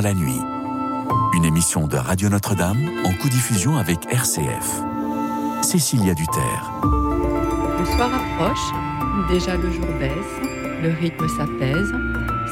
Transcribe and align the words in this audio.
la 0.00 0.14
nuit. 0.14 0.40
Une 1.34 1.44
émission 1.44 1.86
de 1.88 1.96
Radio 1.96 2.28
Notre-Dame 2.28 2.78
en 3.04 3.12
co-diffusion 3.14 3.76
avec 3.76 3.98
RCF. 4.12 4.82
Cécilia 5.62 6.14
Duterre. 6.14 6.72
Le 6.82 7.84
soir 7.84 8.10
approche, 8.14 8.72
déjà 9.28 9.56
le 9.56 9.70
jour 9.72 9.86
baisse, 9.98 10.82
le 10.82 10.90
rythme 11.00 11.26
s'apaise, 11.28 11.92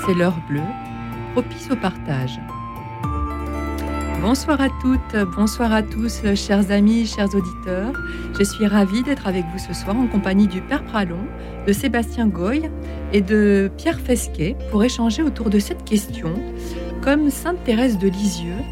c'est 0.05 0.15
l'heure 0.15 0.39
bleue, 0.48 0.61
propice 1.35 1.71
au 1.71 1.77
partage. 1.77 2.41
Bonsoir 4.23 4.61
à 4.61 4.69
toutes, 4.81 5.17
bonsoir 5.37 5.73
à 5.73 5.83
tous, 5.83 6.23
chers 6.35 6.71
amis, 6.73 7.07
chers 7.07 7.33
auditeurs. 7.35 7.93
Je 8.37 8.43
suis 8.43 8.67
ravie 8.67 9.03
d'être 9.03 9.27
avec 9.27 9.45
vous 9.53 9.59
ce 9.59 9.73
soir 9.73 9.97
en 9.97 10.06
compagnie 10.06 10.48
du 10.48 10.61
Père 10.62 10.84
Pralon, 10.84 11.25
de 11.67 11.73
Sébastien 11.73 12.27
Goy 12.27 12.69
et 13.12 13.20
de 13.20 13.70
Pierre 13.77 14.01
Fesquet 14.01 14.56
pour 14.70 14.83
échanger 14.83 15.23
autour 15.23 15.51
de 15.51 15.59
cette 15.59 15.84
question. 15.84 16.34
Comme 17.06 17.30
Sainte 17.30 17.62
Thérèse 17.62 17.98
de 17.98 18.09
Lisieux, 18.09 18.65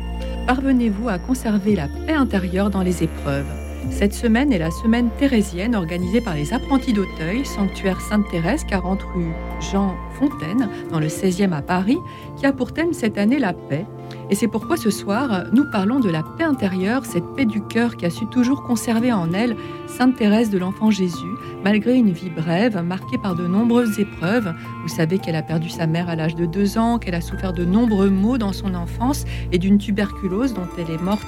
parvenez-vous 0.49 1.09
à 1.09 1.21
conserver 1.21 1.77
la 1.77 1.87
paix 1.87 2.15
intérieure 2.15 2.69
dans 2.69 2.83
les 2.83 3.05
épreuves 3.05 3.47
cette 3.91 4.15
semaine 4.15 4.53
est 4.53 4.59
la 4.59 4.71
semaine 4.71 5.11
thérésienne 5.19 5.75
organisée 5.75 6.21
par 6.21 6.35
les 6.35 6.53
apprentis 6.53 6.93
d'Auteuil, 6.93 7.45
sanctuaire 7.45 8.01
Sainte-Thérèse, 8.01 8.65
40 8.65 9.03
rue 9.03 9.33
Jean 9.61 9.95
Fontaine, 10.19 10.69
dans 10.91 10.99
le 10.99 11.09
16e 11.09 11.53
à 11.53 11.63
Paris, 11.63 11.99
qui 12.37 12.47
a 12.47 12.53
pour 12.53 12.73
thème 12.73 12.93
cette 12.93 13.19
année 13.19 13.39
la 13.39 13.53
paix. 13.53 13.85
Et 14.31 14.35
c'est 14.35 14.49
pourquoi 14.49 14.77
ce 14.77 14.91
soir, 14.91 15.45
nous 15.53 15.65
parlons 15.65 16.01
de 16.01 16.11
la 16.11 16.23
paix 16.23 16.45
intérieure, 16.45 17.05
cette 17.05 17.27
paix 17.37 17.45
du 17.45 17.63
cœur 17.63 17.97
qui 17.97 18.07
a 18.07 18.11
su 18.11 18.27
toujours 18.27 18.63
conserver 18.63 19.13
en 19.13 19.33
elle 19.33 19.57
Sainte 19.87 20.17
Thérèse 20.17 20.51
de 20.51 20.59
l'Enfant 20.59 20.91
Jésus, 20.91 21.35
malgré 21.63 21.95
une 21.95 22.11
vie 22.11 22.31
brève, 22.31 22.83
marquée 22.83 23.19
par 23.19 23.35
de 23.35 23.47
nombreuses 23.47 23.99
épreuves. 23.99 24.55
Vous 24.83 24.89
savez 24.89 25.19
qu'elle 25.19 25.37
a 25.37 25.43
perdu 25.43 25.69
sa 25.69 25.87
mère 25.87 26.09
à 26.09 26.17
l'âge 26.17 26.35
de 26.35 26.47
deux 26.47 26.79
ans, 26.79 26.99
qu'elle 26.99 27.15
a 27.15 27.21
souffert 27.21 27.53
de 27.53 27.65
nombreux 27.65 28.11
maux 28.11 28.39
dans 28.39 28.53
son 28.53 28.75
enfance 28.75 29.25
et 29.53 29.59
d'une 29.59 29.79
tuberculose 29.79 30.55
dont 30.55 30.69
elle 30.79 30.91
est 30.91 31.03
morte 31.03 31.27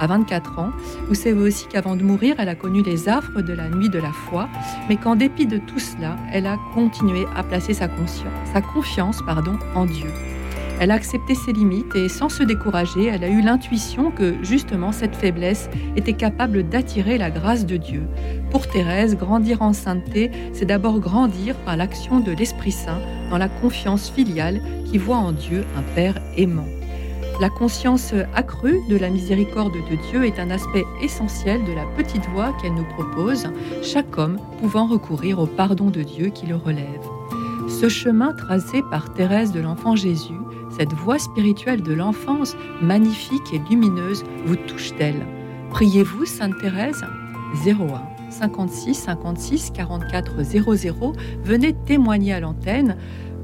à, 0.00 0.06
24 0.06 0.58
ans. 0.58 0.70
Vous 1.08 1.14
savez 1.14 1.40
aussi 1.40 1.66
qu'avant 1.66 1.96
de 1.96 2.02
mourir, 2.02 2.36
elle 2.38 2.48
a 2.48 2.54
connu 2.54 2.82
les 2.82 3.08
affres 3.08 3.42
de 3.42 3.52
la 3.52 3.68
nuit 3.68 3.90
de 3.90 3.98
la 3.98 4.12
foi, 4.12 4.48
mais 4.88 4.96
qu'en 4.96 5.16
dépit 5.16 5.46
de 5.46 5.58
tout 5.58 5.80
cela, 5.80 6.16
elle 6.32 6.46
a 6.46 6.56
continué 6.72 7.26
à 7.36 7.42
placer 7.42 7.74
sa, 7.74 7.88
conscience, 7.88 8.32
sa 8.52 8.60
confiance 8.60 9.20
pardon, 9.26 9.58
en 9.74 9.86
Dieu. 9.86 10.08
Elle 10.80 10.92
a 10.92 10.94
accepté 10.94 11.34
ses 11.34 11.52
limites 11.52 11.96
et 11.96 12.08
sans 12.08 12.28
se 12.28 12.44
décourager, 12.44 13.06
elle 13.06 13.24
a 13.24 13.28
eu 13.28 13.40
l'intuition 13.40 14.12
que 14.12 14.34
justement 14.42 14.92
cette 14.92 15.16
faiblesse 15.16 15.68
était 15.96 16.12
capable 16.12 16.68
d'attirer 16.68 17.18
la 17.18 17.30
grâce 17.30 17.66
de 17.66 17.76
Dieu. 17.76 18.02
Pour 18.52 18.68
Thérèse, 18.68 19.16
grandir 19.16 19.60
en 19.60 19.72
sainteté, 19.72 20.30
c'est 20.52 20.66
d'abord 20.66 21.00
grandir 21.00 21.56
par 21.64 21.76
l'action 21.76 22.20
de 22.20 22.30
l'Esprit 22.30 22.70
Saint 22.70 23.00
dans 23.30 23.38
la 23.38 23.48
confiance 23.48 24.08
filiale 24.08 24.60
qui 24.86 24.98
voit 24.98 25.16
en 25.16 25.32
Dieu 25.32 25.64
un 25.76 25.82
Père 25.94 26.20
aimant. 26.36 26.68
La 27.40 27.50
conscience 27.50 28.14
accrue 28.34 28.80
de 28.88 28.96
la 28.96 29.10
miséricorde 29.10 29.74
de 29.74 29.96
Dieu 30.10 30.24
est 30.24 30.40
un 30.40 30.50
aspect 30.50 30.84
essentiel 31.02 31.64
de 31.64 31.72
la 31.72 31.84
petite 31.96 32.26
voie 32.30 32.52
qu'elle 32.60 32.74
nous 32.74 32.88
propose, 32.96 33.48
chaque 33.82 34.16
homme 34.18 34.38
pouvant 34.60 34.86
recourir 34.86 35.38
au 35.38 35.46
pardon 35.46 35.90
de 35.90 36.02
Dieu 36.02 36.28
qui 36.28 36.46
le 36.46 36.56
relève. 36.56 36.84
Ce 37.68 37.88
chemin 37.88 38.32
tracé 38.32 38.82
par 38.90 39.12
Thérèse 39.12 39.52
de 39.52 39.60
l'Enfant 39.60 39.94
Jésus 39.94 40.34
cette 40.78 40.92
voix 40.92 41.18
spirituelle 41.18 41.82
de 41.82 41.92
l'enfance, 41.92 42.56
magnifique 42.80 43.52
et 43.52 43.60
lumineuse, 43.68 44.22
vous 44.44 44.54
touche-t-elle 44.54 45.26
Priez-vous, 45.70 46.24
Sainte 46.24 46.56
Thérèse? 46.60 47.04
01 47.66 48.30
56 48.30 48.94
56 48.94 49.70
44 49.74 50.42
00. 50.42 51.12
Venez 51.42 51.72
témoigner 51.72 52.32
à 52.32 52.40
l'antenne 52.40 52.96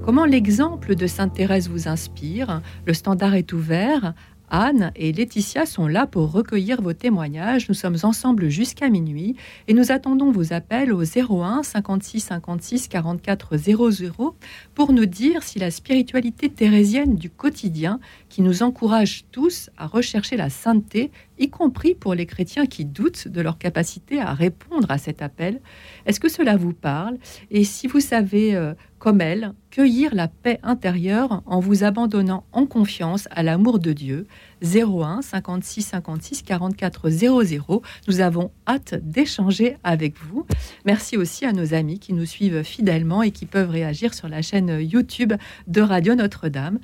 comment 0.05 0.27
l'exemple 0.27 0.95
de 0.95 1.07
Sainte 1.09 1.33
Thérèse 1.33 1.69
vous 1.69 1.89
inspire. 1.89 2.61
Le 2.87 2.95
standard 2.95 3.35
est 3.35 3.53
ouvert 3.53 4.15
Anne 4.51 4.93
et 4.95 5.13
Laetitia 5.13 5.67
sont 5.67 5.87
là 5.87 6.07
pour 6.07 6.31
recueillir 6.31 6.83
vos 6.83 6.93
témoignages. 6.93 7.69
Nous 7.69 7.75
sommes 7.75 7.97
ensemble 8.03 8.49
jusqu'à 8.49 8.89
minuit 8.89 9.37
et 9.69 9.75
nous 9.75 9.91
attendons 9.91 10.31
vos 10.31 10.53
appels 10.53 10.93
au 10.93 11.03
01 11.03 11.63
56 11.63 12.21
56 12.21 12.89
44 12.89 13.57
00 13.57 14.37
pour 14.75 14.93
nous 14.93 15.07
dire 15.07 15.43
si 15.43 15.59
la 15.59 15.71
spiritualité 15.71 16.49
thérésienne 16.49 17.17
du 17.17 17.31
quotidien 17.31 18.01
qui 18.29 18.43
nous 18.43 18.63
encourage 18.63 19.25
tous 19.33 19.71
à 19.77 19.87
rechercher 19.87 20.37
la 20.37 20.51
sainteté, 20.51 21.11
y 21.39 21.49
compris 21.49 21.95
pour 21.95 22.15
les 22.15 22.27
chrétiens 22.27 22.67
qui 22.67 22.85
doutent 22.85 23.29
de 23.29 23.41
leur 23.41 23.59
capacité 23.59 24.21
à 24.21 24.35
répondre 24.35 24.91
à 24.91 24.99
cet 24.99 25.23
appel, 25.23 25.61
est-ce 26.07 26.21
que 26.21 26.29
cela 26.29 26.57
vous 26.57 26.73
parle? 26.73 27.19
Et 27.51 27.65
si 27.65 27.87
vous 27.87 28.01
savez 28.01 28.55
euh, 28.55 28.75
comme 29.05 29.21
elle, 29.21 29.53
cueillir 29.71 30.15
la 30.15 30.29
paix 30.29 30.59
intérieure 30.63 31.43
en 31.45 31.61
vous 31.61 31.85
abandonnant 31.85 32.47
en 32.53 32.65
confiance 32.65 33.29
à 33.33 33.43
l'amour 33.43 33.79
de 33.79 33.93
Dieu. 33.93 34.27
01 34.63 35.21
56 35.21 35.83
56 35.83 36.41
44 36.41 37.11
00. 37.11 37.83
Nous 38.09 38.21
avons 38.23 38.51
hâte 38.67 38.95
d'échanger 39.03 39.77
avec 39.85 40.15
vous. 40.19 40.47
Merci 40.87 41.19
aussi 41.19 41.45
à 41.45 41.53
nos 41.53 41.75
amis 41.75 41.99
qui 41.99 42.15
nous 42.15 42.25
suivent 42.25 42.63
fidèlement 42.63 43.23
et 43.23 43.31
qui 43.31 43.45
peuvent 43.45 43.69
réagir 43.69 44.15
sur 44.15 44.27
la 44.27 44.41
chaîne 44.41 44.81
YouTube 44.81 45.35
de 45.67 45.83
Radio 45.83 46.15
Notre-Dame. 46.15 46.79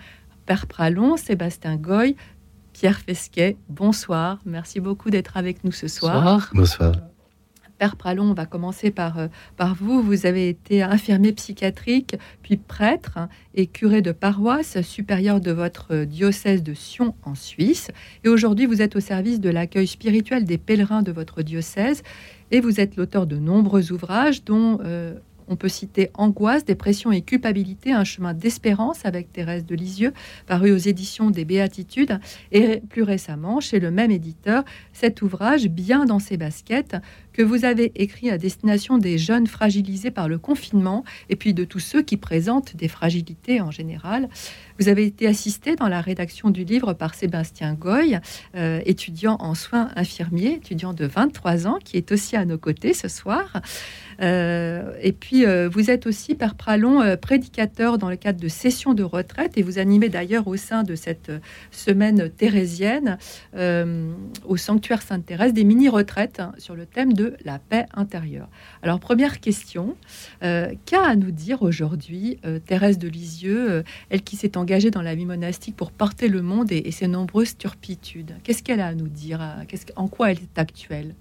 Père 0.44 0.66
Pralon, 0.66 1.16
Sébastien 1.16 1.76
Goy, 1.76 2.16
Pierre 2.74 3.00
Fesquet, 3.00 3.56
bonsoir. 3.70 4.40
Merci 4.44 4.80
beaucoup 4.80 5.08
d'être 5.08 5.38
avec 5.38 5.64
nous 5.64 5.72
ce 5.72 5.88
soir. 5.88 6.50
Bonsoir. 6.52 6.92
Père 7.80 7.96
Pralon, 7.96 8.24
on 8.24 8.34
va 8.34 8.44
commencer 8.44 8.90
par, 8.90 9.18
euh, 9.18 9.28
par 9.56 9.74
vous. 9.74 10.02
Vous 10.02 10.26
avez 10.26 10.50
été 10.50 10.82
infirmier 10.82 11.32
psychiatrique, 11.32 12.14
puis 12.42 12.58
prêtre 12.58 13.16
hein, 13.16 13.30
et 13.54 13.66
curé 13.66 14.02
de 14.02 14.12
paroisse, 14.12 14.82
supérieur 14.82 15.40
de 15.40 15.50
votre 15.50 16.04
diocèse 16.04 16.62
de 16.62 16.74
Sion 16.74 17.14
en 17.22 17.34
Suisse. 17.34 17.90
Et 18.22 18.28
aujourd'hui, 18.28 18.66
vous 18.66 18.82
êtes 18.82 18.96
au 18.96 19.00
service 19.00 19.40
de 19.40 19.48
l'accueil 19.48 19.86
spirituel 19.86 20.44
des 20.44 20.58
pèlerins 20.58 21.00
de 21.00 21.10
votre 21.10 21.40
diocèse. 21.40 22.02
Et 22.50 22.60
vous 22.60 22.80
êtes 22.80 22.96
l'auteur 22.96 23.26
de 23.26 23.36
nombreux 23.36 23.92
ouvrages, 23.92 24.44
dont 24.44 24.80
euh, 24.84 25.14
on 25.50 25.56
peut 25.56 25.68
citer 25.68 26.10
Angoisse, 26.14 26.64
dépression 26.64 27.10
et 27.12 27.22
culpabilité, 27.22 27.92
un 27.92 28.04
chemin 28.04 28.32
d'espérance 28.32 29.04
avec 29.04 29.32
Thérèse 29.32 29.66
de 29.66 29.74
Lisieux, 29.74 30.12
paru 30.46 30.70
aux 30.70 30.76
éditions 30.76 31.30
des 31.30 31.44
Béatitudes, 31.44 32.20
et 32.52 32.80
plus 32.88 33.02
récemment, 33.02 33.58
chez 33.60 33.80
le 33.80 33.90
même 33.90 34.12
éditeur, 34.12 34.64
cet 34.92 35.22
ouvrage, 35.22 35.68
Bien 35.68 36.04
dans 36.04 36.20
ses 36.20 36.36
baskets, 36.36 36.96
que 37.40 37.44
vous 37.46 37.64
avez 37.64 37.90
écrit 37.94 38.28
à 38.28 38.36
destination 38.36 38.98
des 38.98 39.16
jeunes 39.16 39.46
fragilisés 39.46 40.10
par 40.10 40.28
le 40.28 40.36
confinement 40.36 41.04
et 41.30 41.36
puis 41.36 41.54
de 41.54 41.64
tous 41.64 41.78
ceux 41.78 42.02
qui 42.02 42.18
présentent 42.18 42.76
des 42.76 42.86
fragilités 42.86 43.62
en 43.62 43.70
général. 43.70 44.28
Vous 44.78 44.88
avez 44.88 45.06
été 45.06 45.26
assisté 45.26 45.74
dans 45.74 45.88
la 45.88 46.02
rédaction 46.02 46.50
du 46.50 46.64
livre 46.64 46.92
par 46.92 47.14
Sébastien 47.14 47.74
Goy, 47.74 48.18
euh, 48.56 48.80
étudiant 48.84 49.36
en 49.40 49.54
soins 49.54 49.88
infirmiers, 49.96 50.54
étudiant 50.54 50.92
de 50.92 51.06
23 51.06 51.66
ans, 51.66 51.78
qui 51.82 51.96
est 51.96 52.12
aussi 52.12 52.36
à 52.36 52.44
nos 52.44 52.58
côtés 52.58 52.92
ce 52.92 53.08
soir. 53.08 53.60
Euh, 54.22 54.92
et 55.02 55.12
puis, 55.12 55.46
euh, 55.46 55.68
vous 55.70 55.90
êtes 55.90 56.06
aussi, 56.06 56.34
Père 56.34 56.54
Pralon, 56.54 57.16
prédicateur 57.16 57.96
dans 57.96 58.10
le 58.10 58.16
cadre 58.16 58.40
de 58.40 58.48
sessions 58.48 58.92
de 58.92 59.02
retraite 59.02 59.56
et 59.56 59.62
vous 59.62 59.78
animez 59.78 60.08
d'ailleurs 60.08 60.46
au 60.46 60.56
sein 60.56 60.82
de 60.82 60.94
cette 60.94 61.32
semaine 61.70 62.30
thérésienne 62.30 63.18
au 63.54 64.56
sanctuaire 64.56 65.02
Sainte-Thérèse 65.02 65.52
des 65.52 65.64
mini-retraites 65.64 66.40
hein, 66.40 66.52
sur 66.58 66.74
le 66.74 66.86
thème 66.86 67.12
de 67.12 67.29
la 67.44 67.58
paix 67.58 67.86
intérieure. 67.94 68.48
Alors 68.82 69.00
première 69.00 69.40
question, 69.40 69.96
euh, 70.42 70.72
qu'a 70.86 71.04
à 71.04 71.16
nous 71.16 71.30
dire 71.30 71.62
aujourd'hui 71.62 72.38
euh, 72.44 72.58
Thérèse 72.58 72.98
de 72.98 73.08
Lisieux, 73.08 73.70
euh, 73.70 73.82
elle 74.10 74.22
qui 74.22 74.36
s'est 74.36 74.56
engagée 74.56 74.90
dans 74.90 75.02
la 75.02 75.14
vie 75.14 75.26
monastique 75.26 75.76
pour 75.76 75.90
porter 75.90 76.28
le 76.28 76.42
monde 76.42 76.72
et, 76.72 76.90
ses 76.90 77.08
nombreuses 77.08 77.56
turpitudes? 77.56 78.34
Qu'est-ce 78.42 78.62
qu'elle 78.62 78.80
a 78.80 78.88
à 78.88 78.94
nous 78.94 79.08
dire 79.08 79.40
En 79.96 80.08
quoi 80.08 80.32
elle 80.32 80.38
est 80.38 80.58
actuelle? 80.58 81.14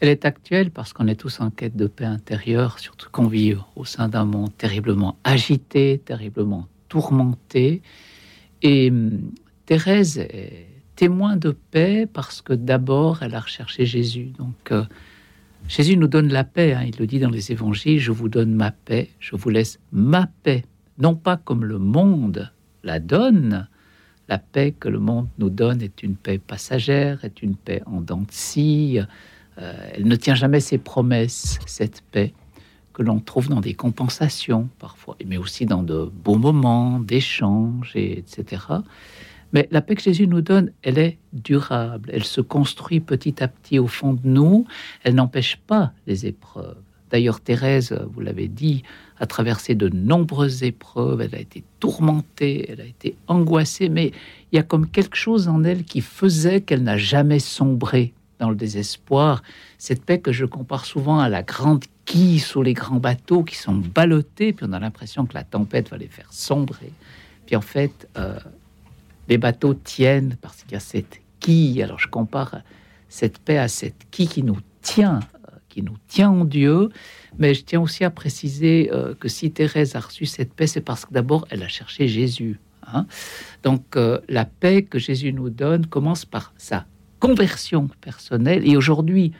Elle 0.00 0.08
est 0.08 0.24
actuelle 0.24 0.70
parce 0.70 0.92
qu'on 0.92 1.06
est 1.06 1.14
tous 1.14 1.40
en 1.40 1.50
quête 1.50 1.76
de 1.76 1.86
paix 1.86 2.04
intérieure, 2.04 2.80
surtout 2.80 3.08
qu'on 3.10 3.28
vit 3.28 3.54
au 3.76 3.84
sein 3.84 4.08
d'un 4.08 4.24
monde 4.24 4.50
terriblement 4.56 5.16
agité, 5.22 6.00
terriblement 6.04 6.66
tourmenté. 6.88 7.82
Et 8.62 8.90
hum, 8.90 9.30
Thérèse 9.66 10.18
est 10.18 10.66
témoin 10.96 11.36
de 11.36 11.50
paix 11.50 12.06
parce 12.12 12.42
que 12.42 12.52
d'abord, 12.52 13.22
elle 13.22 13.34
a 13.34 13.40
recherché 13.40 13.86
Jésus. 13.86 14.32
Donc, 14.38 14.72
Jésus 15.68 15.96
nous 15.96 16.08
donne 16.08 16.28
la 16.28 16.44
paix, 16.44 16.74
hein. 16.74 16.82
il 16.86 16.96
le 16.98 17.06
dit 17.06 17.18
dans 17.18 17.30
les 17.30 17.52
évangiles, 17.52 18.00
je 18.00 18.12
vous 18.12 18.28
donne 18.28 18.54
ma 18.54 18.70
paix, 18.70 19.10
je 19.20 19.36
vous 19.36 19.48
laisse 19.48 19.78
ma 19.90 20.26
paix, 20.42 20.64
non 20.98 21.14
pas 21.14 21.36
comme 21.36 21.64
le 21.64 21.78
monde 21.78 22.52
la 22.82 23.00
donne, 23.00 23.68
la 24.28 24.38
paix 24.38 24.74
que 24.78 24.88
le 24.88 24.98
monde 24.98 25.28
nous 25.38 25.50
donne 25.50 25.82
est 25.82 26.02
une 26.02 26.16
paix 26.16 26.38
passagère, 26.38 27.24
est 27.24 27.42
une 27.42 27.56
paix 27.56 27.82
en 27.86 28.00
dents 28.00 28.22
de 28.22 28.30
scie, 28.30 29.00
euh, 29.58 29.88
elle 29.92 30.06
ne 30.06 30.16
tient 30.16 30.34
jamais 30.34 30.60
ses 30.60 30.78
promesses, 30.78 31.58
cette 31.66 32.02
paix 32.10 32.32
que 32.92 33.02
l'on 33.02 33.20
trouve 33.20 33.48
dans 33.48 33.60
des 33.60 33.74
compensations 33.74 34.68
parfois, 34.78 35.16
mais 35.26 35.38
aussi 35.38 35.66
dans 35.66 35.82
de 35.82 36.10
beaux 36.12 36.36
moments 36.36 37.00
d'échange, 37.00 37.92
etc. 37.94 38.62
Mais 39.52 39.68
la 39.70 39.82
paix 39.82 39.94
que 39.94 40.02
Jésus 40.02 40.26
nous 40.26 40.40
donne, 40.40 40.72
elle 40.82 40.98
est 40.98 41.18
durable, 41.32 42.10
elle 42.12 42.24
se 42.24 42.40
construit 42.40 43.00
petit 43.00 43.42
à 43.42 43.48
petit 43.48 43.78
au 43.78 43.86
fond 43.86 44.14
de 44.14 44.20
nous, 44.24 44.66
elle 45.02 45.14
n'empêche 45.14 45.56
pas 45.56 45.92
les 46.06 46.26
épreuves. 46.26 46.76
D'ailleurs, 47.10 47.40
Thérèse, 47.40 47.94
vous 48.14 48.20
l'avez 48.20 48.48
dit, 48.48 48.82
a 49.20 49.26
traversé 49.26 49.74
de 49.74 49.90
nombreuses 49.90 50.62
épreuves, 50.62 51.20
elle 51.20 51.34
a 51.34 51.38
été 51.38 51.62
tourmentée, 51.78 52.66
elle 52.70 52.80
a 52.80 52.86
été 52.86 53.16
angoissée, 53.26 53.90
mais 53.90 54.12
il 54.50 54.56
y 54.56 54.58
a 54.58 54.62
comme 54.62 54.88
quelque 54.88 55.16
chose 55.16 55.46
en 55.46 55.62
elle 55.62 55.84
qui 55.84 56.00
faisait 56.00 56.62
qu'elle 56.62 56.82
n'a 56.82 56.96
jamais 56.96 57.38
sombré 57.38 58.14
dans 58.38 58.48
le 58.48 58.56
désespoir. 58.56 59.42
Cette 59.76 60.04
paix 60.04 60.20
que 60.20 60.32
je 60.32 60.46
compare 60.46 60.86
souvent 60.86 61.18
à 61.18 61.28
la 61.28 61.42
grande 61.42 61.84
quille 62.06 62.40
sous 62.40 62.62
les 62.62 62.72
grands 62.72 62.98
bateaux 62.98 63.44
qui 63.44 63.56
sont 63.56 63.74
ballottés, 63.76 64.54
puis 64.54 64.66
on 64.68 64.72
a 64.72 64.80
l'impression 64.80 65.26
que 65.26 65.34
la 65.34 65.44
tempête 65.44 65.90
va 65.90 65.98
les 65.98 66.08
faire 66.08 66.32
sombrer. 66.32 66.92
Puis 67.46 67.56
en 67.56 67.60
fait, 67.60 68.08
euh, 68.16 68.38
les 69.28 69.38
bateaux 69.38 69.74
tiennent 69.74 70.36
parce 70.40 70.62
qu'il 70.62 70.72
y 70.72 70.76
a 70.76 70.80
cette 70.80 71.20
quille. 71.40 71.82
Alors 71.82 71.98
je 71.98 72.08
compare 72.08 72.62
cette 73.08 73.38
paix 73.38 73.58
à 73.58 73.68
cette 73.68 74.06
quille 74.10 74.28
qui 74.28 74.42
nous 74.42 74.58
tient, 74.80 75.20
euh, 75.48 75.56
qui 75.68 75.82
nous 75.82 75.96
tient 76.08 76.30
en 76.30 76.44
Dieu. 76.44 76.88
Mais 77.38 77.54
je 77.54 77.64
tiens 77.64 77.80
aussi 77.80 78.04
à 78.04 78.10
préciser 78.10 78.90
euh, 78.92 79.14
que 79.14 79.28
si 79.28 79.50
Thérèse 79.50 79.96
a 79.96 80.00
reçu 80.00 80.26
cette 80.26 80.52
paix, 80.52 80.66
c'est 80.66 80.80
parce 80.80 81.04
que 81.04 81.12
d'abord 81.12 81.46
elle 81.50 81.62
a 81.62 81.68
cherché 81.68 82.08
Jésus. 82.08 82.58
Hein. 82.86 83.06
Donc 83.62 83.96
la 84.28 84.44
paix 84.44 84.82
que 84.82 84.98
Jésus 84.98 85.32
nous 85.32 85.50
donne 85.50 85.86
commence 85.86 86.24
par 86.24 86.52
sa 86.56 86.84
conversion 87.22 87.88
personnelle. 88.00 88.68
Et 88.68 88.76
aujourd'hui, 88.76 89.32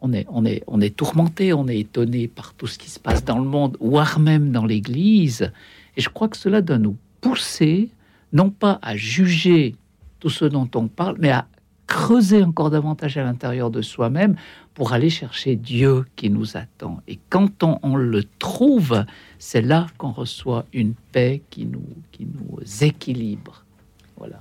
on 0.00 0.12
est, 0.12 0.24
on, 0.28 0.44
est, 0.44 0.62
on 0.68 0.80
est 0.80 0.94
tourmenté, 0.94 1.52
on 1.52 1.66
est 1.66 1.80
étonné 1.80 2.28
par 2.28 2.54
tout 2.54 2.68
ce 2.68 2.78
qui 2.78 2.90
se 2.90 3.00
passe 3.00 3.24
dans 3.24 3.40
le 3.40 3.44
monde, 3.44 3.76
voire 3.80 4.20
même 4.20 4.52
dans 4.52 4.64
l'Église. 4.64 5.50
Et 5.96 6.00
je 6.00 6.08
crois 6.08 6.28
que 6.28 6.36
cela 6.36 6.62
doit 6.62 6.78
nous 6.78 6.96
pousser, 7.20 7.88
non 8.32 8.50
pas 8.50 8.78
à 8.82 8.96
juger 8.96 9.74
tout 10.20 10.30
ce 10.30 10.44
dont 10.44 10.68
on 10.74 10.88
parle, 10.88 11.16
mais 11.18 11.30
à 11.30 11.46
creuser 11.86 12.42
encore 12.42 12.70
davantage 12.70 13.16
à 13.16 13.24
l'intérieur 13.24 13.70
de 13.70 13.82
soi-même 13.82 14.36
pour 14.74 14.92
aller 14.92 15.10
chercher 15.10 15.56
Dieu 15.56 16.04
qui 16.16 16.30
nous 16.30 16.56
attend. 16.56 17.00
Et 17.08 17.18
quand 17.30 17.64
on, 17.64 17.96
le 17.96 18.22
trouve, 18.38 19.04
c'est 19.38 19.62
là 19.62 19.86
qu'on 19.96 20.12
reçoit 20.12 20.66
une 20.72 20.94
paix 20.94 21.42
qui 21.50 21.64
nous, 21.64 21.88
qui 22.12 22.26
nous 22.26 22.60
équilibre. 22.84 23.64
Voilà. 24.16 24.38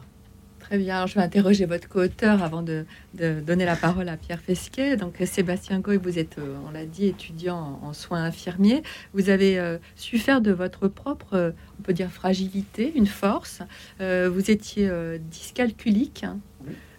Très 0.68 0.80
bien. 0.80 1.06
je 1.06 1.16
vais 1.16 1.22
interroger 1.22 1.66
votre 1.66 1.88
co-auteur 1.88 2.44
avant 2.44 2.62
de, 2.62 2.86
donner 3.14 3.64
la 3.64 3.78
parole 3.78 4.10
à 4.10 4.18
Pierre 4.18 4.42
Fesquet. 4.42 4.98
Donc, 4.98 5.16
Sébastien 5.24 5.80
Goy, 5.80 5.96
vous 5.96 6.20
êtes, 6.20 6.40
euh, 6.40 6.58
on 6.68 6.72
l'a 6.72 6.86
dit, 6.86 7.06
étudiant 7.06 7.80
en, 7.82 7.94
soins 7.94 8.26
infirmiers. 8.26 8.84
Vous 9.14 9.30
avez 9.30 9.58
euh, 9.60 9.78
su 9.96 10.18
faire 10.18 10.42
de 10.42 10.52
votre 10.52 10.90
propre, 10.90 11.36
euh, 11.36 11.52
on 11.80 11.84
peut 11.84 11.94
dire, 11.94 12.12
fragilité 12.12 12.92
une 12.98 13.08
force. 13.08 13.62
vous 14.02 14.52
étiez 14.52 14.92
dyscalculique. 15.32 16.26
Hein. 16.26 16.40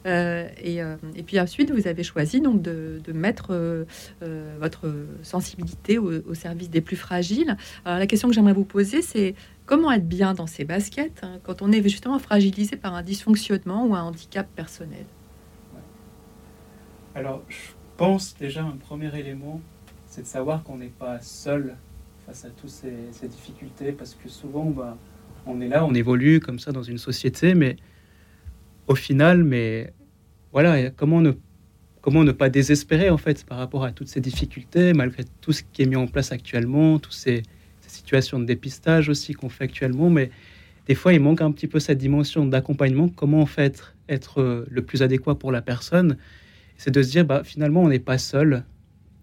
et, 0.06 1.22
puis 1.26 1.38
ensuite, 1.38 1.70
vous 1.70 1.86
avez 1.88 2.04
choisi 2.04 2.40
donc 2.40 2.62
de, 2.62 3.02
mettre 3.12 3.84
votre 4.60 4.90
sensibilité 5.22 5.98
au, 5.98 6.10
au, 6.26 6.32
service 6.32 6.70
des 6.70 6.80
plus 6.80 6.96
fragiles. 6.96 7.54
Alors, 7.84 7.98
la 7.98 8.06
question 8.06 8.28
que 8.28 8.34
j'aimerais 8.34 8.54
vous 8.54 8.64
poser, 8.64 9.02
c'est 9.02 9.34
Comment 9.68 9.92
être 9.92 10.08
bien 10.08 10.32
dans 10.32 10.46
ses 10.46 10.64
baskets 10.64 11.20
hein, 11.22 11.40
quand 11.42 11.60
on 11.60 11.70
est 11.72 11.86
justement 11.86 12.18
fragilisé 12.18 12.76
par 12.76 12.94
un 12.94 13.02
dysfonctionnement 13.02 13.84
ou 13.84 13.94
un 13.94 14.00
handicap 14.00 14.48
personnel? 14.56 15.04
Alors, 17.14 17.42
je 17.50 17.72
pense 17.98 18.34
déjà 18.34 18.64
un 18.64 18.78
premier 18.78 19.14
élément, 19.18 19.60
c'est 20.06 20.22
de 20.22 20.26
savoir 20.26 20.62
qu'on 20.62 20.78
n'est 20.78 20.86
pas 20.86 21.20
seul 21.20 21.76
face 22.24 22.46
à 22.46 22.48
toutes 22.48 22.70
ces, 22.70 23.28
difficultés, 23.28 23.92
parce 23.92 24.14
que 24.14 24.30
souvent, 24.30 24.64
bah, 24.64 24.96
on 25.44 25.60
est 25.60 25.68
là, 25.68 25.84
on 25.84 25.92
évolue 25.92 26.40
comme 26.40 26.58
ça 26.58 26.72
dans 26.72 26.82
une 26.82 26.96
société, 26.96 27.54
mais 27.54 27.76
au 28.86 28.94
final, 28.94 29.44
mais 29.44 29.92
voilà, 30.50 30.88
comment 30.92 31.20
ne, 31.20 31.32
comment 32.00 32.24
ne 32.24 32.32
pas 32.32 32.48
désespérer 32.48 33.10
en 33.10 33.18
fait 33.18 33.44
par 33.44 33.58
rapport 33.58 33.84
à 33.84 33.92
toutes 33.92 34.08
ces 34.08 34.22
difficultés, 34.22 34.94
malgré 34.94 35.24
tout 35.42 35.52
ce 35.52 35.62
qui 35.62 35.82
est 35.82 35.86
mis 35.86 35.96
en 35.96 36.06
place 36.06 36.32
actuellement, 36.32 36.98
tous 36.98 37.12
ces 37.12 37.42
situation 37.90 38.38
de 38.38 38.44
dépistage 38.44 39.08
aussi 39.08 39.32
qu'on 39.32 39.48
fait 39.48 39.64
actuellement, 39.64 40.10
mais 40.10 40.30
des 40.86 40.94
fois, 40.94 41.12
il 41.12 41.20
manque 41.20 41.42
un 41.42 41.52
petit 41.52 41.66
peu 41.66 41.80
cette 41.80 41.98
dimension 41.98 42.46
d'accompagnement. 42.46 43.08
Comment 43.08 43.42
en 43.42 43.46
fait 43.46 43.94
être 44.08 44.40
euh, 44.40 44.66
le 44.70 44.82
plus 44.82 45.02
adéquat 45.02 45.34
pour 45.34 45.52
la 45.52 45.60
personne? 45.60 46.16
C'est 46.76 46.90
de 46.90 47.02
se 47.02 47.10
dire, 47.10 47.26
bah, 47.26 47.42
finalement, 47.44 47.82
on 47.82 47.88
n'est 47.88 47.98
pas 47.98 48.16
seul, 48.16 48.64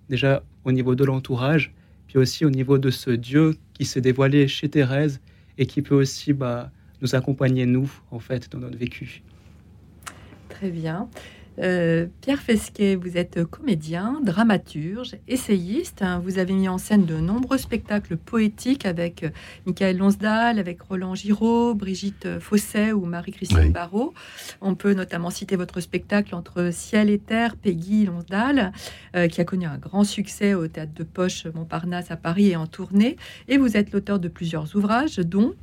déjà 0.10 0.44
au 0.64 0.72
niveau 0.72 0.94
de 0.94 1.04
l'entourage, 1.04 1.74
puis 2.08 2.20
aussi 2.20 2.46
au 2.46 2.52
niveau 2.52 2.78
de 2.78 2.92
ce 2.92 3.10
Dieu 3.10 3.56
qui 3.74 3.86
s'est 3.86 4.02
dévoilé 4.02 4.48
chez 4.48 4.70
Thérèse 4.70 5.22
et 5.58 5.66
qui 5.66 5.82
peut 5.82 5.96
aussi 5.96 6.34
bah, 6.34 6.72
nous 7.02 7.16
accompagner, 7.16 7.66
nous, 7.66 7.92
en 8.12 8.20
fait, 8.20 8.52
dans 8.52 8.60
notre 8.60 8.78
vécu. 8.78 9.24
Très 10.50 10.70
bien. 10.70 11.10
Euh, 11.60 12.08
Pierre 12.22 12.42
Fesquet, 12.42 12.96
vous 12.96 13.18
êtes 13.18 13.44
comédien, 13.46 14.20
dramaturge, 14.24 15.18
essayiste. 15.28 16.02
Hein. 16.02 16.20
Vous 16.24 16.38
avez 16.38 16.54
mis 16.54 16.68
en 16.68 16.78
scène 16.78 17.06
de 17.06 17.16
nombreux 17.16 17.58
spectacles 17.58 18.18
poétiques 18.18 18.86
avec 18.86 19.24
euh, 19.24 19.30
Michael 19.66 19.98
Lonsdal, 19.98 20.60
avec 20.60 20.82
Roland 20.82 21.16
Giraud, 21.16 21.74
Brigitte 21.74 22.40
Fosset 22.40 22.92
ou 22.92 23.06
Marie-Christine 23.06 23.72
Barrault. 23.72 24.14
On 24.62 24.76
peut 24.76 24.94
notamment 24.94 25.30
citer 25.30 25.56
votre 25.56 25.80
spectacle 25.80 26.36
entre 26.36 26.72
ciel 26.72 27.10
et 27.10 27.20
terre, 27.20 27.56
Peggy 27.56 28.06
Lonsdal, 28.06 28.72
euh, 29.16 29.28
qui 29.28 29.42
a 29.42 29.46
connu 29.46 29.66
un 29.66 29.78
grand 29.78 30.04
succès 30.04 30.54
au 30.54 30.68
théâtre 30.68 30.94
de 30.94 31.04
Poche 31.04 31.46
Montparnasse 31.46 32.12
à 32.12 32.18
Paris 32.18 32.50
et 32.50 32.56
en 32.56 32.68
tournée. 32.68 33.16
Et 33.48 33.58
vous 33.58 33.78
êtes 33.78 33.92
l'auteur 33.92 34.20
de 34.20 34.28
plusieurs 34.28 34.76
ouvrages, 34.76 35.18
dont 35.18 35.54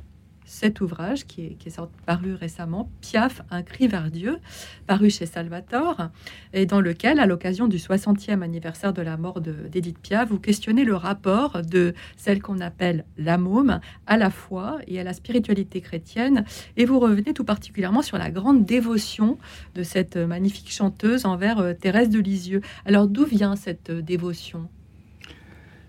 cet 0.45 0.81
ouvrage 0.81 1.25
qui 1.25 1.41
est, 1.41 1.67
est 1.67 1.79
paru 2.05 2.33
récemment, 2.33 2.89
Piaf, 3.01 3.41
un 3.51 3.63
cri 3.63 3.87
vers 3.87 4.11
Dieu, 4.11 4.39
paru 4.87 5.09
chez 5.09 5.25
Salvatore, 5.25 6.09
et 6.53 6.65
dans 6.65 6.81
lequel, 6.81 7.19
à 7.19 7.25
l'occasion 7.25 7.67
du 7.67 7.77
60e 7.77 8.41
anniversaire 8.41 8.93
de 8.93 9.01
la 9.01 9.17
mort 9.17 9.41
d'Edith 9.41 9.99
Piaf, 9.99 10.29
vous 10.29 10.39
questionnez 10.39 10.83
le 10.83 10.95
rapport 10.95 11.61
de 11.61 11.93
celle 12.17 12.41
qu'on 12.41 12.59
appelle 12.59 13.05
la 13.17 13.37
môme 13.37 13.79
à 14.07 14.17
la 14.17 14.29
foi 14.29 14.79
et 14.87 14.99
à 14.99 15.03
la 15.03 15.13
spiritualité 15.13 15.81
chrétienne, 15.81 16.45
et 16.77 16.85
vous 16.85 16.99
revenez 16.99 17.33
tout 17.33 17.45
particulièrement 17.45 18.01
sur 18.01 18.17
la 18.17 18.31
grande 18.31 18.65
dévotion 18.65 19.37
de 19.75 19.83
cette 19.83 20.17
magnifique 20.17 20.71
chanteuse 20.71 21.25
envers 21.25 21.59
euh, 21.59 21.73
Thérèse 21.73 22.09
de 22.09 22.19
Lisieux. 22.19 22.61
Alors 22.85 23.07
d'où 23.07 23.25
vient 23.25 23.55
cette 23.55 23.89
euh, 23.89 24.01
dévotion? 24.01 24.67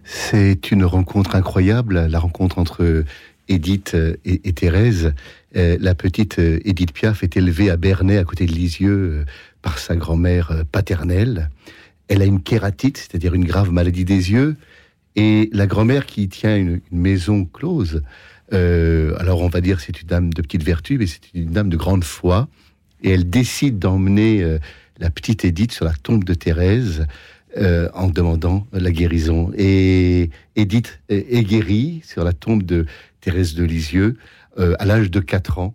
C'est 0.05 0.71
une 0.71 0.85
rencontre 0.85 1.35
incroyable, 1.35 2.07
la 2.07 2.19
rencontre 2.19 2.59
entre 2.59 3.05
Édith 3.49 3.95
euh, 3.95 4.17
et, 4.25 4.53
Thérèse, 4.53 5.13
euh, 5.57 5.77
la 5.81 5.95
petite 5.95 6.39
euh, 6.39 6.61
Édith 6.65 6.93
Piaf 6.93 7.23
est 7.23 7.37
élevée 7.37 7.71
à 7.71 7.77
Bernay, 7.77 8.19
à 8.19 8.25
côté 8.25 8.47
de 8.47 8.53
Lisieux, 8.53 9.25
par 9.63 9.79
sa 9.79 9.97
grand-mère 9.97 10.65
paternelle. 10.73 11.51
Elle 12.09 12.23
a 12.23 12.27
une 12.27 12.43
kératite, 12.43 12.99
c'est-à-dire 12.99 13.35
une 13.35 13.45
grave 13.45 13.71
maladie 13.71 14.05
des 14.05 14.31
yeux, 14.31 14.57
et 15.17 15.49
la 15.53 15.67
grand-mère 15.67 16.07
qui 16.07 16.29
tient 16.29 16.57
une, 16.57 16.81
maison 16.91 17.45
close. 17.45 18.03
alors 18.53 19.41
on 19.41 19.49
va 19.49 19.61
dire 19.61 19.81
c'est 19.81 20.03
une 20.03 20.09
dame 20.09 20.33
de 20.35 20.43
petite 20.43 20.63
vertu, 20.63 20.99
mais 20.99 21.07
c'est 21.07 21.33
une 21.33 21.53
dame 21.53 21.71
de 21.71 21.77
grande 21.77 22.05
foi, 22.05 22.49
et 23.03 23.11
elle 23.11 23.31
décide 23.31 23.79
d'emmener 23.79 24.59
la 24.99 25.11
petite 25.11 25.47
Édith 25.47 25.73
sur 25.73 25.87
la 25.87 25.95
tombe 25.95 26.25
de 26.25 26.35
Thérèse 26.35 27.07
en 27.57 28.09
demandant 28.09 28.67
la 28.73 28.91
guérison. 28.91 29.51
Et 29.57 30.29
Édith 30.57 31.01
est 31.09 31.45
guérie 31.45 32.03
sur 32.05 32.23
la 32.23 32.35
tombe 32.35 32.65
de 32.65 32.85
Thérèse 33.25 33.55
de 33.55 33.65
Lisieux, 33.65 34.19
euh, 34.59 34.75
à 34.79 34.85
l'âge 34.85 35.11
de 35.11 35.19
4 35.19 35.59
ans. 35.59 35.75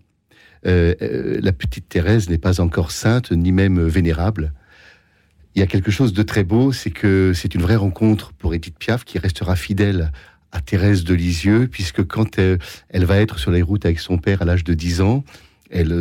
Euh, 0.68 0.94
euh, 1.02 1.40
la 1.42 1.52
petite 1.52 1.90
Thérèse 1.90 2.30
n'est 2.30 2.38
pas 2.38 2.62
encore 2.62 2.92
sainte, 2.92 3.32
ni 3.32 3.52
même 3.52 3.82
vénérable. 3.82 4.54
Il 5.56 5.60
y 5.60 5.64
a 5.64 5.66
quelque 5.66 5.90
chose 5.90 6.14
de 6.14 6.22
très 6.22 6.44
beau, 6.44 6.72
c'est 6.72 6.92
que 6.92 7.34
c'est 7.34 7.56
une 7.56 7.64
vraie 7.64 7.76
rencontre 7.76 8.34
pour 8.34 8.54
Edith 8.54 8.78
Piaf 8.78 9.04
qui 9.04 9.18
restera 9.18 9.56
fidèle 9.56 10.12
à 10.52 10.62
Thérèse 10.62 11.04
de 11.04 11.16
Lisieux, 11.16 11.68
puisque 11.68 12.06
quand 12.06 12.38
elle, 12.38 13.06
va 13.06 13.18
être 13.18 13.40
sur 13.40 13.50
les 13.50 13.64
routes 13.64 13.86
avec 13.86 14.00
son 14.00 14.20
père 14.20 14.44
à 14.44 14.46
l'âge 14.46 14.64
de 14.64 14.76
10 14.76 15.02
ans, 15.02 15.24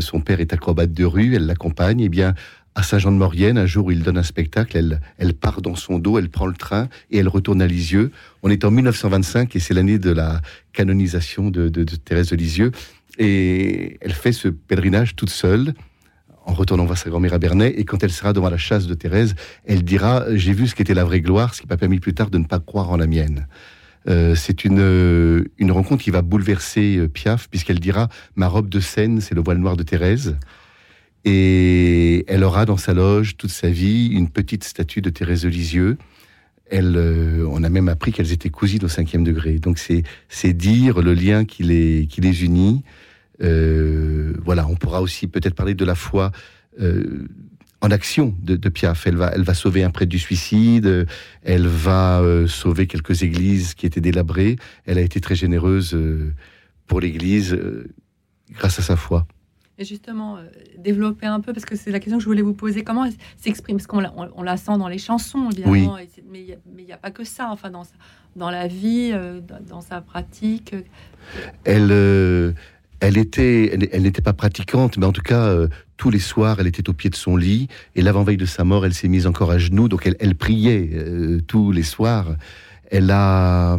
son 0.00 0.20
père 0.20 0.40
est 0.40 0.52
acrobate 0.52 0.92
de 0.92 1.04
rue, 1.04 1.34
elle 1.34 1.46
l'accompagne, 1.46 2.00
et 2.00 2.04
eh 2.04 2.08
bien 2.10 2.34
à 2.78 2.84
Saint-Jean-de-Maurienne, 2.84 3.58
un 3.58 3.66
jour 3.66 3.90
il 3.90 4.04
donne 4.04 4.18
un 4.18 4.22
spectacle, 4.22 4.76
elle, 4.76 5.00
elle 5.18 5.34
part 5.34 5.62
dans 5.62 5.74
son 5.74 5.98
dos, 5.98 6.16
elle 6.16 6.28
prend 6.28 6.46
le 6.46 6.54
train 6.54 6.88
et 7.10 7.18
elle 7.18 7.26
retourne 7.26 7.60
à 7.60 7.66
Lisieux. 7.66 8.12
On 8.44 8.50
est 8.50 8.64
en 8.64 8.70
1925 8.70 9.56
et 9.56 9.58
c'est 9.58 9.74
l'année 9.74 9.98
de 9.98 10.12
la 10.12 10.40
canonisation 10.72 11.50
de, 11.50 11.68
Thérèse 12.04 12.28
de 12.28 12.36
Lisieux. 12.36 12.70
Et 13.18 13.98
elle 14.00 14.12
fait 14.12 14.30
ce 14.30 14.46
pèlerinage 14.46 15.16
toute 15.16 15.30
seule 15.30 15.74
en 16.46 16.54
retournant 16.54 16.84
voir 16.84 16.96
sa 16.96 17.10
grand-mère 17.10 17.34
à 17.34 17.38
Bernay. 17.40 17.74
Et 17.76 17.84
quand 17.84 18.04
elle 18.04 18.12
sera 18.12 18.32
devant 18.32 18.48
la 18.48 18.58
chasse 18.58 18.86
de 18.86 18.94
Thérèse, 18.94 19.34
elle 19.66 19.82
dira 19.82 20.26
J'ai 20.36 20.52
vu 20.52 20.68
ce 20.68 20.76
qu'était 20.76 20.94
la 20.94 21.02
vraie 21.02 21.20
gloire, 21.20 21.56
ce 21.56 21.62
qui 21.62 21.66
m'a 21.66 21.76
permis 21.76 21.98
plus 21.98 22.14
tard 22.14 22.30
de 22.30 22.38
ne 22.38 22.44
pas 22.44 22.60
croire 22.60 22.92
en 22.92 22.96
la 22.96 23.08
mienne. 23.08 23.48
Euh, 24.08 24.36
c'est 24.36 24.64
une, 24.64 25.44
une 25.58 25.72
rencontre 25.72 26.04
qui 26.04 26.12
va 26.12 26.22
bouleverser 26.22 26.98
euh, 26.98 27.08
Piaf, 27.08 27.48
puisqu'elle 27.48 27.80
dira 27.80 28.08
Ma 28.36 28.46
robe 28.46 28.68
de 28.68 28.78
scène, 28.78 29.20
c'est 29.20 29.34
le 29.34 29.42
voile 29.42 29.58
noir 29.58 29.76
de 29.76 29.82
Thérèse. 29.82 30.36
Et 31.24 32.24
elle 32.28 32.44
aura 32.44 32.64
dans 32.64 32.76
sa 32.76 32.94
loge 32.94 33.36
toute 33.36 33.50
sa 33.50 33.70
vie 33.70 34.08
une 34.08 34.28
petite 34.28 34.64
statue 34.64 35.00
de 35.00 35.10
Thérèse 35.10 35.42
de 35.42 35.48
Lisieux. 35.48 35.98
Elle, 36.70 36.96
euh, 36.96 37.46
on 37.50 37.62
a 37.64 37.68
même 37.68 37.88
appris 37.88 38.12
qu'elles 38.12 38.32
étaient 38.32 38.50
cousines 38.50 38.84
au 38.84 38.88
cinquième 38.88 39.24
degré. 39.24 39.58
Donc 39.58 39.78
c'est 39.78 40.52
dire 40.52 41.00
le 41.00 41.14
lien 41.14 41.44
qui 41.44 41.62
les, 41.62 42.06
qui 42.08 42.20
les 42.20 42.44
unit. 42.44 42.82
Euh, 43.42 44.34
voilà, 44.44 44.66
on 44.68 44.76
pourra 44.76 45.00
aussi 45.00 45.26
peut-être 45.26 45.54
parler 45.54 45.74
de 45.74 45.84
la 45.84 45.94
foi. 45.94 46.30
Euh, 46.80 47.26
en 47.80 47.92
action 47.92 48.34
de, 48.42 48.56
Piaf. 48.68 49.06
Elle 49.06 49.14
va, 49.14 49.30
elle 49.32 49.44
va 49.44 49.54
sauver 49.54 49.84
un 49.84 49.90
prêtre 49.90 50.10
du 50.10 50.18
suicide, 50.18 51.06
elle 51.44 51.68
va 51.68 52.20
sauver 52.48 52.88
quelques 52.88 53.22
églises 53.22 53.74
qui 53.74 53.86
étaient 53.86 54.00
délabrées. 54.00 54.56
Elle 54.84 54.98
a 54.98 55.00
été 55.00 55.20
très 55.20 55.36
généreuse 55.36 55.96
pour 56.88 56.98
l'Église 56.98 57.56
grâce 58.50 58.80
à 58.80 58.82
sa 58.82 58.96
foi. 58.96 59.28
Justement, 59.80 60.38
développer 60.76 61.26
un 61.26 61.40
peu, 61.40 61.52
parce 61.52 61.64
que 61.64 61.76
c'est 61.76 61.90
la 61.90 62.00
question 62.00 62.18
que 62.18 62.22
je 62.22 62.28
voulais 62.28 62.42
vous 62.42 62.54
poser, 62.54 62.82
comment 62.82 63.04
elle 63.04 63.12
s'exprime? 63.36 63.76
Parce 63.76 63.86
qu'on 63.86 64.00
la, 64.00 64.12
on, 64.16 64.42
la, 64.42 64.56
sent 64.56 64.76
dans 64.76 64.88
les 64.88 64.98
chansons, 64.98 65.50
évidemment, 65.50 65.96
mais 66.30 66.58
il 66.78 66.84
n'y 66.84 66.92
a, 66.92 66.96
pas 66.96 67.12
que 67.12 67.22
ça, 67.22 67.48
enfin, 67.50 67.70
dans, 67.70 67.84
dans 68.34 68.50
la 68.50 68.66
vie, 68.66 69.12
dans 69.68 69.80
sa 69.80 70.00
pratique. 70.00 70.74
Elle, 71.64 71.92
elle 73.00 73.16
était, 73.16 73.88
elle, 73.92 74.02
n'était 74.02 74.22
pas 74.22 74.32
pratiquante, 74.32 74.98
mais 74.98 75.06
en 75.06 75.12
tout 75.12 75.22
cas, 75.22 75.44
euh, 75.44 75.68
tous 75.96 76.10
les 76.10 76.18
soirs, 76.18 76.58
elle 76.58 76.66
était 76.66 76.88
au 76.88 76.92
pied 76.92 77.10
de 77.10 77.14
son 77.14 77.36
lit. 77.36 77.68
Et 77.94 78.02
l'avant-veille 78.02 78.36
de 78.36 78.46
sa 78.46 78.64
mort, 78.64 78.84
elle 78.84 78.94
s'est 78.94 79.08
mise 79.08 79.26
encore 79.26 79.50
à 79.50 79.58
genoux, 79.58 79.88
donc 79.88 80.10
elle, 80.18 80.34
priait 80.34 80.90
euh, 80.92 81.40
tous 81.46 81.70
les 81.70 81.84
soirs. 81.84 82.34
Elle 82.90 83.10
a, 83.10 83.78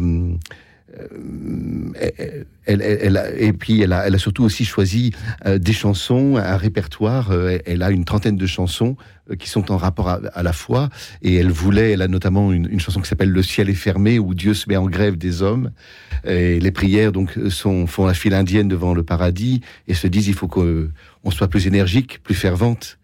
euh, 1.00 2.44
elle, 2.66 3.34
et 3.38 3.52
puis 3.52 3.80
elle 3.80 3.92
a, 3.92 4.00
a, 4.00 4.18
surtout 4.18 4.44
aussi 4.44 4.64
choisi 4.64 5.12
des 5.46 5.72
chansons, 5.72 6.36
un 6.36 6.56
répertoire. 6.56 7.32
elle 7.66 7.82
a 7.82 7.90
une 7.90 8.04
trentaine 8.04 8.36
de 8.36 8.46
chansons 8.46 8.96
qui 9.38 9.48
sont 9.48 9.70
en 9.70 9.76
rapport 9.76 10.08
à, 10.08 10.42
la 10.42 10.52
foi. 10.52 10.88
Et 11.22 11.36
elle 11.36 11.50
voulait, 11.50 11.92
elle 11.92 12.02
a 12.02 12.08
notamment 12.08 12.52
une, 12.52 12.68
une 12.70 12.80
chanson 12.80 13.00
qui 13.00 13.08
s'appelle 13.08 13.30
Le 13.30 13.42
ciel 13.42 13.68
est 13.70 13.74
fermé, 13.74 14.18
où 14.18 14.34
Dieu 14.34 14.54
se 14.54 14.68
met 14.68 14.76
en 14.76 14.86
grève 14.86 15.16
des 15.16 15.42
hommes. 15.42 15.70
Et 16.24 16.60
les 16.60 16.70
prières 16.70 17.12
donc 17.12 17.38
sont, 17.48 17.86
font 17.86 18.06
la 18.06 18.14
file 18.14 18.34
indienne 18.34 18.68
devant 18.68 18.94
le 18.94 19.02
paradis 19.02 19.60
et 19.88 19.94
se 19.94 20.06
disent 20.06 20.28
il 20.28 20.34
faut 20.34 20.48
qu'on 20.48 21.30
soit 21.30 21.48
plus 21.48 21.66
énergique, 21.66 22.22
plus 22.22 22.34
fervente. 22.34 22.99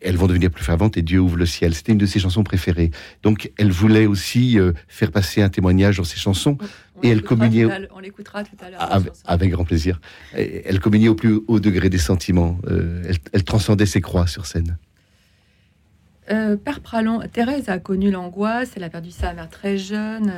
Elles 0.00 0.16
vont 0.16 0.26
devenir 0.26 0.50
plus 0.50 0.64
ferventes 0.64 0.96
et 0.96 1.02
Dieu 1.02 1.20
ouvre 1.20 1.36
le 1.36 1.46
ciel. 1.46 1.74
C'était 1.74 1.92
une 1.92 1.98
de 1.98 2.06
ses 2.06 2.18
chansons 2.18 2.44
préférées. 2.44 2.90
Donc 3.22 3.50
elle 3.58 3.70
voulait 3.70 4.06
aussi 4.06 4.58
euh, 4.58 4.72
faire 4.88 5.10
passer 5.10 5.42
un 5.42 5.48
témoignage 5.48 5.98
dans 5.98 6.04
ses 6.04 6.18
chansons. 6.18 6.58
et 7.02 7.08
elle 7.08 7.22
communiait. 7.22 7.66
On 7.94 8.00
l'écoutera 8.00 8.44
tout 8.44 8.56
à 8.60 8.70
l'heure. 8.70 9.02
Avec, 9.24 9.50
grand 9.50 9.64
plaisir. 9.64 10.00
elle 10.32 10.80
communiait 10.80 11.08
au 11.08 11.14
plus 11.14 11.40
haut 11.48 11.60
degré 11.60 11.88
des 11.90 11.98
sentiments. 11.98 12.58
Euh, 12.68 13.02
elle, 13.08 13.16
elle 13.32 13.44
transcendait 13.44 13.86
ses 13.86 14.00
croix 14.00 14.26
sur 14.26 14.46
scène. 14.46 14.76
Euh, 16.30 16.56
Père 16.56 16.80
Pralon, 16.80 17.20
Thérèse 17.32 17.68
a 17.68 17.78
connu 17.78 18.10
l'angoisse, 18.10 18.72
elle 18.76 18.84
a 18.84 18.90
perdu 18.90 19.10
sa 19.10 19.32
mère 19.32 19.48
très 19.48 19.78
jeune. 19.78 20.32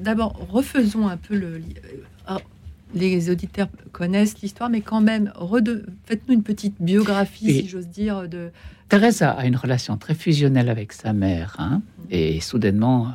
D'abord, 0.00 0.36
refaisons 0.50 1.08
un 1.08 1.16
peu 1.16 1.36
le. 1.36 1.60
Euh, 2.30 2.38
les 2.96 3.30
auditeurs 3.30 3.68
connaissent 3.92 4.40
l'histoire, 4.40 4.70
mais 4.70 4.80
quand 4.80 5.00
même, 5.00 5.32
faites-nous 6.04 6.34
une 6.34 6.42
petite 6.42 6.76
biographie, 6.80 7.60
si 7.60 7.68
j'ose 7.68 7.88
dire. 7.88 8.28
De... 8.28 8.50
Thérèse 8.88 9.22
a 9.22 9.44
une 9.46 9.56
relation 9.56 9.96
très 9.96 10.14
fusionnelle 10.14 10.68
avec 10.68 10.92
sa 10.92 11.12
mère, 11.12 11.56
hein, 11.58 11.82
mm. 11.98 12.02
et 12.10 12.40
soudainement, 12.40 13.12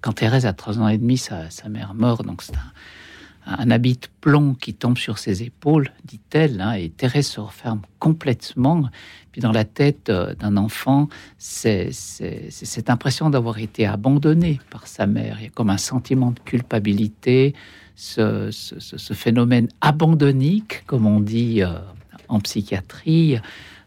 quand 0.00 0.12
Thérèse 0.12 0.46
a 0.46 0.52
trois 0.52 0.78
ans 0.78 0.88
et 0.88 0.98
demi, 0.98 1.18
sa, 1.18 1.50
sa 1.50 1.68
mère 1.68 1.94
meurt, 1.94 2.24
donc 2.24 2.42
c'est 2.42 2.56
un 2.56 2.72
un 3.46 3.70
habit 3.70 3.94
de 3.94 4.06
plomb 4.20 4.54
qui 4.54 4.74
tombe 4.74 4.96
sur 4.96 5.18
ses 5.18 5.42
épaules, 5.42 5.90
dit-elle, 6.04 6.60
hein, 6.60 6.72
et 6.72 6.88
Thérèse 6.88 7.26
se 7.26 7.40
referme 7.40 7.82
complètement. 7.98 8.88
Puis 9.32 9.40
dans 9.40 9.52
la 9.52 9.64
tête 9.64 10.08
euh, 10.08 10.34
d'un 10.34 10.56
enfant, 10.56 11.08
c'est 11.36 11.90
cette 11.92 12.88
impression 12.88 13.30
d'avoir 13.30 13.58
été 13.58 13.86
abandonné 13.86 14.60
par 14.70 14.86
sa 14.86 15.06
mère. 15.06 15.36
Il 15.40 15.44
y 15.44 15.46
a 15.46 15.50
comme 15.50 15.70
un 15.70 15.78
sentiment 15.78 16.30
de 16.30 16.40
culpabilité, 16.40 17.54
ce, 17.94 18.50
phénomène 19.14 19.68
abandonnique, 19.80 20.84
comme 20.86 21.06
on 21.06 21.20
dit 21.20 21.62
euh, 21.62 21.78
en 22.28 22.40
psychiatrie, 22.40 23.38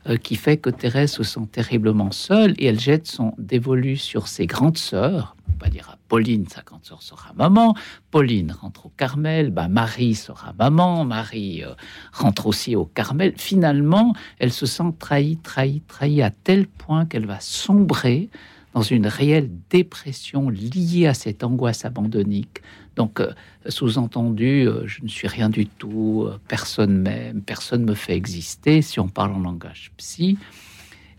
euh, 0.08 0.18
qui 0.18 0.36
fait 0.36 0.58
que 0.58 0.70
Thérèse 0.70 1.12
se 1.12 1.24
sent 1.24 1.48
terriblement 1.52 2.12
seule 2.12 2.54
et 2.58 2.68
elle 2.68 2.80
jette 2.80 3.08
son 3.08 3.34
dévolu 3.38 3.98
sur 3.98 4.28
ses 4.28 4.46
grandes 4.46 4.78
sœurs. 4.78 5.36
On 5.54 5.64
va 5.64 5.70
dire 5.70 5.90
à 5.90 5.98
Pauline, 6.08 6.48
sa 6.48 6.62
grande 6.62 6.86
sœur 6.86 7.02
sera 7.02 7.34
maman. 7.34 7.76
Pauline 8.12 8.52
rentre 8.52 8.86
au 8.86 8.92
Carmel. 8.96 9.50
Bah, 9.50 9.68
Marie 9.68 10.16
sera 10.16 10.54
maman. 10.58 11.04
Marie 11.04 11.64
euh, 11.64 11.74
rentre 12.14 12.46
aussi 12.48 12.76
au 12.76 12.86
Carmel. 12.86 13.34
Finalement, 13.36 14.14
elle 14.40 14.54
se 14.54 14.66
sent 14.66 14.94
trahie, 15.00 15.38
trahie, 15.38 15.82
trahie 15.88 16.22
à 16.22 16.30
tel 16.30 16.68
point 16.68 17.06
qu'elle 17.06 17.26
va 17.26 17.40
sombrer 17.40 18.30
dans 18.77 18.84
une 18.84 19.07
réelle 19.07 19.50
dépression 19.72 20.51
liée 20.51 21.07
à 21.07 21.15
cette 21.15 21.43
angoisse 21.43 21.84
abandonnique. 21.84 22.62
Donc, 22.96 23.19
euh, 23.19 23.34
sous-entendu, 23.67 24.67
euh, 24.67 24.86
je 24.86 25.01
ne 25.01 25.07
suis 25.07 25.27
rien 25.27 25.50
du 25.50 25.65
tout, 25.65 26.25
euh, 26.27 26.39
personne 26.48 26.96
m'aime, 27.01 27.41
personne 27.41 27.84
me 27.84 27.96
fait 27.96 28.15
exister, 28.15 28.84
si 28.84 29.00
on 29.00 29.07
parle 29.07 29.31
en 29.31 29.39
langage 29.39 29.91
psy. 29.98 30.38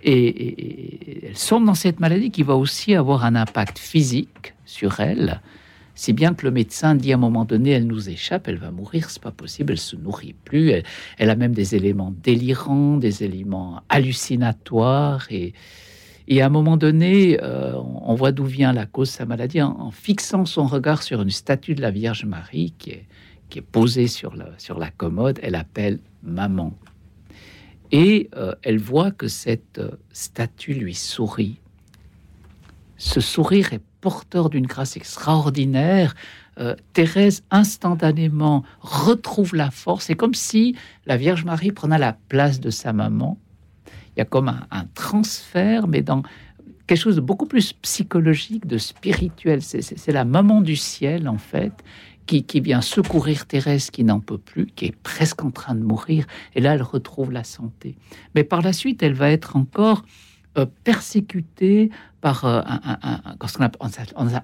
Et, 0.04 1.26
elle 1.26 1.36
sombre 1.36 1.66
dans 1.66 1.74
cette 1.74 1.98
maladie 1.98 2.30
qui 2.30 2.44
va 2.44 2.54
aussi 2.54 2.94
avoir 2.94 3.24
un 3.24 3.34
impact 3.34 3.76
physique 3.76 4.54
sur 4.64 5.00
elle, 5.00 5.40
si 5.96 6.12
bien 6.12 6.34
que 6.34 6.46
le 6.46 6.52
médecin 6.52 6.94
dit 6.94 7.10
à 7.10 7.16
un 7.16 7.18
moment 7.18 7.44
donné, 7.44 7.70
elle 7.70 7.88
nous 7.88 8.08
échappe, 8.08 8.46
elle 8.46 8.58
va 8.58 8.70
mourir, 8.70 9.10
c'est 9.10 9.20
pas 9.20 9.32
possible, 9.32 9.72
elle 9.72 9.78
se 9.80 9.96
nourrit 9.96 10.36
plus, 10.44 10.70
elle, 11.18 11.30
a 11.30 11.34
même 11.34 11.54
des 11.54 11.74
éléments 11.74 12.14
délirants, 12.22 12.98
des 12.98 13.24
éléments 13.24 13.82
hallucinatoires 13.88 15.26
et, 15.32 15.54
et 16.30 16.42
à 16.42 16.46
un 16.46 16.50
moment 16.50 16.76
donné, 16.76 17.42
euh, 17.42 17.72
on 17.74 18.14
voit 18.14 18.32
d'où 18.32 18.44
vient 18.44 18.74
la 18.74 18.84
cause 18.84 19.08
de 19.08 19.14
sa 19.14 19.24
maladie 19.24 19.62
en, 19.62 19.90
fixant 19.90 20.44
son 20.44 20.66
regard 20.66 21.02
sur 21.02 21.22
une 21.22 21.30
statue 21.30 21.74
de 21.74 21.80
la 21.80 21.90
Vierge 21.90 22.26
Marie 22.26 22.74
qui 22.78 22.90
est, 22.90 23.62
posée 23.72 24.08
sur 24.08 24.36
la, 24.36 24.50
sur 24.58 24.78
la 24.78 24.90
commode. 24.90 25.40
Elle 25.42 25.54
appelle 25.54 26.00
maman. 26.22 26.74
Et 27.92 28.28
euh, 28.36 28.54
elle 28.62 28.78
voit 28.78 29.10
que 29.10 29.26
cette 29.26 29.78
euh, 29.78 29.92
statue 30.12 30.74
lui 30.74 30.94
sourit. 30.94 31.56
Ce 32.98 33.22
sourire 33.22 33.72
est 33.72 33.80
porteur 34.02 34.50
d'une 34.50 34.66
grâce 34.66 34.96
extraordinaire. 34.96 36.14
Thérèse 36.92 37.44
instantanément 37.52 38.64
retrouve 38.80 39.54
la 39.54 39.70
force. 39.70 40.06
C'est 40.06 40.16
comme 40.16 40.34
si 40.34 40.74
la 41.06 41.16
Vierge 41.16 41.44
Marie 41.44 41.70
prenait 41.70 41.98
la 41.98 42.14
place 42.28 42.58
de 42.58 42.70
sa 42.70 42.92
maman 42.92 43.38
il 44.18 44.22
y 44.22 44.22
a 44.22 44.24
comme 44.24 44.48
un, 44.48 44.84
transfert, 44.94 45.86
mais 45.86 46.02
dans 46.02 46.24
quelque 46.88 46.98
chose 46.98 47.14
de 47.14 47.20
beaucoup 47.20 47.46
plus 47.46 47.72
psychologique, 47.72 48.66
de 48.66 48.76
spirituel. 48.76 49.62
C'est 49.62 50.10
la 50.10 50.24
maman 50.24 50.60
du 50.60 50.74
ciel, 50.74 51.28
en 51.28 51.38
fait, 51.38 51.72
qui, 52.26 52.60
vient 52.60 52.80
secourir 52.80 53.46
Thérèse 53.46 53.90
qui 53.90 54.02
n'en 54.02 54.18
peut 54.18 54.38
plus, 54.38 54.66
qui 54.66 54.86
est 54.86 54.96
presque 54.96 55.44
en 55.44 55.52
train 55.52 55.76
de 55.76 55.84
mourir. 55.84 56.26
Et 56.56 56.60
là, 56.60 56.74
elle 56.74 56.82
retrouve 56.82 57.30
la 57.30 57.44
santé. 57.44 57.96
Mais 58.34 58.42
par 58.42 58.60
la 58.60 58.72
suite, 58.72 59.04
elle 59.04 59.14
va 59.14 59.30
être 59.30 59.54
encore 59.54 60.02
euh, 60.58 60.66
persécutée 60.82 61.90
par 62.20 62.44
euh, 62.44 62.60
un, 62.66 63.36
ce 63.46 63.56
qu'on 63.56 63.70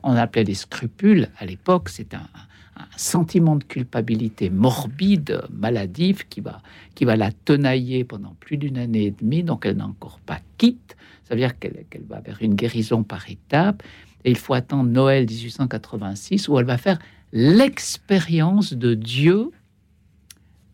on, 0.05 0.17
appelait 0.17 0.45
les 0.45 0.55
scrupules 0.55 1.31
à 1.41 1.47
l'époque. 1.47 1.89
C'est 1.89 2.15
un, 2.15 2.29
un 2.77 2.87
sentiment 2.97 3.57
de 3.57 3.65
culpabilité 3.65 4.51
morbide, 4.51 5.43
maladive, 5.51 6.27
qui 6.29 6.41
va, 6.41 6.61
qui 6.95 7.05
va 7.05 7.17
la 7.17 7.31
tenailler 7.31 8.05
pendant 8.05 8.35
plus 8.41 8.57
d'une 8.57 8.79
année 8.79 9.07
et 9.07 9.11
demie, 9.11 9.43
donc 9.43 9.67
elle 9.67 9.77
n'a 9.77 9.87
encore 9.87 10.21
pas 10.21 10.41
quitte. 10.59 10.97
Ça 11.25 11.35
veut 11.35 11.41
dire 11.41 11.59
qu'elle 11.59 11.85
va 12.09 12.21
vers 12.21 12.43
une 12.43 12.55
guérison 12.55 13.03
par 13.03 13.31
étapes. 13.31 13.83
Et 14.25 14.31
il 14.31 14.37
faut 14.37 14.55
attendre 14.55 14.91
Noël 14.91 15.27
1886 15.27 16.49
où 16.49 16.59
elle 16.59 16.67
va 16.67 16.79
faire 16.79 16.99
l'expérience 17.33 18.73
de 18.73 18.95
Dieu 18.95 19.51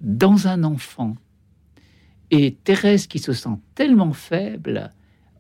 dans 0.01 0.47
un 0.47 0.65
enfant. 0.65 1.17
Et 2.31 2.57
Thérèse, 2.65 3.07
qui 3.07 3.19
se 3.19 3.33
sent 3.33 3.59
tellement 3.75 4.13
faible 4.13 4.93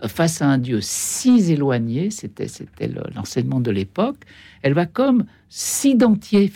face 0.06 0.42
à 0.42 0.46
un 0.46 0.58
Dieu 0.58 0.80
si 0.80 1.52
éloigné, 1.52 2.10
c'était 2.10 2.46
l'enseignement 3.14 3.60
de 3.60 3.70
l'époque, 3.70 4.18
elle 4.62 4.74
va 4.74 4.86
comme 4.86 5.26
s'identifier 5.48 6.50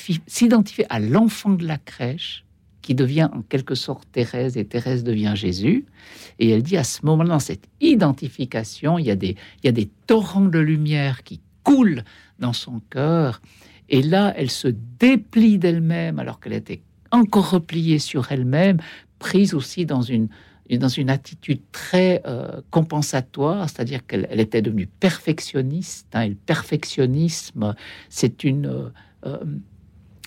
à 0.89 1.01
l'enfant 1.01 1.51
de 1.51 1.67
la 1.67 1.79
crèche 1.79 2.45
qui 2.85 2.95
devient 2.95 3.31
en 3.33 3.41
quelque 3.41 3.75
sorte 3.75 4.07
Thérèse 4.13 4.59
et 4.59 4.65
Thérèse 4.67 5.05
devient 5.05 5.33
Jésus. 5.35 5.87
Et 6.39 6.51
elle 6.51 6.63
dit 6.63 6.77
à 6.77 6.85
ce 6.85 7.05
moment-là, 7.07 7.31
dans 7.31 7.39
cette 7.39 7.67
identification, 7.81 8.99
il 8.99 9.07
y, 9.07 9.11
a 9.11 9.17
des, 9.17 9.37
il 9.63 9.67
y 9.67 9.69
a 9.69 9.73
des 9.73 9.89
torrents 10.07 10.45
de 10.45 10.59
lumière 10.59 11.23
qui 11.23 11.41
coulent 11.63 12.05
dans 12.39 12.53
son 12.53 12.81
cœur. 12.91 13.41
Et 13.89 14.03
là, 14.03 14.35
elle 14.37 14.51
se 14.51 14.69
déplie 14.69 15.59
d'elle-même 15.59 16.19
alors 16.19 16.41
qu'elle 16.41 16.53
était 16.53 16.83
encore 17.11 17.51
repliée 17.51 17.99
sur 17.99 18.31
elle-même, 18.31 18.79
prise 19.19 19.55
aussi 19.55 19.87
dans 19.87 20.03
une, 20.03 20.29
dans 20.71 20.89
une 20.89 21.11
attitude 21.11 21.61
très 21.73 22.23
euh, 22.27 22.61
compensatoire, 22.71 23.69
c'est-à-dire 23.69 24.07
qu'elle 24.07 24.41
était 24.41 24.63
devenue 24.63 24.87
perfectionniste. 24.87 26.09
Hein, 26.15 26.23
et 26.23 26.29
le 26.31 26.35
perfectionnisme, 26.35 27.75
c'est 28.09 28.45
une, 28.45 28.67
euh, 28.67 28.89
euh, 29.27 29.45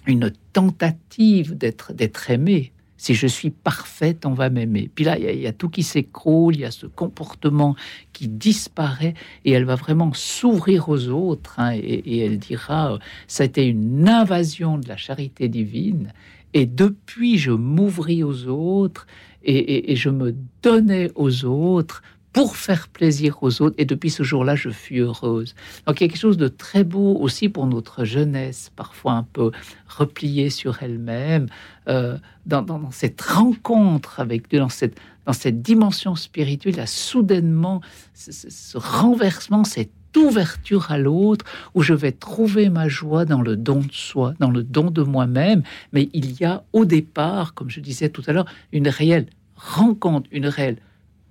une 0.05 0.31
tentative 0.53 1.57
d'être 1.57 1.93
d'être 1.93 2.29
aimé. 2.29 2.71
Si 2.99 3.13
je 3.13 3.27
suis 3.27 3.51
parfaite, 3.51 4.25
on 4.25 4.33
va 4.33 4.49
m'aimer. 4.49 4.89
Puis 4.93 5.05
là, 5.05 5.19
il 5.19 5.39
y, 5.39 5.45
a 5.45 5.53
tout 5.53 5.69
qui 5.69 5.83
s'écroule, 5.83 6.55
il 6.55 6.61
y 6.61 6.65
a 6.65 6.71
ce 6.71 6.87
comportement 6.87 7.75
qui 8.11 8.27
disparaît, 8.27 9.13
et 9.45 9.51
elle 9.51 9.65
va 9.65 9.75
vraiment 9.75 10.11
s'ouvrir 10.13 10.89
aux 10.89 11.09
autres. 11.09 11.59
Hein, 11.59 11.73
et, 11.75 12.17
elle 12.17 12.39
dira, 12.39 12.97
ça 13.27 13.43
a 13.43 13.45
été 13.45 13.67
une 13.67 14.09
invasion 14.09 14.79
de 14.79 14.87
la 14.87 14.97
charité 14.97 15.47
divine, 15.47 16.11
et 16.53 16.65
depuis, 16.65 17.37
je 17.37 17.51
m'ouvris 17.51 18.23
aux 18.23 18.47
autres 18.47 19.05
et, 19.47 19.95
je 19.95 20.09
me 20.09 20.35
donnais 20.61 21.09
aux 21.15 21.45
autres 21.45 22.01
pour 22.33 22.55
faire 22.55 22.87
plaisir 22.89 23.37
aux 23.41 23.61
autres. 23.61 23.75
Et 23.79 23.85
depuis 23.85 24.11
ce 24.11 24.21
jour-là, 24.21 24.55
je 24.55 24.69
suis 24.69 24.99
heureuse. 24.99 25.55
Donc 25.87 25.99
il 25.99 26.03
y 26.03 26.05
a 26.05 26.09
quelque 26.09 26.19
chose 26.19 26.37
de 26.37 26.47
très 26.47 26.83
beau 26.83 27.15
aussi 27.15 27.49
pour 27.49 27.65
notre 27.65 28.03
jeunesse, 28.03 28.71
parfois 28.75 29.13
un 29.13 29.23
peu 29.23 29.51
repliée 29.87 30.49
sur 30.49 30.83
elle-même, 30.83 31.47
euh, 31.87 32.17
dans, 32.45 32.91
cette 32.91 33.21
rencontre 33.21 34.19
avec 34.19 34.49
Dieu, 34.49 34.59
dans 34.59 34.69
cette, 34.69 34.99
dans 35.25 35.33
cette 35.33 35.61
dimension 35.61 36.15
spirituelle, 36.15 36.75
là, 36.75 36.85
soudainement, 36.85 37.81
ce, 38.13 38.77
renversement, 38.77 39.63
cette 39.63 39.89
ouverture 40.15 40.91
à 40.91 40.97
l'autre, 40.97 41.45
où 41.73 41.81
je 41.81 41.93
vais 41.93 42.11
trouver 42.11 42.69
ma 42.69 42.87
joie 42.87 43.25
dans 43.25 43.41
le 43.41 43.55
don 43.55 43.79
de 43.79 43.91
soi, 43.91 44.33
dans 44.39 44.51
le 44.51 44.63
don 44.63 44.91
de 44.91 45.01
moi-même. 45.01 45.63
Mais 45.91 46.09
il 46.13 46.39
y 46.39 46.45
a 46.45 46.63
au 46.73 46.85
départ, 46.85 47.53
comme 47.53 47.69
je 47.69 47.79
disais 47.79 48.09
tout 48.09 48.23
à 48.27 48.33
l'heure, 48.33 48.45
une 48.71 48.87
réelle 48.89 49.27
rencontre, 49.57 50.29
une 50.31 50.47
réelle 50.47 50.77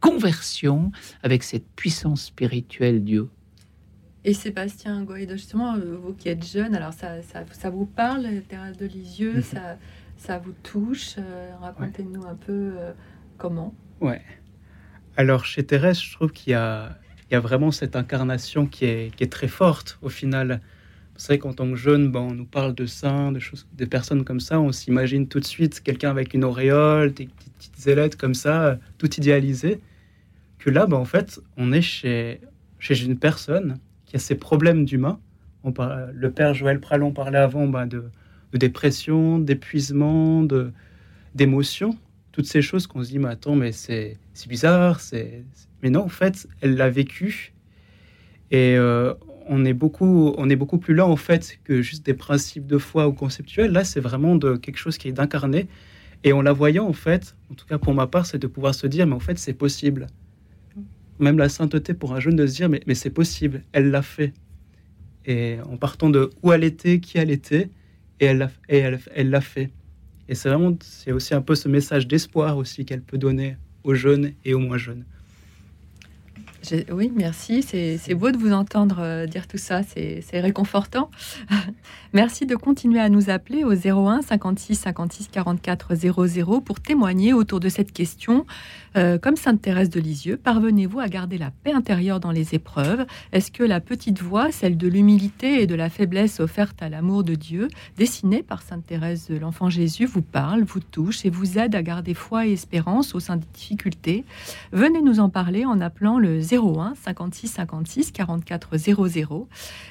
conversion 0.00 0.92
avec 1.22 1.42
cette 1.42 1.66
puissance 1.74 2.24
spirituelle 2.24 3.02
Dieu. 3.02 3.28
Et 4.24 4.34
Sébastien 4.34 5.04
Goïde, 5.04 5.30
justement, 5.32 5.76
euh, 5.76 5.96
vous 5.96 6.12
qui 6.12 6.28
êtes 6.28 6.44
jeune, 6.44 6.74
alors 6.74 6.92
ça, 6.92 7.22
ça, 7.22 7.70
vous 7.70 7.86
parle, 7.86 8.26
Thérèse 8.48 8.76
de 8.76 8.86
Lisieux, 8.86 9.34
mhm. 9.36 9.42
ça, 9.42 9.78
ça 10.16 10.38
vous 10.38 10.52
touche 10.62 11.14
euh, 11.18 11.52
Racontez-nous 11.60 12.26
un 12.26 12.34
peu 12.34 12.72
euh, 12.76 12.92
comment. 13.38 13.72
Ouais. 14.00 14.22
Alors 15.16 15.44
chez 15.44 15.64
Thérèse, 15.64 16.00
je 16.00 16.12
trouve 16.12 16.32
qu'il 16.32 16.50
y 16.50 16.54
a, 16.54 16.98
il 17.30 17.34
y 17.34 17.36
a 17.36 17.40
vraiment 17.40 17.70
cette 17.70 17.96
incarnation 17.96 18.66
qui 18.66 18.84
est, 18.84 19.14
qui 19.14 19.24
est 19.24 19.32
très 19.32 19.48
forte 19.48 19.98
au 20.02 20.08
final. 20.08 20.60
C'est 21.18 21.28
vrai 21.28 21.38
qu'en 21.38 21.52
tant 21.52 21.68
que 21.70 21.76
jeune, 21.76 22.10
bon, 22.10 22.30
on 22.30 22.34
nous 22.34 22.44
parle 22.44 22.74
de 22.74 22.86
saints, 22.86 23.32
de 23.32 23.38
choses, 23.38 23.66
des 23.72 23.86
personnes 23.86 24.24
comme 24.24 24.40
ça, 24.40 24.60
on 24.60 24.72
s'imagine 24.72 25.28
tout 25.28 25.40
de 25.40 25.44
suite 25.44 25.80
quelqu'un 25.80 26.10
avec 26.10 26.34
une 26.34 26.44
auréole, 26.44 27.12
des 27.12 27.28
petites 27.58 27.86
ailettes 27.86 28.16
comme 28.16 28.34
ça, 28.34 28.78
tout 28.98 29.12
idéalisé. 29.14 29.80
Que 30.58 30.70
là, 30.70 30.86
ben, 30.86 30.96
en 30.96 31.04
fait, 31.04 31.40
on 31.56 31.72
est 31.72 31.82
chez, 31.82 32.40
chez 32.78 33.02
une 33.02 33.18
personne 33.18 33.78
qui 34.04 34.16
a 34.16 34.18
ses 34.18 34.34
problèmes 34.34 34.84
d'humain. 34.84 35.18
Le 35.64 36.30
père 36.30 36.54
Joël 36.54 36.80
Pralon 36.80 37.12
parlait 37.12 37.38
avant 37.38 37.66
ben, 37.66 37.86
de, 37.86 38.04
dépression, 38.52 39.38
d'épuisement, 39.38 40.46
d'émotion, 41.34 41.96
toutes 42.32 42.46
ces 42.46 42.62
choses 42.62 42.86
qu'on 42.86 43.02
se 43.02 43.10
dit, 43.10 43.18
mais 43.18 43.28
attends, 43.28 43.56
mais 43.56 43.72
c'est 43.72 44.18
bizarre, 44.48 45.00
c'est... 45.00 45.44
Mais 45.82 45.90
non, 45.90 46.02
en 46.02 46.08
fait, 46.08 46.48
elle 46.60 46.76
l'a 46.76 46.88
vécu. 46.88 47.52
Et 48.50 48.76
euh, 48.76 49.12
on 49.48 49.64
est 49.64 49.72
beaucoup, 49.72 50.34
on 50.36 50.48
est 50.50 50.56
beaucoup 50.56 50.78
plus 50.78 50.94
là 50.94 51.06
en 51.06 51.16
fait 51.16 51.58
que 51.64 51.82
juste 51.82 52.04
des 52.04 52.14
principes 52.14 52.66
de 52.66 52.78
foi 52.78 53.08
ou 53.08 53.12
conceptuels. 53.12 53.72
Là, 53.72 53.84
c'est 53.84 54.00
vraiment 54.00 54.36
de 54.36 54.56
quelque 54.56 54.78
chose 54.78 54.98
qui 54.98 55.08
est 55.08 55.12
d'incarner. 55.12 55.66
Et 56.24 56.32
en 56.32 56.42
la 56.42 56.52
voyant 56.52 56.86
en 56.86 56.92
fait, 56.92 57.36
en 57.50 57.54
tout 57.54 57.66
cas 57.66 57.78
pour 57.78 57.94
ma 57.94 58.06
part, 58.06 58.26
c'est 58.26 58.38
de 58.38 58.46
pouvoir 58.46 58.74
se 58.74 58.86
dire, 58.86 59.06
mais 59.06 59.14
en 59.14 59.20
fait, 59.20 59.38
c'est 59.38 59.52
possible. 59.52 60.06
Même 61.18 61.38
la 61.38 61.48
sainteté 61.48 61.94
pour 61.94 62.14
un 62.14 62.20
jeune 62.20 62.36
de 62.36 62.46
se 62.46 62.54
dire, 62.54 62.68
mais, 62.68 62.80
mais 62.86 62.94
c'est 62.94 63.10
possible, 63.10 63.62
elle 63.72 63.90
l'a 63.90 64.02
fait. 64.02 64.34
Et 65.24 65.58
en 65.68 65.76
partant 65.76 66.10
de 66.10 66.30
où 66.42 66.52
elle 66.52 66.64
était, 66.64 67.00
qui 67.00 67.18
elle 67.18 67.30
était, 67.30 67.70
et 68.20 68.26
elle 68.26 68.38
l'a 68.38 68.50
elle, 68.68 69.00
elle 69.14 69.40
fait. 69.40 69.70
Et 70.28 70.34
c'est 70.34 70.48
vraiment, 70.48 70.76
c'est 70.80 71.12
aussi 71.12 71.34
un 71.34 71.40
peu 71.40 71.54
ce 71.54 71.68
message 71.68 72.08
d'espoir 72.08 72.56
aussi 72.56 72.84
qu'elle 72.84 73.02
peut 73.02 73.18
donner 73.18 73.56
aux 73.84 73.94
jeunes 73.94 74.32
et 74.44 74.54
aux 74.54 74.58
moins 74.58 74.78
jeunes. 74.78 75.04
Oui, 76.90 77.12
merci. 77.14 77.62
C'est 77.62 78.14
beau 78.14 78.30
de 78.30 78.36
vous 78.36 78.52
entendre 78.52 78.96
euh, 79.00 79.26
dire 79.26 79.46
tout 79.46 79.58
ça. 79.58 79.82
C'est 79.82 80.40
réconfortant. 80.40 81.10
merci 82.12 82.46
de 82.46 82.56
continuer 82.56 83.00
à 83.00 83.08
nous 83.08 83.30
appeler 83.30 83.64
au 83.64 83.72
01 83.72 84.22
56 84.22 84.74
56 84.74 85.28
44 85.28 85.94
00 85.94 86.60
pour 86.60 86.80
témoigner 86.80 87.32
autour 87.32 87.60
de 87.60 87.68
cette 87.68 87.92
question. 87.92 88.46
Euh, 88.96 89.18
comme 89.18 89.36
Sainte 89.36 89.60
Thérèse 89.60 89.90
de 89.90 90.00
Lisieux, 90.00 90.38
parvenez-vous 90.38 91.00
à 91.00 91.08
garder 91.08 91.36
la 91.36 91.50
paix 91.50 91.72
intérieure 91.72 92.18
dans 92.18 92.30
les 92.30 92.54
épreuves? 92.54 93.04
Est-ce 93.32 93.50
que 93.50 93.62
la 93.62 93.80
petite 93.80 94.22
voix, 94.22 94.50
celle 94.50 94.78
de 94.78 94.88
l'humilité 94.88 95.60
et 95.60 95.66
de 95.66 95.74
la 95.74 95.90
faiblesse 95.90 96.40
offerte 96.40 96.82
à 96.82 96.88
l'amour 96.88 97.22
de 97.22 97.34
Dieu, 97.34 97.68
dessinée 97.98 98.42
par 98.42 98.62
Sainte 98.62 98.86
Thérèse 98.86 99.28
de 99.28 99.36
l'Enfant 99.36 99.68
Jésus, 99.68 100.06
vous 100.06 100.22
parle, 100.22 100.62
vous 100.62 100.80
touche 100.80 101.26
et 101.26 101.30
vous 101.30 101.58
aide 101.58 101.74
à 101.74 101.82
garder 101.82 102.14
foi 102.14 102.46
et 102.46 102.52
espérance 102.52 103.14
au 103.14 103.20
sein 103.20 103.36
des 103.36 103.46
difficultés? 103.52 104.24
Venez 104.72 105.02
nous 105.02 105.20
en 105.20 105.28
parler 105.28 105.66
en 105.66 105.80
appelant 105.82 106.18
le 106.18 106.40
01 106.40 106.94
56 106.94 107.48
56 107.48 108.12
44 108.12 108.78
00. 108.78 109.48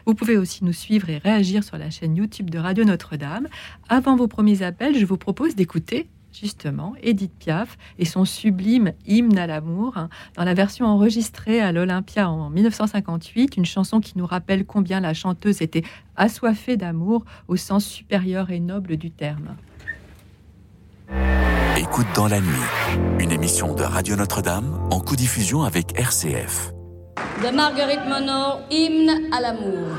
Vous 0.07 0.15
pouvez 0.15 0.37
aussi 0.37 0.65
nous 0.65 0.73
suivre 0.73 1.09
et 1.11 1.19
réagir 1.19 1.63
sur 1.63 1.77
la 1.77 1.91
chaîne 1.91 2.15
YouTube 2.15 2.49
de 2.49 2.57
Radio 2.57 2.83
Notre-Dame. 2.83 3.47
Avant 3.87 4.15
vos 4.15 4.27
premiers 4.27 4.63
appels, 4.63 4.97
je 4.97 5.05
vous 5.05 5.17
propose 5.17 5.53
d'écouter 5.53 6.07
justement 6.39 6.93
Edith 7.01 7.33
Piaf 7.37 7.77
et 7.97 8.05
son 8.05 8.25
sublime 8.25 8.93
hymne 9.05 9.37
à 9.37 9.47
l'amour 9.47 9.97
hein, 9.97 10.09
dans 10.35 10.43
la 10.43 10.53
version 10.53 10.85
enregistrée 10.85 11.61
à 11.61 11.71
l'Olympia 11.71 12.29
en 12.29 12.49
1958, 12.49 13.57
une 13.57 13.65
chanson 13.65 13.99
qui 13.99 14.17
nous 14.17 14.25
rappelle 14.25 14.65
combien 14.65 14.99
la 14.99 15.13
chanteuse 15.13 15.61
était 15.61 15.83
assoiffée 16.15 16.77
d'amour 16.77 17.25
au 17.47 17.55
sens 17.55 17.85
supérieur 17.85 18.51
et 18.51 18.59
noble 18.59 18.97
du 18.97 19.11
terme. 19.11 19.55
Écoute 21.77 22.07
dans 22.15 22.27
la 22.27 22.39
nuit, 22.39 22.65
une 23.19 23.31
émission 23.31 23.73
de 23.75 23.83
Radio 23.83 24.15
Notre-Dame 24.15 24.79
en 24.91 24.99
co-diffusion 24.99 25.63
avec 25.63 25.97
RCF. 25.99 26.71
De 27.43 27.53
Marguerite 27.53 28.05
Monod, 28.07 28.61
hymne 28.71 29.33
à 29.33 29.41
l'amour. 29.41 29.89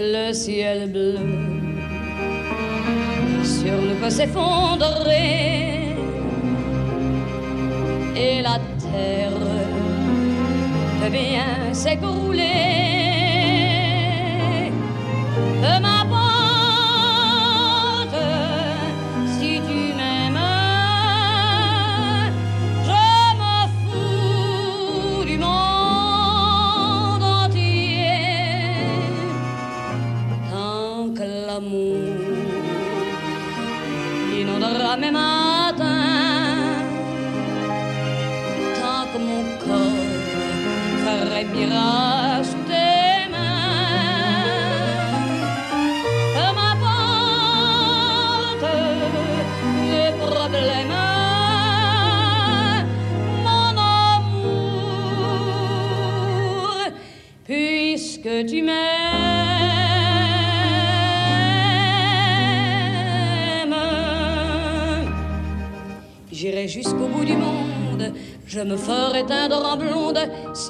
Le 0.00 0.32
ciel 0.32 0.90
bleu 0.90 1.18
sur 3.44 3.76
nous 3.82 3.96
peut 4.00 4.08
s'effondrer 4.08 5.94
et 8.16 8.40
la 8.42 8.58
terre 8.78 9.38
peut 11.00 11.10
bien 11.10 11.74
s'écrouler. 11.74 12.99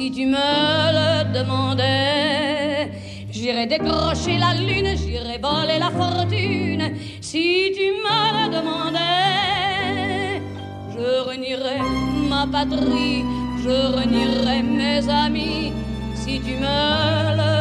Si 0.00 0.10
tu 0.10 0.24
me 0.24 0.92
le 0.96 1.30
demandais. 1.38 2.90
J'irai 3.30 3.66
décrocher 3.66 4.38
la 4.38 4.54
lune, 4.54 4.96
j'irai 4.96 5.36
voler 5.46 5.78
la 5.78 5.90
fortune 5.90 6.94
si 7.20 7.70
tu 7.76 7.86
me 8.04 8.20
le 8.36 8.44
demandais. 8.56 10.40
Je 10.94 11.08
renierai 11.28 11.80
ma 12.30 12.46
patrie, 12.50 13.24
je 13.62 13.76
renierai 13.98 14.62
mes 14.62 15.06
amis 15.06 15.70
si 16.14 16.40
tu 16.40 16.54
me 16.64 17.36
le 17.40 17.59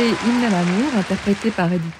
écouté 0.00 0.26
Hymne 0.26 0.44
à 0.44 0.50
l'amour, 0.50 0.94
interprété 0.96 1.50
par 1.50 1.72
Edith 1.72 1.99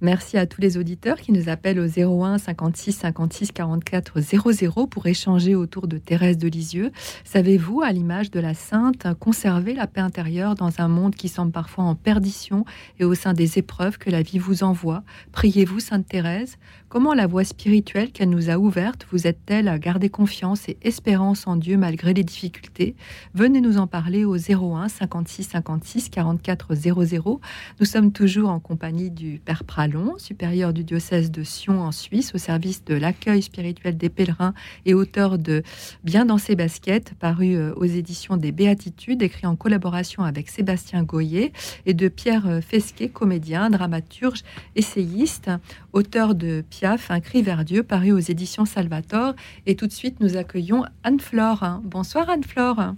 Merci 0.00 0.36
à 0.36 0.46
tous 0.46 0.60
les 0.60 0.78
auditeurs 0.78 1.20
qui 1.20 1.32
nous 1.32 1.48
appellent 1.48 1.78
au 1.78 1.86
01 1.86 2.38
56 2.38 2.92
56 2.92 3.52
44 3.52 4.20
00 4.20 4.86
pour 4.86 5.06
échanger 5.06 5.54
autour 5.54 5.86
de 5.86 5.98
Thérèse 5.98 6.38
de 6.38 6.48
Lisieux. 6.48 6.90
Savez-vous, 7.24 7.82
à 7.82 7.92
l'image 7.92 8.30
de 8.30 8.40
la 8.40 8.54
Sainte, 8.54 9.06
conserver 9.20 9.74
la 9.74 9.86
paix 9.86 10.00
intérieure 10.00 10.54
dans 10.54 10.80
un 10.80 10.88
monde 10.88 11.14
qui 11.14 11.28
semble 11.28 11.52
parfois 11.52 11.84
en 11.84 11.94
perdition 11.94 12.64
et 12.98 13.04
au 13.04 13.14
sein 13.14 13.32
des 13.32 13.58
épreuves 13.58 13.98
que 13.98 14.10
la 14.10 14.22
vie 14.22 14.38
vous 14.38 14.64
envoie? 14.64 15.02
Priez-vous, 15.30 15.78
Sainte 15.78 16.08
Thérèse? 16.08 16.56
Comment 16.88 17.14
la 17.14 17.26
voie 17.26 17.44
spirituelle 17.44 18.12
qu'elle 18.12 18.30
nous 18.30 18.50
a 18.50 18.58
ouverte 18.58 19.06
vous 19.10 19.26
aide-t-elle 19.26 19.68
à 19.68 19.78
garder 19.78 20.10
confiance 20.10 20.68
et 20.68 20.76
espérance 20.82 21.46
en 21.46 21.56
Dieu 21.56 21.76
malgré 21.76 22.12
les 22.12 22.24
difficultés? 22.24 22.96
Venez 23.34 23.60
nous 23.60 23.78
en 23.78 23.86
parler 23.86 24.24
au 24.24 24.36
01 24.36 24.88
56 24.88 25.44
56 25.44 26.08
44 26.08 26.74
00. 26.74 27.40
Nous 27.78 27.86
sommes 27.86 28.12
toujours 28.12 28.50
en 28.50 28.58
compagnie 28.60 29.01
du 29.10 29.40
Père 29.44 29.64
Pral 29.64 29.92
supérieur 30.18 30.72
du 30.72 30.84
diocèse 30.84 31.30
de 31.30 31.42
Sion 31.42 31.80
en 31.80 31.92
Suisse, 31.92 32.34
au 32.34 32.38
service 32.38 32.84
de 32.84 32.94
l'accueil 32.94 33.42
spirituel 33.42 33.96
des 33.96 34.08
pèlerins 34.08 34.54
et 34.86 34.94
auteur 34.94 35.38
de 35.38 35.62
Bien 36.04 36.24
dans 36.24 36.38
ses 36.38 36.56
baskets, 36.56 37.14
paru 37.18 37.54
euh, 37.54 37.74
aux 37.74 37.84
éditions 37.84 38.36
des 38.36 38.52
Béatitudes, 38.52 39.22
écrit 39.22 39.46
en 39.46 39.56
collaboration 39.56 40.22
avec 40.22 40.48
Sébastien 40.48 41.02
Goyer, 41.02 41.52
et 41.86 41.94
de 41.94 42.08
Pierre 42.08 42.46
euh, 42.46 42.60
Fesquet, 42.60 43.08
comédien, 43.08 43.70
dramaturge, 43.70 44.42
essayiste, 44.76 45.50
auteur 45.92 46.34
de 46.34 46.64
Piaf, 46.68 47.10
Un 47.10 47.20
cri 47.20 47.42
vers 47.42 47.64
Dieu, 47.64 47.82
paru 47.82 48.12
aux 48.12 48.18
éditions 48.18 48.64
Salvator. 48.64 49.34
Et 49.66 49.74
tout 49.76 49.86
de 49.86 49.92
suite, 49.92 50.20
nous 50.20 50.36
accueillons 50.36 50.84
Anne-Flore. 51.02 51.80
Bonsoir 51.82 52.30
Anne-Flore. 52.30 52.94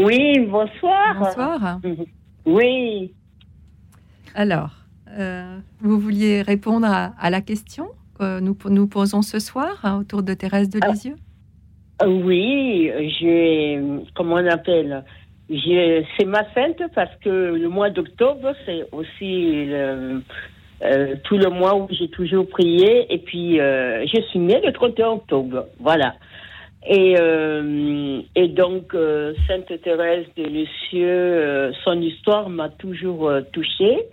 Oui, 0.00 0.38
bonsoir. 0.40 1.18
Bonsoir. 1.18 1.80
Oui. 2.46 3.12
Alors, 4.34 4.81
euh, 5.18 5.58
vous 5.80 5.98
vouliez 5.98 6.42
répondre 6.42 6.86
à, 6.86 7.30
la 7.30 7.40
question 7.40 7.88
que 8.18 8.40
nous 8.40 8.56
nous 8.70 8.86
posons 8.86 9.22
ce 9.22 9.38
soir 9.38 9.80
hein, 9.82 9.98
autour 10.00 10.22
de 10.22 10.34
Thérèse 10.34 10.70
de 10.70 10.80
Lisieux? 10.86 11.16
ah, 11.98 12.08
Oui, 12.08 12.90
j'ai. 13.20 13.80
Comment 14.14 14.36
on 14.36 14.46
appelle? 14.46 15.04
C'est 15.48 16.24
ma 16.24 16.44
fête 16.44 16.82
parce 16.94 17.14
que 17.16 17.28
le 17.28 17.68
mois 17.68 17.90
d'octobre, 17.90 18.54
c'est 18.64 18.86
aussi 18.92 19.66
le, 19.66 20.22
euh, 20.82 21.14
tout 21.24 21.36
le 21.36 21.50
mois 21.50 21.74
où 21.76 21.88
j'ai 21.90 22.08
toujours 22.08 22.48
prié. 22.48 23.12
Et 23.12 23.18
puis, 23.18 23.60
euh, 23.60 24.06
je 24.06 24.20
suis 24.30 24.38
née 24.38 24.60
le 24.64 24.72
31 24.72 25.08
octobre. 25.08 25.66
Voilà. 25.78 26.14
Et, 26.88 27.14
et 28.34 28.48
donc, 28.48 28.96
Sainte 29.46 29.82
Thérèse 29.82 30.26
de 30.36 30.42
Lisieux, 30.42 31.72
son 31.84 32.00
histoire 32.00 32.48
m'a 32.48 32.70
toujours 32.70 33.30
touchée. 33.52 34.08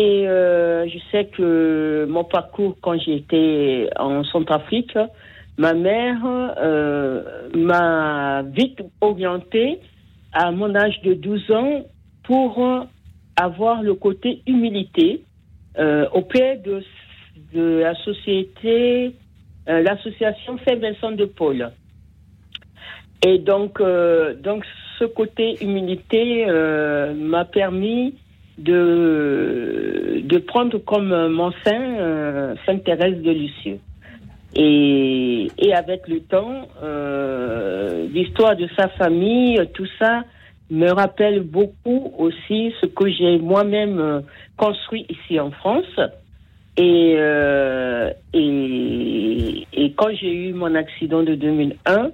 Et 0.00 0.28
euh, 0.28 0.86
je 0.88 0.98
sais 1.10 1.24
que 1.24 2.06
mon 2.08 2.22
parcours 2.22 2.76
quand 2.80 2.96
j'étais 3.00 3.90
en 3.96 4.22
Centrafrique, 4.22 4.96
ma 5.56 5.74
mère 5.74 6.20
euh, 6.24 7.48
m'a 7.56 8.42
vite 8.42 8.80
orientée 9.00 9.80
à 10.32 10.52
mon 10.52 10.72
âge 10.76 11.00
de 11.02 11.14
12 11.14 11.50
ans 11.50 11.82
pour 12.22 12.64
avoir 13.34 13.82
le 13.82 13.94
côté 13.94 14.42
humilité 14.46 15.24
euh, 15.78 16.06
auprès 16.12 16.58
de, 16.58 16.80
de 17.52 17.80
la 17.80 17.96
société, 17.96 19.16
l'association 19.66 20.60
Saint-Vincent 20.64 21.12
de 21.12 21.24
Paul. 21.24 21.72
Et 23.26 23.38
donc, 23.38 23.82
donc 24.42 24.64
ce 25.00 25.04
côté 25.06 25.56
humilité 25.60 26.46
m'a 27.16 27.44
permis 27.44 28.14
de, 28.58 30.20
de 30.24 30.38
prendre 30.38 30.78
comme 30.78 31.28
mon 31.28 31.52
saint 31.64 31.98
euh, 31.98 32.54
Sainte 32.66 32.84
Thérèse 32.84 33.22
de 33.22 33.30
Lisieux. 33.30 33.78
Et, 34.54 35.48
et 35.58 35.74
avec 35.74 36.08
le 36.08 36.20
temps, 36.20 36.68
euh, 36.82 38.06
l'histoire 38.12 38.56
de 38.56 38.68
sa 38.76 38.88
famille, 38.88 39.60
tout 39.74 39.86
ça 39.98 40.24
me 40.70 40.90
rappelle 40.90 41.40
beaucoup 41.40 42.12
aussi 42.18 42.74
ce 42.80 42.86
que 42.86 43.08
j'ai 43.10 43.38
moi-même 43.38 44.00
euh, 44.00 44.20
construit 44.56 45.06
ici 45.08 45.38
en 45.38 45.50
France. 45.50 46.00
Et, 46.76 47.16
et, 48.34 49.66
et, 49.72 49.92
quand 49.96 50.10
j'ai 50.14 50.32
eu 50.32 50.52
mon 50.52 50.76
accident 50.76 51.24
de 51.24 51.34
2001, 51.34 52.10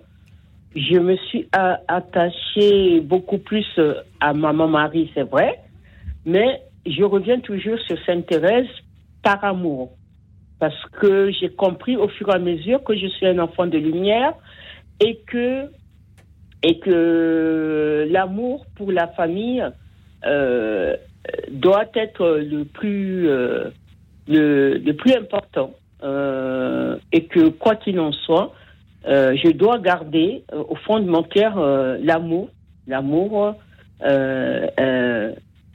je 0.75 0.99
me 0.99 1.17
suis 1.17 1.47
attachée 1.53 3.01
beaucoup 3.01 3.37
plus 3.37 3.67
à 4.21 4.33
maman 4.33 4.67
Marie, 4.67 5.11
c'est 5.13 5.29
vrai, 5.29 5.59
mais 6.25 6.63
je 6.87 7.03
reviens 7.03 7.41
toujours 7.41 7.79
sur 7.81 7.97
Sainte 8.05 8.27
Thérèse 8.27 8.69
par 9.23 9.43
amour. 9.45 9.93
Parce 10.59 10.85
que 11.01 11.31
j'ai 11.31 11.51
compris 11.51 11.97
au 11.97 12.09
fur 12.09 12.29
et 12.31 12.35
à 12.35 12.39
mesure 12.39 12.83
que 12.85 12.97
je 12.97 13.07
suis 13.07 13.27
un 13.27 13.39
enfant 13.39 13.67
de 13.67 13.79
lumière 13.79 14.33
et 15.01 15.21
que, 15.27 15.67
et 16.63 16.79
que 16.79 18.07
l'amour 18.11 18.65
pour 18.77 18.93
la 18.93 19.09
famille 19.09 19.65
euh, 20.25 20.97
doit 21.51 21.87
être 21.95 22.39
le 22.39 22.65
plus, 22.65 23.29
euh, 23.29 23.71
le, 24.29 24.79
le, 24.79 24.93
plus 24.95 25.15
important. 25.15 25.73
Euh, 26.03 26.97
et 27.13 27.25
que 27.25 27.49
quoi 27.49 27.77
qu'il 27.77 27.99
en 27.99 28.13
soit, 28.13 28.53
je 29.07 29.53
dois 29.53 29.79
garder 29.79 30.45
au 30.53 30.77
fond 30.77 30.99
de 30.99 31.09
mon 31.11 31.23
cœur 31.23 31.59
l'amour, 32.01 32.49
l'amour 32.87 33.55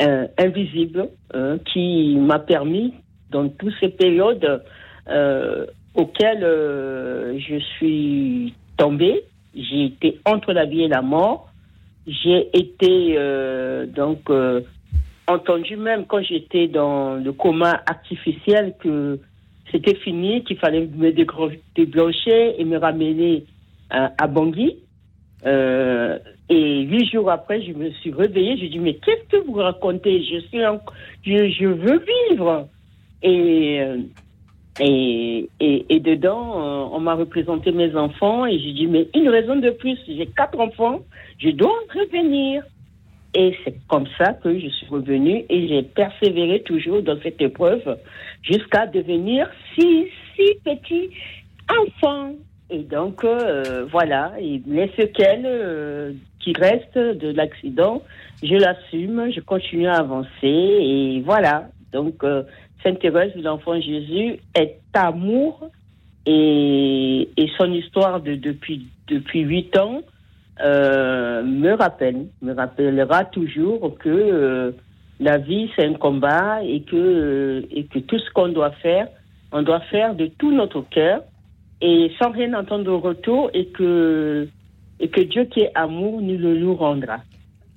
euh, 0.02 0.28
invisible 0.38 1.10
euh, 1.36 1.58
qui 1.66 2.16
m'a 2.18 2.40
permis, 2.40 2.94
dans 3.32 3.50
toutes 3.50 3.74
ces 3.82 3.90
périodes 3.90 4.64
euh, 5.10 5.66
auxquelles 5.94 6.40
je 6.42 7.60
suis 7.76 8.54
tombée, 8.78 9.26
j'ai 9.54 9.86
été 9.86 10.20
entre 10.24 10.54
la 10.54 10.64
vie 10.64 10.84
et 10.84 10.88
la 10.88 11.02
mort. 11.02 11.50
J'ai 12.08 12.50
été 12.58 13.18
donc 13.94 14.32
entendu 15.28 15.76
même 15.76 16.06
quand 16.06 16.22
j'étais 16.22 16.68
dans 16.68 17.16
le 17.16 17.34
coma 17.34 17.82
artificiel 17.86 18.76
que 18.80 19.20
c'était 19.72 19.96
fini, 19.96 20.46
qu'il 20.46 20.58
fallait 20.58 20.88
me 20.88 21.12
débrancher 21.12 22.56
et 22.58 22.64
me 22.64 22.78
ramener 22.78 23.44
à 23.90 24.28
Bangui. 24.28 24.78
Et 26.50 26.82
huit 26.82 27.10
jours 27.12 27.30
après, 27.30 27.62
je 27.62 27.74
me 27.74 27.92
suis 27.92 28.12
réveillée. 28.12 28.58
Je 28.58 28.66
dis 28.66 28.80
mais 28.80 28.96
qu'est-ce 28.96 29.28
que 29.30 29.46
vous 29.46 29.54
racontez? 29.54 30.24
Je 30.24 30.40
suis, 30.48 30.60
je, 31.24 31.50
je, 31.50 31.66
veux 31.66 32.04
vivre. 32.30 32.68
Et 33.22 33.82
euh, 33.82 33.98
et, 34.80 35.50
et, 35.60 35.86
et 35.90 36.00
dedans, 36.00 36.54
euh, 36.56 36.96
on 36.96 37.00
m'a 37.02 37.16
représenté 37.16 37.72
mes 37.72 37.94
enfants 37.96 38.46
et 38.46 38.58
j'ai 38.60 38.72
dit 38.72 38.88
mais 38.88 39.08
une 39.14 39.30
raison 39.30 39.58
de 39.58 39.72
plus. 39.72 39.98
J'ai 40.08 40.28
quatre 40.28 40.60
enfants, 40.60 41.02
je 41.38 41.50
dois 41.50 41.76
revenir. 41.94 42.64
Et 43.36 43.56
c'est 43.64 43.76
comme 43.88 44.08
ça 44.18 44.34
que 44.34 44.58
je 44.58 44.68
suis 44.70 44.88
revenue 44.88 45.46
et 45.50 45.68
j'ai 45.68 45.84
persévéré 45.84 46.62
toujours 46.64 47.04
dans 47.04 47.20
cette 47.22 47.40
épreuve 47.42 47.98
jusqu'à 48.42 48.88
devenir 48.88 49.48
six, 49.76 50.08
six 50.36 50.56
petits 50.64 51.12
enfants. 51.70 52.34
Et 52.72 52.84
donc, 52.84 53.24
euh, 53.24 53.88
voilà, 53.90 54.34
et 54.40 54.62
les 54.68 54.90
séquelles 54.96 55.46
euh, 55.46 56.14
qui 56.40 56.54
restent 56.54 56.98
de 56.98 57.32
l'accident, 57.32 58.04
je 58.44 58.56
l'assume, 58.56 59.32
je 59.34 59.40
continue 59.40 59.88
à 59.88 59.96
avancer, 59.96 60.30
et 60.44 61.22
voilà. 61.26 61.70
Donc, 61.92 62.24
euh, 62.24 62.44
Sainte 62.84 63.00
Thérèse 63.00 63.36
de 63.36 63.42
l'Enfant 63.42 63.82
Jésus 63.82 64.40
est 64.54 64.78
amour, 64.94 65.70
et, 66.28 67.28
et 67.38 67.50
son 67.58 67.74
histoire 67.74 68.22
de, 68.22 68.36
depuis 68.36 68.86
depuis 69.08 69.40
huit 69.40 69.76
ans 69.76 70.02
me 70.62 71.74
rappelle, 71.74 72.28
me 72.44 72.54
rappellera 72.54 73.26
toujours 73.26 73.98
que 73.98 74.76
la 75.20 75.38
vie 75.38 75.72
c'est 75.76 75.86
un 75.86 75.94
combat 75.94 76.62
et 76.64 76.82
que 76.82 77.66
et 77.72 77.86
que 77.86 78.00
tout 78.00 78.20
ce 78.20 78.30
qu'on 78.32 78.50
doit 78.50 78.72
faire, 78.72 79.08
on 79.52 79.64
doit 79.64 79.80
faire 79.80 80.14
de 80.14 80.28
tout 80.38 80.52
notre 80.52 80.82
cœur 80.82 81.24
et 81.82 82.12
sans 82.22 82.32
rien 82.32 82.54
entendre 82.54 82.92
au 82.92 83.00
retour 83.00 83.50
et 83.54 83.68
que, 83.68 84.48
et 85.00 85.10
que 85.10 85.22
Dieu 85.22 85.46
qui 85.46 85.62
est 85.62 85.72
amour 85.76 86.22
nous 86.22 86.38
le 86.38 86.58
nous 86.58 86.76
rendra. 86.76 87.20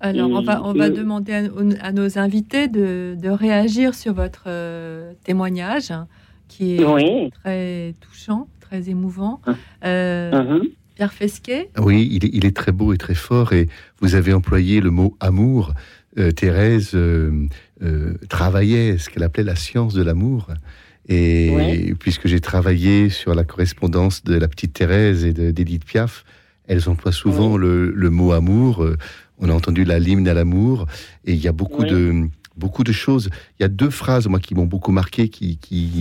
Alors, 0.00 0.30
on 0.30 0.42
va, 0.42 0.60
on 0.64 0.72
va 0.72 0.90
demander 0.90 1.48
à, 1.80 1.92
nos 1.92 2.18
invités 2.18 2.66
de, 2.66 3.16
de, 3.16 3.28
réagir 3.28 3.94
sur 3.94 4.14
votre 4.14 4.48
témoignage, 5.22 5.92
qui 6.48 6.74
est 6.74 7.30
très 7.44 7.94
touchant, 8.00 8.48
très 8.60 8.90
émouvant. 8.90 9.40
Hein. 9.46 9.54
Uh-huh. 9.84 10.72
Pierre 10.96 11.12
Fesquet 11.12 11.70
Oui, 11.78 12.08
il 12.10 12.24
est, 12.24 12.30
il 12.32 12.44
est, 12.44 12.56
très 12.56 12.72
beau 12.72 12.92
et 12.92 12.98
très 12.98 13.14
fort, 13.14 13.52
et 13.52 13.68
vous 14.00 14.16
avez 14.16 14.32
employé 14.32 14.80
le 14.80 14.90
mot 14.90 15.16
amour. 15.20 15.72
Thérèse 16.34 16.98
travaillait 18.28 18.98
ce 18.98 19.08
qu'elle 19.08 19.22
appelait 19.22 19.44
la 19.44 19.56
science 19.56 19.94
de 19.94 20.02
l'amour. 20.02 20.48
Et 21.12 21.94
puisque 21.98 22.26
j'ai 22.26 22.40
travaillé 22.40 23.10
sur 23.10 23.34
la 23.34 23.44
correspondance 23.44 24.24
de 24.24 24.36
la 24.36 24.48
petite 24.48 24.72
Thérèse 24.72 25.24
et 25.24 25.32
d'Edith 25.32 25.84
Piaf, 25.84 26.24
elles 26.66 26.88
emploient 26.88 27.12
souvent 27.12 27.56
le, 27.56 27.92
mot 28.10 28.32
amour. 28.32 28.82
Euh, 28.82 28.96
on 29.38 29.48
a 29.48 29.52
entendu 29.52 29.84
la 29.84 29.98
l'hymne 29.98 30.28
à 30.28 30.34
l'amour, 30.34 30.86
et 31.24 31.32
il 31.32 31.38
y 31.38 31.48
a 31.48 31.52
beaucoup 31.52 31.84
de 31.84 32.28
beaucoup 32.56 32.84
de 32.84 32.92
choses. 32.92 33.30
Il 33.58 33.62
y 33.62 33.64
a 33.64 33.68
deux 33.68 33.90
phrases, 33.90 34.26
moi, 34.28 34.40
qui 34.40 34.54
m'ont 34.54 34.66
beaucoup 34.66 34.92
marqué, 34.92 35.28
qui, 35.28 35.58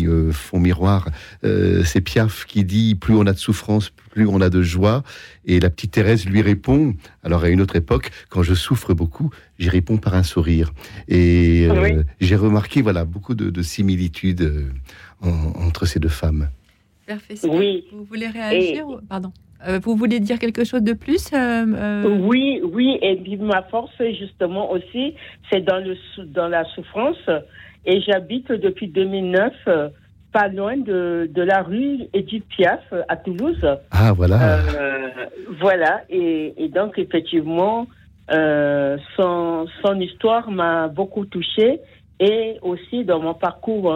euh, 0.07 0.31
font 0.31 0.59
miroir. 0.59 1.09
Euh, 1.43 1.83
c'est 1.83 2.01
Piaf 2.01 2.45
qui 2.45 2.63
dit 2.63 2.95
Plus 2.95 3.15
on 3.15 3.25
a 3.25 3.33
de 3.33 3.37
souffrance, 3.37 3.91
plus 4.11 4.27
on 4.27 4.41
a 4.41 4.49
de 4.49 4.61
joie. 4.61 5.03
Et 5.45 5.59
la 5.59 5.69
petite 5.69 5.91
Thérèse 5.91 6.25
lui 6.25 6.41
répond 6.41 6.95
Alors, 7.23 7.43
à 7.43 7.49
une 7.49 7.61
autre 7.61 7.75
époque, 7.75 8.11
quand 8.29 8.43
je 8.43 8.53
souffre 8.53 8.93
beaucoup, 8.93 9.29
j'y 9.59 9.69
réponds 9.69 9.97
par 9.97 10.15
un 10.15 10.23
sourire. 10.23 10.71
Et 11.07 11.67
euh, 11.69 12.03
j'ai 12.19 12.35
remarqué, 12.35 12.81
voilà, 12.81 13.05
beaucoup 13.05 13.35
de, 13.35 13.61
similitudes 13.61 14.71
entre 15.21 15.85
ces 15.85 15.99
deux 15.99 16.09
femmes. 16.09 16.49
Oui. 17.43 17.85
Vous 17.91 18.03
voulez 18.05 18.27
réagir 18.27 18.85
Pardon. 19.07 19.31
Euh, 19.67 19.79
vous 19.81 19.95
voulez 19.95 20.19
dire 20.19 20.39
quelque 20.39 20.63
chose 20.63 20.81
de 20.81 20.93
plus 20.93 21.31
euh, 21.33 21.37
euh? 21.37 22.03
Oui, 22.21 22.61
oui, 22.63 22.97
et 23.01 23.19
ma 23.37 23.61
force, 23.63 23.91
justement, 24.19 24.71
aussi, 24.71 25.15
c'est 25.51 25.61
dans, 25.61 25.77
le, 25.77 25.95
dans 26.25 26.47
la 26.47 26.65
souffrance. 26.75 27.29
Et 27.85 28.01
j'habite 28.01 28.51
depuis 28.51 28.87
2009 28.87 29.53
pas 30.31 30.47
loin 30.47 30.77
de, 30.77 31.29
de 31.33 31.41
la 31.41 31.61
rue 31.61 31.99
Edith 32.13 32.45
Piaf 32.49 32.81
à 33.09 33.17
Toulouse. 33.17 33.65
Ah, 33.91 34.13
voilà. 34.13 34.59
voilà, 35.59 36.01
et, 36.09 36.53
et, 36.57 36.69
donc, 36.69 36.97
effectivement, 36.97 37.87
son, 38.29 39.67
son 39.83 39.99
histoire 39.99 40.49
m'a 40.49 40.87
beaucoup 40.87 41.25
touchée. 41.25 41.81
Et 42.19 42.57
aussi, 42.61 43.03
dans 43.03 43.19
mon 43.19 43.33
parcours 43.33 43.93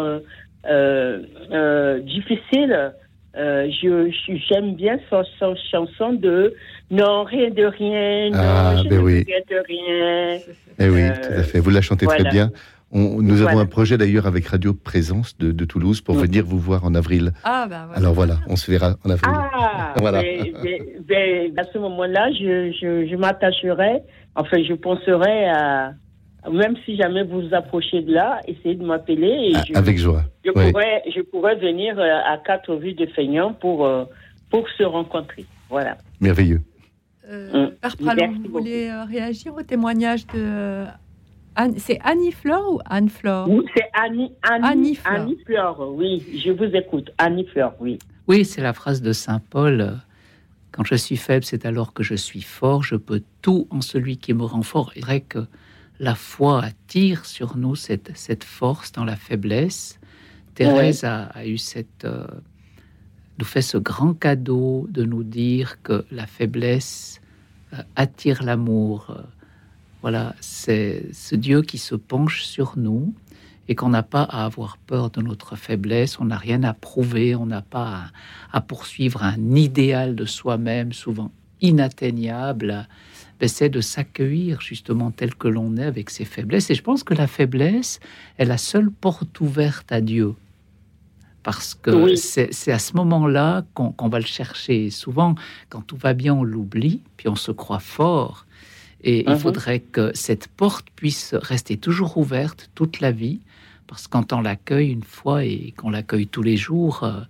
difficile, 2.03 2.93
euh, 3.37 3.69
je 3.81 4.11
j'aime 4.49 4.75
bien 4.75 4.97
son, 5.09 5.55
chanson 5.71 6.13
de 6.13 6.53
non 6.89 7.23
rien 7.23 7.49
de 7.49 7.65
rien, 7.65 8.29
non 8.29 8.37
ah, 8.39 8.75
je 8.83 8.89
ben 8.89 8.97
ne 8.97 9.03
oui. 9.03 9.25
de 9.25 9.63
rien. 9.67 10.39
Eh 10.79 10.89
oui, 10.89 11.09
tout 11.21 11.33
à 11.33 11.43
fait. 11.43 11.59
Vous 11.59 11.69
la 11.69 11.81
chantez 11.81 12.05
très 12.05 12.23
bien. 12.23 12.51
On, 12.91 13.21
nous 13.21 13.41
avons 13.41 13.59
un 13.59 13.65
projet 13.65 13.97
d'ailleurs 13.97 14.25
avec 14.25 14.47
Radio 14.47 14.73
Présence 14.73 15.37
de, 15.37 15.51
de 15.51 15.65
Toulouse 15.65 16.01
pour 16.01 16.15
venir 16.15 16.45
vous 16.45 16.59
voir 16.59 16.85
en 16.85 16.95
avril. 16.95 17.33
Ah, 17.43 17.65
bah, 17.69 17.83
voilà. 17.87 17.97
Alors 17.97 18.13
voilà, 18.13 18.39
on 18.47 18.55
se 18.55 18.71
verra 18.71 18.95
en 19.03 19.09
avril. 19.09 19.33
Ah, 19.33 19.93
voilà. 19.99 20.19
à 20.19 20.23
ce 20.23 21.77
moment-là, 21.77 22.31
je, 22.31 22.71
je, 22.79 23.07
je 23.09 23.15
m'attacherai, 23.15 24.01
enfin, 24.35 24.57
je 24.63 24.73
penserai 24.75 25.49
à, 25.49 25.91
même 26.51 26.75
si 26.85 26.95
jamais 26.95 27.23
vous 27.23 27.41
vous 27.41 27.53
approchez 27.53 28.01
de 28.01 28.13
là, 28.13 28.39
essayez 28.47 28.75
de 28.75 28.85
m'appeler. 28.85 29.53
Ah, 29.55 29.79
avec 29.79 29.97
joie. 29.97 30.23
Je, 30.43 30.51
pourrais, 30.51 31.03
je 31.13 31.21
pourrais 31.21 31.55
venir 31.55 31.97
euh, 31.97 32.19
à 32.25 32.37
quatre 32.37 32.73
rues 32.73 32.93
de 32.93 33.05
Feignan 33.07 33.53
pour, 33.53 33.85
euh, 33.85 34.05
pour 34.49 34.67
se 34.69 34.83
rencontrer. 34.83 35.45
Voilà. 35.69 35.97
Merveilleux. 36.19 36.61
Euh, 37.27 37.69
mmh. 37.83 38.43
vous 38.43 38.51
voulez 38.51 38.87
euh, 38.87 39.03
réagir 39.05 39.55
au 39.55 39.63
témoignage 39.63 40.27
de. 40.27 40.85
c'est 41.77 41.99
Annie 42.03 42.31
Fleur 42.31 42.61
ou 42.71 42.79
Anne 42.85 43.09
Fleur 43.09 43.49
Oui, 43.49 43.65
c'est 43.75 43.89
Annie, 43.93 44.31
Annie, 44.43 44.99
Annie, 45.05 45.37
Fleur. 45.45 45.79
Oui, 45.91 46.23
je 46.37 46.51
vous 46.51 46.75
écoute. 46.75 47.09
Annie 47.17 47.45
Fleur, 47.47 47.73
oui. 47.79 47.97
Oui, 48.27 48.45
c'est 48.45 48.61
la 48.61 48.73
phrase 48.73 49.01
de 49.01 49.11
Saint 49.11 49.41
Paul. 49.49 49.97
Quand 50.71 50.83
je 50.83 50.95
suis 50.95 51.17
faible, 51.17 51.45
c'est 51.45 51.65
alors 51.65 51.93
que 51.93 52.03
je 52.03 52.15
suis 52.15 52.41
fort. 52.41 52.83
Je 52.83 52.95
peux 52.95 53.23
tout 53.41 53.67
en 53.71 53.81
celui 53.81 54.17
qui 54.17 54.33
me 54.33 54.43
rend 54.43 54.61
fort. 54.61 54.91
Il 54.95 55.01
vrai 55.03 55.21
que 55.21 55.39
la 55.99 56.15
foi 56.15 56.63
attire 56.63 57.25
sur 57.25 57.57
nous 57.57 57.75
cette, 57.75 58.15
cette 58.15 58.43
force 58.43 58.91
dans 58.91 59.05
la 59.05 59.15
faiblesse. 59.15 59.99
Thérèse 60.53 61.03
a, 61.03 61.45
eu 61.45 61.57
cette, 61.57 62.05
euh, 62.05 62.25
nous 63.39 63.45
fait 63.45 63.61
ce 63.61 63.77
grand 63.77 64.13
cadeau 64.13 64.87
de 64.89 65.03
nous 65.03 65.23
dire 65.23 65.81
que 65.81 66.05
la 66.11 66.27
faiblesse 66.27 67.21
euh, 67.73 67.77
attire 67.95 68.43
l'amour. 68.43 69.07
Euh, 69.09 69.21
voilà, 70.01 70.35
c'est 70.39 71.07
ce 71.11 71.35
Dieu 71.35 71.61
qui 71.61 71.77
se 71.77 71.95
penche 71.95 72.43
sur 72.43 72.77
nous 72.77 73.13
et 73.67 73.75
qu'on 73.75 73.89
n'a 73.89 74.03
pas 74.03 74.21
à 74.23 74.45
avoir 74.45 74.77
peur 74.77 75.09
de 75.09 75.21
notre 75.21 75.55
faiblesse, 75.55 76.19
on 76.19 76.25
n'a 76.25 76.37
rien 76.37 76.61
à 76.63 76.73
prouver, 76.73 77.35
on 77.35 77.47
n'a 77.47 77.63
pas 77.63 78.11
à 78.51 78.61
poursuivre 78.61 79.23
un 79.23 79.55
idéal 79.55 80.15
de 80.15 80.25
soi-même, 80.25 80.93
souvent 80.93 81.31
inatteignable 81.61 82.87
ben, 83.39 83.49
c'est 83.49 83.69
de 83.69 83.81
s'accueillir 83.81 84.61
justement 84.61 85.11
tel 85.11 85.35
que 85.35 85.47
l'on 85.47 85.75
est 85.77 85.83
avec 85.83 86.09
ses 86.09 86.25
faiblesses. 86.25 86.69
Et 86.69 86.75
je 86.75 86.83
pense 86.83 87.03
que 87.03 87.13
la 87.13 87.27
faiblesse 87.27 87.99
est 88.37 88.45
la 88.45 88.57
seule 88.57 88.89
porte 88.89 89.39
ouverte 89.41 89.91
à 89.91 90.01
Dieu. 90.01 90.35
Parce 91.43 91.75
que 91.75 92.15
c'est 92.15 92.71
à 92.71 92.79
ce 92.79 92.95
moment-là 92.95 93.65
qu'on 93.75 94.09
va 94.09 94.19
le 94.19 94.25
chercher. 94.25 94.89
souvent, 94.89 95.35
quand 95.69 95.81
tout 95.81 95.97
va 95.97 96.13
bien, 96.13 96.33
on 96.33 96.43
l'oublie, 96.43 97.01
puis 97.17 97.27
on 97.27 97.35
se 97.35 97.51
croit 97.51 97.79
fort. 97.79 98.47
Et 99.03 99.19
il 99.19 99.27
uh-huh. 99.27 99.37
faudrait 99.37 99.79
que 99.79 100.09
cette 100.15 100.47
porte 100.47 100.87
puisse 100.95 101.35
rester 101.35 101.77
toujours 101.77 102.17
ouverte 102.17 102.71
toute 102.73 102.99
la 102.99 103.11
vie, 103.11 103.41
parce 103.85 104.07
que 104.07 104.11
quand 104.13 104.33
on 104.33 104.41
l'accueille 104.41 104.91
une 104.91 105.03
fois 105.03 105.45
et 105.45 105.75
qu'on 105.77 105.91
l'accueille 105.91 106.25
tous 106.25 106.41
les 106.41 106.57
jours, 106.57 107.03
euh, 107.03 107.21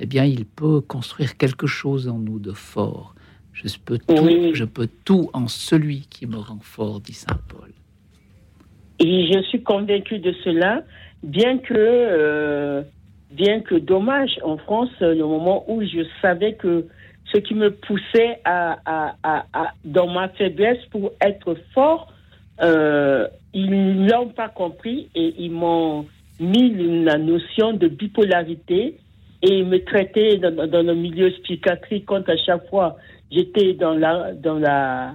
eh 0.00 0.06
bien, 0.06 0.24
il 0.24 0.44
peut 0.44 0.82
construire 0.82 1.38
quelque 1.38 1.66
chose 1.66 2.08
en 2.08 2.18
nous 2.18 2.38
de 2.38 2.52
fort. 2.52 3.14
Je 3.52 3.68
peux, 3.78 3.98
tout, 3.98 4.54
je 4.54 4.64
peux 4.64 4.88
tout 5.04 5.30
en 5.34 5.46
celui 5.46 6.06
qui 6.10 6.26
me 6.26 6.36
rend 6.36 6.58
fort, 6.60 7.00
dit 7.00 7.12
Saint 7.12 7.38
Paul. 7.48 7.70
Et 8.98 9.26
je 9.32 9.42
suis 9.48 9.62
convaincu 9.62 10.18
de 10.18 10.32
cela, 10.44 10.82
bien 11.22 11.58
que, 11.58 11.74
euh, 11.76 12.82
bien 13.30 13.60
que 13.60 13.74
dommage 13.74 14.38
en 14.42 14.56
France, 14.56 14.90
le 15.00 15.24
moment 15.24 15.64
où 15.68 15.82
je 15.82 16.04
savais 16.20 16.54
que 16.54 16.86
ce 17.32 17.38
qui 17.38 17.54
me 17.54 17.70
poussait 17.70 18.40
à, 18.44 18.78
à, 18.84 19.14
à, 19.52 19.72
dans 19.84 20.08
ma 20.08 20.28
faiblesse 20.30 20.84
pour 20.90 21.12
être 21.20 21.56
fort, 21.74 22.12
euh, 22.62 23.26
ils 23.54 23.70
ne 23.70 24.10
l'ont 24.10 24.28
pas 24.28 24.48
compris 24.48 25.08
et 25.14 25.34
ils 25.38 25.50
m'ont 25.50 26.06
mis 26.40 27.04
la 27.04 27.18
notion 27.18 27.72
de 27.72 27.88
bipolarité 27.88 28.96
et 29.42 29.62
me 29.64 29.78
traitaient 29.84 30.38
dans, 30.38 30.66
dans 30.66 30.82
le 30.82 30.94
milieu 30.94 31.30
psychiatrique 31.42 32.04
quand 32.06 32.28
à 32.28 32.36
chaque 32.36 32.68
fois 32.68 32.96
j'étais 33.32 33.74
dans 33.74 33.94
la, 33.94 34.32
dans 34.34 34.58
la, 34.58 35.14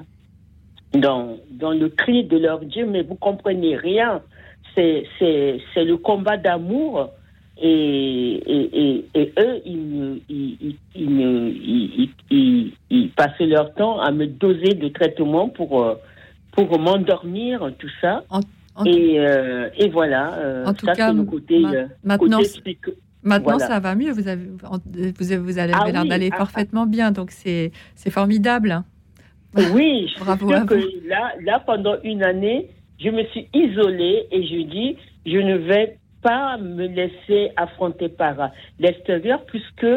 dans, 0.94 1.38
dans 1.52 1.72
le 1.72 1.90
cri 1.90 2.24
de 2.24 2.38
leur 2.38 2.60
Dieu, 2.62 2.86
mais 2.86 3.04
vous 3.04 3.16
comprenez 3.16 3.76
rien. 3.76 4.22
C'est, 4.76 5.06
c'est, 5.20 5.60
c'est 5.74 5.86
le 5.86 5.98
combat 5.98 6.38
d'amour. 6.38 7.10
Et, 7.60 8.34
et, 8.46 9.06
et, 9.16 9.34
eux, 9.40 9.62
ils, 9.66 10.22
ils, 10.30 10.76
ils, 12.30 12.74
ils, 12.92 13.10
passaient 13.12 13.48
leur 13.48 13.74
temps 13.74 14.00
à 14.00 14.12
me 14.12 14.28
doser 14.28 14.76
de 14.76 14.88
traitements 14.90 15.50
pour, 15.50 15.84
euh, 15.84 15.96
pour 16.52 16.78
m'endormir, 16.78 17.72
tout 17.80 17.90
ça. 18.00 18.24
et, 18.86 19.20
euh, 19.20 19.70
et 19.76 19.90
voilà. 19.90 20.36
Euh, 20.36 20.66
en 20.68 20.74
tout 20.76 20.86
cas, 20.86 21.12
le 21.12 21.24
côté, 21.24 21.64
maintenant, 22.04 22.42
Maintenant, 23.24 23.60
ça 23.60 23.80
va 23.80 23.96
mieux. 23.96 24.12
Vous, 24.12 24.28
avez, 24.28 24.46
vous, 24.46 25.44
vous 25.44 25.60
avez 25.60 25.74
ah 25.74 25.90
l'air 25.92 26.06
d'aller 26.06 26.30
ah, 26.32 26.38
parfaitement 26.38 26.86
bien. 26.86 27.12
Donc, 27.12 27.32
c'est 27.32 27.72
formidable. 28.10 28.84
Oui, 29.74 30.14
Bravo 30.20 30.52
à 30.52 30.62
que 30.62 30.76
là, 31.08 31.34
là, 31.42 31.60
pendant 31.66 31.96
une 32.04 32.24
année, 32.24 32.70
je 33.00 33.10
me 33.10 33.24
suis 33.26 33.48
isolée 33.54 34.28
et 34.32 34.44
je 34.44 34.62
dis, 34.70 34.98
je 35.26 35.38
ne 35.38 35.58
vais 35.58 35.98
pas 36.22 36.58
me 36.58 36.88
laisser 36.88 37.52
affronter 37.56 38.10
par 38.10 38.52
l'extérieur 38.80 39.44
puisque 39.46 39.88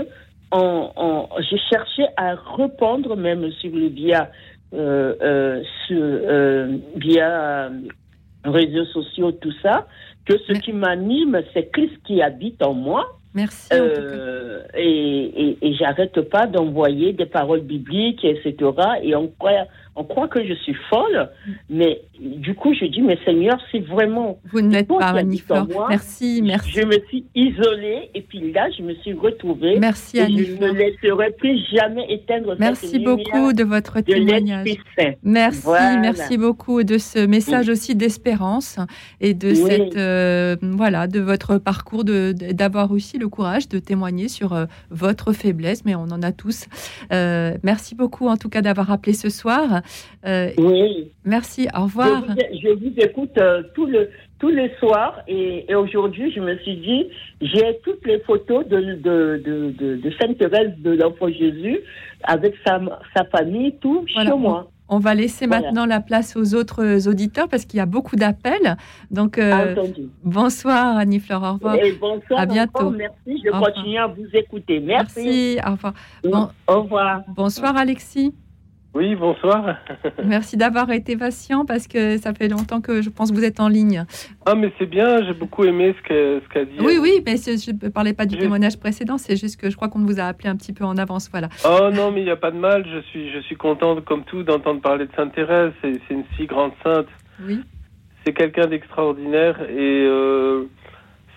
on, 0.53 1.29
j'ai 1.49 1.59
cherché 1.71 2.07
à 2.17 2.35
répondre 2.57 3.17
même 3.17 3.51
sur 3.53 3.75
le 3.75 3.87
via, 3.89 4.31
euh, 4.75 5.15
euh, 5.23 5.63
euh 5.91 6.79
via 6.97 7.31
euh, 7.31 7.71
réseaux 8.45 8.87
sociaux, 8.87 9.33
tout 9.33 9.53
ça, 9.63 9.87
que 10.31 10.39
ce 10.47 10.53
qui 10.61 10.73
m'anime, 10.73 11.43
c'est 11.53 11.71
Christ 11.73 11.99
qui 12.05 12.23
habite 12.23 12.63
en 12.63 12.75
moi. 12.75 13.17
Merci. 13.35 13.69
Euh, 13.73 14.63
et, 14.75 15.57
et, 15.63 15.75
j'arrête 15.75 16.21
pas 16.23 16.47
d'envoyer 16.47 17.13
des 17.13 17.27
paroles 17.27 17.61
bibliques, 17.61 18.25
etc. 18.25 18.55
Et 19.03 19.15
on 19.15 19.29
croit, 19.29 19.67
on 20.01 20.05
croit 20.05 20.29
que 20.29 20.43
je 20.47 20.55
suis 20.55 20.75
folle, 20.89 21.29
mais 21.69 22.01
du 22.19 22.55
coup, 22.55 22.73
je 22.75 22.87
dis, 22.87 23.03
mais 23.03 23.19
Seigneur, 23.25 23.59
c'est 23.71 23.81
vraiment. 23.81 24.39
Vous 24.51 24.63
n'êtes 24.63 24.89
pas 24.89 25.09
Annie-Flore. 25.09 25.67
Merci, 25.89 26.41
merci. 26.43 26.71
Je 26.73 26.83
me 26.87 26.99
suis 27.09 27.25
isolée 27.35 28.11
et 28.15 28.23
puis 28.23 28.51
là, 28.53 28.69
je 28.77 28.83
me 28.83 28.95
suis 28.95 29.13
retrouvée. 29.13 29.79
Merci, 29.79 30.21
Annie. 30.21 30.45
Je 30.45 30.55
ne 30.55 30.73
laisserai 30.73 31.31
plus 31.33 31.59
jamais 31.73 32.07
éteindre 32.11 32.57
Merci 32.59 32.89
cette 32.89 33.03
beaucoup 33.03 33.53
de 33.53 33.63
votre 33.63 34.01
témoignage. 34.01 34.67
Merci, 35.23 35.69
merci 36.01 36.39
beaucoup 36.39 36.83
de 36.83 36.97
ce 36.97 37.27
message 37.27 37.69
aussi 37.69 37.95
d'espérance 37.95 38.79
et 39.21 39.35
de 39.35 39.53
cette 39.55 39.97
euh, 39.97 40.57
voilà 40.63 41.07
de 41.09 41.21
votre 41.21 41.59
parcours, 41.59 42.05
de 42.05 42.33
d'avoir 42.53 42.91
aussi 42.93 43.19
le 43.19 43.29
courage 43.29 43.69
de 43.69 43.79
témoigner 43.79 44.29
sur 44.29 44.55
euh, 44.55 44.65
votre 44.91 45.33
faiblesse, 45.33 45.85
mais 45.85 45.95
on 45.95 46.05
en 46.05 46.23
a 46.23 46.33
tous. 46.33 46.67
Euh, 47.13 47.57
merci 47.63 47.95
beaucoup 47.95 48.29
en 48.29 48.37
tout 48.37 48.49
cas 48.49 48.63
d'avoir 48.63 48.91
appelé 48.91 49.13
ce 49.13 49.29
soir. 49.29 49.83
Oui. 50.25 51.11
Merci. 51.25 51.69
Au 51.77 51.85
revoir. 51.85 52.25
Je 52.37 52.69
vous, 52.69 52.93
écoute 52.97 53.39
tout 53.75 53.87
le 53.87 54.11
tous 54.39 54.49
les 54.49 54.73
soirs 54.79 55.21
et, 55.29 55.67
aujourd'hui 55.75 56.33
je 56.33 56.41
me 56.41 56.57
suis 56.59 56.77
dit 56.77 57.09
j'ai 57.43 57.79
toutes 57.85 58.05
les 58.07 58.21
photos 58.21 58.67
de, 58.67 58.81
de, 58.95 59.43
de, 59.45 59.97
de 59.97 60.11
Sainte 60.19 60.39
Thérèse 60.39 60.73
de 60.79 60.93
l'Enfant 60.93 61.29
Jésus 61.29 61.81
avec 62.25 62.55
sa, 62.67 62.81
sa 63.15 63.25
famille, 63.27 63.77
tout 63.81 64.05
chez 64.07 64.25
moi. 64.33 64.71
On 64.93 64.99
va 64.99 65.15
laisser 65.15 65.47
maintenant 65.47 65.87
la 65.87 66.01
place 66.01 66.37
aux 66.37 66.55
autres 66.55 67.07
auditeurs 67.07 67.49
parce 67.49 67.65
qu'il 67.65 67.79
y 67.79 67.81
a 67.81 67.87
beaucoup 67.87 68.17
d'appels. 68.17 68.77
Donc, 69.13 69.39
euh, 69.39 69.77
bonsoir 70.25 70.97
Annie-Fleur, 70.97 71.43
au 71.45 71.53
revoir. 71.53 71.77
bonsoir, 72.01 72.41
à 72.41 72.47
bientôt. 72.47 72.91
merci, 72.91 73.41
je 73.45 73.51
continue 73.53 73.99
à 73.99 74.09
vous 74.09 74.27
écouter. 74.33 74.81
Merci. 74.81 75.23
Merci, 75.23 75.59
au 75.65 75.71
revoir. 75.71 76.53
au 76.67 76.83
revoir. 76.83 77.23
Bonsoir 77.29 77.77
Alexis. 77.77 78.35
Oui, 78.93 79.15
bonsoir. 79.15 79.77
Merci 80.25 80.57
d'avoir 80.57 80.91
été 80.91 81.17
patient 81.17 81.65
parce 81.65 81.87
que 81.87 82.19
ça 82.19 82.35
fait 82.35 82.49
longtemps 82.49 82.81
que 82.81 83.03
je 83.03 83.09
pense 83.09 83.31
que 83.31 83.37
vous 83.37 83.45
êtes 83.45 83.61
en 83.61 83.69
ligne. 83.69 84.05
Ah, 84.47 84.57
mais 84.57 84.73
c'est 84.79 84.87
bien, 84.87 85.25
j'ai 85.25 85.33
beaucoup 85.33 85.65
aimé 85.65 85.95
ce 85.97 86.49
qu'a 86.49 86.65
dit. 86.65 86.77
Oui, 86.81 86.99
oui, 87.01 87.23
mais 87.25 87.37
je 87.37 87.71
ne 87.71 87.89
parlais 87.89 88.15
pas 88.15 88.27
du 88.27 88.37
témoignage 88.37 88.81
précédent, 88.81 89.17
c'est 89.17 89.37
juste 89.37 89.61
que 89.61 89.71
je 89.71 89.77
crois 89.77 89.89
qu'on 89.89 90.01
vous 90.01 90.19
a 90.19 90.25
appelé 90.25 90.49
un 90.49 90.57
petit 90.57 90.73
peu 90.73 90.85
en 90.85 90.97
avance, 90.97 91.29
voilà. 91.31 91.49
Oh 91.65 91.91
non, 91.93 92.11
mais 92.11 92.23
il 92.23 92.25
n'y 92.25 92.31
a 92.31 92.37
pas 92.37 92.51
de 92.51 92.59
mal, 92.59 92.85
je 92.93 93.01
suis, 93.11 93.31
je 93.31 93.39
suis 93.41 93.57
contente, 93.57 94.05
comme 94.05 94.25
tout, 94.25 94.43
d'entendre 94.43 94.81
parler 94.81 95.07
de 95.07 95.13
Sainte 95.15 95.35
Thérèse, 95.35 95.73
c'est 95.83 96.01
une 96.11 96.25
si 96.37 96.47
grande 96.47 96.73
sainte. 96.83 97.07
Oui. 97.47 97.61
C'est 98.25 98.33
quelqu'un 98.33 98.67
d'extraordinaire 98.67 99.63
et 99.71 100.05
euh, 100.05 100.65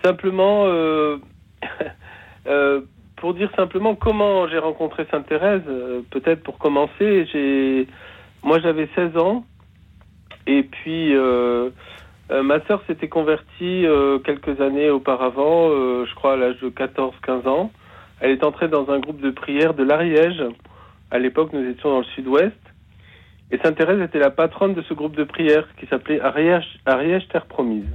simplement. 0.04 0.64
Euh, 0.66 1.18
euh, 2.46 2.80
pour 3.24 3.32
dire 3.32 3.50
simplement 3.56 3.94
comment 3.94 4.46
j'ai 4.48 4.58
rencontré 4.58 5.06
Sainte 5.10 5.26
Thérèse, 5.26 5.62
euh, 5.66 6.02
peut-être 6.10 6.42
pour 6.42 6.58
commencer, 6.58 7.26
j'ai, 7.32 7.88
moi 8.42 8.60
j'avais 8.60 8.86
16 8.94 9.16
ans 9.16 9.46
et 10.46 10.62
puis 10.62 11.16
euh, 11.16 11.70
euh, 12.30 12.42
ma 12.42 12.60
sœur 12.66 12.82
s'était 12.86 13.08
convertie 13.08 13.86
quelques 14.24 14.60
années 14.60 14.90
auparavant, 14.90 15.70
je 15.70 16.14
crois 16.14 16.34
à 16.34 16.36
l'âge 16.36 16.60
de 16.60 16.68
14-15 16.68 17.48
ans. 17.48 17.72
Elle 18.20 18.32
est 18.32 18.44
entrée 18.44 18.68
dans 18.68 18.90
un 18.90 18.98
groupe 18.98 19.22
de 19.22 19.30
prière 19.30 19.72
de 19.72 19.84
l'Ariège. 19.84 20.44
À 21.10 21.18
l'époque, 21.18 21.54
nous 21.54 21.66
étions 21.66 21.88
dans 21.88 22.00
le 22.00 22.04
sud-ouest. 22.14 22.52
Et 23.50 23.56
Sainte 23.56 23.76
Thérèse 23.76 24.02
était 24.02 24.18
la 24.18 24.32
patronne 24.32 24.74
de 24.74 24.82
ce 24.82 24.92
groupe 24.92 25.16
de 25.16 25.24
prière 25.24 25.66
qui 25.80 25.86
s'appelait 25.86 26.20
Ariège 26.20 27.26
Terre 27.32 27.46
Promise. 27.46 27.88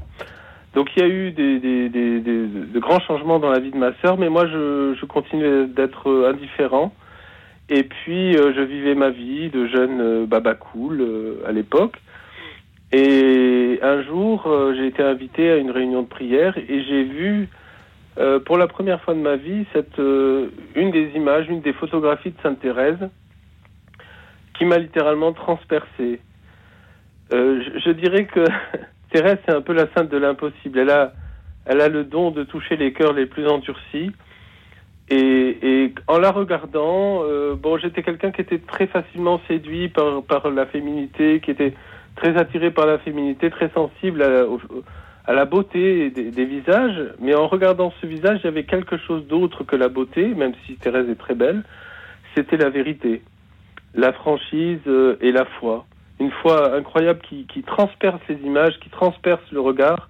Donc 0.73 0.89
il 0.95 1.01
y 1.01 1.05
a 1.05 1.10
eu 1.10 1.32
des, 1.32 1.60
des, 1.60 1.89
des, 1.89 2.21
de 2.21 2.79
grands 2.79 2.99
changements 2.99 3.39
dans 3.39 3.49
la 3.49 3.60
vie 3.60 3.71
de 3.71 3.77
ma 3.77 3.93
sœur, 4.01 4.17
mais 4.17 4.29
moi 4.29 4.45
je, 4.47 4.95
je 4.99 5.05
continuais 5.05 5.65
d'être 5.65 6.10
euh, 6.10 6.29
indifférent. 6.29 6.93
Et 7.69 7.84
puis 7.84 8.36
euh, 8.36 8.53
je 8.55 8.62
vivais 8.62 8.95
ma 8.95 9.10
vie 9.10 9.49
de 9.49 9.67
jeune 9.67 10.01
euh, 10.01 10.25
baba 10.25 10.53
cool 10.55 11.03
à 11.47 11.51
l'époque. 11.51 11.97
Et 12.91 13.79
un 13.82 14.01
jour 14.03 14.51
j'ai 14.75 14.88
été 14.88 15.03
invité 15.03 15.51
à 15.51 15.58
une 15.58 15.69
réunion 15.69 16.01
de 16.01 16.08
prière 16.08 16.58
et 16.58 16.84
j'ai 16.84 17.03
vu 17.03 17.47
pour 18.47 18.58
la 18.58 18.67
première 18.67 18.99
fois 19.01 19.13
de 19.13 19.19
ma 19.19 19.36
vie 19.36 19.65
cette 19.73 19.99
une 19.99 20.89
des 20.89 21.12
images, 21.13 21.47
une 21.49 21.62
des 21.62 21.71
photographies 21.73 22.32
de 22.32 22.41
Sainte 22.41 22.60
Thérèse 22.60 22.97
qui 24.58 24.65
m'a 24.65 24.79
littéralement 24.79 25.34
transpercé. 25.34 26.19
Je 27.32 27.91
dirais 27.91 28.25
que 28.25 28.43
Thérèse, 29.12 29.38
c'est 29.45 29.54
un 29.54 29.62
peu 29.62 29.74
la 29.74 29.88
sainte 29.93 30.10
de 30.10 30.17
l'impossible. 30.17 30.80
Elle 30.80 30.91
a, 30.91 31.13
elle 31.65 31.82
a 31.82 31.89
le 31.89 32.04
don 32.04 32.32
de 32.32 32.43
toucher 32.43 32.78
les 32.78 32.93
cœurs 32.93 33.13
les 33.13 33.26
plus 33.26 33.48
endurcis. 33.48 34.12
Et, 35.10 35.58
et 35.62 35.93
en 36.08 36.19
la 36.19 36.32
regardant, 36.32 37.24
euh, 37.24 37.56
bon, 37.56 37.78
j'étais 37.78 38.04
quelqu'un 38.04 38.32
qui 38.32 38.41
était 38.41 38.60
très 38.60 38.86
facilement 38.86 39.41
séduit 39.48 39.89
par, 39.89 40.22
par 40.24 40.52
la 40.52 40.67
féminité, 40.67 41.39
qui 41.39 41.50
était 41.52 41.74
très 42.15 42.38
attiré 42.38 42.69
par 42.69 42.86
la 42.86 43.00
féminité, 43.00 43.50
très 43.50 43.69
sensible 43.69 44.22
à, 44.22 44.45
à 45.26 45.34
la 45.34 45.45
beauté 45.45 46.12
des, 46.12 46.30
des, 46.30 46.45
visages. 46.45 47.02
Mais 47.19 47.34
en 47.34 47.48
regardant 47.48 47.91
ce 48.02 48.06
visage, 48.06 48.41
il 48.43 48.45
y 48.45 48.50
avait 48.50 48.65
quelque 48.65 48.98
chose 48.98 49.26
d'autre 49.26 49.63
que 49.63 49.76
la 49.76 49.89
beauté, 49.89 50.28
même 50.36 50.54
si 50.65 50.76
Thérèse 50.76 51.10
est 51.10 51.19
très 51.19 51.36
belle. 51.36 51.63
C'était 52.36 52.58
la 52.58 52.69
vérité, 52.69 53.24
la 53.95 54.13
franchise 54.13 54.82
euh, 54.86 55.17
et 55.22 55.32
la 55.32 55.45
foi 55.45 55.88
une 56.19 56.32
foi 56.32 56.75
incroyable 56.75 57.21
qui, 57.21 57.63
transperce 57.63 58.19
les 58.27 58.36
images, 58.45 58.77
qui 58.82 58.89
transperce 58.89 59.41
le 59.51 59.62
regard, 59.62 60.10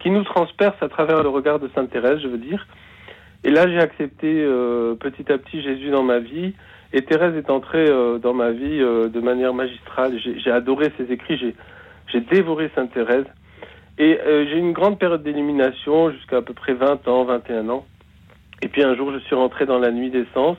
qui 0.00 0.10
nous 0.10 0.24
transperce 0.24 0.76
à 0.82 0.88
travers 0.88 1.22
le 1.22 1.28
regard 1.28 1.60
de 1.60 1.70
Sainte 1.74 1.90
Thérèse, 1.90 2.20
je 2.22 2.28
veux 2.28 2.38
dire. 2.38 2.66
Et 3.44 3.50
là, 3.50 3.68
j'ai 3.68 3.78
accepté 3.78 4.42
euh, 4.42 4.94
petit 4.94 5.30
à 5.30 5.38
petit 5.38 5.62
Jésus 5.62 5.90
dans 5.90 6.02
ma 6.02 6.18
vie. 6.18 6.54
Et 6.92 7.02
Thérèse 7.02 7.36
est 7.36 7.50
entrée 7.50 7.88
euh, 7.88 8.18
dans 8.18 8.34
ma 8.34 8.50
vie 8.50 8.80
euh, 8.80 9.08
de 9.08 9.20
manière 9.20 9.54
magistrale. 9.54 10.18
J'ai 10.18 10.50
adoré 10.50 10.92
ses 10.96 11.12
écrits, 11.12 11.38
j'ai 11.38 12.20
dévoré 12.20 12.70
Sainte 12.74 12.92
Thérèse. 12.92 13.26
Et 13.96 14.18
j'ai 14.26 14.56
eu 14.56 14.58
une 14.58 14.72
grande 14.72 14.98
période 14.98 15.22
d'élimination 15.22 16.10
jusqu'à 16.10 16.38
à 16.38 16.42
peu 16.42 16.52
près 16.52 16.74
20 16.74 17.06
ans, 17.06 17.24
21 17.24 17.68
ans. 17.68 17.86
Et 18.60 18.66
puis 18.66 18.82
un 18.82 18.96
jour, 18.96 19.12
je 19.12 19.18
suis 19.18 19.36
rentré 19.36 19.66
dans 19.66 19.78
la 19.78 19.92
nuit 19.92 20.10
des 20.10 20.26
sens, 20.34 20.56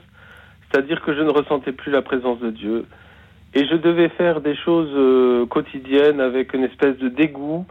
c'est-à-dire 0.71 1.01
que 1.01 1.13
je 1.13 1.19
ne 1.19 1.29
ressentais 1.29 1.73
plus 1.73 1.91
la 1.91 2.01
présence 2.01 2.39
de 2.39 2.49
Dieu. 2.49 2.85
Et 3.55 3.65
je 3.65 3.75
devais 3.75 4.09
faire 4.09 4.41
des 4.41 4.55
choses 4.55 4.91
euh, 4.93 5.45
quotidiennes 5.45 6.19
avec 6.19 6.53
une 6.53 6.65
espèce 6.65 6.97
de 6.97 7.07
dégoût. 7.07 7.65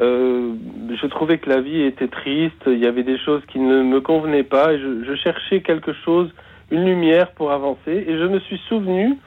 Euh, 0.00 0.54
je 0.88 1.06
trouvais 1.08 1.38
que 1.38 1.50
la 1.50 1.60
vie 1.60 1.82
était 1.82 2.06
triste, 2.06 2.62
il 2.66 2.78
y 2.78 2.86
avait 2.86 3.02
des 3.02 3.18
choses 3.18 3.42
qui 3.46 3.58
ne 3.58 3.82
me 3.82 4.00
convenaient 4.00 4.44
pas, 4.44 4.72
et 4.72 4.78
je, 4.78 5.14
cherchais 5.16 5.62
quelque 5.62 5.92
chose, 6.04 6.30
une 6.70 6.84
lumière 6.84 7.32
pour 7.32 7.50
avancer. 7.50 8.04
Et 8.06 8.16
je 8.16 8.24
me 8.24 8.38
suis 8.38 8.60
souvenu, 8.68 9.18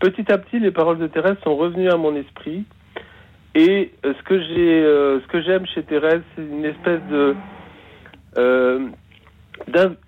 petit 0.00 0.30
à 0.30 0.36
petit, 0.36 0.58
les 0.58 0.70
paroles 0.70 0.98
de 0.98 1.06
Thérèse 1.06 1.36
sont 1.42 1.56
revenues 1.56 1.88
à 1.88 1.96
mon 1.96 2.14
esprit. 2.14 2.64
Et 3.54 3.92
euh, 4.04 4.12
ce 4.18 4.22
que 4.24 4.38
j'ai, 4.38 4.82
ce 5.22 5.26
que 5.28 5.40
j'aime 5.40 5.66
chez 5.66 5.82
Thérèse, 5.82 6.22
c'est 6.36 6.42
une 6.42 6.66
espèce 6.66 7.00
de 7.10 7.34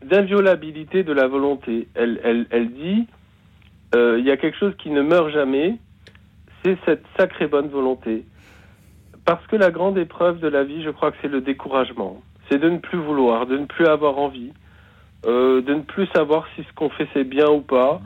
d'inviolabilité 0.04 1.02
de 1.02 1.12
la 1.12 1.26
volonté. 1.26 1.88
Elle, 1.94 2.20
elle, 2.22 2.46
elle 2.50 2.70
dit 2.70 3.06
euh, 3.94 4.16
il 4.18 4.24
y 4.24 4.30
a 4.30 4.36
quelque 4.36 4.58
chose 4.58 4.74
qui 4.78 4.90
ne 4.90 5.02
meurt 5.02 5.30
jamais, 5.30 5.76
c'est 6.64 6.76
cette 6.84 7.04
sacrée 7.18 7.46
bonne 7.46 7.68
volonté. 7.68 8.24
Parce 9.24 9.44
que 9.46 9.56
la 9.56 9.70
grande 9.70 9.98
épreuve 9.98 10.40
de 10.40 10.48
la 10.48 10.64
vie, 10.64 10.82
je 10.82 10.90
crois 10.90 11.10
que 11.10 11.16
c'est 11.22 11.28
le 11.28 11.40
découragement. 11.40 12.22
C'est 12.48 12.58
de 12.58 12.68
ne 12.68 12.78
plus 12.78 12.98
vouloir, 12.98 13.46
de 13.46 13.56
ne 13.56 13.66
plus 13.66 13.86
avoir 13.86 14.18
envie, 14.18 14.52
euh, 15.26 15.60
de 15.62 15.74
ne 15.74 15.82
plus 15.82 16.06
savoir 16.14 16.46
si 16.54 16.62
ce 16.62 16.72
qu'on 16.74 16.90
fait 16.90 17.06
c'est 17.14 17.24
bien 17.24 17.48
ou 17.48 17.60
pas, 17.60 18.00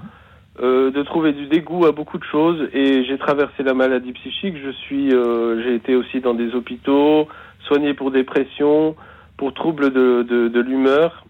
euh, 0.61 0.91
de 0.91 1.03
trouver 1.03 1.33
du 1.33 1.47
dégoût 1.47 1.87
à 1.87 1.93
beaucoup 1.93 2.19
de 2.19 2.25
choses. 2.25 2.69
Et 2.73 3.05
j'ai 3.05 3.19
traversé 3.19 3.63
la 3.63 3.75
maladie 3.75 4.13
psychique. 4.13 4.57
Je 4.63 4.71
suis, 4.71 5.13
euh, 5.13 5.63
j'ai 5.63 5.75
été 5.75 5.95
aussi 5.97 6.21
dans 6.21 6.35
des 6.35 6.55
hôpitaux, 6.55 7.29
soigné 7.67 7.95
pour 7.95 8.11
dépression, 8.11 8.97
pour 9.37 9.55
troubles 9.55 9.93
de, 9.93 10.23
de 10.23 10.61
l'humeur. 10.61 11.25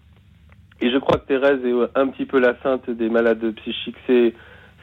Et 0.81 0.91
je 0.91 0.97
crois 0.97 1.19
que 1.19 1.27
Thérèse 1.27 1.63
est 1.63 1.97
un 1.97 2.07
petit 2.07 2.25
peu 2.25 2.39
la 2.39 2.55
sainte 2.61 2.89
des 2.89 3.09
malades 3.09 3.53
psychiques. 3.55 3.97
C'est, 4.07 4.33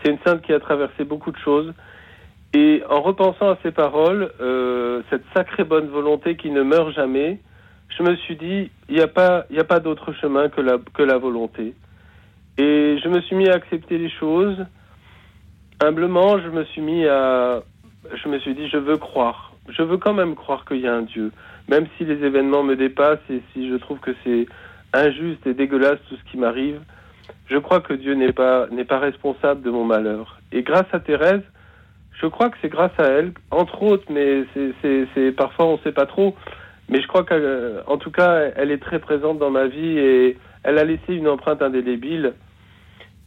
c'est 0.02 0.10
une 0.10 0.18
sainte 0.24 0.42
qui 0.42 0.52
a 0.52 0.60
traversé 0.60 1.04
beaucoup 1.04 1.30
de 1.30 1.38
choses. 1.38 1.72
Et 2.54 2.82
en 2.88 3.00
repensant 3.00 3.50
à 3.50 3.58
ces 3.62 3.70
paroles, 3.70 4.30
euh, 4.40 5.02
cette 5.10 5.24
sacrée 5.34 5.64
bonne 5.64 5.88
volonté 5.88 6.36
qui 6.36 6.50
ne 6.50 6.62
meurt 6.62 6.92
jamais, 6.92 7.40
je 7.96 8.02
me 8.02 8.16
suis 8.16 8.36
dit, 8.36 8.70
il 8.88 8.94
n'y 8.94 9.00
a 9.00 9.08
pas, 9.08 9.44
il 9.50 9.58
a 9.58 9.64
pas 9.64 9.80
d'autre 9.80 10.12
chemin 10.12 10.48
que 10.48 10.60
la, 10.60 10.78
que 10.94 11.02
la 11.02 11.18
volonté. 11.18 11.74
Et 12.58 12.98
je 13.02 13.08
me 13.08 13.20
suis 13.22 13.36
mis 13.36 13.48
à 13.48 13.54
accepter 13.54 13.98
les 13.98 14.10
choses. 14.10 14.56
Humblement, 15.82 16.38
je 16.38 16.48
me 16.48 16.64
suis 16.64 16.82
mis 16.82 17.06
à, 17.06 17.62
je 18.12 18.28
me 18.28 18.38
suis 18.38 18.54
dit, 18.54 18.68
je 18.68 18.76
veux 18.76 18.98
croire. 18.98 19.52
Je 19.68 19.82
veux 19.82 19.96
quand 19.96 20.14
même 20.14 20.34
croire 20.34 20.64
qu'il 20.64 20.80
y 20.80 20.86
a 20.86 20.94
un 20.94 21.02
Dieu. 21.02 21.32
Même 21.68 21.86
si 21.96 22.04
les 22.04 22.24
événements 22.24 22.62
me 22.62 22.76
dépassent 22.76 23.18
et 23.30 23.42
si 23.52 23.70
je 23.70 23.76
trouve 23.76 23.98
que 24.00 24.14
c'est 24.24 24.46
injuste 24.92 25.46
et 25.46 25.54
dégueulasse 25.54 25.98
tout 26.08 26.16
ce 26.16 26.30
qui 26.30 26.36
m'arrive, 26.38 26.80
je 27.46 27.58
crois 27.58 27.80
que 27.80 27.94
Dieu 27.94 28.14
n'est 28.14 28.32
pas, 28.32 28.66
n'est 28.70 28.84
pas 28.84 28.98
responsable 28.98 29.62
de 29.62 29.70
mon 29.70 29.84
malheur. 29.84 30.40
Et 30.52 30.62
grâce 30.62 30.86
à 30.92 31.00
Thérèse, 31.00 31.42
je 32.20 32.26
crois 32.26 32.50
que 32.50 32.56
c'est 32.62 32.68
grâce 32.68 32.92
à 32.98 33.04
elle, 33.04 33.32
entre 33.50 33.82
autres, 33.82 34.04
mais 34.10 34.44
c'est, 34.54 35.06
c'est, 35.14 35.32
parfois 35.32 35.66
on 35.66 35.72
ne 35.72 35.78
sait 35.78 35.92
pas 35.92 36.06
trop, 36.06 36.36
mais 36.88 37.00
je 37.00 37.06
crois 37.08 37.24
qu'en 37.24 37.96
tout 37.98 38.10
cas, 38.10 38.50
elle 38.56 38.70
est 38.70 38.82
très 38.82 38.98
présente 38.98 39.38
dans 39.38 39.50
ma 39.50 39.66
vie 39.66 39.98
et 39.98 40.36
elle 40.62 40.78
a 40.78 40.84
laissé 40.84 41.14
une 41.14 41.28
empreinte 41.28 41.62
indélébile. 41.62 42.34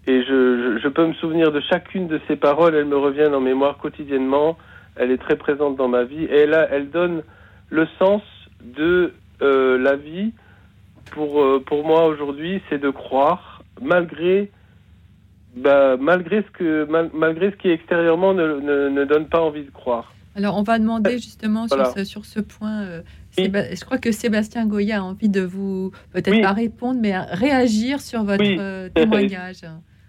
Et 0.08 0.24
je, 0.24 0.78
je, 0.82 0.88
peux 0.88 1.08
me 1.08 1.14
souvenir 1.16 1.52
de 1.52 1.60
chacune 1.62 2.08
de 2.08 2.22
ses 2.28 2.36
paroles, 2.36 2.76
elles 2.76 2.86
me 2.86 2.98
reviennent 2.98 3.34
en 3.34 3.42
mémoire 3.42 3.78
quotidiennement, 3.80 4.56
elle 4.96 5.12
est 5.12 5.18
très 5.18 5.36
présente 5.36 5.76
dans 5.76 5.88
ma 5.88 6.04
vie 6.04 6.26
et 6.26 6.42
elle, 6.42 6.68
elle 6.72 6.92
donne 6.92 7.24
le 7.70 7.88
sens 8.00 8.22
de 8.64 9.14
euh, 9.42 9.78
la 9.78 9.96
vie. 9.96 10.34
Pour, 11.12 11.42
euh, 11.42 11.64
pour 11.66 11.86
moi 11.86 12.08
aujourd'hui, 12.08 12.62
c'est 12.70 12.80
de 12.80 12.90
croire 12.90 13.64
malgré, 13.82 14.52
bah, 15.56 15.98
malgré, 15.98 16.44
ce 16.44 16.52
que, 16.52 16.88
malgré 17.14 17.52
ce 17.52 17.56
qui 17.58 17.70
extérieurement 17.70 18.34
ne, 18.34 18.90
ne, 18.90 19.06
donne 19.06 19.28
pas 19.28 19.42
envie 19.42 19.64
de 19.64 19.72
croire. 19.72 20.14
Alors 20.36 20.58
on 20.58 20.64
va 20.64 20.80
demander 20.80 21.18
justement 21.18 21.68
sur, 21.68 21.86
ce, 21.88 22.04
sur 22.04 22.26
ce 22.26 22.42
point. 22.42 22.82
Euh, 22.82 23.02
je 23.38 23.86
crois 23.86 23.98
que 23.98 24.12
Sébastien 24.12 24.66
Goya 24.66 25.00
a 25.00 25.02
envie 25.02 25.30
de 25.30 25.42
vous, 25.42 25.92
peut-être 26.12 26.42
pas 26.42 26.52
répondre, 26.52 27.00
mais 27.02 27.18
réagir 27.18 28.02
sur 28.02 28.24
votre 28.24 28.90
témoignage. 28.90 29.62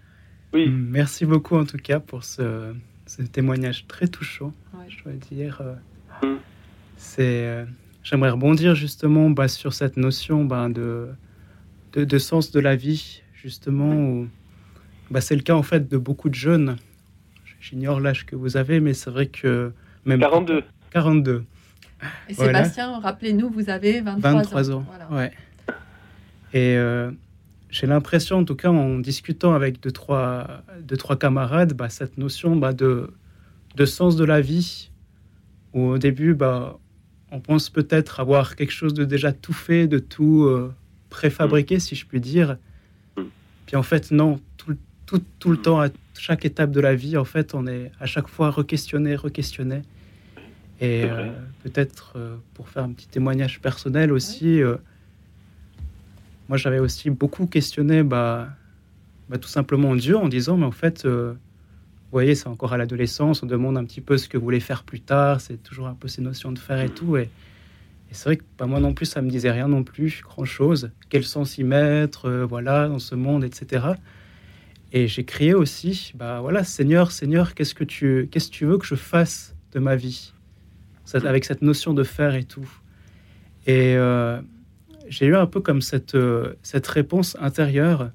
oui. 0.53 0.69
Merci 0.69 1.25
beaucoup 1.25 1.55
en 1.55 1.65
tout 1.65 1.77
cas 1.77 2.01
pour 2.01 2.25
ce, 2.25 2.73
ce 3.07 3.21
témoignage 3.21 3.87
très 3.87 4.07
touchant, 4.07 4.53
je 4.87 5.03
dois 5.03 5.13
dire. 5.13 5.61
Euh, 5.61 6.27
mm. 6.27 6.39
C'est, 6.97 7.45
euh, 7.45 7.65
j'aimerais 8.07 8.29
rebondir 8.29 8.73
justement 8.73 9.29
bah, 9.29 9.47
sur 9.49 9.73
cette 9.73 9.97
notion 9.97 10.45
bah, 10.45 10.69
de, 10.69 11.09
de, 11.93 12.17
sens 12.17 12.51
de 12.51 12.59
la 12.59 12.75
vie, 12.75 13.21
justement. 13.33 13.93
Où, 13.93 14.27
bah, 15.11 15.19
c'est 15.19 15.35
le 15.35 15.41
cas 15.41 15.55
en 15.55 15.63
fait 15.63 15.89
de 15.89 15.97
beaucoup 15.97 16.29
de 16.29 16.35
jeunes. 16.35 16.77
J'ignore 17.59 17.99
l'âge 17.99 18.25
que 18.25 18.35
vous 18.35 18.55
avez, 18.55 18.79
mais 18.79 18.93
c'est 18.93 19.09
vrai 19.09 19.27
que 19.27 19.73
même 20.05 20.21
42. 20.21 20.63
42. 20.91 21.43
Et 22.29 22.33
Sébastien, 22.33 22.99
rappelez-nous, 22.99 23.49
vous 23.49 23.69
avez 23.69 23.99
23, 23.99 24.31
23 24.31 24.71
ans. 24.71 24.85
Ouais. 25.11 25.31
Et 26.53 26.77
euh, 26.77 27.11
j'ai 27.69 27.87
l'impression, 27.87 28.37
en 28.37 28.45
tout 28.45 28.55
cas, 28.55 28.69
en 28.69 28.99
discutant 28.99 29.53
avec 29.53 29.81
deux, 29.81 29.91
trois, 29.91 30.63
deux, 30.81 30.95
trois 30.95 31.17
camarades, 31.17 31.73
bah, 31.73 31.89
cette 31.89 32.17
notion 32.17 32.55
bah, 32.55 32.71
de, 32.71 33.11
de 33.75 33.85
sens 33.85 34.15
de 34.15 34.23
la 34.23 34.39
vie, 34.39 34.91
où 35.73 35.81
au 35.81 35.97
début, 35.97 36.35
bah, 36.35 36.77
on 37.31 37.39
pense 37.39 37.69
peut-être 37.69 38.19
avoir 38.19 38.55
quelque 38.55 38.71
chose 38.71 38.93
de 38.93 39.05
déjà 39.05 39.31
tout 39.33 39.53
fait, 39.53 39.87
de 39.87 39.99
tout 39.99 40.43
euh, 40.43 40.73
préfabriqué, 41.09 41.77
mm. 41.77 41.79
si 41.79 41.95
je 41.95 42.05
puis 42.05 42.19
dire. 42.19 42.57
Mm. 43.17 43.23
Puis 43.65 43.75
en 43.75 43.83
fait, 43.83 44.11
non, 44.11 44.39
tout, 44.57 44.77
tout, 45.05 45.21
tout 45.39 45.51
le 45.51 45.57
mm. 45.57 45.61
temps, 45.61 45.81
à 45.81 45.89
chaque 46.17 46.45
étape 46.45 46.71
de 46.71 46.79
la 46.79 46.95
vie, 46.95 47.17
en 47.17 47.25
fait, 47.25 47.53
on 47.53 47.67
est 47.67 47.91
à 47.99 48.05
chaque 48.05 48.27
fois 48.27 48.49
re-questionné, 48.49 49.15
re-questionné. 49.15 49.81
Et 50.79 51.05
euh, 51.05 51.31
peut-être, 51.63 52.13
euh, 52.15 52.37
pour 52.53 52.69
faire 52.69 52.83
un 52.83 52.91
petit 52.91 53.07
témoignage 53.07 53.59
personnel 53.59 54.11
aussi, 54.11 54.61
moi, 56.47 56.57
j'avais 56.57 56.79
aussi 56.79 57.09
beaucoup 57.09 57.45
questionné 57.45 58.03
bah, 58.03 58.49
bah, 59.27 59.37
tout 59.37 59.49
simplement 59.49 59.95
Dieu 59.95 60.15
en 60.15 60.29
disant, 60.29 60.55
mais 60.55 60.65
en 60.65 60.71
fait, 60.71 61.05
vous 62.07 62.11
voyez, 62.13 62.35
c'est 62.35 62.47
encore 62.47 62.71
à 62.71 62.77
l'adolescence, 62.77 63.43
on 63.43 63.47
demande 63.47 63.77
un 63.77 63.83
petit 63.83 63.99
peu 63.99 64.17
ce 64.17 64.29
que 64.29 64.37
vous 64.37 64.43
voulez 64.45 64.61
faire 64.61 64.83
plus 64.83 65.01
tard, 65.01 65.41
c'est 65.41 65.61
toujours 65.61 65.87
un 65.87 65.93
peu 65.93 66.07
ces 66.07 66.21
notions 66.21 66.53
de 66.53 66.59
faire 66.59 66.79
et 66.79 66.87
tout. 66.87 67.17
Et, 67.17 67.29
c'est 68.11 68.23
vrai 68.23 68.37
que 68.37 68.43
bah, 68.57 68.65
moi 68.65 68.79
non 68.79 68.93
plus, 68.93 69.05
ça 69.05 69.21
me 69.21 69.29
disait 69.29 69.51
rien 69.51 69.67
non 69.67 69.83
plus, 69.83 70.21
grand-chose. 70.23 70.91
Quel 71.09 71.25
sens 71.25 71.57
y 71.57 71.65
mettre, 71.65 72.29
euh, 72.29 72.45
voilà, 72.45 72.87
dans 72.87 72.99
ce 72.99 73.13
monde, 73.13 73.43
etc. 73.43 73.87
Et 74.93 75.09
j'ai 75.09 75.25
crié 75.25 75.53
aussi, 75.53 76.13
bah 76.15 76.39
voilà, 76.39 76.63
Seigneur, 76.63 77.11
Seigneur, 77.11 77.53
qu'est-ce 77.53 77.75
que 77.75 77.83
tu, 77.83 78.29
qu'est-ce 78.31 78.47
que 78.47 78.55
tu 78.55 78.65
veux 78.65 78.77
que 78.77 78.85
je 78.85 78.95
fasse 78.95 79.53
de 79.73 79.79
ma 79.79 79.97
vie, 79.97 80.31
avec 81.13 81.43
cette 81.43 81.61
notion 81.61 81.93
de 81.93 82.03
faire 82.03 82.35
et 82.35 82.45
tout. 82.45 82.69
Et 83.65 83.97
euh, 83.97 84.39
j'ai 85.09 85.25
eu 85.25 85.35
un 85.35 85.45
peu 85.45 85.59
comme 85.59 85.81
cette, 85.81 86.15
euh, 86.15 86.53
cette 86.63 86.87
réponse 86.87 87.35
intérieure 87.41 88.11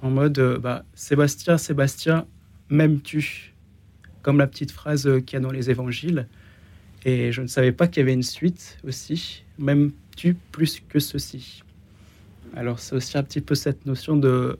en 0.00 0.10
mode 0.10 0.38
bah, 0.62 0.84
Sébastien, 0.94 1.58
Sébastien, 1.58 2.26
m'aimes-tu 2.68 3.54
Comme 4.22 4.38
la 4.38 4.46
petite 4.46 4.70
phrase 4.70 5.08
qu'il 5.26 5.34
y 5.34 5.36
a 5.36 5.40
dans 5.40 5.50
les 5.50 5.70
évangiles. 5.70 6.28
Et 7.04 7.32
je 7.32 7.42
ne 7.42 7.46
savais 7.46 7.72
pas 7.72 7.88
qu'il 7.88 8.00
y 8.00 8.02
avait 8.02 8.14
une 8.14 8.22
suite 8.22 8.78
aussi. 8.86 9.44
M'aimes-tu 9.58 10.36
plus 10.52 10.80
que 10.88 11.00
ceci? 11.00 11.62
Alors 12.54 12.78
c'est 12.78 12.94
aussi 12.94 13.18
un 13.18 13.22
petit 13.22 13.40
peu 13.40 13.54
cette 13.54 13.86
notion 13.86 14.16
de, 14.16 14.58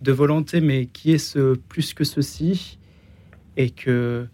de 0.00 0.12
volonté, 0.12 0.60
mais 0.60 0.86
qui 0.86 1.12
est 1.12 1.18
ce 1.18 1.54
plus 1.54 1.92
que 1.92 2.04
ceci? 2.04 2.78
Et 3.56 3.70
que 3.70 4.26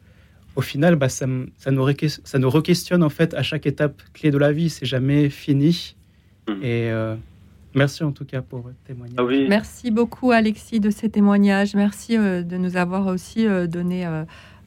au 0.58 0.60
final, 0.60 0.96
bah, 0.96 1.08
ça, 1.08 1.26
ça, 1.56 1.70
nous 1.70 1.86
ça 2.24 2.38
nous 2.38 2.50
re-questionne 2.50 3.04
en 3.04 3.10
fait 3.10 3.32
à 3.34 3.42
chaque 3.42 3.66
étape 3.66 4.02
clé 4.12 4.32
de 4.32 4.38
la 4.38 4.52
vie. 4.52 4.70
C'est 4.70 4.86
jamais 4.86 5.30
fini. 5.30 5.94
Mm. 6.48 6.52
Et 6.62 6.90
euh, 6.90 7.14
merci 7.74 8.04
en 8.04 8.12
tout 8.12 8.24
cas 8.24 8.42
pour 8.42 8.60
votre 8.60 8.78
témoignage. 8.84 9.16
Ah 9.18 9.48
merci 9.48 9.90
beaucoup 9.90 10.30
Alexis 10.30 10.80
de 10.80 10.90
ces 10.90 11.08
témoignages. 11.10 11.74
Merci 11.74 12.16
euh, 12.16 12.42
de 12.42 12.56
nous 12.56 12.76
avoir 12.76 13.06
aussi 13.06 13.46
euh, 13.46 13.66
donné 13.66 14.06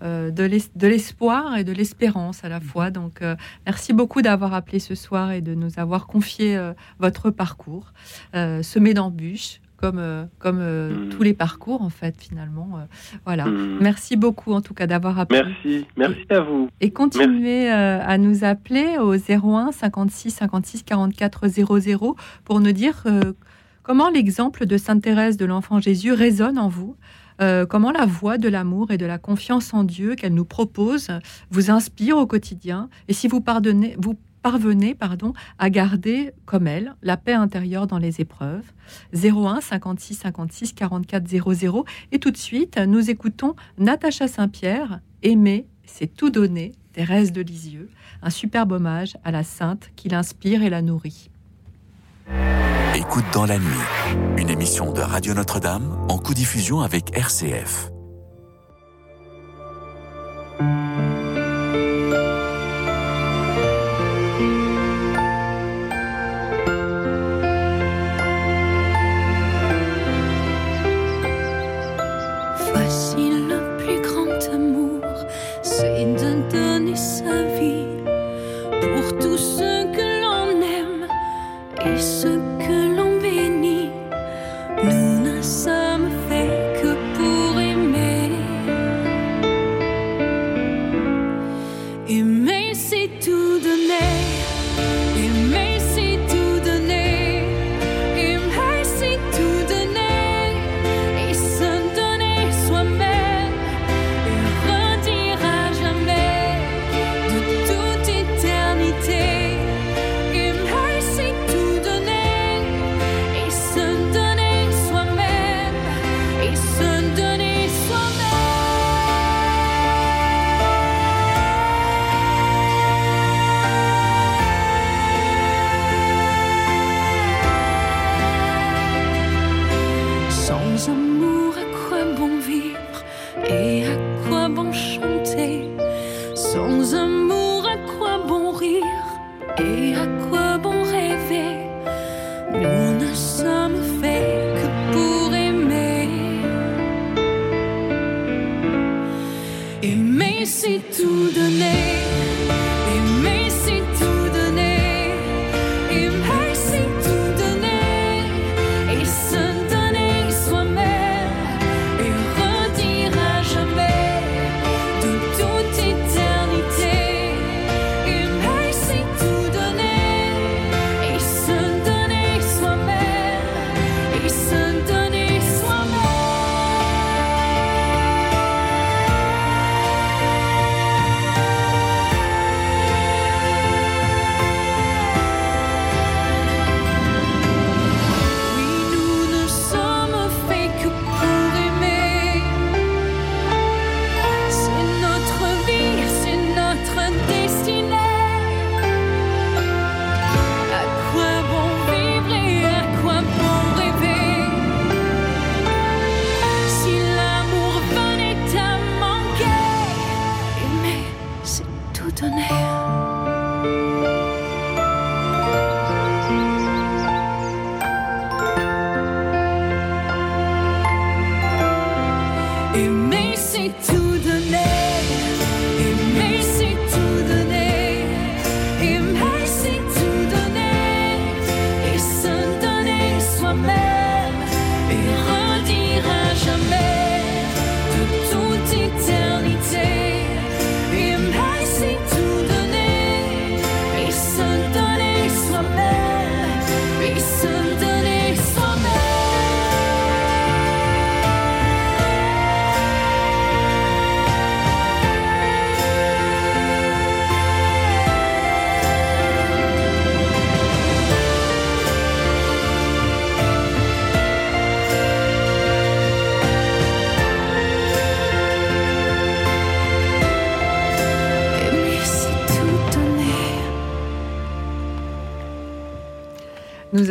de 0.02 0.88
l'espoir 0.88 1.58
et 1.58 1.64
de 1.64 1.72
l'espérance 1.72 2.44
à 2.44 2.50
la 2.50 2.60
mm. 2.60 2.64
fois. 2.64 2.92
Donc 2.92 3.22
merci 3.66 3.94
beaucoup 3.94 4.22
d'avoir 4.22 4.54
appelé 4.54 4.80
ce 4.80 4.96
soir 4.96 5.32
et 5.32 5.42
de 5.42 5.54
nous 5.54 5.78
avoir 5.78 6.08
confié 6.08 6.60
votre 7.00 7.30
parcours, 7.30 7.94
semé 8.34 8.94
d'embûches 8.94 9.62
comme, 9.82 9.98
euh, 9.98 10.26
comme 10.38 10.60
euh, 10.60 10.92
hmm. 10.92 11.10
tous 11.10 11.24
les 11.24 11.34
parcours, 11.34 11.82
en 11.82 11.90
fait, 11.90 12.16
finalement. 12.18 12.70
Euh, 12.76 12.86
voilà. 13.26 13.46
Hmm. 13.46 13.80
Merci 13.82 14.16
beaucoup, 14.16 14.54
en 14.54 14.62
tout 14.62 14.76
cas, 14.76 14.86
d'avoir 14.86 15.20
appelé. 15.20 15.42
Merci, 15.44 15.88
merci 15.98 16.26
à 16.30 16.42
vous. 16.42 16.70
Et 16.80 16.92
continuez 16.92 17.70
à 17.70 18.18
nous 18.18 18.44
appeler 18.44 18.98
au 19.00 19.16
01 19.16 19.72
56 19.72 20.32
56 20.32 20.84
44 20.84 21.48
00 21.48 22.16
pour 22.46 22.60
nous 22.60 22.72
dire 22.72 23.04
comment 23.84 24.10
l'exemple 24.10 24.66
de 24.66 24.78
Sainte 24.78 25.02
Thérèse 25.02 25.38
de 25.38 25.46
l'Enfant 25.46 25.80
Jésus 25.80 26.14
résonne 26.14 26.60
en 26.60 26.70
vous. 26.70 26.96
comment 27.70 27.92
la 27.92 28.06
voix 28.06 28.38
de 28.38 28.50
l'amour 28.50 28.92
et 28.92 28.98
de 28.98 29.06
la 29.06 29.18
confiance 29.18 29.74
en 29.74 29.84
Dieu 29.84 30.16
qu'elle 30.16 30.34
nous 30.34 30.46
propose 30.46 31.10
vous 31.50 31.72
inspire 31.72 32.18
au 32.18 32.28
quotidien 32.28 32.90
et 33.08 33.14
si 33.14 33.28
vous 33.28 33.42
pardonnez, 33.42 33.96
vous 33.98 34.16
parvenez 34.42 34.96
pardon, 34.96 35.34
à 35.60 35.70
garder, 35.70 36.32
comme 36.46 36.68
elle, 36.68 36.96
la 37.02 37.18
paix 37.18 37.34
intérieure 37.34 37.88
dans 37.88 37.98
les 37.98 38.22
épreuves. 38.22 38.72
01 39.14 39.62
56 39.62 40.16
56 40.16 40.74
44 40.74 41.28
00. 41.28 41.86
Et 42.12 42.20
tout 42.20 42.32
de 42.32 42.38
suite, 42.38 42.78
nous 42.78 43.10
écoutons 43.10 43.56
Natacha 43.78 44.28
Saint-Pierre, 44.28 45.02
Aimer, 45.24 45.68
c'est 45.86 46.08
tout 46.08 46.30
donner, 46.30 46.74
Thérèse 46.94 47.32
de 47.32 47.42
Lisieux, 47.42 47.90
un 48.22 48.30
superbe 48.30 48.74
hommage 48.74 49.18
à 49.24 49.32
la 49.32 49.44
sainte 49.44 49.92
qui 49.96 50.10
l'inspire 50.10 50.64
et 50.64 50.70
la 50.70 50.82
nourrit. 50.82 51.30
Écoute 52.96 53.26
dans 53.34 53.46
la 53.46 53.58
nuit, 53.58 53.66
une 54.38 54.50
émission 54.50 54.92
de 54.92 55.02
Radio 55.02 55.34
Notre-Dame 55.34 56.06
en 56.10 56.18
co-diffusion 56.18 56.82
avec 56.82 57.18
RCF. 57.18 57.90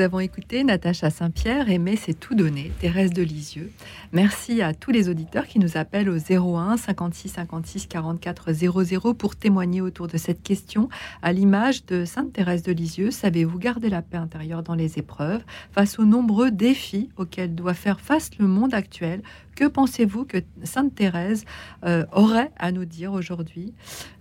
Avons 0.00 0.20
écouté 0.20 0.64
Natacha 0.64 1.10
Saint-Pierre, 1.10 1.68
Aimer 1.68 1.94
c'est 1.94 2.18
tout 2.18 2.34
donné, 2.34 2.72
Thérèse 2.80 3.10
de 3.10 3.22
Lisieux. 3.22 3.70
Merci 4.12 4.62
à 4.62 4.72
tous 4.72 4.90
les 4.92 5.10
auditeurs 5.10 5.46
qui 5.46 5.58
nous 5.58 5.76
appellent 5.76 6.08
au 6.08 6.16
01 6.16 6.78
56 6.78 7.28
56 7.28 7.86
44 7.86 8.52
00 8.52 9.14
pour 9.14 9.36
témoigner 9.36 9.82
autour 9.82 10.08
de 10.08 10.16
cette 10.16 10.42
question. 10.42 10.88
À 11.20 11.34
l'image 11.34 11.84
de 11.84 12.06
Sainte 12.06 12.32
Thérèse 12.32 12.62
de 12.62 12.72
Lisieux, 12.72 13.10
savez-vous 13.10 13.58
garder 13.58 13.90
la 13.90 14.00
paix 14.00 14.16
intérieure 14.16 14.62
dans 14.62 14.74
les 14.74 14.98
épreuves 14.98 15.42
face 15.72 15.98
aux 15.98 16.06
nombreux 16.06 16.50
défis 16.50 17.10
auxquels 17.18 17.54
doit 17.54 17.74
faire 17.74 18.00
face 18.00 18.30
le 18.38 18.46
monde 18.46 18.72
actuel 18.72 19.22
que 19.54 19.66
pensez-vous 19.66 20.24
que 20.24 20.38
Sainte 20.62 20.94
Thérèse 20.94 21.44
euh, 21.84 22.04
aurait 22.12 22.50
à 22.58 22.72
nous 22.72 22.84
dire 22.84 23.12
aujourd'hui 23.12 23.74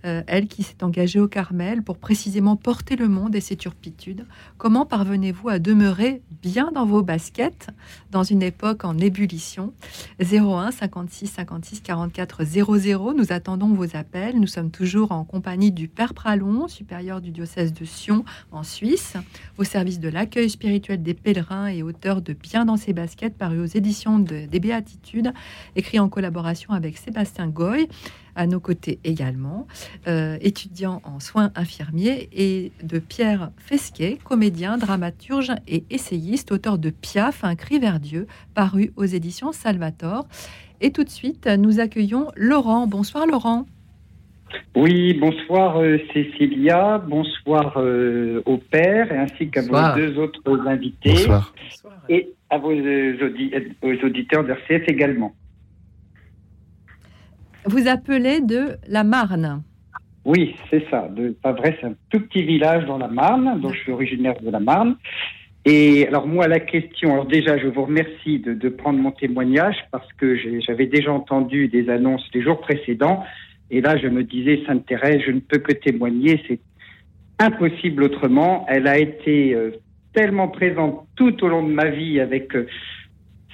euh, 0.04 0.22
Elle 0.26 0.48
qui 0.48 0.62
s'est 0.62 0.82
engagée 0.82 1.20
au 1.20 1.28
Carmel 1.28 1.82
pour 1.82 1.98
précisément 1.98 2.56
porter 2.56 2.96
le 2.96 3.08
monde 3.08 3.34
et 3.34 3.40
ses 3.40 3.56
turpitudes? 3.56 4.26
Comment 4.58 4.86
parvenez-vous 4.86 5.48
à 5.48 5.58
demeurer 5.58 6.22
bien 6.42 6.70
dans 6.72 6.86
vos 6.86 7.02
baskets 7.02 7.68
dans 8.10 8.22
une 8.22 8.42
époque 8.42 8.84
en 8.84 8.98
ébullition? 8.98 9.72
01 10.20 10.70
56 10.70 11.26
56 11.28 11.80
44 11.80 12.44
00. 12.44 13.14
Nous 13.14 13.32
attendons 13.32 13.68
vos 13.68 13.96
appels. 13.96 14.38
Nous 14.38 14.46
sommes 14.46 14.70
toujours 14.70 15.12
en 15.12 15.24
compagnie 15.24 15.72
du 15.72 15.88
Père 15.88 16.14
Pralon, 16.14 16.68
supérieur 16.68 17.20
du 17.20 17.30
diocèse 17.30 17.72
de 17.72 17.84
Sion 17.84 18.24
en 18.52 18.62
Suisse, 18.62 19.14
au 19.58 19.64
service 19.64 20.00
de 20.00 20.08
l'accueil 20.08 20.50
spirituel 20.50 21.02
des 21.02 21.14
pèlerins 21.14 21.68
et 21.68 21.82
auteur 21.82 22.22
de 22.22 22.32
Bien 22.32 22.64
dans 22.64 22.76
ses 22.76 22.92
baskets, 22.92 23.36
paru 23.36 23.60
aux 23.60 23.66
éditions 23.66 24.18
des 24.18 24.60
Béatitudes 24.60 25.19
écrit 25.76 25.98
en 25.98 26.08
collaboration 26.08 26.72
avec 26.72 26.96
Sébastien 26.96 27.48
Goy, 27.48 27.88
à 28.34 28.46
nos 28.46 28.60
côtés 28.60 28.98
également, 29.04 29.66
euh, 30.06 30.38
étudiant 30.40 31.00
en 31.04 31.20
soins 31.20 31.50
infirmiers, 31.54 32.28
et 32.32 32.72
de 32.82 32.98
Pierre 32.98 33.50
Fesquet, 33.56 34.18
comédien, 34.22 34.78
dramaturge 34.78 35.52
et 35.68 35.84
essayiste, 35.90 36.52
auteur 36.52 36.78
de 36.78 36.90
Piaf, 36.90 37.44
Un 37.44 37.56
cri 37.56 37.78
vers 37.78 38.00
Dieu, 38.00 38.26
paru 38.54 38.92
aux 38.96 39.04
éditions 39.04 39.52
Salvator. 39.52 40.26
Et 40.80 40.92
tout 40.92 41.04
de 41.04 41.10
suite, 41.10 41.46
nous 41.46 41.80
accueillons 41.80 42.28
Laurent. 42.36 42.86
Bonsoir 42.86 43.26
Laurent. 43.26 43.66
Oui, 44.74 45.14
bonsoir 45.14 45.78
euh, 45.78 45.98
Cécilia, 46.12 46.98
bonsoir 46.98 47.74
euh, 47.76 48.42
au 48.46 48.56
père, 48.56 49.08
ainsi 49.12 49.48
qu'à 49.50 49.62
vos 49.62 49.96
deux 49.96 50.18
autres 50.18 50.66
invités. 50.66 51.12
Bonsoir. 51.12 51.52
Et 52.08 52.32
à 52.50 52.58
vos, 52.58 52.72
aux 52.72 54.04
auditeurs 54.04 54.44
d'RCF 54.44 54.88
également. 54.88 55.34
Vous 57.64 57.88
appelez 57.88 58.40
de 58.40 58.76
la 58.88 59.04
Marne 59.04 59.62
Oui, 60.24 60.56
c'est 60.70 60.84
ça. 60.90 61.08
De, 61.08 61.30
pas 61.30 61.52
vrai, 61.52 61.76
c'est 61.80 61.86
un 61.86 61.94
tout 62.10 62.20
petit 62.20 62.42
village 62.42 62.86
dans 62.86 62.98
la 62.98 63.08
Marne, 63.08 63.60
donc 63.60 63.74
je 63.74 63.80
suis 63.80 63.92
originaire 63.92 64.34
de 64.40 64.50
la 64.50 64.60
Marne. 64.60 64.96
Et 65.66 66.06
alors 66.08 66.26
moi, 66.26 66.48
la 66.48 66.60
question, 66.60 67.12
alors 67.12 67.26
déjà, 67.26 67.58
je 67.58 67.66
vous 67.66 67.84
remercie 67.84 68.38
de, 68.38 68.54
de 68.54 68.68
prendre 68.70 68.98
mon 68.98 69.10
témoignage 69.10 69.76
parce 69.92 70.10
que 70.14 70.36
j'avais 70.66 70.86
déjà 70.86 71.12
entendu 71.12 71.68
des 71.68 71.90
annonces 71.90 72.26
les 72.32 72.42
jours 72.42 72.60
précédents. 72.60 73.24
Et 73.70 73.80
là, 73.82 73.98
je 73.98 74.08
me 74.08 74.24
disais, 74.24 74.62
Sainte 74.66 74.86
Thérèse, 74.86 75.20
je 75.26 75.32
ne 75.32 75.40
peux 75.40 75.58
que 75.58 75.72
témoigner, 75.72 76.42
c'est 76.48 76.60
impossible 77.38 78.04
autrement. 78.04 78.64
Elle 78.68 78.86
a 78.86 78.98
été 78.98 79.54
euh, 79.54 79.70
tellement 80.12 80.48
présente 80.48 81.06
tout 81.16 81.44
au 81.44 81.48
long 81.48 81.62
de 81.62 81.72
ma 81.72 81.86
vie 81.86 82.20
avec 82.20 82.54
euh, 82.54 82.66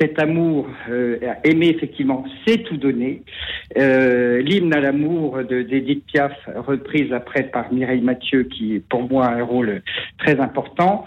cet 0.00 0.18
amour, 0.18 0.68
euh, 0.90 1.18
aimer 1.44 1.68
effectivement, 1.68 2.24
c'est 2.46 2.59
tout 2.64 2.76
donner. 2.76 3.22
Euh, 3.78 4.42
L'hymne 4.42 4.74
à 4.74 4.80
l'amour 4.80 5.42
d'Edith 5.44 6.04
Piaf, 6.07 6.32
reprise 6.54 7.12
après 7.12 7.44
par 7.44 7.72
Mireille 7.72 8.02
Mathieu, 8.02 8.44
qui 8.44 8.82
pour 8.88 9.09
moi 9.09 9.26
un 9.26 9.42
rôle 9.42 9.82
très 10.18 10.38
important. 10.38 11.04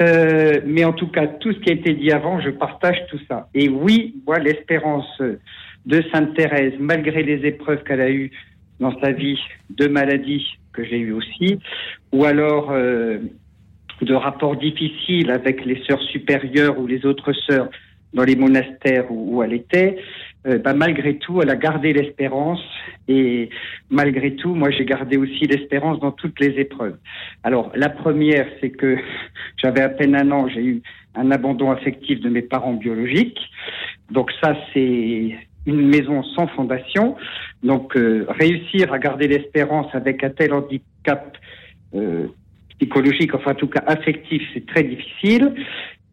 Euh, 0.00 0.60
mais 0.64 0.84
en 0.84 0.92
tout 0.92 1.08
cas, 1.08 1.26
tout 1.26 1.52
ce 1.52 1.58
qui 1.58 1.70
a 1.70 1.74
été 1.74 1.94
dit 1.94 2.10
avant, 2.12 2.40
je 2.40 2.50
partage 2.50 2.98
tout 3.10 3.20
ça. 3.28 3.48
Et 3.54 3.68
oui, 3.68 4.16
moi, 4.26 4.38
l'espérance 4.38 5.20
de 5.86 6.02
Sainte 6.12 6.34
Thérèse, 6.34 6.74
malgré 6.78 7.22
les 7.22 7.46
épreuves 7.46 7.82
qu'elle 7.84 8.00
a 8.00 8.10
eues 8.10 8.30
dans 8.80 8.98
sa 9.00 9.12
vie 9.12 9.38
de 9.70 9.86
maladie 9.88 10.46
que 10.72 10.84
j'ai 10.84 10.98
eues 10.98 11.12
aussi, 11.12 11.58
ou 12.12 12.24
alors 12.24 12.72
de 14.02 14.14
rapports 14.14 14.56
difficiles 14.56 15.30
avec 15.30 15.64
les 15.64 15.82
sœurs 15.84 16.02
supérieures 16.02 16.78
ou 16.78 16.86
les 16.86 17.06
autres 17.06 17.32
sœurs 17.32 17.68
dans 18.12 18.24
les 18.24 18.36
monastères 18.36 19.10
où, 19.10 19.42
elle 19.42 19.54
était, 19.54 19.96
euh, 20.46 20.58
bah, 20.58 20.74
malgré 20.74 21.16
tout, 21.16 21.40
elle 21.40 21.50
a 21.50 21.56
gardé 21.56 21.92
l'espérance 21.92 22.62
et 23.08 23.48
malgré 23.90 24.34
tout, 24.34 24.54
moi 24.54 24.70
j'ai 24.70 24.84
gardé 24.84 25.16
aussi 25.16 25.46
l'espérance 25.46 25.98
dans 26.00 26.12
toutes 26.12 26.38
les 26.40 26.60
épreuves. 26.60 26.98
Alors 27.42 27.72
la 27.74 27.88
première, 27.88 28.46
c'est 28.60 28.70
que 28.70 28.98
j'avais 29.56 29.80
à 29.80 29.88
peine 29.88 30.14
un 30.14 30.30
an, 30.30 30.48
j'ai 30.48 30.62
eu 30.62 30.82
un 31.14 31.30
abandon 31.30 31.70
affectif 31.70 32.20
de 32.20 32.28
mes 32.28 32.42
parents 32.42 32.74
biologiques. 32.74 33.40
Donc 34.10 34.30
ça, 34.42 34.56
c'est 34.74 35.36
une 35.64 35.88
maison 35.88 36.22
sans 36.22 36.48
fondation. 36.48 37.16
Donc 37.62 37.96
euh, 37.96 38.26
réussir 38.28 38.92
à 38.92 38.98
garder 38.98 39.28
l'espérance 39.28 39.94
avec 39.94 40.24
un 40.24 40.30
tel 40.30 40.52
handicap 40.52 41.38
euh, 41.94 42.26
psychologique, 42.86 43.34
enfin 43.34 43.52
en 43.52 43.54
tout 43.54 43.68
cas 43.68 43.82
affectif, 43.86 44.42
c'est 44.52 44.66
très 44.66 44.82
difficile. 44.82 45.54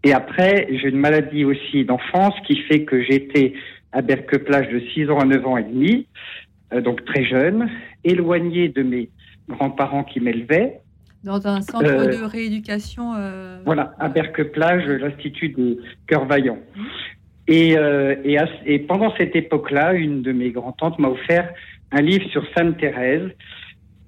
Et 0.04 0.14
après, 0.14 0.68
j'ai 0.72 0.90
une 0.90 0.98
maladie 1.00 1.44
aussi 1.44 1.84
d'enfance 1.84 2.34
qui 2.46 2.56
fait 2.68 2.84
que 2.84 3.02
j'étais 3.04 3.54
à 3.92 4.02
Berque-Plage 4.02 4.70
de 4.70 4.80
6 4.94 5.10
ans 5.10 5.20
à 5.20 5.26
9 5.26 5.46
ans 5.48 5.58
et 5.58 5.64
demi. 5.64 6.08
euh, 6.72 6.82
donc 6.82 7.04
très 7.04 7.26
jeune, 7.26 7.68
éloigné 8.04 8.70
de 8.70 8.84
mes 8.84 9.10
grands-parents 9.50 10.04
qui 10.04 10.20
m'élevaient. 10.20 10.74
Dans 11.24 11.48
un 11.48 11.62
centre 11.62 11.84
Euh, 11.90 12.06
de 12.06 12.24
rééducation. 12.24 13.16
euh, 13.18 13.58
Voilà, 13.66 13.96
à 13.98 14.08
Berque-Plage, 14.08 14.86
l'Institut 14.86 15.50
de 15.50 15.82
Cœur 16.06 16.26
Vaillant. 16.26 16.60
Et, 17.48 17.76
euh, 17.76 18.14
et, 18.24 18.38
à- 18.38 18.48
et 18.68 18.78
pendant 18.78 19.12
cette 19.18 19.36
époque-là, 19.36 19.94
une 19.96 20.22
de 20.22 20.32
mes 20.32 20.52
grands-tantes 20.52 21.00
m'a 21.00 21.08
offert 21.10 21.52
un 21.92 22.02
livre 22.02 22.30
sur 22.30 22.44
Sainte 22.56 22.78
Thérèse. 22.78 23.28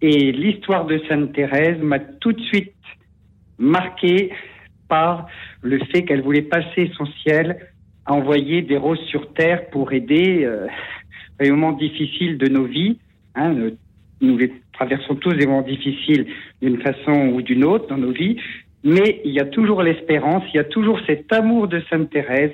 Et 0.02 0.32
l'histoire 0.32 0.86
de 0.86 0.99
Sainte 1.08 1.34
Thérèse 1.34 1.80
m'a 1.80 1.99
tout 1.99 2.34
de 2.34 2.41
suite 2.41 2.74
marqué 3.60 4.32
par 4.88 5.28
le 5.62 5.80
fait 5.91 6.04
qu'elle 6.04 6.22
voulait 6.22 6.41
passer 6.41 6.91
son 6.97 7.06
ciel 7.06 7.68
à 8.06 8.14
envoyer 8.14 8.62
des 8.64 8.78
roses 8.78 9.04
sur 9.06 9.32
terre 9.34 9.70
pour 9.70 9.93
aider 9.93 10.43
euh, 10.43 10.68
les 11.39 11.52
moments 11.52 11.74
difficiles 11.74 12.38
de 12.38 12.47
nos 12.47 12.66
vies. 12.66 12.97
Hein, 13.36 13.56
nous 14.22 14.38
les 14.38 14.52
traversons 14.74 15.16
tous 15.16 15.34
des 15.34 15.45
moments 15.45 15.62
difficiles 15.62 16.26
d'une 16.62 16.82
façon 16.82 17.30
ou 17.34 17.41
d'une 17.41 17.64
autre 17.64 17.88
dans 17.88 17.97
nos 17.97 18.12
vies, 18.12 18.38
mais 18.84 19.22
il 19.24 19.32
y 19.32 19.39
a 19.39 19.45
toujours 19.45 19.84
l'espérance, 19.84 20.43
il 20.54 20.58
y 20.58 20.60
a 20.60 20.64
toujours 20.64 20.99
cet 21.06 21.32
amour 21.32 21.68
de 21.68 21.82
Sainte 21.89 22.10
Thérèse, 22.10 22.52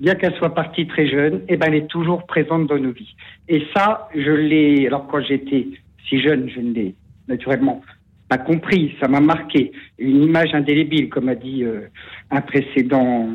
bien 0.00 0.14
qu'elle 0.14 0.34
soit 0.36 0.54
partie 0.54 0.86
très 0.86 1.06
jeune, 1.06 1.42
et 1.48 1.56
ben 1.56 1.66
elle 1.68 1.74
est 1.74 1.86
toujours 1.86 2.26
présente 2.26 2.66
dans 2.66 2.78
nos 2.78 2.92
vies. 2.92 3.14
Et 3.48 3.66
ça, 3.76 4.08
je 4.14 4.30
l'ai. 4.30 4.86
Alors 4.86 5.06
quand 5.06 5.20
j'étais 5.20 5.66
si 6.08 6.20
jeune, 6.20 6.48
je 6.48 6.60
ne 6.60 6.72
l'ai 6.72 6.94
naturellement 7.28 7.82
pas 8.28 8.38
compris. 8.38 8.94
Ça 9.00 9.08
m'a 9.08 9.20
marqué 9.20 9.72
une 9.98 10.22
image 10.22 10.54
indélébile, 10.54 11.08
comme 11.08 11.28
a 11.28 11.34
dit 11.34 11.64
euh, 11.64 11.88
un 12.30 12.40
précédent 12.40 13.28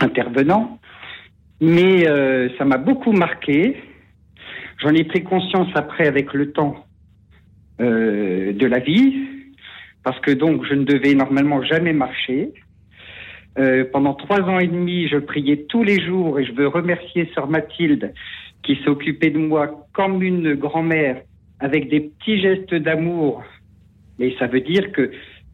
intervenant. 0.00 0.78
Mais 1.60 2.08
euh, 2.08 2.48
ça 2.56 2.64
m'a 2.64 2.78
beaucoup 2.78 3.12
marqué. 3.12 3.76
J'en 4.82 4.94
ai 4.94 5.04
pris 5.04 5.22
conscience 5.22 5.68
après 5.74 6.06
avec 6.06 6.32
le 6.32 6.52
temps 6.52 6.86
euh, 7.80 8.52
de 8.54 8.66
la 8.66 8.78
vie, 8.78 9.14
parce 10.02 10.18
que 10.20 10.30
donc 10.30 10.64
je 10.64 10.74
ne 10.74 10.84
devais 10.84 11.14
normalement 11.14 11.62
jamais 11.62 11.92
marcher. 11.92 12.52
Pendant 13.92 14.14
trois 14.14 14.40
ans 14.40 14.58
et 14.58 14.68
demi, 14.68 15.06
je 15.08 15.18
priais 15.18 15.66
tous 15.68 15.82
les 15.82 16.02
jours 16.02 16.38
et 16.38 16.46
je 16.46 16.52
veux 16.52 16.66
remercier 16.66 17.30
Sœur 17.34 17.46
Mathilde 17.46 18.14
qui 18.62 18.78
s'occupait 18.84 19.28
de 19.28 19.38
moi 19.38 19.86
comme 19.92 20.22
une 20.22 20.54
grand-mère 20.54 21.20
avec 21.60 21.88
des 21.88 22.00
petits 22.00 22.40
gestes 22.40 22.74
d'amour. 22.74 23.44
Mais 24.18 24.34
ça 24.38 24.46
veut 24.46 24.60
dire 24.60 24.92
que 24.92 25.02
euh, 25.02 25.10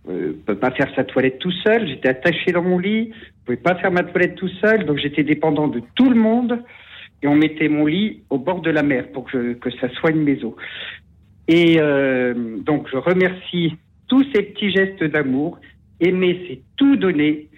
je 0.09 0.33
peux 0.47 0.57
pas 0.57 0.71
faire 0.71 0.93
sa 0.95 1.05
toilette 1.05 1.39
tout 1.39 1.53
seul. 1.65 1.87
J'étais 1.89 2.09
attaché 2.09 2.53
dans 2.53 2.63
mon 2.63 2.79
lit. 2.79 3.13
Je 3.13 3.45
pouvais 3.45 3.57
pas 3.57 3.75
faire 3.77 3.91
ma 3.93 4.03
toilette 4.05 4.37
tout 4.37 4.49
seul. 4.61 4.87
Donc 4.87 4.99
j'étais 4.99 5.25
dépendant 5.25 5.69
de 5.69 5.83
tout 5.95 6.09
le 6.09 6.17
monde. 6.17 6.63
Et 7.23 7.29
on 7.29 7.35
mettait 7.35 7.69
mon 7.69 7.87
lit 7.87 8.23
au 8.31 8.39
bord 8.39 8.61
de 8.61 8.71
la 8.71 8.83
mer 8.83 9.11
pour 9.13 9.25
que, 9.25 9.31
je- 9.33 9.53
que 9.55 9.71
ça 9.79 9.89
soigne 9.95 10.21
mes 10.21 10.43
os. 10.45 10.55
Et 11.49 11.77
euh, 11.79 12.59
donc 12.59 12.89
je 12.91 12.97
remercie 12.97 13.75
tous 14.09 14.25
ces 14.35 14.43
petits 14.43 14.71
gestes 14.71 15.03
d'amour. 15.05 15.59
Aimer, 16.01 16.45
c'est 16.49 16.61
tout 16.77 16.97
donner. 16.97 17.49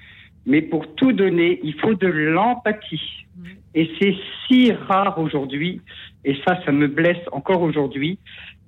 Mais 0.46 0.62
pour 0.62 0.94
tout 0.94 1.12
donner, 1.12 1.60
il 1.62 1.74
faut 1.74 1.94
de 1.94 2.06
l'empathie. 2.06 3.26
Et 3.74 3.90
c'est 4.00 4.14
si 4.46 4.72
rare 4.72 5.18
aujourd'hui. 5.18 5.80
Et 6.24 6.36
ça, 6.46 6.58
ça 6.64 6.72
me 6.72 6.86
blesse 6.88 7.22
encore 7.32 7.62
aujourd'hui. 7.62 8.18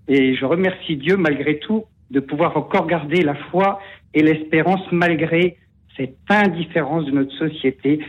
Et 0.09 0.35
je 0.35 0.45
remercie 0.45 0.97
Dieu 0.97 1.17
malgré 1.17 1.59
tout 1.59 1.85
de 2.11 2.21
pouvoir 2.21 2.57
encore 2.57 2.87
garder 2.87 3.23
la 3.23 3.35
foi 3.35 3.81
et 4.15 4.23
l'espérance 4.23 4.81
malgré 4.91 5.57
cette 5.97 6.17
indifférence 6.29 7.05
de 7.07 7.13
notre 7.13 7.33
société 7.37 8.01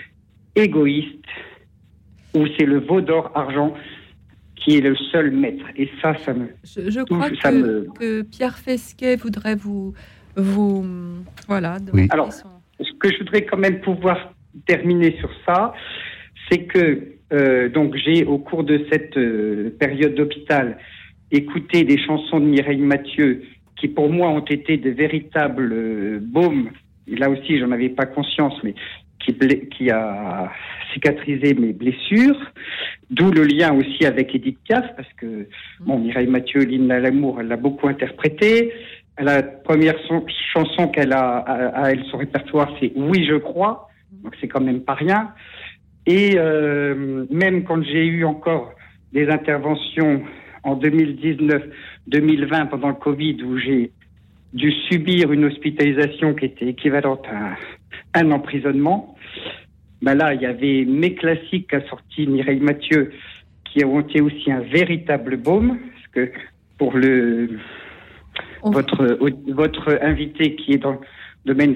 égoïste 0.55 1.25
où 2.33 2.45
c'est 2.57 2.65
le 2.65 2.79
veau 2.79 3.01
d'or 3.01 3.31
argent 3.35 3.73
qui 4.55 4.77
est 4.77 4.81
le 4.81 4.95
seul 5.11 5.31
maître. 5.31 5.65
Et 5.75 5.89
ça, 6.01 6.15
ça 6.17 6.33
me... 6.33 6.47
Je, 6.63 6.89
je 6.89 7.01
crois 7.01 7.29
ça 7.41 7.51
que, 7.51 7.55
me- 7.57 7.87
que 7.99 8.21
Pierre 8.21 8.57
Fesquet 8.57 9.15
voudrait 9.15 9.55
vous. 9.55 9.93
vous 10.35 10.85
voilà. 11.47 11.77
Oui. 11.93 12.07
Alors, 12.11 12.31
ce 12.31 12.43
que 12.99 13.11
je 13.11 13.17
voudrais 13.19 13.43
quand 13.45 13.57
même 13.57 13.81
pouvoir 13.81 14.33
terminer 14.67 15.17
sur 15.19 15.29
ça, 15.45 15.73
c'est 16.49 16.65
que 16.65 17.15
euh, 17.31 17.69
donc 17.69 17.95
j'ai 17.95 18.25
au 18.25 18.37
cours 18.37 18.63
de 18.63 18.85
cette 18.91 19.17
euh, 19.17 19.75
période 19.79 20.15
d'hôpital 20.15 20.77
écouté 21.31 21.83
des 21.83 21.97
chansons 21.97 22.39
de 22.39 22.45
Mireille 22.45 22.81
Mathieu 22.81 23.43
qui 23.77 23.87
pour 23.87 24.09
moi 24.09 24.29
ont 24.29 24.45
été 24.45 24.77
de 24.77 24.89
véritables 24.89 25.71
euh, 25.73 26.19
baumes. 26.21 26.69
Et 27.07 27.15
là 27.15 27.29
aussi, 27.29 27.57
j'en 27.59 27.71
avais 27.71 27.89
pas 27.89 28.05
conscience, 28.05 28.53
mais 28.63 28.75
qui, 29.19 29.89
a 29.89 30.51
cicatrisé 30.93 31.53
mes 31.53 31.73
blessures. 31.73 32.37
D'où 33.09 33.31
le 33.31 33.43
lien 33.43 33.73
aussi 33.73 34.05
avec 34.05 34.33
Edith 34.35 34.57
Piaf, 34.63 34.95
parce 34.95 35.11
que 35.17 35.47
bon, 35.79 35.99
Mireille 35.99 36.27
Mathieu, 36.27 36.61
à 36.61 36.99
l'amour, 36.99 37.39
elle 37.39 37.47
l'a 37.47 37.57
beaucoup 37.57 37.87
interprété. 37.87 38.71
La 39.19 39.43
première 39.43 39.95
son- 40.07 40.25
chanson 40.53 40.87
qu'elle 40.87 41.13
a 41.13 41.37
à, 41.37 41.83
à 41.83 41.91
elle 41.91 42.03
son 42.05 42.17
répertoire, 42.17 42.73
c'est 42.79 42.91
Oui, 42.95 43.25
je 43.27 43.35
crois. 43.35 43.89
Donc 44.23 44.33
c'est 44.39 44.47
quand 44.47 44.61
même 44.61 44.81
pas 44.81 44.93
rien. 44.93 45.33
Et 46.05 46.33
euh, 46.37 47.25
même 47.29 47.63
quand 47.63 47.83
j'ai 47.83 48.05
eu 48.05 48.25
encore 48.25 48.73
des 49.13 49.29
interventions 49.29 50.23
en 50.63 50.75
2019-2020 50.75 52.69
pendant 52.69 52.89
le 52.89 52.95
Covid 52.95 53.37
où 53.43 53.57
j'ai 53.57 53.91
dû 54.53 54.71
subir 54.89 55.31
une 55.31 55.45
hospitalisation 55.45 56.33
qui 56.33 56.45
était 56.45 56.67
équivalente 56.67 57.25
à 57.27 58.19
un 58.19 58.31
emprisonnement, 58.31 59.15
ben 60.01 60.15
là, 60.15 60.33
il 60.33 60.41
y 60.41 60.45
avait 60.45 60.85
mes 60.85 61.13
classiques 61.15 61.67
qu'a 61.69 61.85
sorti 61.87 62.27
Mireille 62.27 62.59
Mathieu 62.59 63.11
qui 63.65 63.85
ont 63.85 64.01
été 64.01 64.19
aussi 64.21 64.51
un 64.51 64.59
véritable 64.61 65.37
baume, 65.37 65.77
parce 65.79 66.07
que 66.27 66.31
pour 66.77 66.97
le 66.97 67.57
On- 68.63 68.71
votre 68.71 69.17
votre 69.53 69.97
invité 70.01 70.55
qui 70.55 70.73
est 70.73 70.77
dans 70.77 70.93
le 70.93 70.99
domaine 71.45 71.73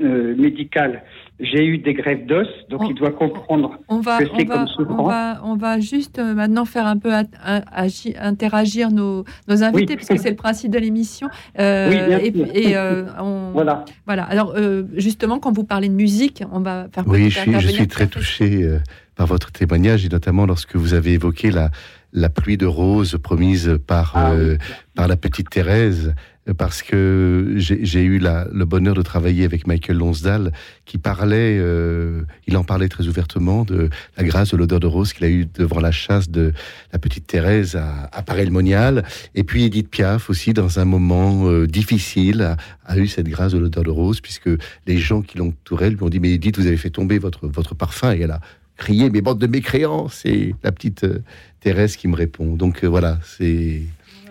euh, 0.00 0.34
médical, 0.36 1.02
j'ai 1.40 1.64
eu 1.64 1.78
des 1.78 1.94
grèves 1.94 2.26
d'os, 2.26 2.46
donc 2.68 2.82
On- 2.82 2.88
il 2.90 2.94
doit 2.94 3.10
comprendre. 3.12 3.78
On 3.88 4.00
va, 4.00 4.18
que 4.18 4.24
on, 4.32 4.38
c'est 4.38 4.44
comme 4.46 4.62
on, 4.62 4.66
souffrance. 4.66 5.08
va, 5.08 5.40
on 5.44 5.56
va 5.56 5.78
juste 5.80 6.18
euh, 6.18 6.34
maintenant 6.34 6.64
faire 6.64 6.86
un 6.86 6.96
peu 6.98 7.12
at- 7.12 7.24
a- 7.44 7.84
agi- 7.86 8.14
interagir 8.20 8.90
nos, 8.90 9.24
nos 9.48 9.62
invités, 9.62 9.92
Oui. 9.92 9.96
puisque 9.96 10.18
c'est 10.18 10.30
le 10.30 10.36
principe 10.36 10.70
de 10.72 10.78
l'émission. 10.78 11.28
Euh, 11.58 11.90
Oui, 11.90 11.96
bien 12.08 12.18
et 12.18 12.32
sûr. 12.32 12.46
et, 12.54 12.76
euh, 12.76 13.04
on- 13.20 13.50
Voilà. 13.52 13.84
voilà. 14.06 14.24
Alors, 14.24 14.54
euh, 14.56 14.84
justement, 14.94 15.38
quand 15.38 15.52
vous 15.52 15.64
parlez 15.64 15.88
de 15.88 15.94
musique, 15.94 16.42
on 16.52 16.60
va 16.60 16.86
faire 16.92 17.04
Oui, 17.06 17.30
je 17.30 17.38
suis, 17.38 17.44
je 17.44 17.56
intervenir 17.56 17.74
suis 17.76 17.88
très 17.88 18.06
touché 18.06 18.78
par 19.16 19.26
votre 19.26 19.50
témoignage 19.52 20.04
et 20.04 20.08
notamment 20.08 20.46
lorsque 20.46 20.76
vous 20.76 20.94
avez 20.94 21.12
évoqué 21.14 21.50
la, 21.50 21.70
la 22.12 22.28
pluie 22.28 22.56
de 22.56 22.66
roses 22.66 23.18
promise 23.22 23.78
par, 23.86 24.12
Ah 24.14 24.30
euh, 24.32 24.52
oui. 24.58 24.74
par 24.94 25.08
la 25.08 25.16
petite 25.16 25.50
Thérèse, 25.50 26.14
parce 26.56 26.82
que 26.82 27.54
j'ai 27.56 28.02
eu 28.02 28.18
le 28.18 28.64
bonheur 28.64 28.94
de 28.94 29.02
travailler 29.02 29.44
avec 29.44 29.66
Michael 29.66 29.98
Lonsdal 29.98 30.52
qui 30.84 30.96
parlait, 30.98 31.58
euh, 31.60 32.22
il 32.46 32.56
en 32.56 32.64
parlait 32.64 32.88
très 32.88 33.06
ouvertement 33.06 33.64
de 33.64 33.90
la 34.16 34.24
grâce 34.24 34.52
de 34.52 34.56
l'odeur 34.56 34.80
de 34.80 34.86
rose 34.86 35.12
qu'il 35.12 35.24
a 35.26 35.28
eue 35.28 35.46
devant 35.46 35.80
la 35.80 35.90
chasse 35.90 36.30
de 36.30 36.52
la 36.92 36.98
petite 36.98 37.26
Thérèse 37.26 37.76
à, 37.76 38.08
à 38.12 38.22
Paray-le-Monial. 38.22 39.04
Et 39.34 39.44
puis 39.44 39.64
Edith 39.64 39.90
Piaf 39.90 40.30
aussi, 40.30 40.54
dans 40.54 40.78
un 40.78 40.84
moment 40.84 41.48
euh, 41.48 41.66
difficile, 41.66 42.56
a, 42.86 42.98
eu 42.98 43.06
cette 43.06 43.28
grâce 43.28 43.52
de 43.52 43.58
l'odeur 43.58 43.84
de 43.84 43.90
rose, 43.90 44.20
puisque 44.20 44.50
les 44.86 44.96
gens 44.96 45.20
qui 45.20 45.38
l'entouraient 45.38 45.90
lui 45.90 46.02
ont 46.02 46.08
dit, 46.08 46.20
mais 46.20 46.32
Edith, 46.32 46.58
vous 46.58 46.66
avez 46.66 46.78
fait 46.78 46.90
tomber 46.90 47.18
votre, 47.18 47.46
votre 47.46 47.74
parfum. 47.74 48.12
Et 48.14 48.20
elle 48.20 48.30
a 48.30 48.40
crié, 48.76 49.10
mais 49.10 49.20
bande 49.20 49.38
de 49.38 49.46
mécréants, 49.46 50.08
c'est 50.08 50.54
la 50.62 50.72
petite 50.72 51.04
euh, 51.04 51.18
Thérèse 51.60 51.96
qui 51.96 52.08
me 52.08 52.16
répond. 52.16 52.56
Donc 52.56 52.84
voilà, 52.84 53.18
c'est... 53.22 53.82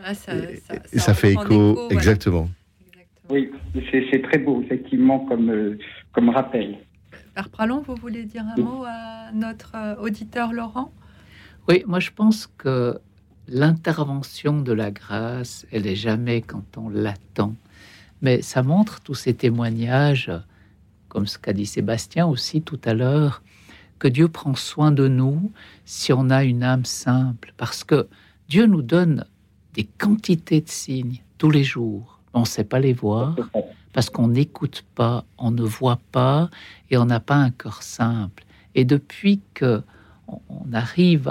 Ah, 0.09 0.13
ça, 0.13 0.31
ça- 0.65 0.75
Et 0.93 0.99
ça 0.99 1.13
fait 1.13 1.33
écho, 1.33 1.73
voilà. 1.73 1.93
exactement. 1.93 2.49
Exactement. 2.87 3.29
Oui, 3.29 3.51
c'est 4.11 4.21
très 4.21 4.37
beau, 4.37 4.61
effectivement, 4.61 5.19
comme, 5.25 5.49
euh, 5.49 5.77
comme 6.13 6.29
rappel. 6.29 6.77
Père 7.35 7.49
Pralon, 7.49 7.81
vous 7.85 7.95
voulez 7.95 8.23
dire 8.23 8.45
un 8.55 8.61
mot 8.61 8.83
à 8.87 9.31
notre 9.33 9.73
euh, 9.75 9.95
auditeur 9.97 10.53
Laurent? 10.53 10.93
Oui, 11.67 11.83
moi 11.85 11.99
je 11.99 12.11
pense 12.11 12.47
que 12.57 12.97
l'intervention 13.49 14.61
de 14.61 14.71
la 14.71 14.91
grâce, 14.91 15.65
elle 15.73 15.85
est 15.87 15.95
jamais 15.97 16.41
quand 16.41 16.77
on 16.77 16.87
l'attend. 16.87 17.53
Mais 18.21 18.41
ça 18.41 18.63
montre 18.63 19.01
tous 19.01 19.13
ces 19.13 19.33
témoignages, 19.33 20.31
comme 21.09 21.27
ce 21.27 21.37
qu'a 21.37 21.51
dit 21.53 21.65
Sébastien 21.65 22.25
aussi 22.25 22.61
tout 22.61 22.79
à 22.85 22.93
l'heure, 22.93 23.43
que 23.99 24.07
Dieu 24.07 24.29
prend 24.29 24.55
soin 24.55 24.91
de 24.91 25.07
nous 25.09 25.51
si 25.83 26.13
on 26.13 26.29
a 26.29 26.43
une 26.45 26.63
âme 26.63 26.85
simple. 26.85 27.53
Parce 27.57 27.83
que 27.83 28.07
Dieu 28.47 28.65
nous 28.67 28.81
donne 28.81 29.25
des 29.77 29.85
quantités 29.85 30.61
de 30.61 30.69
signes 30.69 31.21
tous 31.37 31.51
les 31.51 31.63
jours. 31.63 32.19
On 32.33 32.41
ne 32.41 32.45
sait 32.45 32.63
pas 32.63 32.79
les 32.79 32.93
voir 32.93 33.35
parce 33.93 34.09
qu'on 34.09 34.27
n'écoute 34.27 34.83
pas, 34.95 35.23
on 35.37 35.51
ne 35.51 35.63
voit 35.63 35.99
pas 36.11 36.49
et 36.89 36.97
on 36.97 37.05
n'a 37.05 37.19
pas 37.19 37.35
un 37.35 37.51
cœur 37.51 37.83
simple. 37.83 38.43
Et 38.75 38.85
depuis 38.85 39.39
que 39.53 39.81
on- 40.27 40.73
arrive 40.73 41.29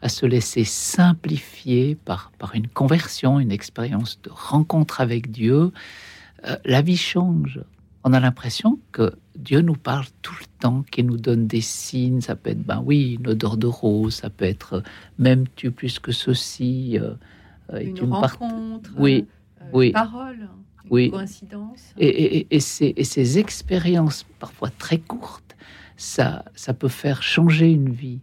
à, 0.00 0.08
se 0.08 0.26
laisser 0.26 0.64
simplifier 0.64 1.94
par, 1.94 2.30
par 2.38 2.54
une 2.54 2.68
conversion, 2.68 3.40
une 3.40 3.52
expérience 3.52 4.20
de 4.22 4.30
rencontre 4.30 5.00
avec 5.00 5.30
Dieu, 5.30 5.72
euh, 6.46 6.56
la 6.64 6.82
vie 6.82 6.96
change. 6.96 7.60
On 8.04 8.12
a 8.12 8.20
l'impression 8.20 8.78
que 8.92 9.14
Dieu 9.36 9.60
nous 9.60 9.76
parle 9.76 10.06
tout 10.22 10.34
le 10.40 10.46
important, 10.64 10.84
qui 10.90 11.04
nous 11.04 11.16
donne 11.16 11.46
des 11.46 11.60
signes. 11.60 12.20
Ça 12.20 12.36
peut 12.36 12.50
être, 12.50 12.64
ben 12.64 12.82
oui, 12.84 13.18
une 13.20 13.28
odeur 13.28 13.56
de 13.56 13.66
rose, 13.66 14.14
ça 14.14 14.30
peut 14.30 14.44
être 14.44 14.82
même 15.18 15.44
tu 15.56 15.70
plus 15.70 15.98
que 15.98 16.12
ceci. 16.12 16.98
Une, 17.72 18.12
rencontre, 18.12 18.90
oui, 18.98 19.26
oui. 19.72 19.88
une 19.88 19.92
parole, 19.92 20.48
une 20.84 20.90
oui. 20.90 21.10
coïncidence. 21.10 21.94
Et, 21.98 22.46
et, 22.54 22.60
ces, 22.60 22.92
et, 22.96 23.04
ces, 23.04 23.38
expériences, 23.38 24.24
parfois 24.38 24.70
très 24.70 24.98
courtes, 24.98 25.56
ça, 25.96 26.44
ça 26.54 26.74
peut 26.74 26.88
faire 26.88 27.22
changer 27.22 27.70
une 27.70 27.90
vie. 27.90 28.20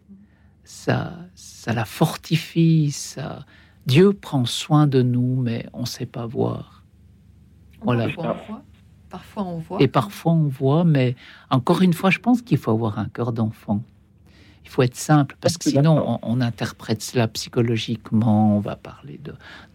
Ça, 0.64 1.18
ça 1.36 1.74
la 1.74 1.86
fortifie. 1.86 2.92
Ça... 2.92 3.46
Dieu 3.86 4.14
prend 4.14 4.46
soin 4.46 4.88
de 4.88 5.02
nous, 5.02 5.36
mais 5.36 5.68
on 5.74 5.82
ne 5.82 5.86
sait 5.86 6.06
pas 6.06 6.26
voir. 6.26 6.84
Voilà. 7.82 8.08
Parfois 9.10 9.44
on 9.44 9.58
voit. 9.58 9.82
Et 9.82 9.88
parfois 9.90 10.32
on 10.32 10.48
voit, 10.48 10.86
mais 10.86 11.16
encore 11.50 11.82
une 11.82 11.94
fois, 11.94 12.10
je 12.10 12.20
pense 12.20 12.42
qu'il 12.42 12.58
faut 12.58 12.72
avoir 12.72 12.98
un 12.98 13.10
cœur 13.10 13.34
d'enfant. 13.34 13.84
Il 14.64 14.70
faut 14.70 14.84
être 14.84 14.96
simple, 14.96 15.36
parce 15.42 15.58
que 15.58 15.70
sinon 15.70 16.20
on, 16.22 16.42
interprète 16.42 17.02
cela 17.02 17.28
psychologiquement, 17.28 18.56
on 18.56 18.60
va 18.60 18.76
parler 18.76 19.20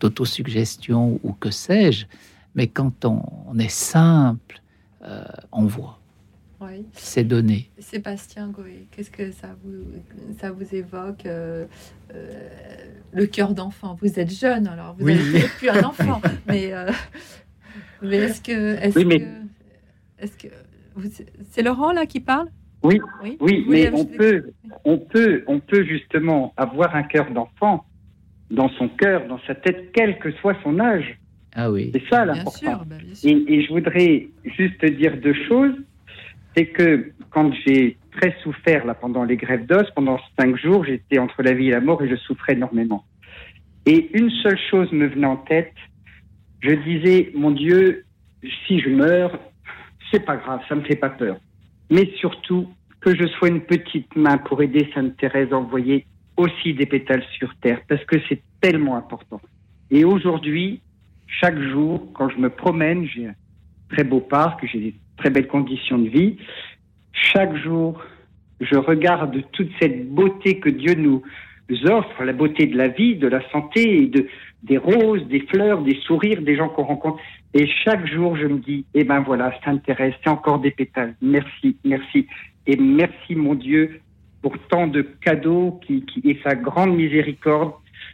d'autosuggestion 0.00 1.20
ou 1.22 1.32
que 1.32 1.50
sais-je. 1.50 2.06
Mais 2.54 2.68
quand 2.68 3.04
on, 3.04 3.58
est 3.58 3.68
simple, 3.68 4.62
euh, 5.02 5.22
on 5.52 5.66
voit. 5.66 6.00
Oui. 6.60 6.86
C'est 6.92 7.24
donné. 7.24 7.70
Sébastien 7.78 8.48
Goé, 8.48 8.88
qu'est-ce 8.90 9.10
que 9.10 9.30
ça 9.30 9.48
vous, 9.62 9.84
ça 10.40 10.50
vous 10.50 10.74
évoque 10.74 11.26
euh, 11.26 11.66
euh, 12.14 12.76
Le 13.12 13.26
cœur 13.26 13.52
d'enfant? 13.52 13.98
Vous 14.00 14.18
êtes 14.18 14.32
jeune, 14.32 14.66
alors 14.66 14.96
vous 14.98 15.10
n'êtes 15.10 15.50
plus 15.58 15.68
un 15.68 15.84
enfant, 15.84 16.22
mais 16.46 16.72
mais 18.02 18.16
est-ce 18.16 18.40
que, 18.40 18.74
est-ce 18.76 18.94
que, 18.94 19.24
est-ce 20.18 20.36
que, 20.36 20.48
c'est 21.50 21.62
Laurent 21.62 21.92
là 21.92 22.06
qui 22.06 22.20
parle? 22.20 22.48
Oui, 22.86 23.00
oui, 23.40 23.64
mais 23.68 23.90
on 23.92 24.04
peut, 24.04 24.50
on 24.84 24.98
peut, 24.98 25.44
on 25.46 25.60
peut 25.60 25.84
justement 25.84 26.52
avoir 26.56 26.94
un 26.94 27.02
cœur 27.02 27.30
d'enfant 27.30 27.84
dans 28.50 28.68
son 28.70 28.88
cœur, 28.88 29.26
dans 29.26 29.40
sa 29.46 29.54
tête, 29.54 29.90
quel 29.92 30.18
que 30.18 30.30
soit 30.32 30.56
son 30.62 30.78
âge. 30.78 31.18
Ah 31.54 31.70
oui. 31.70 31.90
C'est 31.92 32.02
ça 32.08 32.24
l'important. 32.24 32.82
Bah, 32.86 32.96
et, 33.24 33.62
je 33.62 33.72
voudrais 33.72 34.28
juste 34.44 34.84
dire 34.84 35.16
deux 35.16 35.34
choses. 35.48 35.74
C'est 36.54 36.66
que 36.66 37.12
quand 37.30 37.50
j'ai 37.66 37.96
très 38.12 38.34
souffert 38.42 38.86
là 38.86 38.94
pendant 38.94 39.24
les 39.24 39.36
grèves 39.36 39.66
d'os, 39.66 39.90
pendant 39.94 40.18
cinq 40.38 40.56
jours, 40.56 40.84
j'étais 40.84 41.18
entre 41.18 41.42
la 41.42 41.52
vie 41.52 41.68
et 41.68 41.72
la 41.72 41.80
mort 41.80 42.02
et 42.02 42.08
je 42.08 42.16
souffrais 42.16 42.54
énormément. 42.54 43.04
Et 43.84 44.10
une 44.18 44.30
seule 44.42 44.58
chose 44.70 44.90
me 44.92 45.06
venait 45.06 45.26
en 45.26 45.36
tête, 45.36 45.74
je 46.60 46.72
disais, 46.72 47.30
mon 47.34 47.50
Dieu, 47.50 48.04
si 48.66 48.80
je 48.80 48.88
meurs, 48.88 49.38
c'est 50.10 50.24
pas 50.24 50.36
grave, 50.36 50.60
ça 50.68 50.74
me 50.74 50.82
fait 50.82 50.96
pas 50.96 51.10
peur. 51.10 51.36
Mais 51.90 52.10
surtout, 52.18 52.68
que 53.06 53.14
je 53.14 53.28
sois 53.28 53.46
une 53.46 53.60
petite 53.60 54.16
main 54.16 54.36
pour 54.36 54.60
aider 54.62 54.88
Sainte 54.92 55.16
Thérèse 55.16 55.52
à 55.52 55.58
envoyer 55.58 56.06
aussi 56.36 56.74
des 56.74 56.86
pétales 56.86 57.22
sur 57.38 57.54
terre, 57.60 57.80
parce 57.88 58.04
que 58.04 58.16
c'est 58.28 58.42
tellement 58.60 58.96
important. 58.96 59.40
Et 59.92 60.04
aujourd'hui, 60.04 60.80
chaque 61.28 61.56
jour, 61.56 62.12
quand 62.14 62.28
je 62.30 62.38
me 62.38 62.50
promène, 62.50 63.06
j'ai 63.06 63.28
un 63.28 63.34
très 63.90 64.02
beau 64.02 64.18
parc, 64.18 64.66
j'ai 64.66 64.80
des 64.80 64.94
très 65.18 65.30
belles 65.30 65.46
conditions 65.46 65.98
de 65.98 66.08
vie. 66.08 66.36
Chaque 67.12 67.56
jour, 67.58 68.02
je 68.60 68.74
regarde 68.74 69.40
toute 69.52 69.70
cette 69.78 70.08
beauté 70.10 70.58
que 70.58 70.68
Dieu 70.68 70.94
nous 70.94 71.22
offre, 71.88 72.24
la 72.24 72.32
beauté 72.32 72.66
de 72.66 72.76
la 72.76 72.88
vie, 72.88 73.14
de 73.14 73.28
la 73.28 73.48
santé 73.52 74.08
de, 74.08 74.26
des 74.64 74.78
roses, 74.78 75.24
des 75.28 75.46
fleurs, 75.46 75.80
des 75.82 75.98
sourires, 76.00 76.42
des 76.42 76.56
gens 76.56 76.70
qu'on 76.70 76.82
rencontre. 76.82 77.20
Et 77.54 77.68
chaque 77.84 78.04
jour, 78.12 78.36
je 78.36 78.48
me 78.48 78.58
dis, 78.58 78.84
eh 78.94 79.04
ben 79.04 79.20
voilà, 79.20 79.52
ça 79.64 79.70
intéresse, 79.70 80.14
c'est 80.24 80.30
encore 80.30 80.58
des 80.58 80.72
pétales. 80.72 81.14
Merci, 81.22 81.76
merci. 81.84 82.26
Et 82.66 82.76
merci, 82.76 83.34
mon 83.34 83.54
Dieu, 83.54 84.00
pour 84.42 84.56
tant 84.68 84.86
de 84.86 85.02
cadeaux 85.02 85.80
qui, 85.86 86.04
qui, 86.06 86.20
et 86.28 86.38
sa 86.42 86.54
grande 86.54 86.96
miséricorde, 86.96 87.72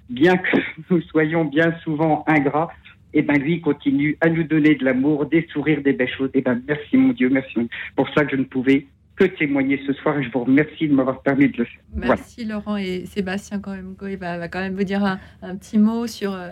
bien 0.09 0.37
que 0.37 0.57
nous 0.91 1.01
soyons 1.03 1.45
bien 1.45 1.75
souvent 1.83 2.25
ingrats, 2.27 2.71
eh 3.15 3.23
ben 3.23 3.39
lui 3.39 3.61
continue 3.61 4.17
à 4.21 4.29
nous 4.29 4.45
donner 4.45 4.75
de 4.75 4.85
l'amour, 4.85 5.27
des 5.27 5.47
sourires, 5.53 5.83
des 5.83 5.93
belles 5.93 6.09
choses. 6.17 6.31
Eh 6.35 6.41
ben 6.41 6.63
merci, 6.67 6.97
mon 6.97 7.13
Dieu, 7.13 7.29
merci. 7.29 7.69
Pour 7.95 8.09
ça 8.15 8.25
que 8.25 8.31
je 8.33 8.37
ne 8.37 8.45
pouvais 8.45 8.87
que 9.17 9.25
témoigner 9.25 9.81
ce 9.87 9.93
soir 9.93 10.19
et 10.19 10.25
je 10.25 10.31
vous 10.31 10.45
remercie 10.45 10.89
de 10.89 10.95
m'avoir 10.95 11.21
permis 11.21 11.49
de 11.49 11.59
le 11.59 11.65
faire. 11.65 11.81
Merci 11.95 12.47
Laurent 12.47 12.79
et 12.79 13.05
Sébastien 13.05 13.59
quand 13.61 13.73
même, 13.73 13.95
il 14.09 14.17
va, 14.17 14.49
quand 14.49 14.61
même 14.61 14.75
vous 14.75 14.85
dire 14.85 15.05
un, 15.05 15.57
petit 15.57 15.79
mot 15.79 16.07
sur 16.07 16.33
euh, 16.33 16.49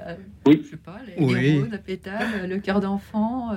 oui. 0.46 0.61
je 0.62 0.70
sais 0.70 0.76
pas, 0.76 0.98
les, 1.07 1.24
oui. 1.24 1.59
roses, 1.61 1.70
la 1.70 1.78
pétale, 1.78 2.48
le 2.48 2.59
cœur 2.59 2.80
d'enfant. 2.80 3.53
Euh. 3.53 3.57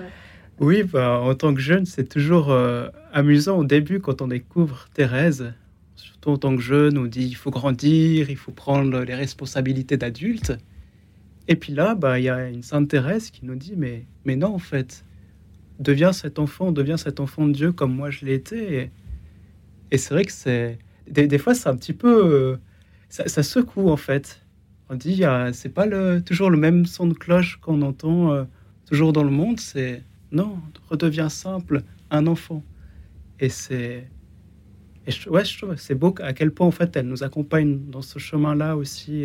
Oui, 0.59 0.83
bah, 0.83 1.19
en 1.19 1.33
tant 1.35 1.53
que 1.53 1.59
jeune, 1.59 1.85
c'est 1.85 2.07
toujours 2.07 2.51
euh, 2.51 2.87
amusant 3.11 3.57
au 3.57 3.63
début 3.63 3.99
quand 3.99 4.21
on 4.21 4.27
découvre 4.27 4.87
Thérèse. 4.93 5.53
Surtout 5.95 6.29
en 6.29 6.37
tant 6.37 6.55
que 6.55 6.61
jeune, 6.61 6.97
on 6.97 7.05
dit 7.05 7.25
il 7.25 7.35
faut 7.35 7.51
grandir, 7.51 8.29
il 8.29 8.37
faut 8.37 8.51
prendre 8.51 9.01
les 9.01 9.15
responsabilités 9.15 9.97
d'adulte. 9.97 10.53
Et 11.47 11.55
puis 11.55 11.73
là, 11.73 11.95
bah, 11.95 12.19
il 12.19 12.23
y 12.25 12.29
a 12.29 12.49
une 12.49 12.63
Sainte 12.63 12.89
Thérèse 12.89 13.31
qui 13.31 13.45
nous 13.45 13.55
dit 13.55 13.73
mais, 13.75 14.05
mais 14.25 14.35
non, 14.35 14.53
en 14.53 14.59
fait, 14.59 15.03
deviens 15.79 16.13
cet 16.13 16.39
enfant, 16.39 16.71
deviens 16.71 16.97
cet 16.97 17.19
enfant 17.19 17.47
de 17.47 17.53
Dieu 17.53 17.71
comme 17.71 17.93
moi 17.93 18.09
je 18.09 18.25
l'ai 18.25 18.35
été. 18.35 18.91
Et, 19.91 19.97
c'est 19.97 20.13
vrai 20.13 20.25
que 20.25 20.31
c'est. 20.31 20.79
Des, 21.07 21.37
fois, 21.37 21.53
c'est 21.53 21.69
un 21.69 21.75
petit 21.75 21.93
peu. 21.93 22.33
Euh, 22.33 22.57
ça, 23.09 23.43
secoue, 23.43 23.89
en 23.89 23.97
fait. 23.97 24.41
On 24.89 24.95
dit, 24.95 25.23
c'est 25.53 25.73
pas 25.73 25.87
toujours 26.21 26.49
le 26.49 26.57
même 26.57 26.85
son 26.85 27.07
de 27.07 27.13
cloche 27.13 27.57
qu'on 27.57 27.81
entend 27.81 28.31
euh, 28.33 28.43
toujours 28.87 29.13
dans 29.13 29.23
le 29.23 29.29
monde. 29.29 29.59
C'est. 29.59 30.03
Non, 30.33 30.59
redeviens 30.89 31.29
simple, 31.29 31.83
un 32.09 32.27
enfant. 32.27 32.63
Et 33.39 33.49
c'est. 33.49 34.09
Et 35.05 35.11
je, 35.11 35.29
ouais, 35.29 35.45
je 35.45 35.57
trouve 35.57 35.75
c'est 35.77 35.95
beau 35.95 36.13
à 36.21 36.33
quel 36.33 36.51
point, 36.51 36.65
en 36.65 36.71
fait, 36.71 36.95
elle 36.97 37.07
nous 37.07 37.23
accompagne 37.23 37.79
dans 37.89 38.01
ce 38.01 38.19
chemin-là 38.19 38.75
aussi. 38.75 39.23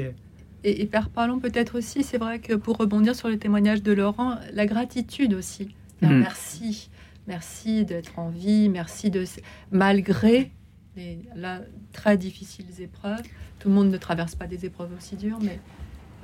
Et, 0.65 0.83
et, 0.83 0.87
Père 0.87 1.09
Parlons 1.09 1.39
peut-être 1.39 1.79
aussi, 1.79 2.03
c'est 2.03 2.19
vrai 2.19 2.41
que 2.41 2.55
pour 2.55 2.77
rebondir 2.77 3.17
sur 3.17 3.29
le 3.29 3.39
témoignage 3.39 3.83
de 3.83 3.93
Laurent, 3.93 4.37
la 4.53 4.67
gratitude 4.67 5.35
aussi. 5.35 5.75
Mhm. 6.03 6.19
Merci, 6.19 6.91
merci 7.27 7.85
d'être 7.85 8.19
en 8.19 8.29
vie, 8.29 8.69
merci 8.69 9.11
de 9.11 9.25
malgré 9.71 10.51
les 10.97 11.21
là, 11.37 11.63
très 11.93 12.19
difficiles 12.19 12.67
épreuves. 12.81 13.23
Tout 13.61 13.69
le 13.69 13.75
monde 13.75 13.91
ne 13.91 13.97
traverse 13.97 14.35
pas 14.35 14.47
des 14.47 14.67
épreuves 14.67 14.91
aussi 14.97 15.17
dures, 15.17 15.39
mais 15.41 15.59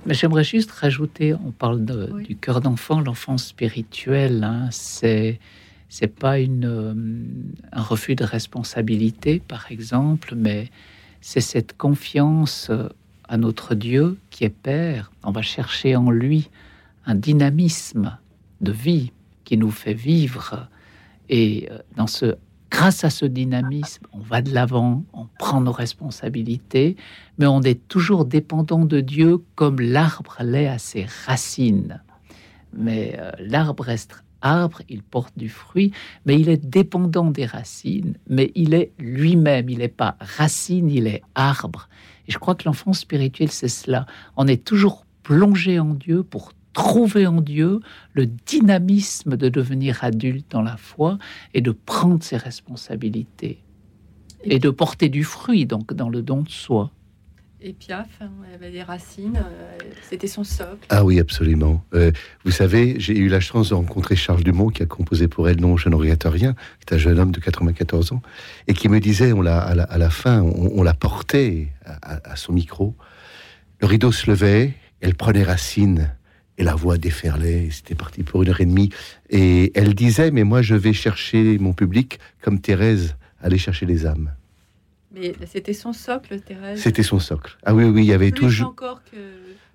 mais 0.06 0.14
j'aimerais 0.14 0.44
juste 0.44 0.70
rajouter, 0.70 1.34
on 1.34 1.50
parle 1.50 1.84
du 2.22 2.36
cœur 2.36 2.60
d'enfant, 2.60 3.00
l'enfant 3.00 3.38
spirituel, 3.38 4.44
hein, 4.44 4.68
c'est 4.70 5.38
c'est 5.88 6.08
pas 6.08 6.40
une, 6.40 6.64
euh, 6.64 6.94
un 7.70 7.82
refus 7.82 8.16
de 8.16 8.24
responsabilité, 8.24 9.38
par 9.38 9.70
exemple, 9.70 10.34
mais 10.34 10.68
c'est 11.20 11.40
cette 11.40 11.76
confiance 11.76 12.68
euh, 12.70 12.88
à 13.28 13.36
notre 13.36 13.76
Dieu 13.76 14.18
qui 14.30 14.42
est 14.42 14.48
Père. 14.48 15.12
On 15.22 15.30
va 15.30 15.42
chercher 15.42 15.94
en 15.94 16.10
lui 16.10 16.50
un 17.06 17.14
dynamisme 17.14 18.18
de 18.60 18.72
vie 18.72 19.12
qui 19.44 19.56
nous 19.56 19.70
fait 19.70 19.94
vivre. 19.94 20.68
Et 21.28 21.68
euh, 21.70 21.78
dans 21.96 22.08
ce, 22.08 22.34
grâce 22.74 23.04
à 23.04 23.10
ce 23.10 23.24
dynamisme, 23.24 24.04
on 24.12 24.18
va 24.18 24.42
de 24.42 24.52
l'avant, 24.52 25.04
on 25.12 25.28
prend 25.38 25.60
nos 25.60 25.70
responsabilités, 25.70 26.96
mais 27.38 27.46
on 27.46 27.62
est 27.62 27.86
toujours 27.86 28.24
dépendant 28.24 28.84
de 28.84 29.00
Dieu 29.00 29.38
comme 29.54 29.78
l'arbre 29.78 30.38
l'est 30.40 30.66
à 30.66 30.78
ses 30.78 31.06
racines. 31.24 32.02
Mais 32.76 33.16
euh, 33.20 33.30
l'arbre 33.38 33.84
reste 33.84 34.24
arbre, 34.42 34.82
il 34.88 35.04
porte 35.04 35.38
du 35.38 35.48
fruit, 35.48 35.92
mais 36.26 36.34
il 36.34 36.48
est 36.48 36.68
dépendant 36.68 37.30
des 37.30 37.46
racines, 37.46 38.18
mais 38.28 38.50
il 38.56 38.74
est 38.74 38.90
lui-même, 38.98 39.70
il 39.70 39.78
n'est 39.78 39.86
pas 39.86 40.16
racine, 40.18 40.90
il 40.90 41.06
est 41.06 41.22
arbre. 41.36 41.88
Et 42.26 42.32
je 42.32 42.38
crois 42.38 42.56
que 42.56 42.64
l'enfant 42.64 42.92
spirituel, 42.92 43.52
c'est 43.52 43.68
cela. 43.68 44.04
On 44.36 44.48
est 44.48 44.64
toujours 44.64 45.06
plongé 45.22 45.78
en 45.78 45.94
Dieu 45.94 46.24
pour 46.24 46.52
trouver 46.74 47.26
en 47.26 47.40
Dieu 47.40 47.80
le 48.12 48.26
dynamisme 48.26 49.36
de 49.36 49.48
devenir 49.48 50.04
adulte 50.04 50.50
dans 50.50 50.62
la 50.62 50.76
foi 50.76 51.18
et 51.54 51.62
de 51.62 51.70
prendre 51.70 52.22
ses 52.22 52.36
responsabilités 52.36 53.62
et 54.42 54.58
de 54.58 54.68
porter 54.68 55.08
du 55.08 55.24
fruit 55.24 55.64
donc 55.64 55.94
dans 55.94 56.10
le 56.10 56.20
don 56.20 56.42
de 56.42 56.50
soi. 56.50 56.90
Et 57.66 57.72
Piaf, 57.72 58.20
hein, 58.20 58.28
il 58.46 58.54
avait 58.54 58.70
des 58.70 58.82
racines, 58.82 59.38
euh, 59.38 59.78
c'était 60.02 60.26
son 60.26 60.44
socle. 60.44 60.86
Ah 60.90 61.02
oui, 61.02 61.18
absolument. 61.18 61.82
Euh, 61.94 62.12
vous 62.44 62.50
savez, 62.50 62.96
j'ai 62.98 63.16
eu 63.16 63.28
la 63.28 63.40
chance 63.40 63.70
de 63.70 63.74
rencontrer 63.74 64.16
Charles 64.16 64.42
Dumont, 64.42 64.68
qui 64.68 64.82
a 64.82 64.86
composé 64.86 65.28
pour 65.28 65.48
elle 65.48 65.58
Non, 65.62 65.78
je 65.78 65.88
ne 65.88 65.94
regrette 65.94 66.24
rien, 66.24 66.52
qui 66.52 66.92
est 66.92 66.94
un 66.94 66.98
jeune 66.98 67.18
homme 67.18 67.30
de 67.30 67.40
94 67.40 68.12
ans, 68.12 68.20
et 68.68 68.74
qui 68.74 68.90
me 68.90 69.00
disait, 69.00 69.32
on 69.32 69.40
l'a, 69.40 69.60
à, 69.60 69.96
la, 69.96 70.10
fin, 70.10 70.42
on, 70.42 70.82
la 70.82 70.92
portait 70.92 71.68
à, 71.86 72.36
son 72.36 72.52
micro, 72.52 72.94
le 73.80 73.86
rideau 73.86 74.12
se 74.12 74.30
levait, 74.30 74.74
elle 75.00 75.14
prenait 75.14 75.42
racine 75.42 76.10
et 76.58 76.62
la 76.64 76.74
voix 76.74 76.98
déferlait, 76.98 77.68
c'était 77.70 77.94
parti 77.94 78.22
pour 78.22 78.42
une 78.42 78.48
heure 78.50 78.60
et 78.60 78.66
demie. 78.66 78.90
Et 79.30 79.72
elle 79.74 79.94
disait, 79.94 80.30
mais 80.30 80.44
moi 80.44 80.62
je 80.62 80.74
vais 80.74 80.92
chercher 80.92 81.58
mon 81.58 81.72
public 81.72 82.18
comme 82.42 82.60
Thérèse 82.60 83.16
allait 83.42 83.58
chercher 83.58 83.86
les 83.86 84.06
âmes. 84.06 84.32
Mais 85.14 85.32
c'était 85.46 85.72
son 85.74 85.92
socle, 85.92 86.40
Thérèse? 86.40 86.80
C'était 86.80 87.02
son 87.04 87.20
socle. 87.20 87.56
Ah 87.64 87.74
oui, 87.74 87.84
oui, 87.84 88.02
il 88.02 88.08
y 88.08 88.12
avait 88.12 88.32
toujours. 88.32 88.68
encore 88.70 89.00
que 89.04 89.16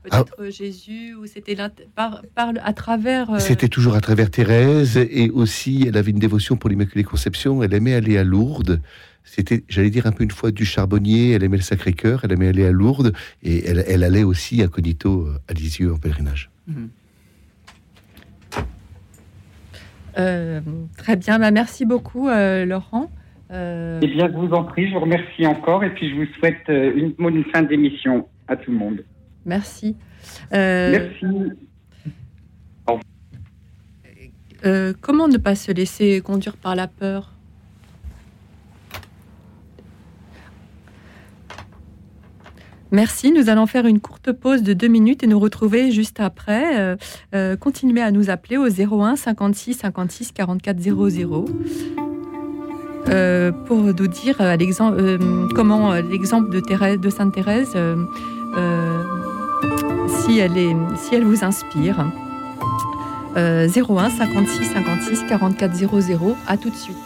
peut-être 0.03 0.49
Jésus, 0.49 1.15
ou 1.15 1.27
c'était 1.27 1.55
par, 1.95 2.21
par- 2.36 2.51
à 2.61 2.73
travers. 2.73 3.30
euh, 3.32 3.39
C'était 3.39 3.69
toujours 3.69 3.95
à 3.95 4.01
travers 4.01 4.30
Thérèse 4.32 4.97
et 4.97 5.30
aussi 5.30 5.86
elle 5.88 5.95
avait 5.97 6.11
une 6.11 6.19
dévotion 6.19 6.57
pour 6.57 6.69
l'Immaculée 6.69 7.03
Conception. 7.05 7.63
Elle 7.63 7.73
aimait 7.73 7.93
aller 7.93 8.17
à 8.17 8.23
Lourdes. 8.23 8.82
C'était, 9.23 9.63
j'allais 9.69 9.89
dire 9.91 10.07
un 10.07 10.11
peu 10.11 10.23
une 10.23 10.32
fois 10.32 10.51
du 10.51 10.65
charbonnier. 10.65 11.32
Elle 11.32 11.43
aimait 11.43 11.57
le 11.57 11.63
Sacré-Cœur. 11.63 12.21
Elle 12.23 12.32
aimait 12.34 12.47
aller 12.47 12.65
à 12.65 12.71
Lourdes 12.71 13.13
et 13.43 13.65
elle, 13.65 13.86
elle 13.88 14.03
allait 14.03 14.23
aussi 14.23 14.61
incognito 14.61 15.30
à 15.47 15.53
Lisieux 15.53 15.93
en 15.93 15.97
pèlerinage. 15.97 16.49
Euh, 20.17 20.61
très 20.97 21.15
bien, 21.15 21.39
bah, 21.39 21.51
merci 21.51 21.86
beaucoup, 21.86 22.28
euh, 22.28 22.65
Laurent. 22.65 23.11
Euh, 23.51 23.99
Eh 24.03 24.07
bien, 24.07 24.28
je 24.28 24.34
vous 24.38 24.53
en 24.53 24.63
prie, 24.63 24.88
je 24.88 24.93
vous 24.93 24.99
remercie 24.99 25.45
encore 25.45 25.84
et 25.84 25.93
puis 25.93 26.09
je 26.09 26.15
vous 26.15 26.26
souhaite 26.38 26.67
une 26.67 27.13
bonne 27.17 27.43
fin 27.45 27.63
d'émission 27.63 28.28
à 28.47 28.55
tout 28.55 28.72
le 28.72 28.78
monde. 28.78 29.03
merci. 29.45 29.95
Merci. 30.51 31.26
comment 35.01 35.28
ne 35.28 35.38
pas 35.38 35.55
se 35.55 35.72
laisser 35.72 36.22
conduire 36.22 36.57
par 36.57 36.76
la 36.76 36.88
peur? 36.88 37.39
Merci, 42.92 43.32
nous 43.32 43.50
allons 43.50 43.68
faire 43.68 43.86
une 43.86 44.00
courte 44.00 44.32
pause 44.32 44.64
de 44.64 44.74
deux 44.74 44.88
minutes 44.88 45.24
et 45.24 45.28
nous 45.28 45.40
retrouver 45.40 45.92
juste 45.92 46.20
après. 46.20 46.80
Euh, 46.80 46.96
euh, 47.36 47.56
continuez 47.56 48.02
à 48.02 48.12
nous 48.12 48.30
appeler 48.30 48.58
au 48.58 48.68
01 48.68 49.16
56 49.16 49.76
56 49.76 50.32
44 50.32 50.80
00 50.80 51.46
euh, 53.10 53.52
pour 53.52 53.78
nous 53.78 53.94
dire 53.94 54.38
euh, 54.42 54.58
comment 55.56 55.94
l'exemple 55.94 56.50
de, 56.50 57.10
Sainte 57.10 57.34
Thérèse, 57.34 57.78
si, 60.08 60.40
elle 60.40 60.52
si 60.98 61.16
elle 61.16 61.24
vous 61.24 61.44
inspire. 61.44 62.12
Euh, 63.38 63.68
01 63.68 64.10
56 64.10 64.66
56 64.74 65.24
44 65.30 65.76
00. 65.76 66.36
À 66.48 66.58
tout 66.58 66.70
de 66.70 66.76
suite. 66.76 66.98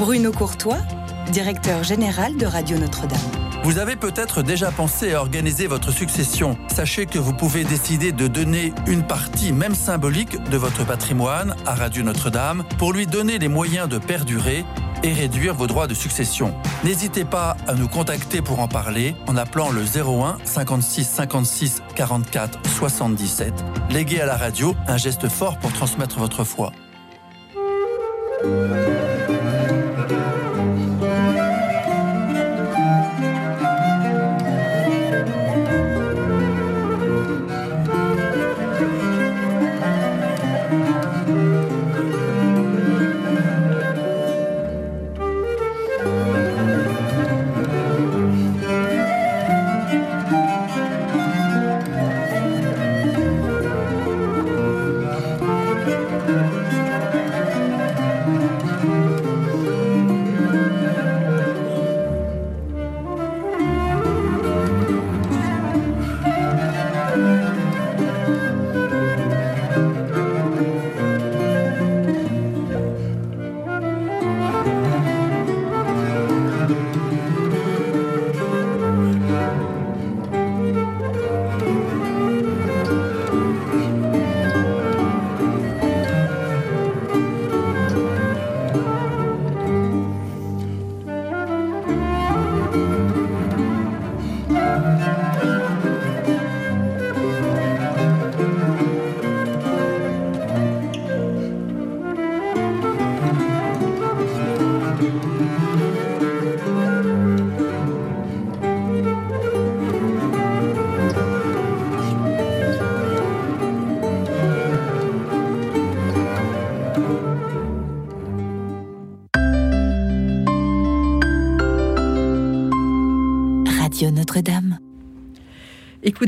Bruno 0.00 0.32
Courtois, 0.32 0.78
directeur 1.30 1.84
général 1.84 2.38
de 2.38 2.46
Radio 2.46 2.78
Notre-Dame. 2.78 3.18
Vous 3.64 3.76
avez 3.76 3.96
peut-être 3.96 4.40
déjà 4.40 4.70
pensé 4.70 5.12
à 5.12 5.20
organiser 5.20 5.66
votre 5.66 5.92
succession. 5.92 6.56
Sachez 6.74 7.04
que 7.04 7.18
vous 7.18 7.34
pouvez 7.34 7.64
décider 7.64 8.10
de 8.10 8.26
donner 8.26 8.72
une 8.86 9.06
partie, 9.06 9.52
même 9.52 9.74
symbolique, 9.74 10.42
de 10.44 10.56
votre 10.56 10.86
patrimoine 10.86 11.54
à 11.66 11.74
Radio 11.74 12.02
Notre-Dame 12.02 12.64
pour 12.78 12.94
lui 12.94 13.06
donner 13.06 13.38
les 13.38 13.48
moyens 13.48 13.90
de 13.90 13.98
perdurer 13.98 14.64
et 15.02 15.12
réduire 15.12 15.54
vos 15.54 15.66
droits 15.66 15.86
de 15.86 15.92
succession. 15.92 16.54
N'hésitez 16.82 17.26
pas 17.26 17.58
à 17.68 17.74
nous 17.74 17.86
contacter 17.86 18.40
pour 18.40 18.60
en 18.60 18.68
parler 18.68 19.14
en 19.26 19.36
appelant 19.36 19.68
le 19.68 19.82
01 19.82 20.38
56 20.44 21.04
56 21.06 21.82
44 21.94 22.58
77. 22.70 23.52
Léguez 23.90 24.22
à 24.22 24.26
la 24.26 24.38
radio 24.38 24.74
un 24.88 24.96
geste 24.96 25.28
fort 25.28 25.58
pour 25.58 25.74
transmettre 25.74 26.18
votre 26.18 26.42
foi. 26.42 26.72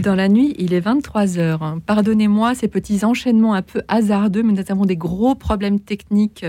Dans 0.02 0.14
la 0.16 0.28
nuit, 0.28 0.54
il 0.58 0.74
est 0.74 0.80
23 0.80 1.38
heures. 1.38 1.78
Pardonnez-moi 1.86 2.54
ces 2.54 2.66
petits 2.66 3.04
enchaînements 3.04 3.54
un 3.54 3.62
peu 3.62 3.82
hasardeux, 3.86 4.42
mais 4.42 4.52
nous 4.52 4.64
avons 4.68 4.84
des 4.84 4.96
gros 4.96 5.34
problèmes 5.34 5.78
techniques 5.78 6.44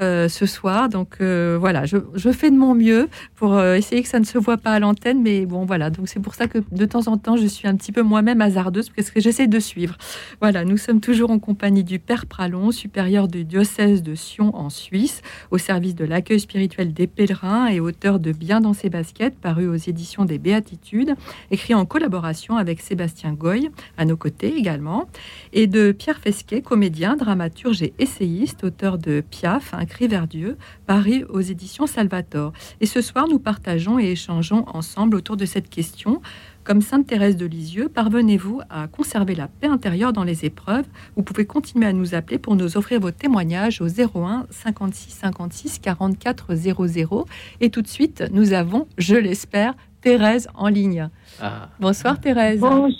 euh, 0.00 0.28
ce 0.28 0.46
soir. 0.46 0.88
Donc 0.88 1.16
euh, 1.20 1.56
voilà, 1.58 1.84
je, 1.84 1.98
fais 2.32 2.50
de 2.50 2.56
mon 2.56 2.74
mieux 2.74 3.08
pour 3.34 3.54
euh, 3.54 3.74
essayer 3.74 4.02
que 4.02 4.08
ça 4.08 4.20
ne 4.20 4.24
se 4.24 4.38
voit 4.38 4.56
pas 4.56 4.70
à 4.70 4.78
l'antenne. 4.78 5.20
Mais 5.20 5.46
bon, 5.46 5.64
voilà. 5.64 5.90
Donc 5.90 6.08
c'est 6.08 6.20
pour 6.20 6.34
ça 6.34 6.46
que 6.46 6.58
de 6.70 6.86
temps 6.86 7.08
en 7.08 7.18
temps, 7.18 7.36
je 7.36 7.46
suis 7.46 7.66
un 7.66 7.74
petit 7.74 7.90
peu 7.90 8.02
moi-même 8.02 8.40
hasardeuse 8.40 8.88
parce 8.90 9.10
que 9.10 9.20
j'essaie 9.20 9.48
de 9.48 9.58
suivre. 9.58 9.96
Voilà, 10.40 10.64
nous 10.64 10.76
sommes 10.76 11.00
toujours 11.00 11.30
en 11.30 11.40
compagnie 11.40 11.84
du 11.84 11.98
Père 11.98 12.26
Pralon, 12.26 12.70
supérieur 12.70 13.26
du 13.26 13.44
diocèse 13.44 14.02
de 14.02 14.14
Sion 14.14 14.56
en 14.56 14.70
Suisse, 14.70 15.22
au 15.50 15.58
service 15.58 15.96
de 15.96 16.04
l'accueil 16.04 16.38
spirituel 16.38 16.92
des 16.92 17.08
pèlerins 17.08 17.66
et 17.66 17.80
auteur 17.80 18.20
de 18.20 18.30
Bien 18.32 18.60
dans 18.60 18.74
ses 18.74 18.90
baskets, 18.90 19.36
paru 19.36 19.66
aux 19.66 19.74
éditions 19.74 20.24
des 20.24 20.38
Béatitudes, 20.38 21.14
écrit 21.50 21.74
en 21.74 21.84
collaboration 21.84 22.56
avec 22.56 22.80
Sébastien 22.92 23.32
Goy, 23.32 23.70
à 23.96 24.04
nos 24.04 24.18
côtés 24.18 24.54
également, 24.54 25.08
et 25.54 25.66
de 25.66 25.92
Pierre 25.92 26.18
Fesquet, 26.18 26.60
comédien, 26.60 27.16
dramaturge 27.16 27.82
et 27.82 27.94
essayiste, 27.98 28.64
auteur 28.64 28.98
de 28.98 29.22
Piaf, 29.22 29.72
Un 29.72 29.86
cri 29.86 30.08
vers 30.08 30.26
Dieu, 30.26 30.58
paru 30.86 31.24
aux 31.30 31.40
éditions 31.40 31.86
Salvator. 31.86 32.52
Et 32.82 32.86
ce 32.86 33.00
soir, 33.00 33.28
nous 33.28 33.38
partageons 33.38 33.98
et 33.98 34.10
échangeons 34.10 34.66
ensemble 34.66 35.16
autour 35.16 35.38
de 35.38 35.46
cette 35.46 35.70
question. 35.70 36.20
Comme 36.64 36.82
Sainte 36.82 37.06
Thérèse 37.06 37.38
de 37.38 37.46
Lisieux, 37.46 37.88
parvenez-vous 37.88 38.60
à 38.68 38.88
conserver 38.88 39.34
la 39.34 39.48
paix 39.48 39.68
intérieure 39.68 40.12
dans 40.12 40.22
les 40.22 40.44
épreuves? 40.44 40.84
Vous 41.16 41.22
pouvez 41.22 41.46
continuer 41.46 41.86
à 41.86 41.94
nous 41.94 42.14
appeler 42.14 42.38
pour 42.38 42.56
nous 42.56 42.76
offrir 42.76 43.00
vos 43.00 43.10
témoignages 43.10 43.80
au 43.80 43.86
01 43.88 44.46
56 44.50 45.12
56 45.12 45.78
44 45.78 46.54
00. 46.54 47.26
Et 47.62 47.70
tout 47.70 47.80
de 47.80 47.88
suite, 47.88 48.22
nous 48.32 48.52
avons, 48.52 48.86
je 48.98 49.16
l'espère, 49.16 49.74
Thérèse 50.02 50.48
en 50.54 50.68
ligne. 50.68 51.08
Ah. 51.40 51.68
Bonsoir 51.80 52.20
Thérèse. 52.20 52.60
bonsoir. 52.60 52.90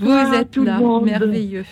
Vous 0.00 0.34
êtes 0.34 0.50
tout 0.50 0.64
là, 0.64 0.80
merveilleux. 1.02 1.64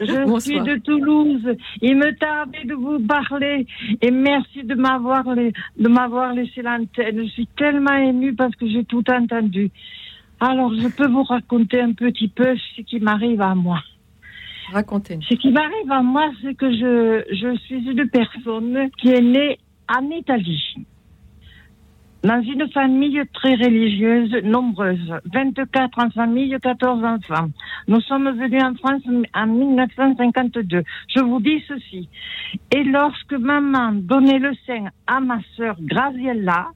Je 0.00 0.38
suis 0.40 0.60
de 0.60 0.76
Toulouse. 0.76 1.56
Il 1.82 1.96
me 1.96 2.16
tardait 2.16 2.64
de 2.64 2.74
vous 2.74 3.00
parler 3.00 3.66
et 4.00 4.10
merci 4.10 4.62
de 4.62 4.74
m'avoir 4.74 5.24
de 5.24 5.88
m'avoir 5.88 6.32
laissé 6.32 6.62
l'antenne. 6.62 7.24
Je 7.24 7.30
suis 7.30 7.48
tellement 7.58 7.96
émue 7.96 8.34
parce 8.34 8.54
que 8.54 8.66
j'ai 8.68 8.84
tout 8.84 9.04
entendu. 9.10 9.70
Alors, 10.40 10.72
je 10.72 10.86
peux 10.86 11.08
vous 11.08 11.24
raconter 11.24 11.80
un 11.80 11.92
petit 11.92 12.28
peu 12.28 12.56
ce 12.76 12.82
qui 12.82 13.00
m'arrive 13.00 13.40
à 13.40 13.56
moi. 13.56 13.80
Racontez. 14.72 15.18
Ce 15.28 15.34
qui 15.34 15.50
m'arrive 15.50 15.90
à 15.90 16.02
moi, 16.02 16.30
c'est 16.42 16.54
que 16.54 16.70
je, 16.70 17.24
je 17.32 17.56
suis 17.64 17.90
une 17.90 18.08
personne 18.08 18.88
qui 18.98 19.08
est 19.08 19.20
née 19.20 19.58
en 19.88 20.08
Italie 20.10 20.62
dans 22.22 22.42
une 22.42 22.68
famille 22.72 23.22
très 23.32 23.54
religieuse, 23.54 24.32
nombreuse, 24.42 25.14
24 25.32 25.98
en 25.98 26.10
famille, 26.10 26.56
14 26.60 27.04
enfants. 27.04 27.48
Nous 27.86 28.00
sommes 28.02 28.30
venus 28.30 28.62
en 28.62 28.74
France 28.74 29.02
en 29.34 29.46
1952. 29.46 30.82
Je 31.14 31.20
vous 31.20 31.40
dis 31.40 31.62
ceci. 31.68 32.08
Et 32.74 32.82
lorsque 32.84 33.32
maman 33.32 33.92
donnait 33.92 34.38
le 34.38 34.52
sein 34.66 34.86
à 35.06 35.20
ma 35.20 35.38
sœur 35.56 35.76
Graziella, 35.80 36.68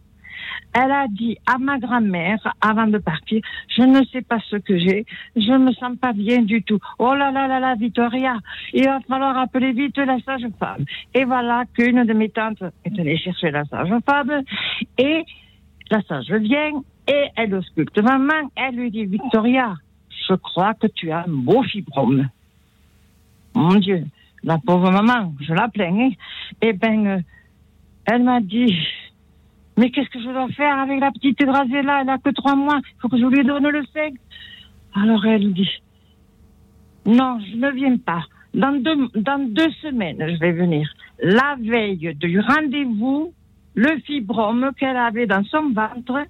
elle 0.72 0.90
a 0.90 1.06
dit 1.08 1.36
à 1.46 1.58
ma 1.58 1.78
grand-mère, 1.78 2.38
avant 2.60 2.86
de 2.86 2.98
partir, 2.98 3.42
je 3.68 3.82
ne 3.82 4.04
sais 4.06 4.22
pas 4.22 4.38
ce 4.48 4.56
que 4.56 4.78
j'ai, 4.78 5.04
je 5.36 5.52
me 5.52 5.72
sens 5.72 5.96
pas 5.98 6.12
bien 6.12 6.42
du 6.42 6.62
tout. 6.62 6.78
Oh 6.98 7.14
là 7.14 7.30
là 7.30 7.46
là 7.46 7.60
là, 7.60 7.74
Victoria, 7.74 8.36
il 8.72 8.84
va 8.84 9.00
falloir 9.00 9.36
appeler 9.36 9.72
vite 9.72 9.98
la 9.98 10.18
sage-femme. 10.20 10.84
Et 11.14 11.24
voilà 11.24 11.64
qu'une 11.74 12.04
de 12.04 12.12
mes 12.12 12.30
tantes 12.30 12.62
est 12.84 12.98
allée 12.98 13.18
chercher 13.18 13.50
la 13.50 13.64
sage-femme 13.64 14.42
et 14.98 15.24
la 15.90 16.02
sage 16.02 16.32
vient 16.32 16.82
et 17.06 17.24
elle 17.36 17.54
ausculte 17.54 17.98
maman. 17.98 18.50
Elle 18.56 18.76
lui 18.76 18.90
dit, 18.90 19.04
Victoria, 19.04 19.74
je 20.28 20.34
crois 20.34 20.74
que 20.74 20.86
tu 20.86 21.10
as 21.10 21.24
un 21.24 21.28
beau 21.28 21.62
fibrome. 21.62 22.28
Mon 23.54 23.74
Dieu, 23.74 24.04
la 24.42 24.58
pauvre 24.58 24.90
maman, 24.90 25.34
je 25.40 25.52
la 25.52 25.68
plains. 25.68 26.10
Eh 26.60 26.72
bien, 26.72 27.06
euh, 27.06 27.20
elle 28.06 28.22
m'a 28.22 28.40
dit, 28.40 28.76
mais 29.76 29.90
qu'est-ce 29.90 30.10
que 30.10 30.20
je 30.20 30.28
dois 30.28 30.48
faire 30.48 30.78
avec 30.78 31.00
la 31.00 31.10
petite 31.10 31.38
Graziella 31.38 32.02
Elle 32.02 32.10
a 32.10 32.18
que 32.18 32.30
trois 32.30 32.54
mois. 32.54 32.80
Il 32.84 33.00
faut 33.00 33.08
que 33.08 33.18
je 33.18 33.24
lui 33.24 33.44
donne 33.44 33.68
le 33.68 33.82
sexe. 33.92 34.20
Alors 34.94 35.24
elle 35.24 35.52
dit 35.52 35.82
Non, 37.06 37.40
je 37.40 37.56
ne 37.56 37.70
viens 37.70 37.96
pas. 37.96 38.22
Dans 38.54 38.72
deux, 38.72 39.08
dans 39.14 39.38
deux 39.38 39.70
semaines, 39.80 40.18
je 40.18 40.38
vais 40.38 40.52
venir. 40.52 40.92
La 41.22 41.56
veille 41.58 42.14
du 42.16 42.38
rendez-vous, 42.40 43.32
le 43.74 43.98
fibrome 44.00 44.72
qu'elle 44.78 44.98
avait 44.98 45.26
dans 45.26 45.42
son 45.44 45.70
ventre, 45.70 46.26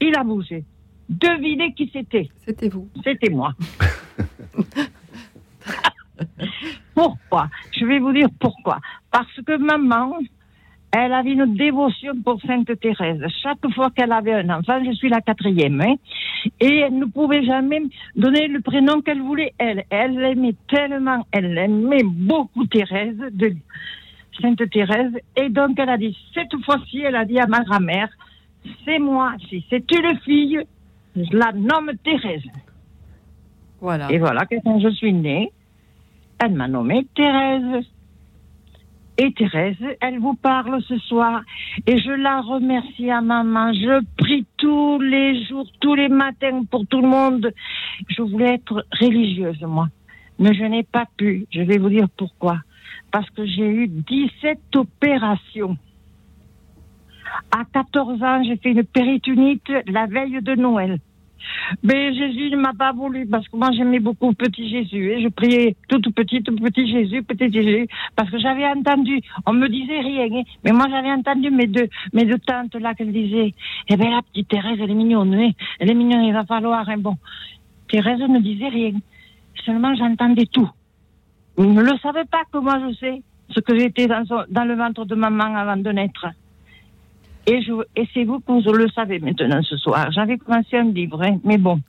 il 0.00 0.16
a 0.16 0.24
bougé. 0.24 0.64
Devinez 1.08 1.72
qui 1.74 1.88
c'était 1.92 2.28
C'était 2.44 2.68
vous. 2.68 2.88
C'était 3.04 3.30
moi. 3.30 3.52
pourquoi? 6.94 7.48
Je 7.78 7.84
vais 7.84 8.00
vous 8.00 8.12
dire 8.12 8.28
pourquoi. 8.40 8.80
Parce 9.10 9.40
que 9.46 9.56
maman, 9.56 10.18
elle 10.92 11.14
avait 11.14 11.32
une 11.32 11.54
dévotion 11.54 12.12
pour 12.22 12.40
Sainte 12.42 12.78
Thérèse. 12.78 13.24
Chaque 13.42 13.66
fois 13.74 13.90
qu'elle 13.90 14.12
avait 14.12 14.34
un 14.34 14.50
enfant, 14.50 14.78
je 14.84 14.92
suis 14.92 15.08
la 15.08 15.22
quatrième, 15.22 15.80
hein, 15.80 15.94
et 16.60 16.80
elle 16.80 16.98
ne 16.98 17.06
pouvait 17.06 17.44
jamais 17.44 17.82
donner 18.14 18.46
le 18.48 18.60
prénom 18.60 19.00
qu'elle 19.00 19.22
voulait, 19.22 19.54
elle. 19.56 19.84
Elle 19.88 20.22
aimait 20.22 20.54
tellement, 20.68 21.26
elle 21.32 21.56
aimait 21.56 22.04
beaucoup 22.04 22.66
Thérèse, 22.66 23.16
de 23.32 23.54
Sainte 24.40 24.68
Thérèse, 24.70 25.12
et 25.36 25.48
donc 25.48 25.78
elle 25.78 25.88
a 25.88 25.96
dit, 25.96 26.16
cette 26.34 26.54
fois-ci, 26.64 27.00
elle 27.00 27.16
a 27.16 27.24
dit 27.24 27.38
à 27.38 27.46
ma 27.46 27.60
grand-mère, 27.60 28.08
c'est 28.84 28.98
moi, 28.98 29.32
si 29.48 29.64
c'est 29.70 29.90
une 29.92 30.18
fille, 30.20 30.60
je 31.16 31.36
la 31.36 31.52
nomme 31.52 31.92
Thérèse. 32.04 32.44
Voilà. 33.80 34.12
Et 34.12 34.18
voilà 34.18 34.44
que 34.44 34.56
quand 34.62 34.78
je 34.78 34.90
suis 34.90 35.12
née, 35.12 35.50
elle 36.38 36.52
m'a 36.52 36.68
nommée 36.68 37.06
Thérèse. 37.14 37.84
Et 39.18 39.32
Thérèse, 39.32 39.76
elle 40.00 40.18
vous 40.18 40.34
parle 40.34 40.82
ce 40.82 40.96
soir 40.98 41.42
et 41.86 41.98
je 41.98 42.10
la 42.10 42.40
remercie 42.40 43.10
à 43.10 43.20
maman. 43.20 43.72
Je 43.74 44.02
prie 44.16 44.46
tous 44.56 44.98
les 45.00 45.44
jours, 45.44 45.66
tous 45.80 45.94
les 45.94 46.08
matins 46.08 46.64
pour 46.70 46.86
tout 46.86 47.02
le 47.02 47.08
monde. 47.08 47.52
Je 48.08 48.22
voulais 48.22 48.54
être 48.54 48.86
religieuse, 49.00 49.60
moi. 49.62 49.88
Mais 50.38 50.54
je 50.54 50.64
n'ai 50.64 50.82
pas 50.82 51.06
pu. 51.16 51.46
Je 51.50 51.60
vais 51.60 51.78
vous 51.78 51.90
dire 51.90 52.08
pourquoi. 52.16 52.58
Parce 53.10 53.28
que 53.30 53.44
j'ai 53.44 53.66
eu 53.66 53.88
17 53.88 54.58
opérations. 54.76 55.76
À 57.50 57.64
14 57.70 58.22
ans, 58.22 58.42
j'ai 58.44 58.56
fait 58.56 58.70
une 58.70 58.84
péritonite 58.84 59.70
la 59.86 60.06
veille 60.06 60.40
de 60.40 60.54
Noël. 60.54 60.98
Mais 61.82 62.14
Jésus 62.14 62.50
ne 62.50 62.56
m'a 62.56 62.72
pas 62.72 62.92
voulu 62.92 63.26
parce 63.26 63.46
que 63.48 63.56
moi 63.56 63.70
j'aimais 63.72 64.00
beaucoup 64.00 64.32
petit 64.34 64.68
Jésus 64.68 65.10
et 65.10 65.22
je 65.22 65.28
priais 65.28 65.76
toute 65.88 66.14
petite, 66.14 66.46
petit 66.60 66.86
Jésus, 66.86 67.22
petit 67.22 67.52
Jésus, 67.52 67.86
parce 68.16 68.30
que 68.30 68.38
j'avais 68.38 68.66
entendu, 68.66 69.20
on 69.46 69.52
me 69.52 69.68
disait 69.68 70.00
rien, 70.00 70.26
hein. 70.32 70.42
mais 70.64 70.72
moi 70.72 70.86
j'avais 70.90 71.10
entendu 71.12 71.50
mes 71.50 71.66
deux, 71.66 71.88
mes 72.12 72.24
deux 72.24 72.38
tantes 72.38 72.74
là 72.76 72.94
qu'elles 72.94 73.12
disaient, 73.12 73.54
eh 73.88 73.96
ben 73.96 74.10
la 74.10 74.22
petite 74.22 74.48
Thérèse 74.48 74.78
elle 74.80 74.90
est 74.90 74.94
mignonne, 74.94 75.34
hein. 75.34 75.50
elle 75.78 75.90
est 75.90 75.94
mignonne, 75.94 76.24
il 76.24 76.32
va 76.32 76.44
falloir, 76.44 76.88
hein. 76.88 76.98
bon. 76.98 77.16
Thérèse 77.88 78.20
ne 78.20 78.40
disait 78.40 78.68
rien, 78.68 78.92
seulement 79.64 79.94
j'entendais 79.94 80.46
tout. 80.46 80.70
Je 81.58 81.64
ne 81.64 81.82
le 81.82 81.98
savais 81.98 82.24
pas 82.24 82.42
que 82.50 82.58
moi 82.58 82.78
je 82.88 82.94
sais 82.96 83.22
ce 83.50 83.60
que 83.60 83.78
j'étais 83.78 84.06
dans 84.06 84.64
le 84.64 84.74
ventre 84.74 85.04
de 85.04 85.14
maman 85.14 85.54
avant 85.56 85.76
de 85.76 85.90
naître. 85.90 86.26
Et, 87.46 87.60
et 87.96 88.08
c'est 88.14 88.24
vous 88.24 88.40
que 88.40 88.52
vous 88.52 88.72
le 88.72 88.88
savez 88.90 89.18
maintenant 89.18 89.62
ce 89.62 89.76
soir. 89.76 90.10
J'avais 90.12 90.38
commencé 90.38 90.76
un 90.76 90.90
livre, 90.90 91.22
hein, 91.22 91.38
mais 91.44 91.58
bon. 91.58 91.80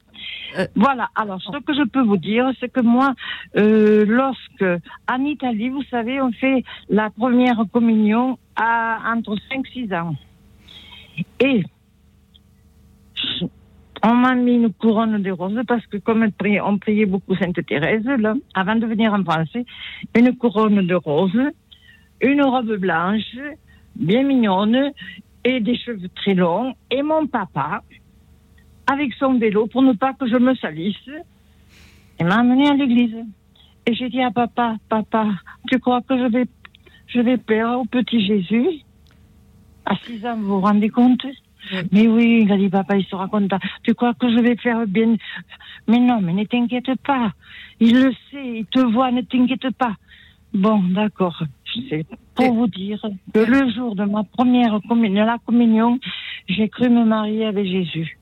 Euh, 0.57 0.67
voilà, 0.75 1.09
alors 1.15 1.41
ce 1.41 1.57
que 1.59 1.73
je 1.73 1.83
peux 1.83 2.01
vous 2.01 2.17
dire, 2.17 2.51
c'est 2.59 2.71
que 2.71 2.81
moi, 2.81 3.13
euh, 3.57 4.05
lorsque, 4.07 4.65
en 5.11 5.25
Italie, 5.25 5.69
vous 5.69 5.83
savez, 5.83 6.21
on 6.21 6.31
fait 6.31 6.63
la 6.89 7.09
première 7.09 7.63
communion 7.71 8.37
à 8.55 8.99
entre 9.13 9.35
5-6 9.51 9.95
ans. 9.95 10.15
Et 11.39 11.63
on 14.03 14.13
m'a 14.13 14.35
mis 14.35 14.55
une 14.55 14.73
couronne 14.73 15.21
de 15.21 15.31
roses 15.31 15.61
parce 15.67 15.85
que 15.87 15.97
comme 15.97 16.27
on 16.63 16.77
priait 16.77 17.05
beaucoup 17.05 17.35
Sainte 17.35 17.65
Thérèse, 17.65 18.05
là, 18.05 18.33
avant 18.53 18.75
de 18.75 18.85
venir 18.85 19.13
en 19.13 19.23
France, 19.23 19.55
une 20.15 20.35
couronne 20.35 20.85
de 20.85 20.95
roses, 20.95 21.51
une 22.21 22.41
robe 22.41 22.75
blanche, 22.75 23.37
bien 23.95 24.23
mignonne, 24.23 24.91
et 25.43 25.59
des 25.59 25.77
cheveux 25.77 26.09
très 26.09 26.33
longs, 26.33 26.73
et 26.89 27.01
mon 27.01 27.27
papa, 27.27 27.83
avec 28.87 29.13
son 29.13 29.37
vélo, 29.37 29.67
pour 29.67 29.81
ne 29.81 29.93
pas 29.93 30.13
que 30.13 30.27
je 30.27 30.37
me 30.37 30.55
salisse, 30.55 31.09
il 32.19 32.25
m'a 32.25 32.39
amené 32.39 32.69
à 32.69 32.73
l'église. 32.73 33.17
Et 33.85 33.93
j'ai 33.93 34.09
dit 34.09 34.21
à 34.21 34.31
papa, 34.31 34.77
papa, 34.87 35.27
tu 35.69 35.79
crois 35.79 36.01
que 36.01 36.17
je 36.17 36.31
vais, 36.31 36.45
je 37.07 37.19
vais 37.19 37.37
perdre 37.37 37.81
au 37.81 37.85
petit 37.85 38.25
Jésus? 38.25 38.67
À 39.85 39.95
6 39.95 40.25
ans, 40.25 40.37
vous 40.37 40.47
vous 40.47 40.61
rendez 40.61 40.89
compte? 40.89 41.25
Mais 41.91 42.07
oui, 42.07 42.43
il 42.43 42.51
a 42.51 42.57
dit 42.57 42.69
papa, 42.69 42.97
il 42.97 43.05
sera 43.05 43.27
content. 43.27 43.59
Tu 43.83 43.93
crois 43.93 44.13
que 44.13 44.29
je 44.29 44.39
vais 44.39 44.55
faire 44.57 44.85
bien? 44.87 45.15
Mais 45.87 45.99
non, 45.99 46.21
mais 46.21 46.33
ne 46.33 46.43
t'inquiète 46.43 46.95
pas. 47.05 47.31
Il 47.79 48.01
le 48.01 48.13
sait, 48.31 48.59
il 48.59 48.65
te 48.65 48.79
voit, 48.79 49.11
ne 49.11 49.21
t'inquiète 49.21 49.69
pas. 49.71 49.95
Bon, 50.53 50.79
d'accord. 50.79 51.43
C'est 51.89 52.05
pour 52.35 52.53
vous 52.53 52.67
dire 52.67 53.01
que 53.33 53.39
le 53.39 53.71
jour 53.71 53.95
de 53.95 54.05
ma 54.05 54.23
première 54.23 54.79
communion, 54.87 55.25
la 55.25 55.37
communion, 55.45 55.99
j'ai 56.47 56.69
cru 56.69 56.89
me 56.89 57.05
marier 57.05 57.45
avec 57.45 57.65
Jésus. 57.65 58.17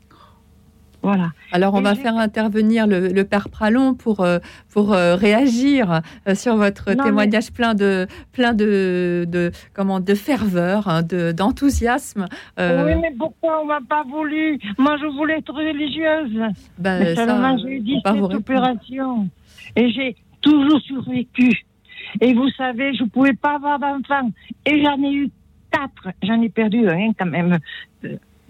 Voilà. 1.04 1.32
Alors, 1.52 1.74
on 1.74 1.82
va 1.82 1.96
faire 1.96 2.16
intervenir 2.16 2.86
le, 2.86 3.24
père 3.24 3.50
Pralon 3.50 3.96
pour, 3.96 4.22
euh, 4.22 4.38
pour 4.72 4.94
euh, 4.94 5.16
réagir 5.16 6.02
euh, 6.28 6.36
sur 6.36 6.56
votre 6.56 6.94
témoignage 6.94 7.52
plein 7.52 7.74
de 7.74 8.08
plein 8.32 8.54
de, 8.54 9.26
de 9.28 9.52
comment 9.74 10.00
de 10.00 10.14
ferveur, 10.14 10.88
hein, 10.88 11.02
de 11.02 11.32
d'enthousiasme. 11.32 12.26
Oui, 12.60 12.96
mais 13.02 13.14
pourquoi 13.18 13.64
on 13.64 13.66
m'a 13.66 13.80
pas 13.82 14.04
voulu? 14.04 14.60
Moi, 14.78 14.98
je 15.02 15.08
voulais 15.08 15.40
être 15.40 15.54
religieuse. 15.54 16.54
Ben, 16.78 17.00
mais 17.00 17.16
seulement 17.16 17.58
j'ai 17.58 17.78
eu 17.78 17.80
17 17.80 18.36
opérations 18.36 19.28
et 19.76 19.90
j'ai 19.90 20.16
toujours 20.42 20.80
survécu. 20.82 21.66
Et 22.20 22.34
vous 22.34 22.50
savez, 22.52 22.94
je 22.94 23.04
pouvais 23.06 23.34
pas 23.34 23.56
avoir 23.56 23.80
d'enfant 23.80 24.30
et 24.66 24.84
j'en 24.84 25.02
ai 25.04 25.14
eu 25.14 25.30
quatre. 25.72 26.10
J'en 26.24 26.42
ai 26.42 26.50
perdu 26.50 26.88
un 26.90 27.14
quand 27.14 27.26
même 27.26 27.58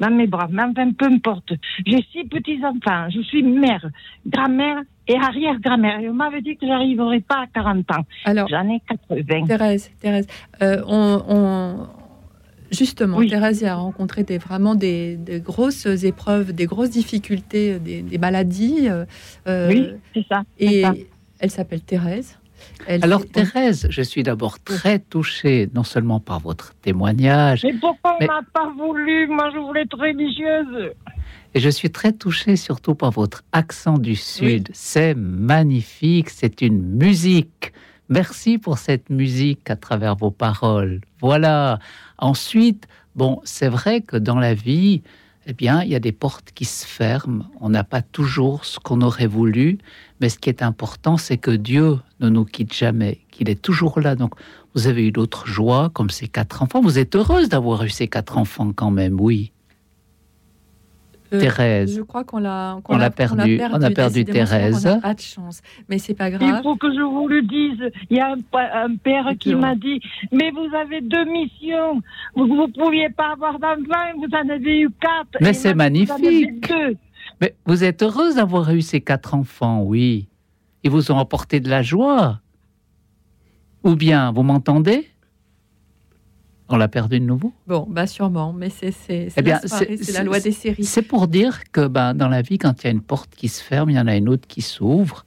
dans 0.01 0.09
mes 0.09 0.27
bras. 0.27 0.47
Mais 0.49 0.63
enfin, 0.63 0.91
peu 0.91 1.05
importe. 1.05 1.53
J'ai 1.85 2.03
six 2.11 2.25
petits-enfants. 2.25 3.09
Je 3.09 3.21
suis 3.21 3.43
mère, 3.43 3.87
grand-mère 4.25 4.81
et 5.07 5.15
arrière-grand-mère. 5.15 5.99
Et 5.99 6.09
on 6.09 6.13
m'avait 6.13 6.41
dit 6.41 6.57
que 6.57 6.65
j'arriverais 6.65 7.21
pas 7.21 7.43
à 7.43 7.47
40 7.53 7.91
ans. 7.91 8.05
Alors, 8.25 8.47
j'en 8.49 8.67
ai 8.67 8.81
80. 8.89 9.45
Thérèse, 9.45 9.91
Thérèse, 10.01 10.27
euh, 10.61 10.81
on, 10.87 11.87
Justement, 12.71 13.19
Thérèse 13.25 13.65
a 13.65 13.75
rencontré 13.75 14.23
des, 14.23 14.37
vraiment 14.37 14.75
des, 14.75 15.17
grosses 15.43 15.85
épreuves, 15.85 16.53
des 16.53 16.65
grosses 16.65 16.89
difficultés, 16.89 17.79
des, 17.79 18.17
maladies. 18.17 18.87
Euh, 18.87 19.69
oui, 19.69 19.89
c'est 20.13 20.25
ça. 20.27 20.43
Et 20.57 20.83
elle 21.39 21.51
s'appelle 21.51 21.81
Thérèse. 21.81 22.37
Alors 22.87 23.25
Thérèse, 23.25 23.87
je 23.89 24.01
suis 24.01 24.23
d'abord 24.23 24.59
très 24.59 24.99
touchée, 24.99 25.69
non 25.73 25.83
seulement 25.83 26.19
par 26.19 26.39
votre 26.39 26.73
témoignage. 26.81 27.63
Mais 27.63 27.73
pourquoi 27.73 28.17
on 28.19 28.25
m'a 28.25 28.41
pas 28.53 28.71
voulu? 28.77 29.27
Moi, 29.27 29.51
je 29.53 29.59
voulais 29.59 29.81
être 29.81 29.97
religieuse. 29.97 30.93
Et 31.53 31.59
je 31.59 31.69
suis 31.69 31.89
très 31.89 32.13
touchée 32.13 32.55
surtout 32.55 32.95
par 32.95 33.11
votre 33.11 33.43
accent 33.51 33.97
du 33.97 34.15
Sud. 34.15 34.69
C'est 34.73 35.15
magnifique, 35.15 36.29
c'est 36.29 36.61
une 36.61 36.81
musique. 36.81 37.73
Merci 38.09 38.57
pour 38.57 38.77
cette 38.77 39.09
musique 39.09 39.69
à 39.69 39.75
travers 39.75 40.15
vos 40.15 40.31
paroles. 40.31 41.01
Voilà. 41.21 41.79
Ensuite, 42.17 42.87
bon, 43.15 43.41
c'est 43.43 43.67
vrai 43.69 44.01
que 44.01 44.17
dans 44.17 44.39
la 44.39 44.53
vie, 44.53 45.01
eh 45.47 45.53
bien, 45.53 45.83
il 45.83 45.89
y 45.89 45.95
a 45.95 45.99
des 45.99 46.11
portes 46.11 46.51
qui 46.53 46.65
se 46.65 46.85
ferment. 46.85 47.45
On 47.59 47.69
n'a 47.69 47.83
pas 47.83 48.01
toujours 48.01 48.65
ce 48.65 48.79
qu'on 48.79 49.01
aurait 49.01 49.27
voulu, 49.27 49.79
mais 50.19 50.29
ce 50.29 50.37
qui 50.37 50.49
est 50.49 50.61
important, 50.61 51.17
c'est 51.17 51.37
que 51.37 51.51
Dieu 51.51 51.99
ne 52.19 52.29
nous 52.29 52.45
quitte 52.45 52.73
jamais, 52.73 53.19
qu'il 53.31 53.49
est 53.49 53.61
toujours 53.61 53.99
là. 53.99 54.15
Donc, 54.15 54.33
vous 54.75 54.87
avez 54.87 55.07
eu 55.07 55.11
d'autres 55.11 55.47
joies, 55.47 55.89
comme 55.93 56.09
ces 56.09 56.27
quatre 56.27 56.61
enfants. 56.61 56.81
Vous 56.81 56.99
êtes 56.99 57.15
heureuse 57.15 57.49
d'avoir 57.49 57.83
eu 57.83 57.89
ces 57.89 58.07
quatre 58.07 58.37
enfants 58.37 58.71
quand 58.73 58.91
même, 58.91 59.19
oui. 59.19 59.51
Euh, 61.33 61.39
Thérèse. 61.39 61.95
Je 61.95 62.01
crois 62.01 62.25
qu'on 62.25 62.39
l'a 62.39 62.79
on, 62.89 62.97
l'a 62.97 63.09
perdu. 63.09 63.59
On 63.71 63.81
a 63.81 63.89
perdu 63.91 64.25
Thérèse. 64.25 64.85
On 64.85 64.99
pas 64.99 65.13
de 65.13 65.21
chance, 65.21 65.61
mais 65.87 65.97
c'est 65.97 66.13
pas 66.13 66.29
grave. 66.29 66.55
Il 66.57 66.61
faut 66.61 66.75
que 66.75 66.93
je 66.93 67.01
vous 67.01 67.27
le 67.27 67.41
dise. 67.41 67.91
Il 68.09 68.17
y 68.17 68.19
a 68.19 68.33
un, 68.33 68.95
père 68.97 69.31
qui 69.39 69.55
m'a 69.55 69.75
dit 69.75 70.01
"Mais 70.31 70.51
vous 70.51 70.67
avez 70.75 70.99
deux 70.99 71.23
missions. 71.25 72.01
Vous 72.35 72.47
ne 72.47 72.67
pouviez 72.67 73.09
pas 73.09 73.31
avoir 73.33 73.59
d'enfants. 73.59 74.11
Vous 74.17 74.27
en 74.35 74.49
avez 74.49 74.81
eu 74.81 74.89
quatre. 74.99 75.37
Mais 75.39 75.53
c'est 75.53 75.73
magnifique. 75.73 76.71
Mais 77.39 77.55
vous 77.65 77.83
êtes 77.83 78.03
heureuse 78.03 78.35
d'avoir 78.35 78.71
eu 78.73 78.81
ces 78.81 78.99
quatre 79.01 79.33
enfants, 79.33 79.83
oui. 79.83 80.27
Ils 80.83 80.91
vous 80.91 81.11
ont 81.11 81.17
apporté 81.17 81.59
de 81.59 81.69
la 81.69 81.81
joie. 81.81 82.41
Ou 83.83 83.95
bien, 83.95 84.31
vous 84.31 84.43
m'entendez? 84.43 85.10
On 86.71 86.77
l'a 86.77 86.87
perdu 86.87 87.19
de 87.19 87.25
nouveau? 87.25 87.53
Bon, 87.67 87.87
bah 87.89 88.07
sûrement, 88.07 88.53
mais 88.53 88.69
c'est 88.69 88.93
eh 89.35 89.41
la, 89.41 90.23
loi 90.23 90.39
des 90.39 90.51
séries. 90.51 90.83
C'est 90.83 91.01
pour 91.01 91.27
dire 91.27 91.63
que 91.71 91.87
bah, 91.87 92.13
dans 92.13 92.29
la 92.29 92.41
vie, 92.41 92.57
quand 92.57 92.83
il 92.83 92.85
y 92.85 92.87
a 92.87 92.91
une 92.91 93.01
porte 93.01 93.31
qui 93.35 93.47
se 93.47 93.63
ferme, 93.63 93.89
il 93.89 93.95
y 93.95 93.99
en 93.99 94.07
a 94.07 94.15
une 94.15 94.29
autre 94.29 94.47
qui 94.47 94.61
s'ouvre. 94.61 95.25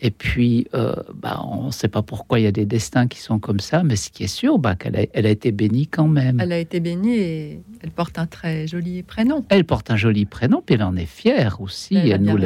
Et 0.00 0.12
puis, 0.12 0.68
euh, 0.74 0.94
bah, 1.12 1.40
on 1.44 1.66
ne 1.66 1.70
sait 1.72 1.88
pas 1.88 2.02
pourquoi 2.02 2.38
il 2.38 2.44
y 2.44 2.46
a 2.46 2.52
des 2.52 2.66
destins 2.66 3.08
qui 3.08 3.18
sont 3.18 3.40
comme 3.40 3.58
ça, 3.58 3.82
mais 3.82 3.96
ce 3.96 4.10
qui 4.10 4.24
est 4.24 4.28
sûr, 4.28 4.58
bah, 4.58 4.76
qu'elle 4.76 4.96
a, 4.96 5.06
elle 5.12 5.26
a 5.26 5.30
été 5.30 5.50
bénie 5.50 5.88
quand 5.88 6.06
même. 6.06 6.38
Elle 6.40 6.52
a 6.52 6.58
été 6.58 6.78
bénie 6.78 7.16
et 7.16 7.60
elle 7.82 7.90
porte 7.90 8.18
un 8.18 8.26
très 8.26 8.68
joli 8.68 9.02
prénom. 9.02 9.44
Elle 9.48 9.64
porte 9.64 9.90
un 9.90 9.96
joli 9.96 10.24
prénom, 10.24 10.62
puis 10.64 10.76
elle 10.76 10.84
en 10.84 10.94
est 10.94 11.06
fière 11.06 11.60
aussi. 11.60 11.96
Elle, 11.96 12.22
nous, 12.22 12.38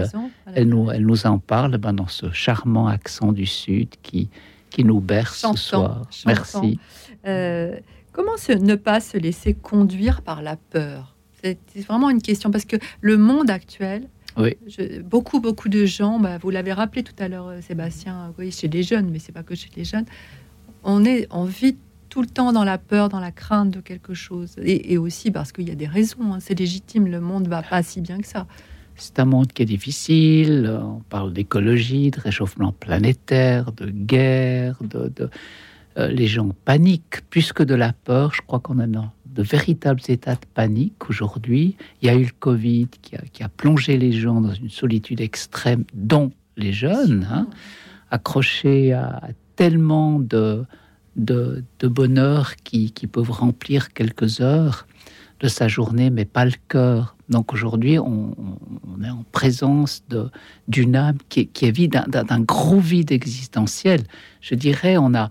elle, 0.54 0.68
nous, 0.68 0.90
elle, 0.90 1.04
nous, 1.04 1.26
en 1.26 1.38
parle 1.38 1.76
bah, 1.76 1.92
dans 1.92 2.08
ce 2.08 2.30
charmant 2.32 2.86
accent 2.86 3.32
du 3.32 3.44
Sud 3.44 3.88
qui, 4.02 4.30
qui 4.70 4.84
nous 4.84 5.00
berce 5.00 5.44
ce 5.52 5.56
soir. 5.58 6.02
Merci. 6.26 6.78
Euh, 7.26 7.76
Comment 8.12 8.32
ne 8.48 8.74
pas 8.74 9.00
se 9.00 9.16
laisser 9.16 9.54
conduire 9.54 10.22
par 10.22 10.42
la 10.42 10.56
peur? 10.56 11.16
C'est 11.42 11.58
vraiment 11.86 12.10
une 12.10 12.22
question 12.22 12.50
parce 12.50 12.64
que 12.64 12.76
le 13.00 13.16
monde 13.16 13.50
actuel, 13.50 14.08
oui. 14.36 14.56
beaucoup, 15.04 15.40
beaucoup 15.40 15.68
de 15.68 15.84
gens, 15.84 16.20
bah, 16.20 16.38
vous 16.38 16.50
l'avez 16.50 16.72
rappelé 16.72 17.02
tout 17.02 17.14
à 17.18 17.28
l'heure, 17.28 17.48
euh, 17.48 17.60
Sébastien, 17.60 18.32
oui, 18.38 18.52
chez 18.52 18.68
les 18.68 18.82
jeunes, 18.82 19.10
mais 19.10 19.18
c'est 19.18 19.32
pas 19.32 19.42
que 19.42 19.54
chez 19.54 19.68
les 19.76 19.84
jeunes, 19.84 20.04
on, 20.84 21.04
est, 21.04 21.26
on 21.30 21.44
vit 21.44 21.76
tout 22.08 22.22
le 22.22 22.28
temps 22.28 22.52
dans 22.52 22.64
la 22.64 22.78
peur, 22.78 23.08
dans 23.08 23.20
la 23.20 23.32
crainte 23.32 23.70
de 23.70 23.80
quelque 23.80 24.14
chose. 24.14 24.54
Et, 24.62 24.98
aussi 24.98 25.30
parce 25.30 25.50
qu'il 25.50 25.68
y 25.68 25.72
a 25.72 25.74
des 25.74 25.86
raisons, 25.86 26.34
hein, 26.34 26.38
c'est 26.40 26.58
légitime, 26.58 27.06
le 27.08 27.20
monde 27.20 27.48
va 27.48 27.62
pas 27.62 27.82
si 27.82 28.00
bien 28.00 28.20
que 28.20 28.26
ça. 28.26 28.46
C'est 28.94 29.18
un 29.18 29.24
monde 29.24 29.52
qui 29.52 29.62
est 29.62 29.66
difficile, 29.66 30.78
on 30.80 31.00
parle 31.00 31.32
d'écologie, 31.32 32.10
de 32.10 32.20
réchauffement 32.20 32.72
planétaire, 32.72 33.72
de 33.72 33.86
guerre, 33.86 34.76
de, 34.82 35.10
de 35.16 35.30
euh, 35.98 36.08
les 36.08 36.26
gens 36.26 36.50
paniquent 36.64 37.28
plus 37.28 37.52
que 37.52 37.62
de 37.62 37.74
la 37.74 37.92
peur. 37.92 38.32
Je 38.34 38.42
crois 38.42 38.60
qu'on 38.60 38.78
a 38.78 38.86
de 38.86 39.42
véritables 39.42 40.00
états 40.08 40.34
de 40.34 40.46
panique 40.54 41.08
aujourd'hui. 41.08 41.76
Il 42.00 42.06
y 42.06 42.10
a 42.10 42.14
eu 42.14 42.24
le 42.24 42.32
Covid 42.38 42.88
qui 43.02 43.42
a, 43.42 43.48
plongé 43.48 43.96
les 43.96 44.12
gens 44.12 44.40
dans 44.40 44.54
une 44.54 44.70
solitude 44.70 45.20
extrême, 45.20 45.84
dont 45.94 46.32
les 46.56 46.72
jeunes, 46.72 47.26
hein, 47.30 47.48
accrochés 48.10 48.92
à, 48.92 49.30
tellement 49.56 50.18
de, 50.18 50.64
de, 51.16 51.64
bonheur 51.82 52.56
qui, 52.56 52.92
qui, 52.92 53.06
peuvent 53.06 53.30
remplir 53.30 53.92
quelques 53.92 54.40
heures 54.40 54.86
de 55.40 55.48
sa 55.48 55.68
journée, 55.68 56.10
mais 56.10 56.24
pas 56.24 56.44
le 56.44 56.52
cœur. 56.68 57.16
Donc 57.32 57.54
aujourd'hui, 57.54 57.98
on, 57.98 58.34
est 59.02 59.08
en 59.08 59.24
présence 59.32 60.04
d'une 60.68 60.94
âme 60.94 61.16
qui, 61.28 61.48
qui 61.48 61.64
est 61.64 61.70
vide 61.70 62.04
d'un 62.08 62.40
gros 62.40 62.78
vide 62.78 63.10
existentiel. 63.10 64.02
Je 64.42 64.54
dirais, 64.54 64.96
on 64.98 65.14
a, 65.14 65.30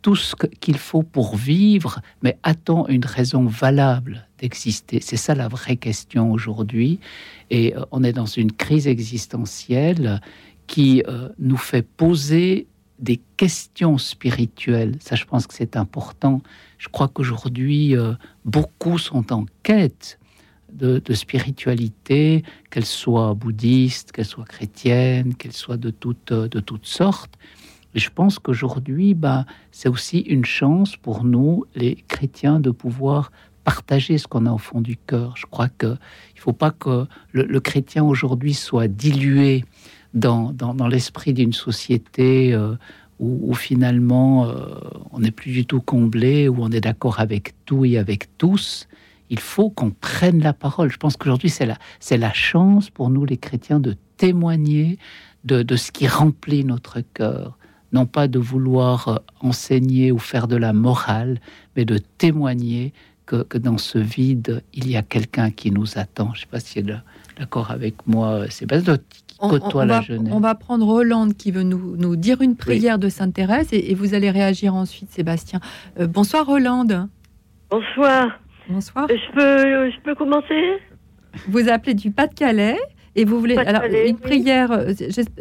tout 0.00 0.14
ce 0.16 0.36
qu'il 0.60 0.78
faut 0.78 1.02
pour 1.02 1.36
vivre, 1.36 2.00
mais 2.22 2.38
a-t-on 2.44 2.86
une 2.86 3.04
raison 3.04 3.46
valable 3.46 4.26
d'exister? 4.38 5.00
C'est 5.00 5.16
ça 5.16 5.34
la 5.34 5.48
vraie 5.48 5.76
question 5.76 6.30
aujourd'hui. 6.30 7.00
Et 7.50 7.76
euh, 7.76 7.84
on 7.90 8.04
est 8.04 8.12
dans 8.12 8.26
une 8.26 8.52
crise 8.52 8.86
existentielle 8.86 10.20
qui 10.68 11.02
euh, 11.08 11.28
nous 11.38 11.56
fait 11.56 11.82
poser 11.82 12.68
des 13.00 13.20
questions 13.36 13.98
spirituelles. 13.98 14.96
Ça, 15.00 15.16
je 15.16 15.24
pense 15.24 15.48
que 15.48 15.54
c'est 15.54 15.76
important. 15.76 16.42
Je 16.78 16.88
crois 16.88 17.08
qu'aujourd'hui, 17.08 17.96
euh, 17.96 18.12
beaucoup 18.44 18.98
sont 18.98 19.32
en 19.32 19.46
quête 19.64 20.18
de, 20.74 21.14
spiritualité, 21.14 22.42
qu'elle 22.70 22.84
soit 22.84 23.34
bouddhiste, 23.34 24.12
qu'elle 24.12 24.24
soit 24.24 24.44
chrétienne, 24.44 25.34
qu'elle 25.34 25.52
soit 25.52 25.76
de 25.76 25.90
toutes, 25.90 26.32
de 26.32 26.60
toutes 26.60 26.86
sortes. 26.86 27.38
Et 27.94 28.00
je 28.00 28.10
pense 28.10 28.38
qu'aujourd'hui, 28.38 29.14
bah, 29.14 29.46
c'est 29.70 29.88
aussi 29.88 30.18
une 30.20 30.44
chance 30.44 30.96
pour 30.96 31.24
nous, 31.24 31.64
les 31.74 31.96
chrétiens, 32.08 32.58
de 32.58 32.70
pouvoir 32.70 33.30
partager 33.62 34.18
ce 34.18 34.26
qu'on 34.26 34.46
a 34.46 34.52
au 34.52 34.58
fond 34.58 34.80
du 34.80 34.96
cœur. 34.96 35.34
Je 35.36 35.46
crois 35.46 35.68
qu'il 35.68 35.88
ne 35.88 36.40
faut 36.40 36.52
pas 36.52 36.70
que 36.70 37.06
le, 37.32 37.60
chrétien 37.60 38.04
aujourd'hui 38.04 38.52
soit 38.52 38.88
dilué 38.88 39.64
dans, 40.12 40.52
dans, 40.52 40.86
l'esprit 40.86 41.32
d'une 41.32 41.52
société 41.52 42.52
euh, 42.52 42.74
où, 43.18 43.54
finalement 43.54 44.46
euh, 44.46 44.66
on 45.12 45.20
n'est 45.20 45.30
plus 45.30 45.52
du 45.52 45.66
tout 45.66 45.80
comblé, 45.80 46.48
où 46.48 46.56
on 46.60 46.70
est 46.70 46.80
d'accord 46.80 47.20
avec 47.20 47.54
tout 47.64 47.84
et 47.84 47.96
avec 47.96 48.36
tous 48.36 48.86
il 49.30 49.38
faut 49.38 49.70
qu'on 49.70 49.90
prenne 49.90 50.40
la 50.40 50.52
parole. 50.52 50.90
Je 50.90 50.96
pense 50.96 51.16
qu'aujourd'hui, 51.16 51.50
c'est 51.50 51.66
la, 51.66 51.76
c'est 52.00 52.18
la 52.18 52.32
chance 52.32 52.90
pour 52.90 53.10
nous, 53.10 53.24
les 53.24 53.36
chrétiens, 53.36 53.80
de 53.80 53.96
témoigner 54.16 54.98
de, 55.44 55.76
ce 55.76 55.92
qui 55.92 56.06
remplit 56.06 56.64
notre 56.64 57.00
cœur. 57.00 57.58
Non 57.92 58.06
pas 58.06 58.28
de 58.28 58.38
vouloir 58.38 59.08
euh, 59.08 59.16
enseigner 59.40 60.10
ou 60.10 60.18
faire 60.18 60.48
de 60.48 60.56
la 60.56 60.72
morale, 60.72 61.40
mais 61.76 61.84
de 61.84 61.98
témoigner 61.98 62.92
que, 63.26 63.46
dans 63.56 63.78
ce 63.78 63.98
vide, 63.98 64.62
il 64.74 64.90
y 64.90 64.96
a 64.96 65.02
quelqu'un 65.02 65.50
qui 65.50 65.70
nous 65.70 65.96
attend. 65.96 66.30
Je 66.34 66.38
ne 66.38 66.40
sais 66.40 66.50
pas 66.50 66.60
si 66.60 66.80
elle 66.80 66.90
est 66.90 67.38
d'accord 67.38 67.70
avec 67.70 68.06
moi, 68.06 68.44
C'est 68.50 68.66
on, 69.40 69.50
on, 69.50 69.78
la 69.84 70.00
va, 70.00 70.06
on 70.30 70.40
va 70.40 70.54
prendre 70.54 70.86
Hollande 70.88 71.34
qui 71.34 71.50
veut 71.50 71.62
nous, 71.62 71.96
nous 71.96 72.16
dire 72.16 72.40
une 72.40 72.56
prière 72.56 72.98
de 72.98 73.08
Sainte 73.08 73.34
Thérèse 73.34 73.68
et, 73.72 73.94
vous 73.94 74.14
allez 74.14 74.30
réagir 74.30 74.74
ensuite, 74.74 75.10
Sébastien. 75.10 75.60
Euh, 75.98 76.06
bonsoir 76.06 76.48
Hollande. 76.48 77.08
Bonsoir. 77.70 78.38
Bonsoir. 78.68 79.06
Je 79.08 79.32
peux, 79.32 79.90
je 79.90 80.00
peux 80.00 80.14
commencer? 80.14 80.78
Vous 81.48 81.68
appelez 81.68 81.94
du 81.94 82.10
Pas-de-Calais 82.10 82.76
et 83.16 83.24
vous 83.24 83.38
voulez 83.38 83.56
alors 83.56 83.82
une 83.84 84.18
prière, 84.18 84.72
euh, 84.72 84.92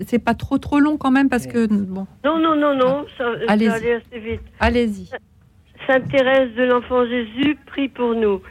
c'est 0.05 0.23
pas 0.23 0.33
trop 0.33 0.57
trop 0.57 0.79
long 0.79 0.97
quand 0.97 1.11
même 1.11 1.29
parce 1.29 1.47
que 1.47 1.65
bon. 1.67 2.05
Non 2.23 2.37
non 2.37 2.55
non 2.55 2.75
non, 2.75 3.05
ça, 3.17 3.25
allez 3.47 3.67
va 3.67 3.75
aller 3.75 3.93
assez 3.93 4.19
vite. 4.19 4.41
Allez-y. 4.59 5.09
Sainte 5.87 6.07
Thérèse 6.09 6.53
de 6.55 6.63
l'Enfant 6.63 7.05
Jésus, 7.05 7.57
prie 7.65 7.89
pour 7.89 8.15
nous. 8.15 8.41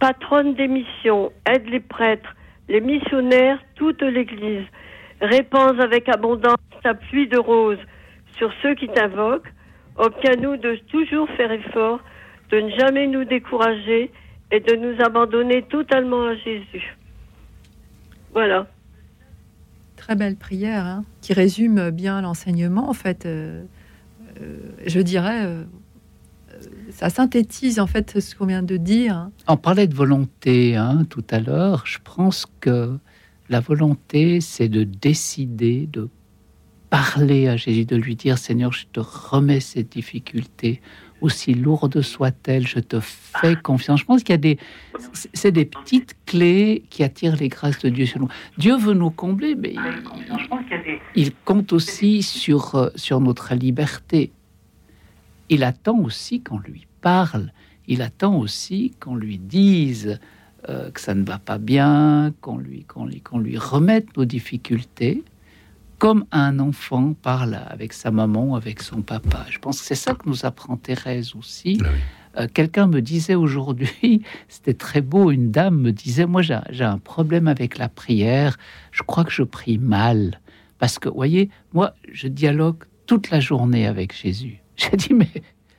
Patronne 0.00 0.54
des 0.54 0.68
missions, 0.68 1.32
aide 1.46 1.68
les 1.68 1.80
prêtres, 1.80 2.34
les 2.68 2.80
missionnaires, 2.80 3.58
toute 3.76 4.02
l'Église. 4.02 4.64
Répands 5.20 5.78
avec 5.78 6.08
abondance 6.08 6.56
ta 6.82 6.94
pluie 6.94 7.28
de 7.28 7.38
roses 7.38 7.78
sur 8.36 8.52
ceux 8.62 8.74
qui 8.74 8.88
t'invoquent. 8.88 9.52
Obtiens-nous 9.96 10.58
de 10.58 10.76
toujours 10.90 11.28
faire 11.30 11.50
effort, 11.50 12.00
de 12.50 12.60
ne 12.60 12.70
jamais 12.70 13.06
nous 13.06 13.24
décourager 13.24 14.10
et 14.50 14.60
de 14.60 14.76
nous 14.76 15.02
abandonner 15.02 15.62
totalement 15.62 16.24
à 16.24 16.34
Jésus. 16.36 16.96
Voilà. 18.32 18.66
Très 19.96 20.14
belle 20.14 20.36
prière 20.36 20.84
hein, 20.84 21.04
qui 21.20 21.32
résume 21.32 21.90
bien 21.90 22.20
l'enseignement. 22.20 22.88
En 22.88 22.92
fait, 22.92 23.26
euh, 23.26 23.64
euh, 24.40 24.58
je 24.86 25.00
dirais, 25.00 25.44
euh, 25.44 25.64
ça 26.90 27.10
synthétise 27.10 27.80
en 27.80 27.86
fait 27.86 28.20
ce 28.20 28.34
qu'on 28.34 28.46
vient 28.46 28.62
de 28.62 28.76
dire. 28.76 29.16
hein. 29.16 29.32
On 29.48 29.56
parlait 29.56 29.86
de 29.86 29.94
volonté 29.94 30.76
hein, 30.76 31.04
tout 31.08 31.24
à 31.30 31.40
l'heure. 31.40 31.84
Je 31.86 31.98
pense 32.04 32.46
que 32.60 32.98
la 33.48 33.60
volonté, 33.60 34.40
c'est 34.40 34.68
de 34.68 34.84
décider 34.84 35.88
de 35.92 36.08
parler 36.90 37.48
à 37.48 37.56
Jésus, 37.56 37.84
de 37.84 37.96
lui 37.96 38.16
dire 38.16 38.38
Seigneur, 38.38 38.72
je 38.72 38.86
te 38.92 39.00
remets 39.00 39.60
cette 39.60 39.90
difficulté, 39.90 40.80
aussi 41.20 41.54
lourde 41.54 42.02
soit-elle, 42.02 42.66
je 42.66 42.78
te 42.78 43.00
fais 43.00 43.56
confiance. 43.56 44.00
Je 44.00 44.04
pense 44.04 44.22
qu'il 44.22 44.32
y 44.32 44.34
a 44.34 44.38
des, 44.38 44.58
c'est- 45.32 45.50
des 45.52 45.64
petites 45.64 46.14
clés 46.26 46.84
qui 46.90 47.02
attirent 47.04 47.36
les 47.36 47.48
grâces 47.48 47.78
de 47.80 47.88
Dieu 47.88 48.06
sur 48.06 48.20
nous. 48.20 48.28
Dieu 48.58 48.76
veut 48.76 48.94
nous 48.94 49.10
combler, 49.10 49.54
mais 49.54 49.72
il, 49.72 49.80
il 51.14 51.32
compte 51.44 51.72
aussi 51.72 52.22
sur, 52.22 52.74
euh, 52.74 52.88
sur 52.96 53.20
notre 53.20 53.54
liberté. 53.54 54.30
Il 55.48 55.62
attend 55.64 55.98
aussi 56.00 56.42
qu'on 56.42 56.58
lui 56.58 56.86
parle. 57.00 57.52
Il 57.88 58.02
attend 58.02 58.36
aussi 58.36 58.92
qu'on 59.00 59.14
lui 59.14 59.38
dise 59.38 60.18
euh, 60.68 60.90
que 60.90 61.00
ça 61.00 61.14
ne 61.14 61.24
va 61.24 61.38
pas 61.38 61.58
bien, 61.58 62.34
qu'on 62.40 62.58
lui, 62.58 62.82
qu'on 62.84 63.06
lui, 63.06 63.20
qu'on 63.20 63.38
lui 63.38 63.56
remette 63.56 64.16
nos 64.16 64.24
difficultés, 64.24 65.22
comme 65.98 66.26
un 66.30 66.58
enfant 66.58 67.14
parle 67.14 67.58
avec 67.68 67.92
sa 67.92 68.10
maman, 68.10 68.54
avec 68.54 68.82
son 68.82 69.02
papa. 69.02 69.46
Je 69.50 69.58
pense 69.58 69.80
que 69.80 69.86
c'est 69.86 69.94
ça 69.94 70.14
que 70.14 70.28
nous 70.28 70.44
apprend 70.44 70.76
Thérèse 70.76 71.34
aussi. 71.34 71.80
Euh, 72.38 72.46
Quelqu'un 72.52 72.86
me 72.86 73.00
disait 73.00 73.34
aujourd'hui, 73.34 74.22
c'était 74.48 74.74
très 74.74 75.00
beau, 75.00 75.30
une 75.30 75.50
dame 75.50 75.80
me 75.80 75.92
disait, 75.92 76.26
moi 76.26 76.42
j'ai 76.42 76.84
un 76.84 76.98
problème 76.98 77.48
avec 77.48 77.78
la 77.78 77.88
prière, 77.88 78.58
je 78.92 79.02
crois 79.02 79.24
que 79.24 79.32
je 79.32 79.42
prie 79.42 79.78
mal. 79.78 80.40
Parce 80.78 80.98
que, 80.98 81.08
voyez, 81.08 81.48
moi, 81.72 81.94
je 82.12 82.28
dialogue 82.28 82.84
toute 83.06 83.30
la 83.30 83.40
journée 83.40 83.86
avec 83.86 84.14
Jésus. 84.14 84.60
J'ai 84.76 84.96
dit, 84.96 85.14
mais 85.14 85.30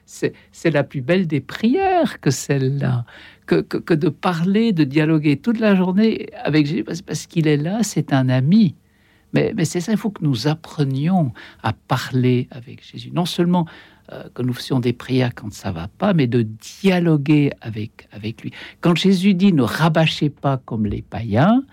c'est 0.05 0.33
c'est 0.51 0.71
la 0.71 0.83
plus 0.83 1.01
belle 1.01 1.27
des 1.27 1.41
prières 1.41 2.19
que 2.19 2.31
celle-là, 2.31 3.05
que, 3.45 3.61
que, 3.61 3.77
que 3.77 3.93
de 3.93 4.09
parler, 4.09 4.71
de 4.71 4.83
dialoguer 4.83 5.37
toute 5.37 5.59
la 5.59 5.75
journée 5.75 6.29
avec 6.43 6.65
Jésus, 6.65 6.83
parce, 6.83 7.03
parce 7.03 7.27
qu'il 7.27 7.47
est 7.47 7.57
là, 7.57 7.83
c'est 7.83 8.11
un 8.11 8.27
ami. 8.29 8.75
Mais, 9.33 9.53
c'est 9.65 9.81
ça, 9.81 9.91
il 9.91 9.97
faut 9.97 10.09
que 10.09 10.23
nous 10.23 10.47
apprenions 10.47 11.33
à 11.61 11.73
parler 11.73 12.47
avec 12.51 12.83
Jésus. 12.85 13.11
Non 13.11 13.25
seulement 13.25 13.65
euh, 14.11 14.23
que 14.33 14.41
nous 14.41 14.53
fassions 14.53 14.79
des 14.79 14.93
prières 14.93 15.35
quand 15.35 15.53
ça 15.53 15.71
va 15.71 15.87
pas, 15.87 16.13
mais 16.13 16.27
de 16.27 16.43
dialoguer 16.43 17.51
avec, 17.61 18.07
avec 18.11 18.41
lui. 18.41 18.51
Quand 18.81 18.95
Jésus 18.95 19.33
dit 19.33 19.53
ne 19.53 19.63
rabâchez 19.63 20.29
pas 20.29 20.57
comme 20.57 20.85
les 20.85 21.01
païens, 21.01 21.63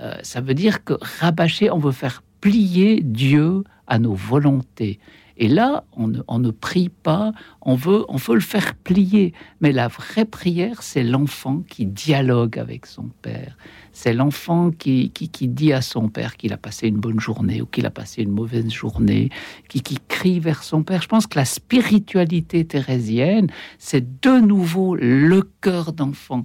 euh, 0.00 0.14
ça 0.22 0.40
veut 0.40 0.54
dire 0.54 0.82
que 0.84 0.94
rabâcher, 1.20 1.70
on 1.70 1.78
veut 1.78 1.92
faire 1.92 2.22
plier 2.40 3.00
Dieu 3.02 3.64
à 3.86 3.98
nos 3.98 4.14
volontés. 4.14 4.98
Et 5.36 5.48
là, 5.48 5.84
on 5.96 6.08
ne, 6.08 6.50
prie 6.50 6.88
pas, 6.88 7.32
on 7.60 7.74
veut, 7.74 8.04
on 8.08 8.16
veut 8.16 8.34
le 8.34 8.40
faire 8.40 8.74
plier. 8.74 9.32
Mais 9.60 9.72
la 9.72 9.88
vraie 9.88 10.24
prière, 10.24 10.82
c'est 10.82 11.02
l'enfant 11.02 11.62
qui 11.68 11.86
dialogue 11.86 12.58
avec 12.58 12.86
son 12.86 13.10
père. 13.22 13.56
C'est 13.92 14.12
l'enfant 14.12 14.70
qui, 14.70 15.10
qui, 15.10 15.28
qui 15.28 15.48
dit 15.48 15.72
à 15.72 15.82
son 15.82 16.08
père 16.08 16.36
qu'il 16.36 16.52
a 16.52 16.56
passé 16.56 16.88
une 16.88 16.98
bonne 16.98 17.20
journée 17.20 17.60
ou 17.60 17.66
qu'il 17.66 17.86
a 17.86 17.90
passé 17.90 18.22
une 18.22 18.30
mauvaise 18.30 18.70
journée, 18.70 19.30
qui, 19.68 19.82
qui 19.82 19.98
crie 20.08 20.40
vers 20.40 20.62
son 20.62 20.82
père. 20.82 21.02
Je 21.02 21.08
pense 21.08 21.26
que 21.26 21.38
la 21.38 21.44
spiritualité 21.44 22.64
thérésienne, 22.64 23.48
c'est 23.78 24.20
de 24.20 24.40
nouveau 24.40 24.94
le 24.94 25.42
cœur 25.60 25.92
d'enfant, 25.92 26.42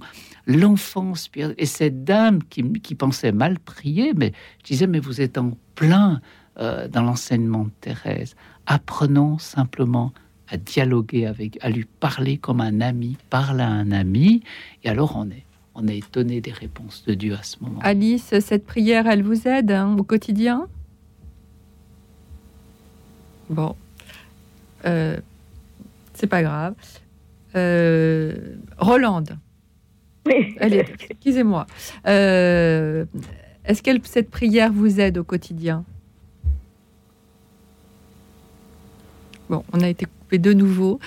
spirituel. 1.14 1.54
Et 1.58 1.66
cette 1.66 2.04
dame 2.04 2.42
qui, 2.44 2.62
qui 2.80 2.94
pensait 2.94 3.32
mal 3.32 3.58
prier, 3.58 4.12
mais 4.16 4.32
je 4.60 4.72
disais, 4.72 4.86
mais 4.86 5.00
vous 5.00 5.20
êtes 5.20 5.38
en 5.38 5.52
plein 5.74 6.20
euh, 6.58 6.88
dans 6.88 7.02
l'enseignement 7.02 7.64
de 7.64 7.70
Thérèse. 7.80 8.34
Apprenons 8.72 9.36
simplement 9.38 10.12
à 10.48 10.56
dialoguer 10.56 11.26
avec, 11.26 11.58
à 11.60 11.70
lui 11.70 11.86
parler 11.98 12.38
comme 12.38 12.60
un 12.60 12.80
ami 12.80 13.16
parle 13.28 13.60
à 13.60 13.66
un 13.68 13.90
ami, 13.90 14.44
et 14.84 14.88
alors 14.88 15.16
on 15.16 15.28
est, 15.28 15.44
on 15.74 15.88
est 15.88 15.98
étonné 15.98 16.40
des 16.40 16.52
réponses 16.52 17.02
de 17.04 17.14
Dieu 17.14 17.34
à 17.34 17.42
ce 17.42 17.56
moment. 17.60 17.80
Alice, 17.82 18.32
cette 18.38 18.64
prière, 18.64 19.08
elle 19.08 19.24
vous 19.24 19.48
aide 19.48 19.72
hein, 19.72 19.96
au 19.98 20.04
quotidien? 20.04 20.68
Bon, 23.48 23.74
Euh, 24.86 25.16
c'est 26.14 26.28
pas 26.28 26.42
grave. 26.42 26.74
Euh, 27.56 28.54
Rolande. 28.78 29.36
Est- 30.26 30.84
Excusez-moi. 31.10 31.66
Euh, 32.06 33.04
Est-ce 33.64 33.82
que 33.82 33.90
cette 34.04 34.30
prière 34.30 34.72
vous 34.72 35.00
aide 35.00 35.18
au 35.18 35.24
quotidien? 35.24 35.84
Bon, 39.50 39.64
on 39.72 39.80
a 39.80 39.88
été 39.88 40.06
coupé 40.06 40.38
de 40.38 40.52
nouveau. 40.52 41.00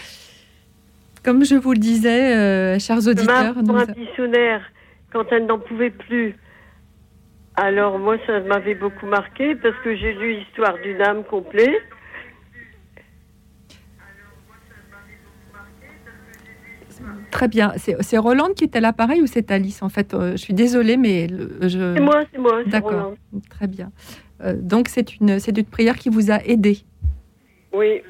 Comme 1.24 1.46
je 1.46 1.56
vous 1.56 1.72
le 1.72 1.80
disais, 1.80 2.36
euh, 2.36 2.78
chers 2.78 3.08
auditeurs, 3.08 3.54
pour 3.66 3.78
un 3.78 3.86
missionnaire, 3.96 4.62
quand 5.14 5.24
elle 5.32 5.46
n'en 5.46 5.60
pouvait 5.60 5.92
plus. 5.92 6.36
Alors 7.56 7.98
moi, 8.00 8.18
ça 8.28 8.42
m'avait 8.42 8.76
beaucoup 8.76 9.06
marqué 9.06 9.56
parce 9.56 9.78
que 9.82 9.96
j'ai 9.96 10.12
lu 10.12 10.34
l'histoire 10.40 10.76
d'une 10.84 11.02
âme 11.02 11.24
complète. 11.24 11.82
Très 17.32 17.48
bien. 17.48 17.74
C'est 17.78 18.18
Rolande 18.18 18.54
qui 18.56 18.66
est 18.66 18.76
à 18.76 18.80
l'appareil 18.82 19.22
ou 19.22 19.28
c'est 19.28 19.52
Alice 19.52 19.82
En 19.82 19.90
fait, 19.90 20.14
euh, 20.14 20.32
je 20.34 20.38
suis 20.38 20.54
désolée, 20.54 20.98
mais 20.98 21.28
le- 21.28 21.58
je. 21.62 21.94
C'est 21.96 22.02
moi, 22.02 22.24
c'est 22.32 22.38
moi, 22.40 22.64
D'accord. 22.66 23.14
Très 23.50 23.68
bien. 23.68 23.92
Euh, 24.42 24.54
donc 24.60 24.88
c'est 24.90 25.16
une 25.20 25.40
c'est 25.40 25.58
une 25.58 25.66
prière 25.66 25.96
qui 25.98 26.10
vous 26.10 26.30
a 26.32 26.44
aidé. 26.44 26.80
Oui. 27.74 28.02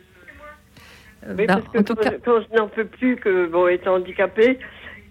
Oui, 1.38 1.46
parce 1.48 1.68
que 1.70 1.80
en 1.80 1.84
tout 1.84 1.96
quand, 1.96 2.04
cas, 2.04 2.12
quand 2.26 2.40
je 2.42 2.58
n'en 2.58 2.68
peux 2.68 2.86
plus, 2.86 3.16
que 3.16 3.48
bon, 3.48 3.68
étant 3.68 3.96
handicapée, 3.96 4.60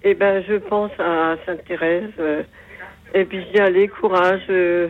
eh 0.05 0.15
ben, 0.15 0.43
je 0.47 0.55
pense 0.55 0.91
à 0.99 1.37
Sainte 1.47 1.65
Thérèse. 1.65 2.11
euh, 2.19 2.43
et 3.15 3.25
puis 3.25 3.43
je 3.45 3.53
dis 3.53 3.61
allez, 3.61 3.89
courage. 3.89 4.43
euh, 4.51 4.89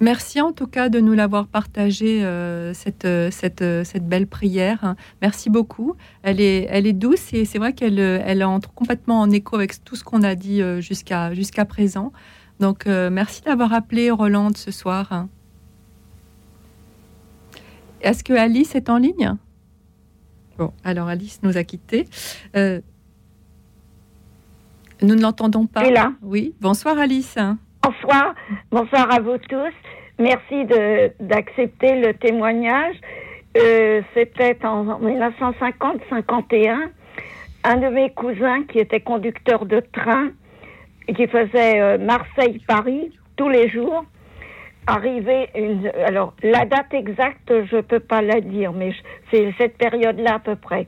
merci 0.00 0.40
en 0.40 0.52
tout 0.52 0.66
cas 0.66 0.88
de 0.88 1.00
nous 1.00 1.14
l'avoir 1.14 1.46
partagé 1.48 2.24
euh, 2.24 2.72
cette 2.74 3.04
euh, 3.04 3.30
cette 3.30 3.64
cette 3.84 4.06
belle 4.06 4.26
prière. 4.26 4.78
hein. 4.82 4.96
Merci 5.22 5.50
beaucoup. 5.50 5.96
Elle 6.22 6.40
est 6.40 6.66
elle 6.70 6.86
est 6.86 6.92
douce 6.92 7.32
et 7.32 7.44
c'est 7.44 7.58
vrai 7.58 7.72
qu'elle 7.72 7.98
elle 7.98 8.44
entre 8.44 8.72
complètement 8.74 9.20
en 9.20 9.30
écho 9.30 9.56
avec 9.56 9.84
tout 9.84 9.96
ce 9.96 10.04
qu'on 10.04 10.22
a 10.22 10.34
dit 10.34 10.60
jusqu'à 10.80 11.32
jusqu'à 11.34 11.64
présent. 11.64 12.12
Donc 12.60 12.86
merci 12.86 13.42
d'avoir 13.42 13.72
appelé 13.72 14.10
Rolande 14.10 14.56
ce 14.56 14.70
soir. 14.72 15.26
Est-ce 18.00 18.22
que 18.24 18.32
Alice 18.32 18.74
est 18.74 18.88
en 18.90 18.98
ligne? 18.98 19.34
Bon, 20.56 20.72
alors 20.84 21.08
Alice 21.08 21.40
nous 21.42 21.56
a 21.56 21.64
quittés. 21.64 22.06
Euh, 22.56 22.80
nous 25.02 25.14
ne 25.14 25.22
l'entendons 25.22 25.66
pas. 25.66 25.88
Là. 25.90 26.12
Oui. 26.22 26.54
Bonsoir 26.60 26.98
Alice. 26.98 27.36
Bonsoir, 27.82 28.34
bonsoir 28.70 29.12
à 29.12 29.20
vous 29.20 29.38
tous. 29.38 29.72
Merci 30.18 30.64
de- 30.64 31.12
d'accepter 31.20 32.00
le 32.00 32.12
témoignage. 32.14 32.96
Euh, 33.56 34.02
C'était 34.14 34.58
en 34.66 34.98
1950-51. 35.00 36.90
Un 37.64 37.76
de 37.76 37.88
mes 37.88 38.10
cousins 38.10 38.62
qui 38.64 38.78
était 38.78 39.00
conducteur 39.00 39.64
de 39.66 39.80
train, 39.92 40.30
et 41.06 41.14
qui 41.14 41.26
faisait 41.26 41.80
euh, 41.80 41.98
Marseille-Paris 41.98 43.12
tous 43.36 43.48
les 43.48 43.68
jours, 43.68 44.04
arrivait 44.88 45.50
une. 45.54 45.90
Alors, 46.06 46.34
la 46.42 46.64
date 46.64 46.92
exacte, 46.92 47.52
je 47.70 47.76
ne 47.76 47.80
peux 47.82 48.00
pas 48.00 48.22
la 48.22 48.40
dire, 48.40 48.72
mais 48.72 48.92
c'est 49.30 49.52
cette 49.58 49.76
période-là 49.76 50.36
à 50.36 50.38
peu 50.38 50.56
près. 50.56 50.86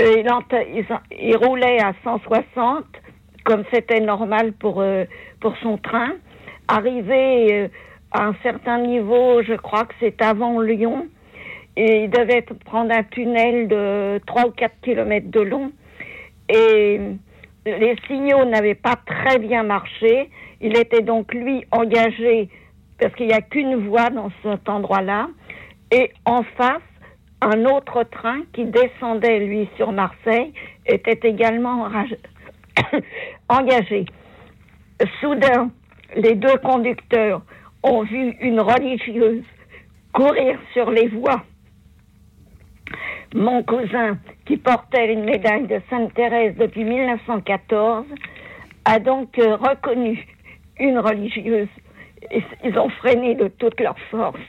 Euh, 0.00 0.22
il, 1.10 1.36
roulait 1.36 1.80
à 1.80 1.94
160, 2.04 2.84
comme 3.44 3.64
c'était 3.72 4.00
normal 4.00 4.52
pour, 4.52 4.80
euh, 4.80 5.04
pour 5.40 5.56
son 5.58 5.78
train. 5.78 6.12
Arrivé 6.68 7.52
euh, 7.52 7.68
à 8.12 8.26
un 8.26 8.34
certain 8.42 8.78
niveau, 8.78 9.42
je 9.42 9.54
crois 9.54 9.84
que 9.84 9.94
c'est 10.00 10.20
avant 10.20 10.60
Lyon, 10.60 11.06
et 11.76 12.04
il 12.04 12.10
devait 12.10 12.44
prendre 12.64 12.92
un 12.92 13.04
tunnel 13.04 13.68
de 13.68 14.20
3 14.26 14.46
ou 14.46 14.50
4 14.50 14.72
kilomètres 14.82 15.30
de 15.30 15.40
long. 15.40 15.72
Et 16.48 17.00
les 17.64 17.96
signaux 18.06 18.44
n'avaient 18.44 18.74
pas 18.74 18.96
très 19.06 19.38
bien 19.38 19.62
marché. 19.62 20.28
Il 20.60 20.76
était 20.76 21.02
donc, 21.02 21.32
lui, 21.32 21.64
engagé, 21.70 22.48
parce 22.98 23.14
qu'il 23.14 23.26
n'y 23.26 23.32
a 23.32 23.42
qu'une 23.42 23.88
voie 23.88 24.10
dans 24.10 24.30
cet 24.42 24.68
endroit-là. 24.68 25.28
Et 25.90 26.10
en 26.24 26.42
face, 26.42 26.82
un 27.40 27.64
autre 27.64 28.04
train 28.04 28.40
qui 28.52 28.64
descendait, 28.64 29.40
lui, 29.40 29.68
sur 29.76 29.92
Marseille, 29.92 30.52
était 30.86 31.28
également 31.28 31.88
engagé. 33.48 34.06
soudain, 35.20 35.70
les 36.16 36.34
deux 36.34 36.56
conducteurs 36.58 37.42
ont 37.82 38.02
vu 38.02 38.36
une 38.40 38.60
religieuse 38.60 39.44
courir 40.12 40.58
sur 40.72 40.90
les 40.90 41.08
voies. 41.08 41.42
Mon 43.34 43.62
cousin, 43.64 44.16
qui 44.46 44.56
portait 44.56 45.12
une 45.12 45.24
médaille 45.24 45.66
de 45.66 45.80
Sainte-Thérèse 45.90 46.56
depuis 46.56 46.84
1914, 46.84 48.06
a 48.84 48.98
donc 49.00 49.36
reconnu 49.36 50.24
une 50.78 50.98
religieuse. 50.98 51.68
Ils 52.64 52.78
ont 52.78 52.88
freiné 52.88 53.34
de 53.34 53.48
toute 53.48 53.80
leur 53.80 53.98
force. 54.10 54.40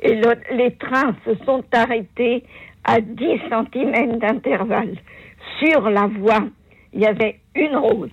Et 0.00 0.14
le- 0.14 0.56
les 0.56 0.74
trains 0.76 1.16
se 1.24 1.34
sont 1.44 1.64
arrêtés 1.72 2.44
à 2.84 3.00
10 3.00 3.40
cm 3.50 4.18
d'intervalle. 4.18 4.96
Sur 5.58 5.90
la 5.90 6.06
voie, 6.06 6.46
il 6.92 7.00
y 7.00 7.06
avait 7.06 7.40
une 7.54 7.76
rose. 7.76 8.10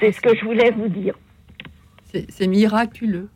C'est 0.00 0.12
ce 0.12 0.20
que 0.20 0.34
je 0.36 0.44
voulais 0.44 0.70
vous 0.70 0.88
dire. 0.88 1.14
C'est 2.04 2.30
c'est 2.30 2.46
miraculeux. 2.46 3.28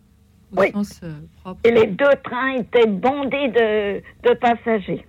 Au 0.56 0.60
Oui. 0.60 0.70
sens 0.72 1.00
euh, 1.02 1.12
propre. 1.42 1.60
Et 1.64 1.70
les 1.72 1.86
deux 1.86 2.04
trains 2.22 2.54
étaient 2.58 2.86
bondés 2.86 3.48
de, 3.48 4.00
de 4.28 4.34
passagers. 4.34 5.04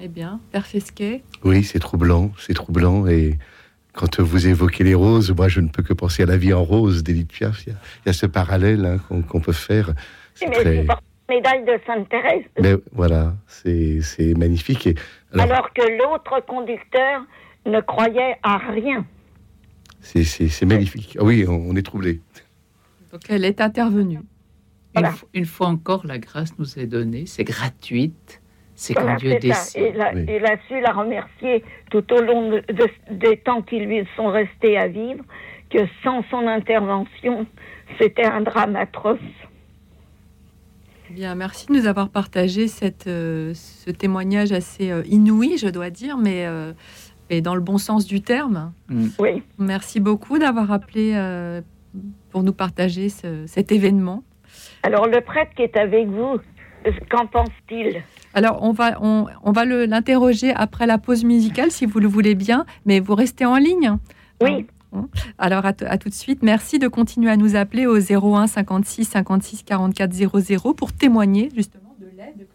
Eh 0.00 0.08
bien, 0.08 0.40
Père 0.50 0.66
Fesquet, 0.66 1.22
Oui, 1.44 1.62
c'est 1.64 1.78
troublant, 1.78 2.30
c'est 2.36 2.54
troublant. 2.54 3.06
Et 3.06 3.38
quand 3.92 4.20
vous 4.20 4.46
évoquez 4.46 4.84
les 4.84 4.94
roses, 4.94 5.30
moi, 5.36 5.48
je 5.48 5.60
ne 5.60 5.68
peux 5.68 5.82
que 5.82 5.92
penser 5.92 6.22
à 6.22 6.26
la 6.26 6.36
vie 6.36 6.52
en 6.52 6.64
rose 6.64 7.02
d'Edith 7.02 7.30
Piaf. 7.32 7.66
Il 7.66 7.70
y 7.70 7.72
a, 7.72 7.78
il 8.04 8.08
y 8.08 8.10
a 8.10 8.12
ce 8.12 8.26
parallèle 8.26 8.84
hein, 9.10 9.22
qu'on 9.28 9.40
peut 9.40 9.52
faire. 9.52 9.92
C'est 10.34 10.50
très- 10.50 10.86
médaille 11.28 11.64
de 11.64 11.78
Sainte-Thérèse. 11.86 12.44
Mais 12.60 12.74
voilà, 12.92 13.34
c'est 13.46 14.02
c'est 14.02 14.34
magnifique. 14.34 14.86
Et 14.88 14.94
alors, 15.32 15.46
Alors 15.46 15.72
que 15.72 15.80
l'autre 15.82 16.44
conducteur 16.46 17.22
ne 17.64 17.80
croyait 17.80 18.36
à 18.42 18.58
rien. 18.58 19.06
c'est- 20.00 20.24
c'est 20.24 20.48
c'est 20.48 20.66
magnifique. 20.66 21.16
Ah 21.18 21.24
oui, 21.24 21.46
on, 21.48 21.52
on 21.70 21.76
est 21.76 21.82
troublé. 21.86 22.20
donc 23.12 23.22
elle 23.30 23.44
est 23.46 23.60
intervenue. 23.62 24.20
Une, 24.94 25.08
une 25.32 25.46
fois 25.46 25.68
encore, 25.68 26.06
la 26.06 26.18
grâce 26.18 26.58
nous 26.58 26.78
est 26.78 26.86
donnée, 26.86 27.24
c'est 27.24 27.44
gratuite, 27.44 28.41
c'est 28.82 28.94
Voilà, 28.94 29.12
quand 29.12 29.18
Dieu 29.18 29.30
c'est 29.40 29.52
ça. 29.52 29.78
décide. 29.80 29.82
Et 29.82 29.92
là, 29.92 30.12
il 30.12 30.44
a 30.44 30.56
su 30.68 30.80
la 30.80 30.92
remercier 30.92 31.62
tout 31.90 32.04
au 32.12 32.20
long 32.20 32.50
de- 32.50 32.64
de- 32.72 33.14
des 33.16 33.36
temps 33.36 33.62
qui 33.62 33.78
lui 33.78 34.04
sont 34.16 34.26
restés 34.26 34.76
à 34.76 34.88
vivre, 34.88 35.24
que 35.70 35.78
sans 36.02 36.22
son 36.30 36.46
intervention, 36.48 37.46
c'était 37.98 38.24
un 38.24 38.40
drame 38.40 38.74
atroce. 38.76 39.18
Bien, 41.10 41.34
merci 41.34 41.66
de 41.66 41.74
nous 41.74 41.86
avoir 41.86 42.08
partagé 42.08 42.68
cette, 42.68 43.06
euh, 43.06 43.52
ce 43.54 43.90
témoignage 43.90 44.50
assez 44.52 44.90
euh, 44.90 45.02
inouï, 45.06 45.58
je 45.58 45.68
dois 45.68 45.90
dire, 45.90 46.16
mais, 46.16 46.46
euh, 46.46 46.72
mais 47.30 47.40
dans 47.40 47.54
le 47.54 47.60
bon 47.60 47.78
sens 47.78 48.06
du 48.06 48.22
terme. 48.22 48.72
Oui. 49.18 49.42
Merci 49.58 50.00
beaucoup 50.00 50.38
d'avoir 50.38 50.72
appelé 50.72 51.12
euh, 51.14 51.60
pour 52.30 52.42
nous 52.42 52.52
partager 52.54 53.10
ce- 53.10 53.46
cet 53.46 53.72
événement. 53.72 54.22
Alors, 54.82 55.06
le 55.06 55.20
prêtre 55.20 55.52
qui 55.54 55.62
est 55.62 55.76
avec 55.76 56.06
vous, 56.08 56.34
euh, 56.34 56.38
qu'en 57.10 57.26
pense-t-il 57.26 58.02
Alors, 58.34 58.62
on 58.62 58.72
va, 58.72 58.98
on, 59.02 59.26
on 59.42 59.52
va 59.52 59.64
l'interroger 59.64 60.52
après 60.54 60.86
la 60.86 60.98
pause 60.98 61.24
musicale, 61.24 61.70
si 61.70 61.86
vous 61.86 61.98
le 62.00 62.08
voulez 62.08 62.34
bien, 62.34 62.64
mais 62.86 63.00
vous 63.00 63.14
restez 63.14 63.44
en 63.44 63.56
ligne. 63.56 63.96
Oui. 64.40 64.66
Alors, 65.38 65.64
à, 65.64 65.72
t- 65.72 65.86
à 65.86 65.96
tout 65.96 66.08
de 66.10 66.14
suite. 66.14 66.42
Merci 66.42 66.78
de 66.78 66.86
continuer 66.88 67.30
à 67.30 67.36
nous 67.36 67.56
appeler 67.56 67.86
au 67.86 67.96
01 67.98 68.46
56 68.46 69.04
56 69.06 69.62
44 69.62 70.12
00 70.12 70.74
pour 70.74 70.92
témoigner 70.92 71.48
justement 71.54 71.91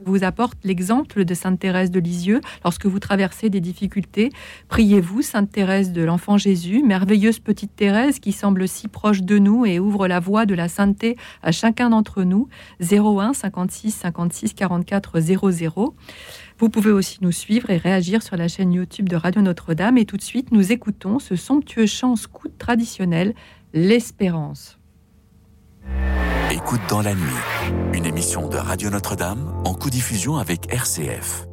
vous 0.05 0.23
apporte 0.23 0.57
l'exemple 0.63 1.25
de 1.25 1.33
Sainte 1.33 1.59
Thérèse 1.59 1.91
de 1.91 1.99
Lisieux 1.99 2.41
lorsque 2.63 2.85
vous 2.85 2.99
traversez 2.99 3.49
des 3.49 3.61
difficultés. 3.61 4.31
Priez-vous, 4.67 5.21
Sainte 5.21 5.51
Thérèse 5.51 5.91
de 5.91 6.01
l'Enfant 6.03 6.37
Jésus, 6.37 6.83
merveilleuse 6.83 7.39
petite 7.39 7.75
Thérèse 7.75 8.19
qui 8.19 8.31
semble 8.31 8.67
si 8.67 8.87
proche 8.87 9.21
de 9.21 9.37
nous 9.37 9.65
et 9.65 9.79
ouvre 9.79 10.07
la 10.07 10.19
voie 10.19 10.45
de 10.45 10.55
la 10.55 10.67
sainteté 10.67 11.17
à 11.41 11.51
chacun 11.51 11.89
d'entre 11.89 12.23
nous. 12.23 12.47
01 12.81 13.33
56 13.33 13.91
56 13.91 14.53
44 14.53 15.19
00. 15.19 15.95
Vous 16.59 16.69
pouvez 16.69 16.91
aussi 16.91 17.19
nous 17.21 17.31
suivre 17.31 17.69
et 17.69 17.77
réagir 17.77 18.23
sur 18.23 18.35
la 18.35 18.47
chaîne 18.47 18.73
YouTube 18.73 19.09
de 19.09 19.15
Radio 19.15 19.41
Notre-Dame. 19.41 19.97
Et 19.97 20.05
tout 20.05 20.17
de 20.17 20.23
suite, 20.23 20.51
nous 20.51 20.71
écoutons 20.71 21.19
ce 21.19 21.35
somptueux 21.35 21.85
chant 21.85 22.15
scout 22.15 22.51
traditionnel, 22.57 23.33
L'Espérance. 23.73 24.76
Écoute 26.51 26.81
dans 26.89 27.01
la 27.01 27.13
nuit, 27.13 27.43
une 27.93 28.05
émission 28.05 28.47
de 28.47 28.57
Radio 28.57 28.89
Notre-Dame 28.89 29.53
en 29.65 29.73
co-diffusion 29.73 30.37
avec 30.37 30.73
RCF. 30.73 31.45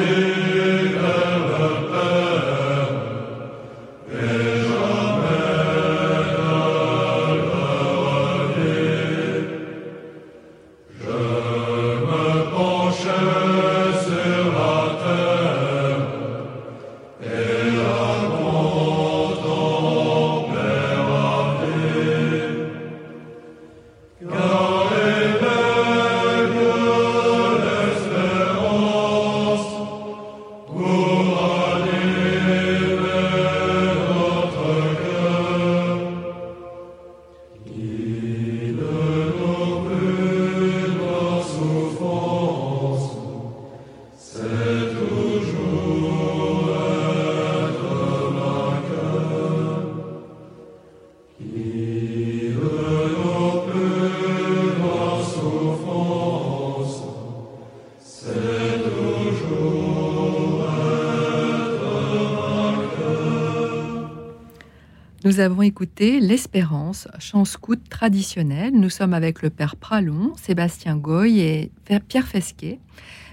Amen. 0.00 0.27
Nous 65.38 65.44
avons 65.44 65.62
écouté 65.62 66.18
L'Espérance, 66.18 67.06
chant 67.20 67.44
scout 67.44 67.80
traditionnel. 67.88 68.72
Nous 68.74 68.90
sommes 68.90 69.14
avec 69.14 69.40
le 69.40 69.50
père 69.50 69.76
Pralon, 69.76 70.32
Sébastien 70.34 70.96
Goy 70.96 71.38
et 71.38 71.70
Pierre 72.08 72.26
Fesquet. 72.26 72.80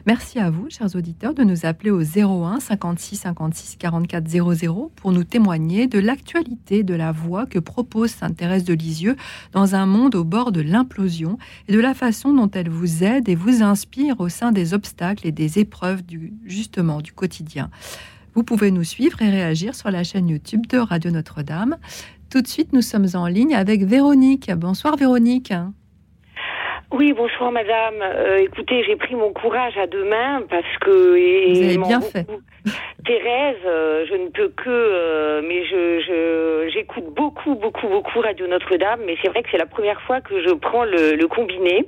Merci 0.06 0.38
à 0.38 0.52
vous, 0.52 0.69
chers 0.69 0.95
auditeurs, 0.95 1.34
de 1.34 1.44
nous 1.44 1.65
appeler 1.65 1.90
au 1.90 2.03
01 2.03 2.60
56 2.60 3.15
56 3.15 3.77
44 3.77 4.27
00 4.27 4.91
pour 4.95 5.14
nous 5.14 5.23
témoigner 5.23 5.88
de 5.88 5.98
l'actualité 5.98 6.84
de 6.84 6.94
la 6.94 7.11
voie 7.11 7.48
que 7.48 7.57
propose 7.57 8.11
Sainte 8.11 8.38
Thérèse 8.38 8.65
de 8.65 8.76
Lisieux 8.76 9.15
dans 9.52 9.73
un 9.73 9.88
monde 9.88 10.14
au 10.14 10.23
bord 10.23 10.52
de 10.52 10.61
l'implosion 10.61 11.40
et 11.68 11.73
de 11.73 11.80
la 11.80 11.95
façon 11.95 12.36
dont 12.36 12.52
elle 12.52 12.69
vous 12.69 13.03
aide 13.03 13.27
et 13.30 13.36
vous 13.36 13.64
inspire 13.64 14.19
au 14.19 14.30
sein 14.30 14.52
des 14.52 14.76
obstacles 14.76 15.26
et 15.26 15.32
des 15.32 15.57
épreuves 15.57 16.03
justement 16.45 17.02
du 17.02 17.14
quotidien. 17.14 17.72
Vous 18.35 18.43
pouvez 18.43 18.69
nous 18.69 18.83
suivre 18.83 19.21
et 19.21 19.29
réagir 19.29 19.73
sur 19.75 19.89
la 19.89 20.03
chaîne 20.03 20.27
YouTube 20.27 20.67
de 20.67 20.77
Radio 20.77 21.09
Notre-Dame. 21.09 21.77
Tout 22.29 22.41
de 22.41 22.47
suite, 22.47 22.73
nous 22.73 22.81
sommes 22.81 23.07
en 23.13 23.27
ligne 23.27 23.55
avec 23.55 23.83
Véronique. 23.83 24.51
Bonsoir 24.53 24.97
Véronique. 24.97 25.53
Oui, 26.91 27.13
bonsoir 27.13 27.53
madame. 27.53 27.95
Euh, 28.01 28.39
écoutez, 28.39 28.83
j'ai 28.85 28.97
pris 28.97 29.15
mon 29.15 29.31
courage 29.31 29.77
à 29.77 29.87
deux 29.87 30.03
mains 30.03 30.43
parce 30.49 30.77
que... 30.81 31.53
Vous 31.53 31.63
avez 31.63 31.77
bien 31.77 32.01
fait. 32.01 32.27
Thérèse, 33.05 33.57
euh, 33.65 34.05
je 34.09 34.15
ne 34.15 34.27
peux 34.27 34.49
que... 34.49 34.69
Euh, 34.69 35.41
mais 35.47 35.65
je, 35.65 36.69
j'écoute 36.73 37.05
beaucoup, 37.15 37.55
beaucoup, 37.55 37.87
beaucoup 37.87 38.19
Radio 38.19 38.47
Notre-Dame, 38.47 38.99
mais 39.05 39.15
c'est 39.21 39.29
vrai 39.29 39.43
que 39.43 39.49
c'est 39.49 39.57
la 39.57 39.65
première 39.65 40.01
fois 40.01 40.19
que 40.19 40.41
je 40.45 40.53
prends 40.53 40.83
le, 40.83 41.15
le 41.15 41.27
combiné. 41.27 41.87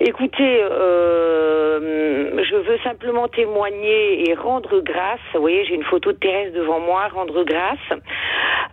Écoutez, 0.00 0.62
euh, 0.62 2.42
je 2.42 2.56
veux 2.56 2.78
simplement 2.78 3.28
témoigner 3.28 4.28
et 4.28 4.34
rendre 4.34 4.80
grâce. 4.80 5.20
Vous 5.34 5.40
voyez, 5.40 5.64
j'ai 5.66 5.74
une 5.74 5.84
photo 5.84 6.12
de 6.12 6.16
Thérèse 6.16 6.52
devant 6.52 6.80
moi, 6.80 7.08
rendre 7.08 7.44
grâce. 7.44 8.00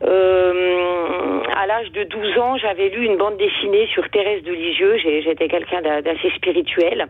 Euh, 0.02 1.42
à 1.56 1.68
l'âge 1.68 1.92
de 1.92 2.04
12 2.04 2.38
ans, 2.38 2.58
j'avais 2.58 2.90
lu 2.90 3.06
une 3.06 3.18
bande 3.18 3.38
dessinée 3.38 3.88
sur 3.94 4.10
Thérèse 4.10 4.44
de 4.44 4.52
Lisieux. 4.52 4.98
J'étais 4.98 5.48
quelqu'un 5.48 5.82
d'assez 5.82 6.30
spirituel. 6.36 7.08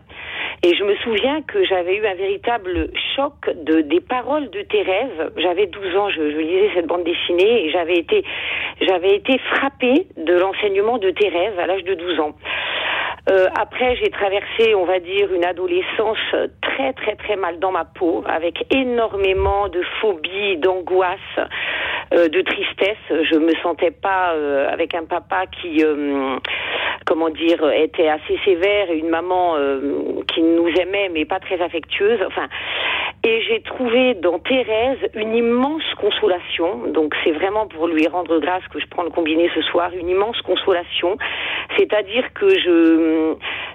Et 0.62 0.74
je 0.74 0.84
me 0.84 0.94
souviens 0.96 1.40
que 1.42 1.64
j'avais 1.64 1.96
eu 1.96 2.06
un 2.06 2.14
véritable 2.14 2.90
choc 3.16 3.32
de, 3.54 3.80
des 3.80 4.00
paroles 4.00 4.50
de 4.50 4.62
Thérèse. 4.62 5.32
J'avais 5.36 5.66
12 5.66 5.96
ans, 5.96 6.10
je, 6.10 6.30
je, 6.30 6.36
lisais 6.36 6.70
cette 6.74 6.86
bande 6.86 7.04
dessinée 7.04 7.64
et 7.64 7.70
j'avais 7.70 7.96
été, 7.96 8.24
j'avais 8.80 9.14
été 9.14 9.38
frappée 9.38 10.06
de 10.16 10.34
l'enseignement 10.34 10.98
de 10.98 11.10
Thérèse 11.10 11.58
à 11.58 11.66
l'âge 11.66 11.84
de 11.84 11.94
12 11.94 12.20
ans. 12.20 12.34
Euh, 13.28 13.48
après, 13.54 13.96
j'ai 13.96 14.10
traversé, 14.10 14.74
on 14.74 14.84
va 14.84 14.98
dire, 14.98 15.32
une 15.32 15.44
adolescence 15.44 16.18
très, 16.62 16.92
très, 16.94 17.16
très 17.16 17.36
mal 17.36 17.58
dans 17.58 17.72
ma 17.72 17.84
peau, 17.84 18.24
avec 18.26 18.64
énormément 18.74 19.68
de 19.68 19.82
phobies, 20.00 20.56
d'angoisse, 20.56 21.18
euh, 22.14 22.28
de 22.28 22.40
tristesse. 22.42 22.96
Je 23.10 23.36
me 23.36 23.54
sentais 23.62 23.90
pas 23.90 24.32
euh, 24.34 24.68
avec 24.68 24.94
un 24.94 25.04
papa 25.04 25.46
qui, 25.46 25.84
euh, 25.84 26.38
comment 27.06 27.28
dire, 27.28 27.68
était 27.70 28.08
assez 28.08 28.38
sévère 28.44 28.90
et 28.90 28.98
une 28.98 29.10
maman 29.10 29.56
euh, 29.56 30.22
qui 30.32 30.42
nous 30.42 30.68
aimait 30.68 31.10
mais 31.12 31.24
pas 31.24 31.40
très 31.40 31.60
affectueuse. 31.60 32.20
Enfin, 32.26 32.48
et 33.22 33.42
j'ai 33.42 33.60
trouvé 33.60 34.14
dans 34.14 34.38
Thérèse 34.38 34.98
une 35.14 35.34
immense 35.34 35.82
consolation. 36.00 36.86
Donc 36.88 37.14
c'est 37.22 37.32
vraiment 37.32 37.66
pour 37.66 37.86
lui 37.86 38.06
rendre 38.08 38.38
grâce 38.38 38.66
que 38.68 38.80
je 38.80 38.86
prends 38.86 39.02
le 39.02 39.10
combiné 39.10 39.50
ce 39.54 39.60
soir, 39.62 39.90
une 39.94 40.08
immense 40.08 40.40
consolation. 40.40 41.18
C'est-à-dire 41.76 42.32
que 42.32 42.48
je, 42.48 43.09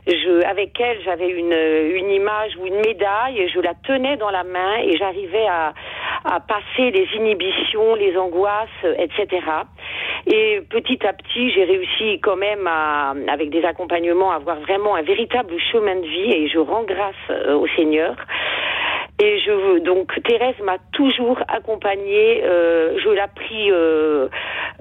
je, 0.07 0.45
avec 0.45 0.80
elle, 0.80 1.02
j'avais 1.03 1.30
une, 1.30 1.52
une 1.52 2.12
image 2.12 2.52
ou 2.60 2.66
une 2.68 2.82
médaille, 2.86 3.49
je 3.53 3.60
la 3.60 3.74
tenais 3.86 4.18
dans 4.18 4.30
la 4.30 4.44
main 4.44 4.78
et 4.84 4.98
j'arrivais 4.98 5.48
à, 5.48 5.74
à 6.26 6.40
passer 6.40 6.91
les 6.91 7.07
inhibitions, 7.16 7.95
les 7.95 8.18
angoisses, 8.18 8.86
etc. 8.98 9.41
Et 10.28 10.62
petit 10.70 11.06
à 11.06 11.14
petit, 11.14 11.52
j'ai 11.52 11.64
réussi 11.64 12.20
quand 12.22 12.36
même 12.36 12.68
à, 12.68 13.14
avec 13.28 13.49
des 13.49 13.64
accompagnements, 13.64 14.32
à 14.32 14.36
avoir 14.36 14.60
vraiment 14.60 14.95
un 14.95 15.03
véritable 15.03 15.56
chemin 15.72 15.95
de 15.95 16.07
vie 16.07 16.32
et 16.32 16.48
je 16.48 16.60
rends 16.60 16.84
grâce 16.84 17.16
euh, 17.30 17.56
au 17.56 17.68
Seigneur. 17.76 18.16
Et 19.18 19.40
je 19.40 19.80
donc 19.80 20.12
Thérèse 20.24 20.60
m'a 20.62 20.78
toujours 20.92 21.40
accompagnée. 21.48 22.44
Euh, 22.44 23.00
je 23.02 23.10
l'ai 23.10 23.22
pris. 23.34 23.72
Euh, 23.72 24.28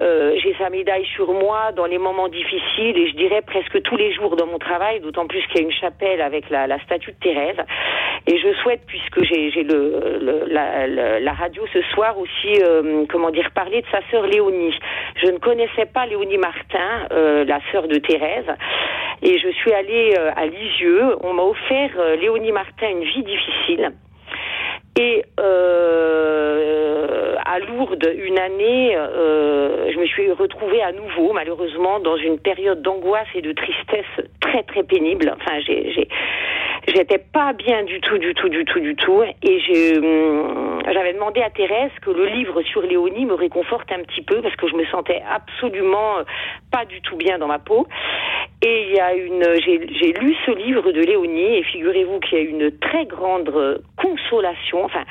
euh, 0.01 0.35
J'ai 0.43 0.53
sa 0.55 0.69
médaille 0.69 1.05
sur 1.15 1.31
moi 1.31 1.71
dans 1.71 1.85
les 1.85 1.97
moments 1.97 2.27
difficiles 2.27 2.97
et 2.97 3.07
je 3.07 3.15
dirais 3.15 3.41
presque 3.41 3.81
tous 3.83 3.95
les 3.95 4.11
jours 4.13 4.35
dans 4.35 4.45
mon 4.45 4.59
travail. 4.59 4.99
D'autant 4.99 5.25
plus 5.25 5.41
qu'il 5.47 5.61
y 5.61 5.63
a 5.63 5.63
une 5.63 5.71
chapelle 5.71 6.21
avec 6.21 6.49
la, 6.49 6.67
la, 6.67 6.79
statue 6.79 7.11
de 7.11 7.17
Thérèse. 7.17 7.57
Et 8.27 8.37
je 8.37 8.53
souhaite, 8.61 8.81
puisque 8.87 9.23
j'ai 9.23 9.51
le, 9.63 10.19
le 10.19 10.43
la, 10.47 10.87
la, 11.19 11.33
radio 11.33 11.63
ce 11.71 11.81
soir 11.93 12.17
aussi, 12.17 12.61
euh, 12.61 13.05
comment 13.09 13.29
dire, 13.29 13.51
parler 13.51 13.81
de 13.81 13.87
sa 13.87 14.01
sœur 14.11 14.27
Léonie. 14.27 14.77
Je 15.23 15.27
ne 15.27 15.37
connaissais 15.37 15.85
pas 15.85 16.05
Léonie 16.07 16.37
Martin, 16.37 17.07
euh, 17.11 17.45
la 17.45 17.59
sœur 17.71 17.87
de 17.87 17.97
Thérèse, 17.99 18.51
et 19.21 19.37
je 19.37 19.49
suis 19.49 19.71
allée 19.71 20.15
euh, 20.17 20.31
à 20.35 20.45
Lisieux. 20.45 21.15
On 21.21 21.33
m'a 21.33 21.43
offert 21.43 21.91
Léonie 22.19 22.51
Martin 22.51 22.89
une 22.89 23.03
vie 23.03 23.23
difficile. 23.23 23.91
Et 24.97 25.25
euh, 25.39 27.35
à 27.43 27.59
Lourdes, 27.59 28.09
une 28.17 28.39
année, 28.39 28.95
euh, 28.95 29.91
je 29.91 29.99
me 29.99 30.05
suis 30.05 30.31
retrouvée 30.31 30.81
à 30.81 30.93
nouveau, 30.93 31.33
malheureusement, 31.33 31.99
dans 31.99 32.15
une 32.15 32.39
période 32.39 32.81
d'angoisse 32.81 33.27
et 33.35 33.41
de 33.41 33.51
tristesse 33.51 34.05
très 34.39 34.63
très 34.63 34.83
pénible. 34.83 35.33
Enfin, 35.35 35.59
j'ai, 35.65 35.91
j'ai, 35.91 36.07
j'étais 36.87 37.17
pas 37.17 37.53
bien 37.53 37.83
du 37.83 37.99
tout, 38.01 38.17
du 38.17 38.33
tout, 38.33 38.49
du 38.49 38.65
tout, 38.65 38.79
du 38.79 38.95
tout. 38.95 39.23
Et 39.43 39.97
hum, 39.97 40.79
j'avais 40.91 41.13
demandé 41.13 41.41
à 41.41 41.49
Thérèse 41.49 41.91
que 42.01 42.11
le 42.11 42.25
livre 42.27 42.61
sur 42.63 42.81
Léonie 42.81 43.25
me 43.25 43.33
réconforte 43.33 43.91
un 43.91 44.03
petit 44.03 44.21
peu 44.21 44.41
parce 44.41 44.55
que 44.55 44.67
je 44.67 44.75
me 44.75 44.85
sentais 44.85 45.21
absolument 45.29 46.17
pas 46.71 46.85
du 46.85 47.01
tout 47.01 47.15
bien 47.15 47.37
dans 47.37 47.47
ma 47.47 47.59
peau. 47.59 47.87
Et 48.61 48.87
il 48.87 48.95
y 48.95 48.99
a 48.99 49.13
une, 49.13 49.43
j'ai, 49.63 50.13
lu 50.13 50.35
ce 50.45 50.51
livre 50.51 50.91
de 50.91 51.01
Léonie 51.01 51.57
et 51.57 51.63
figurez-vous 51.63 52.19
qu'il 52.19 52.37
y 52.37 52.41
a 52.41 52.43
une 52.43 52.71
très 52.79 53.05
grande 53.05 53.51
consolation. 53.97 54.83
Enfin, 54.83 55.03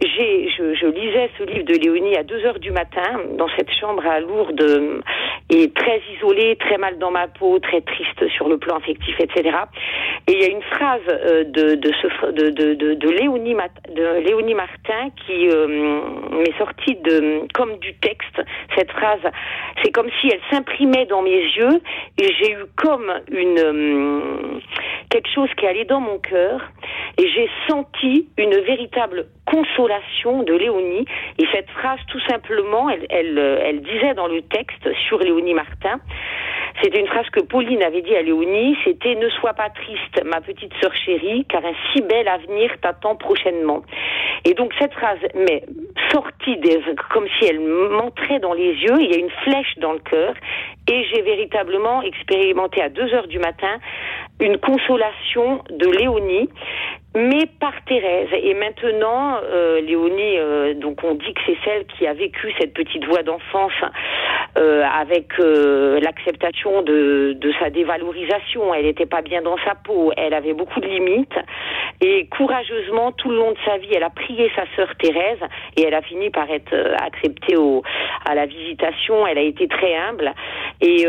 j'ai, 0.00 0.48
je, 0.56 0.74
je, 0.74 0.86
lisais 0.86 1.30
ce 1.38 1.44
livre 1.44 1.64
de 1.64 1.74
Léonie 1.74 2.16
à 2.16 2.22
2 2.22 2.46
heures 2.46 2.58
du 2.58 2.70
matin 2.70 3.20
dans 3.36 3.48
cette 3.56 3.70
chambre 3.72 4.04
à 4.06 4.20
Lourdes 4.20 5.02
et 5.50 5.70
très 5.70 6.02
isolée, 6.16 6.56
très 6.56 6.76
mal 6.76 6.98
dans 6.98 7.10
ma 7.10 7.26
peau, 7.26 7.58
très 7.58 7.80
triste 7.80 8.28
sur 8.28 8.48
le 8.48 8.58
plan 8.58 8.76
affectif, 8.76 9.16
etc. 9.18 9.56
Et 10.26 10.32
il 10.32 10.42
y 10.42 10.44
a 10.44 10.48
une 10.48 10.62
phrase 10.62 11.00
euh, 11.07 11.07
de, 11.08 11.74
de, 11.74 11.92
ce, 12.02 12.30
de, 12.32 12.50
de, 12.50 12.94
de, 12.94 13.08
Léonie, 13.08 13.56
de 13.94 14.20
Léonie 14.26 14.54
Martin 14.54 15.10
qui 15.26 15.48
euh, 15.48 15.66
m'est 16.30 16.56
sortie 16.58 16.96
de, 16.96 17.42
comme 17.54 17.76
du 17.78 17.94
texte. 17.94 18.40
Cette 18.76 18.90
phrase, 18.92 19.20
c'est 19.82 19.90
comme 19.92 20.08
si 20.20 20.28
elle 20.28 20.40
s'imprimait 20.50 21.06
dans 21.06 21.22
mes 21.22 21.42
yeux 21.42 21.80
et 22.18 22.32
j'ai 22.34 22.52
eu 22.52 22.64
comme 22.76 23.12
une 23.30 23.58
euh, 23.58 24.60
quelque 25.10 25.28
chose 25.34 25.48
qui 25.56 25.66
allait 25.66 25.84
dans 25.84 26.00
mon 26.00 26.18
cœur 26.18 26.60
et 27.18 27.28
j'ai 27.28 27.48
senti 27.68 28.28
une 28.36 28.54
véritable 28.60 29.26
consolation 29.48 30.42
de 30.42 30.52
Léonie. 30.52 31.06
Et 31.38 31.46
cette 31.52 31.70
phrase, 31.70 31.98
tout 32.08 32.20
simplement, 32.28 32.90
elle, 32.90 33.06
elle, 33.10 33.38
elle 33.38 33.80
disait 33.80 34.14
dans 34.14 34.26
le 34.26 34.42
texte 34.42 34.88
sur 35.08 35.18
Léonie 35.18 35.54
Martin, 35.54 36.00
c'était 36.82 37.00
une 37.00 37.08
phrase 37.08 37.28
que 37.30 37.40
Pauline 37.40 37.82
avait 37.82 38.02
dit 38.02 38.14
à 38.14 38.22
Léonie, 38.22 38.76
c'était 38.84 39.16
Ne 39.16 39.28
sois 39.30 39.54
pas 39.54 39.68
triste, 39.70 40.22
ma 40.24 40.40
petite 40.40 40.72
sœur 40.80 40.94
chérie, 40.94 41.44
car 41.48 41.64
un 41.64 41.72
si 41.92 42.02
bel 42.02 42.28
avenir 42.28 42.70
t'attend 42.80 43.16
prochainement. 43.16 43.82
Et 44.44 44.54
donc 44.54 44.72
cette 44.78 44.92
phrase 44.92 45.18
m'est 45.34 45.64
sortie 46.12 46.56
des, 46.58 46.80
comme 47.10 47.26
si 47.38 47.46
elle 47.46 47.60
m'entrait 47.60 48.38
dans 48.38 48.52
les 48.52 48.74
yeux, 48.74 49.00
il 49.00 49.10
y 49.10 49.14
a 49.14 49.18
une 49.18 49.30
flèche 49.42 49.78
dans 49.78 49.92
le 49.92 49.98
cœur, 49.98 50.34
et 50.90 51.04
j'ai 51.12 51.22
véritablement 51.22 52.02
expérimenté 52.02 52.80
à 52.80 52.88
deux 52.88 53.12
heures 53.12 53.26
du 53.26 53.38
matin 53.38 53.78
une 54.40 54.58
consolation 54.58 55.64
de 55.70 55.90
Léonie 55.90 56.48
mais 57.18 57.46
par 57.58 57.74
Thérèse. 57.84 58.28
Et 58.32 58.54
maintenant, 58.54 59.40
euh, 59.42 59.80
Léonie, 59.80 60.38
euh, 60.38 60.74
donc 60.74 61.02
on 61.02 61.14
dit 61.14 61.34
que 61.34 61.40
c'est 61.46 61.58
celle 61.64 61.84
qui 61.86 62.06
a 62.06 62.14
vécu 62.14 62.52
cette 62.58 62.72
petite 62.74 63.04
voix 63.06 63.24
d'enfance 63.24 63.72
euh, 64.56 64.82
avec 64.84 65.38
euh, 65.40 66.00
l'acceptation 66.00 66.82
de, 66.82 67.36
de, 67.36 67.52
sa 67.60 67.70
dévalorisation. 67.70 68.72
Elle 68.72 68.86
n'était 68.86 69.06
pas 69.06 69.20
bien 69.20 69.42
dans 69.42 69.56
sa 69.64 69.74
peau, 69.74 70.12
elle 70.16 70.32
avait 70.32 70.52
beaucoup 70.52 70.80
de 70.80 70.86
limites. 70.86 71.38
Et 72.00 72.26
courageusement, 72.28 73.10
tout 73.12 73.30
le 73.30 73.36
long 73.36 73.50
de 73.52 73.58
sa 73.64 73.78
vie, 73.78 73.90
elle 73.94 74.04
a 74.04 74.10
prié 74.10 74.50
sa 74.54 74.62
sœur 74.76 74.94
Thérèse 74.96 75.40
et 75.76 75.82
elle 75.82 75.94
a 75.94 76.02
fini 76.02 76.30
par 76.30 76.48
être 76.50 76.72
euh, 76.72 76.94
acceptée 77.04 77.56
au, 77.56 77.82
à 78.28 78.34
la 78.36 78.46
visitation. 78.46 79.26
Elle 79.26 79.38
a 79.38 79.42
été 79.42 79.66
très 79.66 79.96
humble 79.96 80.32
et 80.80 81.04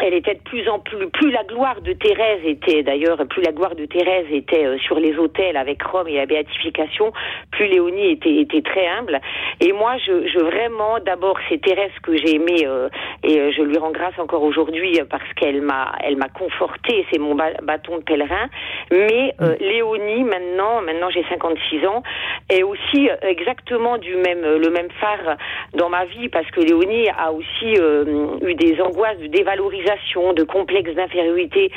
elle 0.00 0.14
était 0.14 0.34
de 0.34 0.40
plus 0.40 0.68
en 0.68 0.78
plus, 0.78 1.08
plus 1.08 1.30
la 1.30 1.44
gloire 1.44 1.80
de 1.80 1.92
Thérèse 1.92 2.40
était 2.44 2.82
d'ailleurs, 2.82 3.18
plus 3.28 3.42
la 3.42 3.52
gloire 3.52 3.74
de 3.74 3.86
Thérèse 3.86 4.26
était 4.30 4.66
euh, 4.66 4.78
sur 4.78 4.98
les 4.98 5.16
autels 5.16 5.56
avec 5.56 5.82
Rome 5.82 6.08
et 6.08 6.16
la 6.16 6.26
béatification, 6.26 7.12
plus 7.50 7.66
Léonie 7.66 8.10
était, 8.12 8.34
était 8.34 8.62
très 8.62 8.86
humble. 8.86 9.20
Et 9.60 9.72
moi, 9.72 9.96
je, 9.98 10.26
je 10.28 10.38
vraiment, 10.38 10.98
d'abord, 11.04 11.38
c'est 11.48 11.60
Thérèse 11.60 11.92
que 12.02 12.16
j'ai 12.16 12.36
aimé 12.36 12.66
euh, 12.66 12.88
et 13.22 13.40
euh, 13.40 13.52
je 13.56 13.62
lui 13.62 13.78
rends 13.78 13.90
grâce 13.90 14.18
encore 14.18 14.42
aujourd'hui 14.42 15.00
parce 15.08 15.32
qu'elle 15.34 15.62
m'a, 15.62 15.92
elle 16.02 16.16
m'a 16.16 16.28
conforté, 16.28 17.06
c'est 17.10 17.18
mon 17.18 17.34
bâton 17.34 17.98
de 17.98 18.02
pèlerin. 18.02 18.48
Mais 18.90 19.34
Léonie, 19.60 20.24
maintenant, 20.24 20.82
maintenant 20.82 21.10
j'ai 21.10 21.24
56 21.28 21.86
ans, 21.86 22.02
est 22.50 22.62
aussi 22.62 23.08
exactement 23.22 23.98
du 23.98 24.16
même, 24.16 24.42
le 24.42 24.70
même 24.70 24.88
phare 25.00 25.36
dans 25.74 25.88
ma 25.88 26.04
vie 26.04 26.28
parce 26.28 26.50
que 26.50 26.60
Léonie 26.60 27.08
a 27.08 27.32
aussi 27.32 27.74
eu 27.74 28.54
des 28.54 28.80
angoisses 28.80 29.18
de 29.18 29.26
dévalorisation 29.26 29.85
de 30.34 30.42
complexes 30.42 30.94
d'infériorité. 30.94 31.70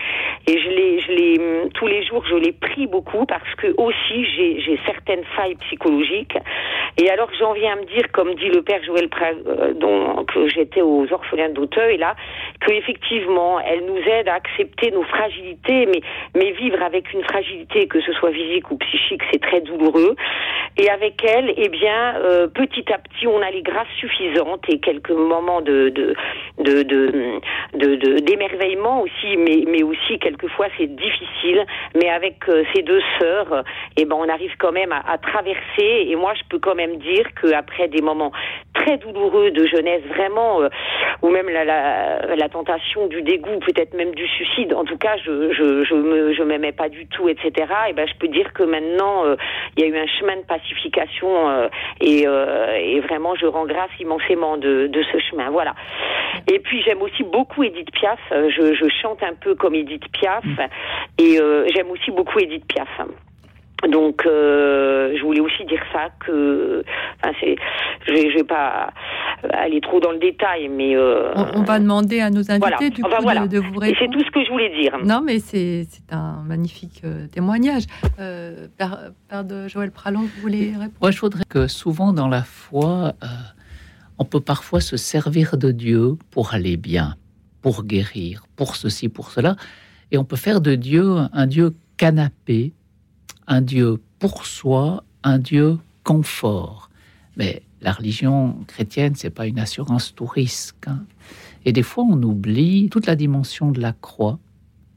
Et 0.48 0.60
je 0.60 0.70
l'ai, 0.70 1.00
je 1.00 1.40
hum, 1.40 1.70
tous 1.74 1.88
les 1.88 2.04
jours, 2.04 2.24
je 2.28 2.36
l'ai 2.36 2.52
pris 2.52 2.88
beaucoup 2.88 3.26
parce 3.26 3.56
que 3.56 3.68
aussi 3.78 4.26
j'ai, 4.36 4.60
j'ai 4.62 4.80
certaines 4.86 5.24
failles 5.36 5.56
psychologiques. 5.68 6.38
Et 6.98 7.10
alors 7.10 7.30
j'en 7.40 7.54
viens 7.54 7.74
à 7.74 7.76
me 7.76 7.86
dire, 7.86 8.12
comme 8.12 8.34
dit 8.36 8.50
le 8.50 8.62
père 8.62 8.84
Joël 8.84 9.10
Pra, 9.10 9.28
euh, 9.48 9.74
dont 9.74 10.26
que 10.26 10.48
j'étais 10.48 10.82
aux 10.82 11.06
orphelins 11.12 11.50
d'Auteuil 11.50 11.98
là, 11.98 12.16
que 12.62 12.72
effectivement, 12.72 13.60
elle 13.60 13.86
nous 13.86 13.98
aide 13.98 14.28
à 14.28 14.36
accepter 14.36 14.92
nos 14.92 15.04
fragilités, 15.04 15.86
mais 15.86 16.02
mais 16.36 16.52
vivre 16.52 16.82
avec 16.82 17.14
une 17.14 17.24
fragilité, 17.24 17.88
que 17.88 18.02
ce 18.02 18.12
soit 18.14 18.32
physique 18.32 18.70
ou 18.72 18.78
psychique, 18.78 19.22
c'est 19.32 19.42
très 19.42 19.62
douloureux. 19.62 20.16
Et 20.78 20.90
avec 20.90 21.24
elle, 21.24 21.54
eh 21.58 21.70
bien, 21.70 22.16
euh, 22.18 22.48
petit 22.48 22.92
à 22.92 22.98
petit, 22.98 23.28
on 23.28 23.42
a 23.42 23.52
les 23.52 23.62
grâces 23.62 23.88
suffisantes 24.00 24.64
et 24.70 24.80
quelques 24.80 25.12
moments 25.12 25.62
de 25.62 25.90
d'émerveillement 28.00 29.02
aussi, 29.02 29.38
mais, 29.38 29.64
mais 29.68 29.84
aussi 29.84 30.20
quelquefois 30.20 30.68
c'est 30.78 30.88
difficile. 30.88 31.66
Mais 31.96 32.10
avec 32.10 32.48
euh, 32.50 32.64
ces 32.74 32.82
deux 32.82 33.02
sœurs, 33.20 33.64
eh 33.98 34.06
ben 34.06 34.16
on 34.16 34.30
arrive 34.30 34.54
quand 34.58 34.72
même 34.72 34.92
à, 34.92 35.18
traverser. 35.18 36.08
Et 36.08 36.16
moi, 36.16 36.34
je 36.36 36.42
peux 36.50 36.60
quand 36.60 36.76
même 36.76 36.98
dire 36.98 37.26
qu'après 37.40 37.88
des 37.88 38.02
moments 38.02 38.32
très 38.74 38.98
douloureux 38.98 39.52
de 39.52 39.66
jeunesse, 39.68 40.04
vraiment, 40.08 40.62
euh, 40.62 40.70
ou 41.22 41.30
même 41.30 41.50
la, 41.50 41.66
la, 41.66 42.36
la, 42.36 42.50
tentation 42.50 43.08
du 43.08 43.22
dégoût, 43.22 43.60
peut-être 43.60 43.94
même 43.94 44.14
du 44.16 44.28
suicide. 44.28 44.74
En 44.74 44.86
tout 44.86 44.98
cas, 44.98 45.18
je 45.18 45.52
je 45.54 45.84
je 45.84 45.94
me 45.94 46.34
je 46.34 46.44
m'aimais 46.44 46.72
pas 46.72 46.90
du 46.90 47.08
tout, 47.08 47.30
etc. 47.30 47.52
Et 47.90 47.94
ben 47.94 48.08
je 48.08 48.16
peux 48.20 48.28
dire 48.28 48.54
que 48.54 48.64
maintenant 48.64 49.26
euh, 49.26 49.36
il 49.78 49.84
y 49.84 49.86
a 49.86 49.90
eu 49.90 49.98
un 49.98 50.08
chemin 50.08 50.38
de 50.38 50.44
pacification 50.44 51.70
et, 52.02 52.24
et 52.24 53.00
vraiment 53.02 53.36
je 53.36 53.46
rends 53.46 53.66
grâce 53.66 53.92
immensément 54.00 54.58
de, 54.58 54.88
de 54.88 55.04
ce 55.12 55.18
chemin. 55.20 55.50
Voilà. 55.50 55.76
Et 56.52 56.60
puis 56.60 56.82
j'aime 56.84 57.02
aussi 57.02 57.24
beaucoup 57.24 57.64
Edith 57.64 57.92
Piaf. 57.92 58.20
Euh, 58.32 58.50
je, 58.50 58.90
chante 59.02 59.22
un 59.24 59.36
peu 59.36 59.56
comme 59.56 59.76
Edith 59.76 60.08
Piaf 60.12 60.44
mm. 60.44 60.58
et 61.20 61.40
euh, 61.40 61.66
j'aime 61.74 61.90
aussi 61.92 62.12
beaucoup 62.12 62.40
Edith 62.40 62.66
Piaf. 62.68 62.90
Donc, 63.90 64.26
euh, 64.26 65.16
je 65.18 65.24
voulais 65.24 65.40
aussi 65.40 65.64
dire 65.64 65.82
ça 65.94 66.10
que, 66.26 66.84
enfin, 67.24 67.34
c'est, 67.40 67.56
je 68.06 68.14
vais, 68.14 68.30
vais 68.30 68.44
pas 68.44 68.92
aller 69.54 69.80
trop 69.80 70.02
dans 70.02 70.12
le 70.12 70.18
détail, 70.18 70.68
mais 70.68 70.98
on, 70.98 71.64
va 71.64 71.80
demander 71.80 72.20
à 72.20 72.30
nos 72.30 72.52
invités 72.52 72.90
du 72.90 73.02
coup, 73.02 73.10
de, 73.10 73.58
vous 73.60 73.80
répondre. 73.80 73.98
c'est 73.98 74.10
tout 74.10 74.20
ce 74.20 74.32
que 74.32 74.44
je 74.44 74.50
voulais 74.52 74.70
dire. 74.82 74.98
Non, 75.06 75.22
mais 75.26 75.40
c'est, 75.40 75.88
un 76.12 76.44
magnifique 76.46 77.04
témoignage. 77.32 77.84
père, 78.18 79.46
de 79.46 79.70
Joël 79.70 79.92
Pralon, 79.92 80.24
vous 80.24 80.42
voulez 80.42 80.72
répondre? 80.72 80.92
Moi, 81.02 81.12
je 81.12 81.22
voudrais 81.22 81.46
que 81.48 81.68
souvent 81.68 82.12
dans 82.12 82.28
la 82.28 82.44
foi, 82.44 83.14
on 84.20 84.26
peut 84.26 84.42
parfois 84.42 84.82
se 84.82 84.98
servir 84.98 85.58
de 85.58 85.72
Dieu 85.72 86.18
pour 86.30 86.54
aller 86.54 86.78
bien 86.78 87.16
pour 87.62 87.84
guérir, 87.84 88.46
pour 88.56 88.76
ceci, 88.76 89.10
pour 89.10 89.32
cela. 89.32 89.56
Et 90.12 90.18
on 90.18 90.26
peut 90.26 90.36
faire 90.36 90.62
de 90.62 90.76
Dieu 90.76 91.18
un 91.34 91.48
Dieu 91.48 91.76
canapé, 91.98 92.74
un 93.48 93.62
Dieu 93.62 94.02
pour 94.20 94.46
soi, 94.46 95.04
un 95.24 95.40
Dieu 95.40 95.78
confort. 96.04 96.90
Mais 97.38 97.64
la 97.82 97.92
religion 97.92 98.58
chrétienne, 98.68 99.16
c'est 99.16 99.30
pas 99.30 99.48
une 99.48 99.60
assurance 99.60 100.14
tout 100.16 100.26
risque. 100.26 100.88
Hein. 100.88 101.04
Et 101.66 101.72
des 101.72 101.84
fois, 101.84 102.04
on 102.10 102.22
oublie 102.24 102.90
toute 102.90 103.06
la 103.06 103.16
dimension 103.16 103.72
de 103.72 103.82
la 103.82 103.94
croix 103.94 104.40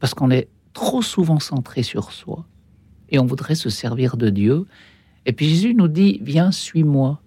parce 0.00 0.14
qu'on 0.14 0.30
est 0.30 0.48
trop 0.72 1.02
souvent 1.02 1.38
centré 1.38 1.82
sur 1.82 2.12
soi 2.12 2.46
et 3.10 3.18
on 3.18 3.26
voudrait 3.26 3.54
se 3.54 3.68
servir 3.70 4.16
de 4.16 4.30
Dieu. 4.30 4.66
Et 5.26 5.32
puis 5.32 5.48
Jésus 5.48 5.74
nous 5.74 5.88
dit 5.88 6.20
Viens, 6.22 6.50
suis-moi. 6.50 7.20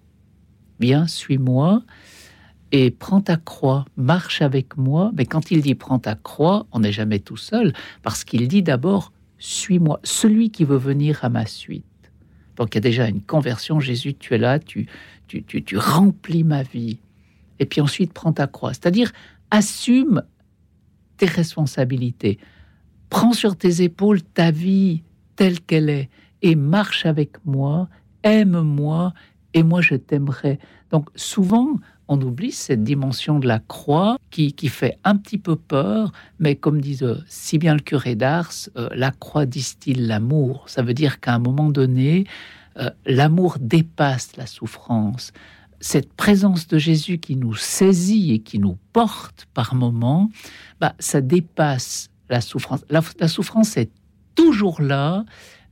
Viens, 0.80 1.06
suis-moi 1.06 1.82
et 2.72 2.90
prends 2.90 3.20
ta 3.20 3.36
croix, 3.36 3.84
marche 3.96 4.42
avec 4.42 4.76
moi. 4.76 5.12
Mais 5.14 5.24
quand 5.24 5.50
il 5.50 5.62
dit 5.62 5.74
prends 5.74 5.98
ta 5.98 6.14
croix, 6.14 6.66
on 6.72 6.80
n'est 6.80 6.92
jamais 6.92 7.20
tout 7.20 7.36
seul, 7.36 7.72
parce 8.02 8.24
qu'il 8.24 8.48
dit 8.48 8.62
d'abord 8.62 9.12
suis-moi, 9.38 10.00
celui 10.02 10.50
qui 10.50 10.64
veut 10.64 10.78
venir 10.78 11.24
à 11.24 11.28
ma 11.28 11.46
suite. 11.46 11.84
Donc 12.56 12.74
il 12.74 12.76
y 12.76 12.78
a 12.78 12.80
déjà 12.80 13.06
une 13.06 13.20
conversion, 13.20 13.80
Jésus, 13.80 14.14
tu 14.14 14.34
es 14.34 14.38
là, 14.38 14.58
tu, 14.58 14.86
tu, 15.28 15.42
tu, 15.42 15.76
remplis 15.76 16.44
ma 16.44 16.62
vie. 16.62 16.98
Et 17.58 17.66
puis 17.66 17.80
ensuite, 17.80 18.12
prends 18.12 18.32
ta 18.32 18.46
croix, 18.46 18.72
c'est-à-dire 18.72 19.12
assume 19.50 20.22
tes 21.18 21.26
responsabilités, 21.26 22.38
prends 23.10 23.32
sur 23.32 23.56
tes 23.56 23.82
épaules 23.82 24.22
ta 24.22 24.50
vie 24.50 25.02
telle 25.36 25.60
qu'elle 25.60 25.90
est, 25.90 26.08
et 26.42 26.54
marche 26.54 27.06
avec 27.06 27.32
moi, 27.44 27.88
aime-moi, 28.22 29.12
et 29.56 29.62
moi 29.62 29.80
je 29.80 29.96
t'aimerai. 29.96 30.58
Donc 30.90 31.08
souvent, 31.16 31.80
on 32.08 32.20
oublie 32.20 32.52
cette 32.52 32.84
dimension 32.84 33.40
de 33.40 33.48
la 33.48 33.58
croix 33.58 34.18
qui, 34.30 34.52
fait 34.68 34.98
un 35.02 35.16
petit 35.16 35.38
peu 35.38 35.56
peur, 35.56 36.12
mais 36.38 36.54
comme 36.54 36.80
disait 36.80 37.14
si 37.26 37.58
bien 37.58 37.74
le 37.74 37.80
curé 37.80 38.14
d'Ars, 38.14 38.52
euh, 38.76 38.88
la 38.94 39.10
croix 39.10 39.46
distille 39.46 39.94
l'amour. 39.94 40.64
Ça 40.68 40.82
veut 40.82 40.94
dire 40.94 41.20
qu'à 41.20 41.34
un 41.34 41.38
moment 41.38 41.70
donné, 41.70 42.26
euh, 42.76 42.90
l'amour 43.06 43.56
dépasse 43.58 44.36
la 44.36 44.46
souffrance. 44.46 45.32
Cette 45.80 46.12
présence 46.12 46.68
de 46.68 46.78
Jésus 46.78 47.18
qui 47.18 47.34
nous 47.34 47.54
saisit 47.54 48.34
et 48.34 48.38
qui 48.40 48.58
nous 48.58 48.76
porte 48.92 49.46
par 49.54 49.74
moments, 49.74 50.30
bah, 50.80 50.94
ça 50.98 51.22
dépasse 51.22 52.10
la 52.28 52.42
souffrance. 52.42 52.84
la 52.90 53.28
souffrance 53.28 53.76
est 53.78 53.90
toujours 54.34 54.82
là, 54.82 55.24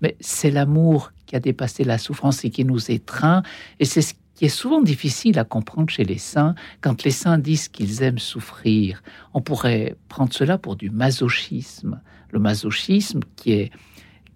mais 0.05 0.17
c'est 0.21 0.51
l'amour 0.51 1.13
qui 1.25 1.35
a 1.35 1.41
dépassé 1.41 1.83
la 1.83 1.97
souffrance 1.97 2.45
et 2.45 2.51
qui 2.51 2.67
nous 2.67 2.91
étreint. 2.91 3.43
Et 3.81 3.87
c'est 3.87 4.03
ce 4.03 4.13
qui 4.35 4.45
est 4.45 4.51
souvent 4.51 4.83
difficile 4.83 5.39
à 5.39 5.45
comprendre 5.45 5.89
chez 5.89 6.05
les 6.05 6.19
saints 6.19 6.55
quand 6.83 7.05
les 7.05 7.11
saints 7.11 7.39
disent 7.39 7.69
qu'ils 7.69 8.03
aiment 8.03 8.19
souffrir. 8.19 9.03
On 9.33 9.41
pourrait 9.41 9.97
prendre 10.11 10.31
cela 10.35 10.59
pour 10.59 10.77
du 10.77 10.91
masochisme. 10.91 12.03
Le 12.33 12.39
masochisme 12.39 13.21
qui 13.37 13.53
est, 13.53 13.71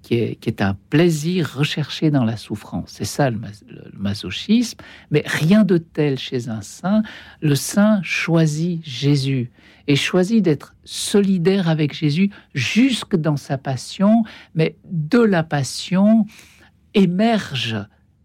qui 0.00 0.14
est, 0.14 0.36
qui 0.36 0.48
est 0.48 0.62
un 0.62 0.74
plaisir 0.88 1.52
recherché 1.54 2.10
dans 2.10 2.24
la 2.24 2.38
souffrance. 2.38 2.88
C'est 2.88 3.04
ça 3.04 3.28
le, 3.28 3.38
masochisme, 3.92 4.78
mais 5.10 5.22
rien 5.26 5.64
de 5.64 5.76
tel 5.76 6.18
chez 6.18 6.48
un 6.48 6.62
saint. 6.62 7.02
Le 7.42 7.54
saint 7.54 8.00
choisit 8.02 8.80
Jésus 8.86 9.50
et 9.88 9.96
choisit 9.96 10.44
d'être 10.44 10.76
solidaire 10.84 11.68
avec 11.68 11.94
Jésus 11.94 12.30
jusque 12.54 13.16
dans 13.16 13.38
sa 13.38 13.58
passion, 13.58 14.22
mais 14.54 14.76
de 14.84 15.18
la 15.18 15.42
passion 15.42 16.26
émerge 16.94 17.76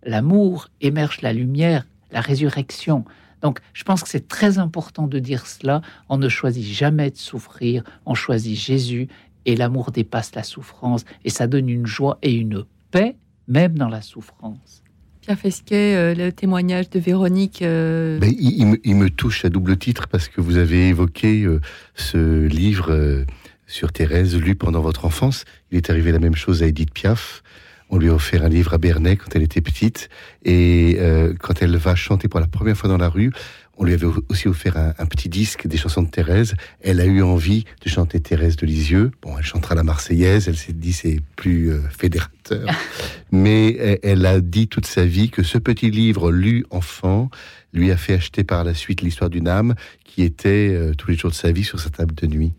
l'amour, 0.03 0.67
émerge 0.81 1.21
la 1.21 1.31
lumière, 1.31 1.87
la 2.11 2.21
résurrection. 2.21 3.05
Donc, 3.41 3.59
je 3.73 3.83
pense 3.83 4.03
que 4.03 4.09
c'est 4.09 4.27
très 4.27 4.59
important 4.59 5.07
de 5.07 5.19
dire 5.19 5.47
cela. 5.47 5.81
On 6.09 6.17
ne 6.17 6.29
choisit 6.29 6.65
jamais 6.65 7.09
de 7.11 7.17
souffrir, 7.17 7.83
on 8.05 8.13
choisit 8.13 8.57
Jésus 8.57 9.07
et 9.45 9.55
l'amour 9.55 9.91
dépasse 9.91 10.35
la 10.35 10.43
souffrance 10.43 11.05
et 11.23 11.29
ça 11.29 11.47
donne 11.47 11.69
une 11.69 11.85
joie 11.85 12.19
et 12.21 12.33
une 12.33 12.65
paix, 12.91 13.15
même 13.47 13.77
dans 13.77 13.89
la 13.89 14.01
souffrance. 14.01 14.82
Pierre 15.23 15.39
Fesquet, 15.39 15.95
euh, 15.95 16.13
le 16.13 16.33
témoignage 16.33 16.89
de 16.89 16.99
Véronique. 16.99 17.61
Euh, 17.61 18.19
ben, 18.19 18.29
il, 18.37 18.95
me, 18.95 19.09
touche 19.09 19.45
à 19.45 19.49
double 19.49 19.77
titre 19.77 20.07
parce 20.09 20.27
que 20.27 20.41
vous 20.41 20.57
avez 20.57 20.89
évoqué 20.89 21.43
euh, 21.43 21.61
ce 21.95 22.45
livre 22.45 23.23
sur 23.65 23.93
Thérèse 23.93 24.35
lu 24.35 24.55
pendant 24.55 24.81
votre 24.81 25.05
enfance. 25.05 25.45
Il 25.71 25.77
est 25.77 25.89
arrivé 25.89 26.11
la 26.11 26.19
même 26.19 26.35
chose 26.35 26.61
à 26.61 26.67
Edith 26.67 26.93
Piaf. 26.93 27.41
On 27.89 27.99
lui 27.99 28.09
a 28.09 28.13
offert 28.13 28.43
un 28.43 28.49
livre 28.49 28.73
à 28.73 28.77
Bernay 28.77 29.15
quand 29.15 29.33
elle 29.33 29.43
était 29.43 29.61
petite. 29.61 30.09
Et 30.43 30.97
quand 31.39 31.61
elle 31.61 31.77
va 31.77 31.95
chanter 31.95 32.27
pour 32.27 32.39
la 32.39 32.47
première 32.47 32.75
fois 32.75 32.89
dans 32.89 32.97
la 32.97 33.07
rue, 33.07 33.31
on 33.77 33.85
lui 33.85 33.93
avait 33.93 34.07
aussi 34.29 34.47
offert 34.47 34.77
un, 34.77 35.05
petit 35.05 35.29
disque 35.29 35.67
des 35.67 35.77
chansons 35.77 36.03
de 36.03 36.09
Thérèse. 36.09 36.53
Elle 36.81 37.01
a 37.01 37.05
eu 37.05 37.23
envie 37.23 37.65
de 37.83 37.89
chanter 37.89 38.19
Thérèse 38.19 38.55
de 38.55 38.67
Lisieux. 38.67 39.11
Bon, 39.21 39.35
elle 39.37 39.43
chantera 39.43 39.73
la 39.73 39.83
Marseillaise. 39.83 40.47
Elle 40.47 40.57
s'est 40.57 40.73
dit 40.73 40.93
c'est 40.93 41.19
plus 41.35 41.71
euh, 41.71 41.81
fédérateur. 41.89 42.67
Mais 43.31 43.99
elle 44.03 44.25
a 44.27 44.41
dit 44.41 44.67
toute 44.67 44.85
sa 44.85 45.05
vie 45.05 45.29
que 45.31 45.41
ce 45.41 45.57
petit 45.57 45.89
livre 45.89 46.31
lu 46.31 46.65
enfant 46.69 47.29
lui 47.73 47.89
a 47.91 47.97
fait 47.97 48.13
acheter 48.13 48.43
par 48.43 48.63
la 48.63 48.75
suite 48.75 49.01
l'histoire 49.01 49.31
d'une 49.31 49.47
âme 49.47 49.73
qui 50.03 50.21
était 50.21 50.69
euh, 50.71 50.93
tous 50.93 51.09
les 51.09 51.17
jours 51.17 51.31
de 51.31 51.35
sa 51.35 51.51
vie 51.51 51.63
sur 51.63 51.79
sa 51.79 51.89
table 51.89 52.13
de 52.13 52.27
nuit. 52.27 52.53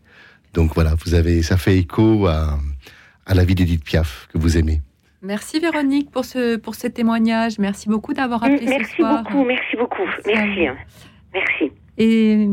Donc 0.53 0.75
voilà, 0.75 0.95
vous 1.05 1.15
avez, 1.15 1.43
ça 1.43 1.57
fait 1.57 1.79
écho 1.79 2.27
à, 2.27 2.59
à 3.27 3.35
la 3.35 3.45
vie 3.45 3.55
d'Edith 3.55 3.85
Piaf 3.85 4.29
que 4.33 4.39
vous 4.39 4.57
aimez. 4.57 4.83
Merci 5.25 5.59
Véronique 5.59 6.11
pour 6.11 6.25
ce, 6.27 6.57
pour 6.57 6.75
ce 6.75 6.87
témoignage. 6.87 7.59
Merci 7.59 7.89
beaucoup 7.89 8.13
d'avoir 8.13 8.45
appelé 8.45 8.67
merci 8.67 8.91
ce 8.91 8.97
soir. 8.97 9.23
Beaucoup, 9.25 9.45
merci 9.45 9.77
beaucoup, 9.77 10.03
merci. 10.27 10.67
Merci. 11.33 11.73
Et 11.97 12.47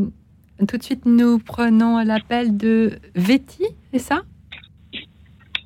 Tout 0.66 0.78
de 0.78 0.82
suite, 0.82 1.04
nous 1.04 1.38
prenons 1.38 1.98
l'appel 2.02 2.56
de 2.56 2.92
Véti, 3.14 3.64
c'est 3.92 3.98
ça? 3.98 4.22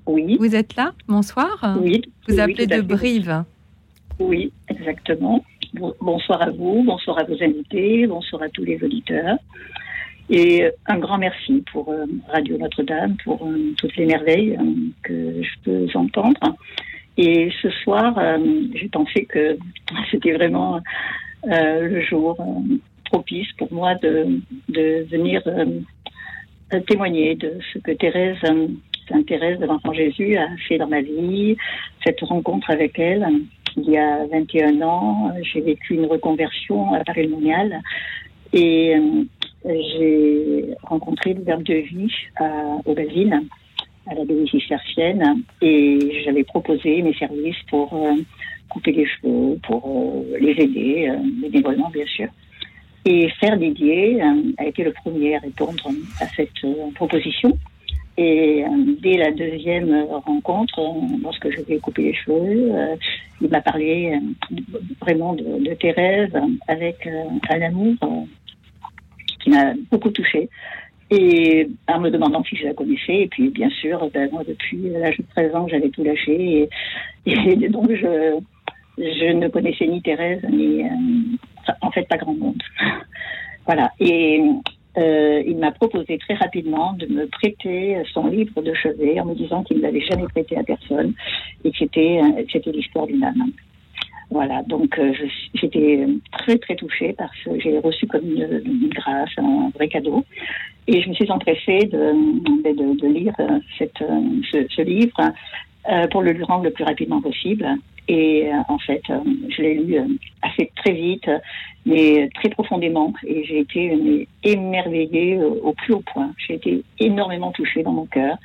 Oui. 0.07 0.37
Vous 0.41 0.55
êtes 0.57 0.75
là? 0.77 0.93
Bonsoir. 1.07 1.77
Oui. 1.81 2.03
Vous 2.29 2.41
appelez 2.41 2.67
de. 2.67 2.81
Brive. 2.81 3.45
Oui, 4.19 4.53
exactement. 4.69 5.45
Bon- 5.75 5.95
Bonsoir 6.01 6.43
à 6.43 6.51
vous, 6.51 6.83
bonsoir 6.85 7.19
à 7.19 7.25
vos 7.25 7.41
invités, 7.43 8.07
bonsoir 8.07 8.43
à 8.43 8.49
tous 8.49 8.65
les 8.65 8.83
auditeurs. 8.83 9.37
Et 10.31 10.65
euh, 10.65 10.71
un 10.87 10.99
grand 10.99 11.19
merci 11.19 11.63
pour 11.71 11.89
euh, 11.93 12.05
Radio 12.29 12.57
Notre-Dame, 12.59 13.17
pour 13.25 13.47
euh, 13.47 13.73
toutes 13.79 13.95
les 13.97 14.07
merveilles 14.07 14.59
que 15.03 15.41
je 15.43 15.51
peux 15.65 15.87
entendre. 15.95 16.57
Et 17.17 17.51
ce 17.63 17.71
soir, 17.71 18.17
euh, 18.19 18.39
j'ai 18.75 18.89
pensé 18.89 19.25
que 19.25 19.57
c'était 20.11 20.33
vraiment 20.33 20.81
euh, 21.51 21.89
le 21.89 22.01
jour 22.03 22.37
euh, 22.41 22.77
propice 23.07 23.51
pour 23.59 23.73
moi 23.73 23.95
de, 23.97 24.41
venir 24.69 25.43
témoigner 26.87 27.37
de 27.37 27.59
ce 27.73 27.79
que 27.79 27.93
Thérèse, 27.93 28.37
Sainte 29.09 29.27
Thérèse 29.27 29.59
de 29.61 29.67
l'Enfant 29.67 29.93
Jésus 29.93 30.37
a 30.37 30.49
fait 30.69 30.79
dans 30.79 30.89
ma 30.89 31.01
vie, 31.01 31.57
cette 32.05 32.21
rencontre 32.21 32.71
avec 32.71 32.99
elle. 32.99 33.27
Il 33.77 33.89
y 33.89 33.97
a 33.97 34.27
21 34.27 34.83
ans, 34.83 35.33
j'ai 35.43 35.61
vécu 35.61 35.95
une 35.95 36.07
reconversion 36.07 36.93
à 36.95 37.05
Paris-Monial 37.05 37.81
et 38.53 38.97
euh, 39.67 39.81
j'ai 39.99 40.75
rencontré 40.83 41.35
le 41.35 41.43
Verbe 41.43 41.63
de 41.63 41.75
vie 41.75 42.13
à 42.37 42.79
Aubazine, 42.85 43.47
à 44.09 44.15
l'abbaye 44.15 44.49
cistercienne, 44.49 45.43
et 45.61 46.23
j'avais 46.25 46.45
proposé 46.45 47.03
mes 47.03 47.15
services 47.15 47.63
pour 47.69 47.93
euh, 47.95 48.15
couper 48.69 48.93
les 48.93 49.07
cheveux, 49.07 49.59
pour 49.63 49.83
euh, 49.87 50.39
les 50.41 50.53
aider, 50.53 51.09
euh, 51.09 51.17
bénévolement 51.43 51.91
bien 51.91 52.07
sûr. 52.07 52.29
Et 53.05 53.29
Frère 53.39 53.57
Didier 53.57 54.21
euh, 54.21 54.53
a 54.59 54.65
été 54.67 54.83
le 54.83 54.93
premier 54.93 55.37
à 55.37 55.39
répondre 55.39 55.89
à 56.21 56.27
cette 56.37 56.65
euh, 56.65 56.91
proposition. 56.95 57.57
Et 58.19 58.65
euh, 58.65 58.69
dès 59.01 59.17
la 59.19 59.31
deuxième 59.31 59.93
euh, 59.93 60.05
rencontre, 60.25 60.79
euh, 60.79 61.17
lorsque 61.23 61.51
je 61.51 61.61
lui 61.63 61.75
ai 61.75 61.79
coupé 61.79 62.03
les 62.03 62.15
cheveux, 62.15 62.73
euh, 62.75 62.97
il 63.41 63.49
m'a 63.49 63.61
parlé 63.61 64.15
euh, 64.15 64.57
vraiment 65.01 65.35
de, 65.35 65.45
de 65.45 65.75
Thérèse 65.75 66.31
euh, 66.35 66.49
avec 66.67 67.07
euh, 67.07 67.25
un 67.51 67.63
amour 67.63 67.95
euh, 68.03 68.25
qui 69.41 69.51
m'a 69.51 69.75
beaucoup 69.91 70.11
touchée. 70.11 70.49
Et 71.11 71.69
en 71.89 72.01
me 72.01 72.11
demandant 72.11 72.43
si 72.45 72.57
je 72.57 72.65
la 72.65 72.75
connaissais, 72.75 73.23
et 73.23 73.29
puis 73.29 73.51
bien 73.51 73.71
sûr, 73.71 74.11
ben, 74.13 74.29
moi 74.33 74.43
depuis 74.47 74.89
l'âge 74.91 75.19
de 75.19 75.25
13 75.35 75.55
ans, 75.55 75.69
j'avais 75.69 75.89
tout 75.91 76.03
lâché, 76.03 76.69
et, 77.27 77.33
et 77.33 77.69
donc 77.69 77.91
je, 77.91 78.39
je 78.99 79.33
ne 79.33 79.49
connaissais 79.49 79.87
ni 79.87 80.03
Thérèse, 80.03 80.43
ni 80.51 80.83
euh, 80.83 80.89
en 81.81 81.91
fait 81.91 82.09
pas 82.09 82.17
grand 82.17 82.35
monde. 82.35 82.63
Voilà. 83.67 83.91
Et 83.99 84.41
euh, 84.97 85.43
il 85.45 85.59
m'a 85.59 85.73
proposé 85.73 86.17
très 86.19 86.35
rapidement 86.35 86.95
de 86.95 87.07
me 87.07 87.27
prêter 87.27 88.01
son 88.15 88.29
livre 88.29 88.63
de 88.63 88.73
chevet 88.73 89.21
en 89.21 89.27
me 89.27 89.35
disant 89.35 89.63
qu'il 89.65 89.79
ne 89.79 89.83
l'avait 89.83 90.01
jamais 90.01 90.27
prêté 90.29 90.57
à 90.57 90.63
personne 90.63 91.13
et 91.65 91.71
que 91.71 91.77
c'était 91.77 92.21
euh, 92.23 92.45
c'était 92.51 92.73
l'histoire 92.73 93.07
d'une 93.07 93.23
âme. 93.23 93.53
Voilà, 94.31 94.63
donc 94.63 94.99
euh, 94.99 95.13
j'étais 95.55 96.07
très 96.33 96.57
très 96.59 96.77
touchée 96.77 97.13
parce 97.13 97.37
que 97.45 97.61
j'ai 97.61 97.79
reçu 97.79 98.07
comme 98.07 98.25
une 98.25 98.89
grâce, 98.89 99.31
un 99.37 99.71
vrai 99.75 99.89
cadeau. 99.89 100.25
Et 100.89 101.03
je 101.03 101.09
me 101.09 101.15
suis 101.15 101.31
empressée 101.31 101.87
de, 101.87 102.13
de, 102.63 103.01
de- 103.01 103.07
lire 103.09 103.35
euh, 103.41 103.59
cette, 103.77 104.01
euh, 104.03 104.21
ce, 104.51 104.67
ce 104.71 104.83
livre 104.83 105.21
euh, 105.91 106.07
pour 106.09 106.23
le 106.23 106.37
rendre 106.45 106.65
le 106.65 106.71
plus 106.71 106.85
rapidement 106.85 107.21
possible. 107.21 107.67
Et 108.09 108.49
en 108.69 108.79
fait, 108.79 109.03
je 109.49 109.63
l'ai 109.63 109.75
lu 109.75 109.99
assez 110.41 110.71
très 110.77 110.93
vite, 110.93 111.29
mais 111.85 112.31
très 112.35 112.51
profondément. 112.51 113.13
Et 113.27 113.43
j'ai 113.45 113.59
été 113.59 114.29
émerveillée 114.45 115.41
au 115.43 115.73
plus 115.73 115.95
haut 115.95 116.05
point. 116.13 116.31
J'ai 116.39 116.55
été 116.55 116.85
énormément 117.01 117.51
touchée 117.51 117.83
dans 117.83 117.91
mon 117.91 118.07
cœur. 118.07 118.37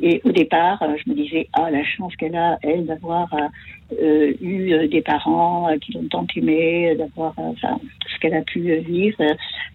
Et 0.00 0.20
au 0.24 0.30
départ, 0.30 0.80
je 1.04 1.10
me 1.10 1.16
disais, 1.16 1.48
ah, 1.54 1.72
la 1.72 1.82
chance 1.82 2.14
qu'elle 2.14 2.36
a, 2.36 2.56
elle, 2.62 2.86
d'avoir 2.86 3.34
euh, 4.00 4.32
eu 4.40 4.86
des 4.86 5.02
parents 5.02 5.76
qui 5.80 5.92
l'ont 5.94 6.06
tant 6.08 6.26
aimée, 6.36 6.94
d'avoir 6.94 7.34
ce 7.60 8.18
qu'elle 8.20 8.34
a 8.34 8.42
pu 8.42 8.60
vivre 8.78 9.20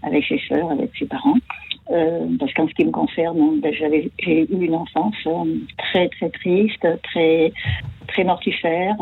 avec 0.01 0.23
ses 0.25 0.39
sœurs, 0.47 0.71
avec 0.71 0.91
ses 0.97 1.07
parents. 1.07 1.35
Euh, 1.91 2.27
parce 2.39 2.51
qu'en 2.53 2.67
ce 2.67 2.73
qui 2.73 2.83
me 2.83 2.91
concerne, 2.91 3.59
ben, 3.61 3.71
j'avais, 3.73 4.09
j'ai 4.19 4.41
eu 4.51 4.65
une 4.65 4.73
enfance 4.73 5.15
euh, 5.27 5.43
très 5.77 6.09
très 6.09 6.29
triste, 6.29 6.87
très 7.03 7.53
très 8.07 8.23
mortifère. 8.23 8.95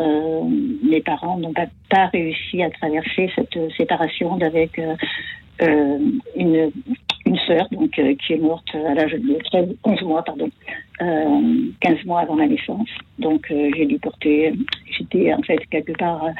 Euh, 0.00 0.40
mes 0.82 1.00
parents 1.02 1.38
n'ont 1.38 1.52
pas, 1.52 1.66
pas 1.90 2.06
réussi 2.06 2.62
à 2.62 2.70
traverser 2.70 3.30
cette 3.34 3.58
séparation 3.76 4.36
d'avec 4.36 4.78
euh, 4.78 4.94
une 5.60 6.70
une 7.26 7.38
sœur 7.38 7.66
donc 7.72 7.98
euh, 7.98 8.14
qui 8.14 8.34
est 8.34 8.38
morte 8.38 8.68
à 8.74 8.94
l'âge 8.94 9.12
de 9.12 9.38
13, 9.44 9.76
11 9.84 10.02
mois 10.02 10.22
pardon, 10.22 10.48
euh, 11.02 11.70
15 11.80 12.04
mois 12.04 12.20
avant 12.20 12.36
ma 12.36 12.46
naissance. 12.46 12.88
Donc 13.18 13.50
euh, 13.50 13.70
j'ai 13.76 13.86
dû 13.86 13.98
porter, 13.98 14.52
j'étais 14.96 15.34
en 15.34 15.42
fait 15.42 15.58
quelque 15.70 15.92
part 15.92 16.24
euh, 16.24 16.30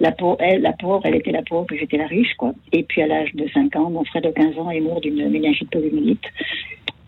la 0.00 0.12
pauvre, 0.12 0.36
elle, 0.40 0.62
la 0.62 0.72
pauvre, 0.72 1.02
elle 1.04 1.16
était 1.16 1.32
la 1.32 1.42
pauvre, 1.42 1.66
j'étais 1.70 1.96
la 1.96 2.06
riche 2.06 2.34
quoi. 2.34 2.52
Et 2.72 2.84
puis 2.84 3.02
à 3.02 3.08
l'âge 3.08 3.34
de 3.34 3.46
5 3.48 3.74
ans, 3.76 3.90
mon 3.90 4.04
frère 4.04 4.22
de 4.22 4.30
15 4.30 4.58
ans 4.58 4.70
est 4.70 4.80
mort 4.80 5.00
d'une 5.00 5.28
méningite 5.28 5.70
poliomyélite. 5.70 6.24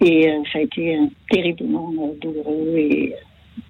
Et 0.01 0.29
euh, 0.29 0.43
ça 0.53 0.59
a 0.59 0.63
été 0.63 0.97
euh, 0.97 1.07
terriblement 1.31 1.93
euh, 1.99 2.19
douloureux 2.21 2.77
et 2.77 3.15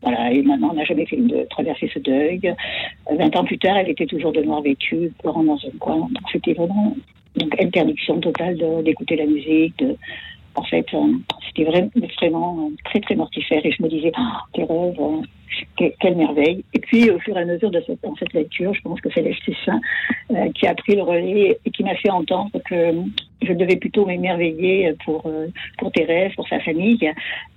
voilà, 0.02 0.32
et 0.32 0.42
maman 0.42 0.72
n'a 0.74 0.84
jamais 0.84 1.06
fait 1.06 1.16
de 1.16 1.46
traverser 1.50 1.90
ce 1.92 1.98
deuil. 1.98 2.40
Euh, 2.44 3.16
20 3.16 3.36
ans 3.36 3.44
plus 3.44 3.58
tard, 3.58 3.76
elle 3.76 3.90
était 3.90 4.06
toujours 4.06 4.32
de 4.32 4.42
noir 4.42 4.62
vêtue, 4.62 5.12
pleurant 5.20 5.42
dans 5.42 5.56
un 5.56 5.78
coin. 5.78 5.96
Donc 5.96 6.22
c'était 6.32 6.54
vraiment 6.54 6.96
donc 7.36 7.60
interdiction 7.60 8.18
totale 8.20 8.58
d'écouter 8.84 9.16
la 9.16 9.26
musique. 9.26 9.78
De, 9.78 9.96
en 10.58 10.62
fait, 10.64 10.86
euh, 10.92 10.98
c'était 11.46 11.64
vraiment, 11.64 12.58
euh, 12.58 12.74
très 12.84 13.00
très 13.00 13.14
mortifère. 13.14 13.64
Et 13.64 13.70
je 13.70 13.82
me 13.82 13.88
disais, 13.88 14.12
Thérèse, 14.54 14.94
euh, 14.98 15.22
que- 15.78 15.92
quelle 16.00 16.16
merveille. 16.16 16.64
Et 16.74 16.80
puis 16.80 17.10
au 17.10 17.18
fur 17.20 17.36
et 17.36 17.42
à 17.42 17.44
mesure 17.44 17.70
de 17.70 17.80
cette, 17.86 18.32
lecture, 18.34 18.74
je 18.74 18.82
pense 18.82 19.00
que 19.00 19.08
c'est 19.14 19.24
euh, 19.24 20.52
qui 20.54 20.66
a 20.66 20.74
pris 20.74 20.96
le 20.96 21.02
relais 21.02 21.58
et 21.64 21.70
qui 21.70 21.84
m'a 21.84 21.94
fait 21.94 22.10
entendre 22.10 22.50
que 22.68 22.92
je 23.42 23.52
devais 23.52 23.76
plutôt 23.76 24.04
m'émerveiller 24.04 24.94
pour 25.04 25.30
pour 25.78 25.92
Thérèse, 25.92 26.32
pour 26.34 26.48
sa 26.48 26.58
famille, 26.60 27.10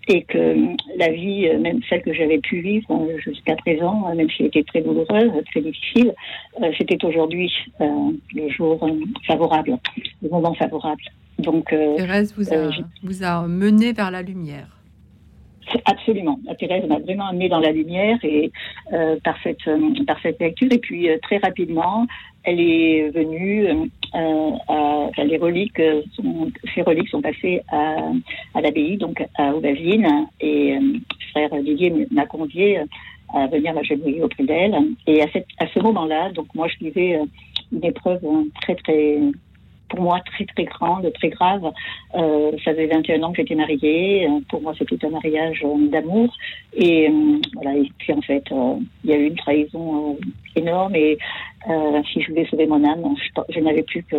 et 0.08 0.22
que 0.24 0.56
la 0.98 1.10
vie, 1.10 1.50
même 1.60 1.82
celle 1.90 2.04
que 2.04 2.14
j'avais 2.14 2.38
pu 2.38 2.62
vivre 2.62 3.08
jusqu'à 3.18 3.56
présent, 3.56 4.14
même 4.16 4.30
si 4.30 4.44
elle 4.44 4.48
était 4.48 4.64
très 4.64 4.82
douloureuse, 4.82 5.32
très 5.52 5.62
difficile, 5.62 6.14
c'était 6.78 7.04
aujourd'hui 7.04 7.52
le 7.80 8.50
jour 8.50 8.80
favorable, 9.28 9.78
le 10.22 10.30
moment 10.30 10.54
favorable. 10.54 11.04
Donc, 11.42 11.72
euh, 11.74 11.96
Thérèse 11.98 12.34
vous 12.38 12.52
a, 12.54 12.58
euh, 12.58 12.72
j'ai- 12.72 12.84
vous 13.04 13.24
a 13.24 13.48
mené 13.48 13.94
vers 13.94 14.12
la 14.12 14.22
lumière. 14.22 14.68
Absolument. 15.86 16.38
La 16.46 16.56
Thérèse 16.56 16.86
m'a 16.88 17.00
vraiment 17.00 17.28
amenée 17.28 17.48
dans 17.48 17.60
la 17.60 17.72
lumière 17.72 18.18
et 18.24 18.52
euh, 18.92 19.16
par 19.24 19.36
cette 19.44 19.66
euh, 19.68 19.80
par 20.06 20.20
cette 20.22 20.40
lecture 20.40 20.68
et 20.72 20.80
puis 20.80 21.10
euh, 21.10 21.18
très 21.22 21.38
rapidement 21.38 22.08
elle 22.44 22.60
est 22.60 23.10
venue 23.12 23.68
euh, 23.68 24.52
à, 24.68 25.24
les 25.24 25.38
reliques 25.38 25.82
sont, 26.16 26.52
ces 26.74 26.82
reliques 26.82 27.08
sont 27.10 27.22
passées 27.22 27.62
à, 27.72 27.98
à 28.56 28.62
l'abbaye 28.62 28.98
donc 28.98 29.24
à 29.38 29.56
Aubazine 29.56 30.08
et 30.42 30.78
frère 31.32 31.52
Didier 31.64 32.08
m'a 32.12 32.26
convié 32.26 32.80
à 33.34 33.48
venir 33.48 33.74
m'agenouiller 33.74 34.24
auprès 34.24 34.44
d'elle 34.44 34.76
et 35.08 35.22
à 35.22 35.28
cette 35.32 35.48
à 35.60 35.68
ce 35.68 35.80
moment-là 35.80 36.32
donc 36.32 36.48
moi 36.54 36.68
je 36.68 36.84
vivais 36.84 37.18
une 37.72 37.86
épreuve 37.86 38.20
très 38.62 38.76
très 38.76 39.20
pour 39.92 40.02
moi 40.02 40.22
très 40.22 40.46
très 40.46 40.64
grande, 40.64 41.12
très 41.14 41.30
grave. 41.30 41.70
Euh, 42.16 42.52
ça 42.64 42.72
faisait 42.72 42.88
21 42.88 43.24
ans 43.24 43.32
que 43.32 43.42
j'étais 43.42 43.56
mariée. 43.56 44.26
Euh, 44.26 44.40
Pour 44.50 44.62
moi, 44.62 44.74
c'était 44.78 45.06
un 45.06 45.10
mariage 45.10 45.62
euh, 45.66 45.88
d'amour. 45.90 46.34
Et 46.74 47.10
euh, 47.10 47.38
voilà. 47.54 47.78
Et 47.78 47.92
puis 47.98 48.14
en 48.14 48.22
fait, 48.22 48.44
euh, 48.52 48.76
il 49.04 49.10
y 49.10 49.14
a 49.14 49.18
eu 49.18 49.28
une 49.28 49.36
trahison 49.36 50.18
énorme. 50.56 50.96
Et 50.96 51.18
euh, 51.70 52.02
si 52.12 52.22
je 52.22 52.30
voulais 52.30 52.46
sauver 52.46 52.66
mon 52.66 52.84
âme, 52.84 53.16
je, 53.50 53.60
n'avais 53.60 53.84
plus 53.84 54.04
que, 54.04 54.16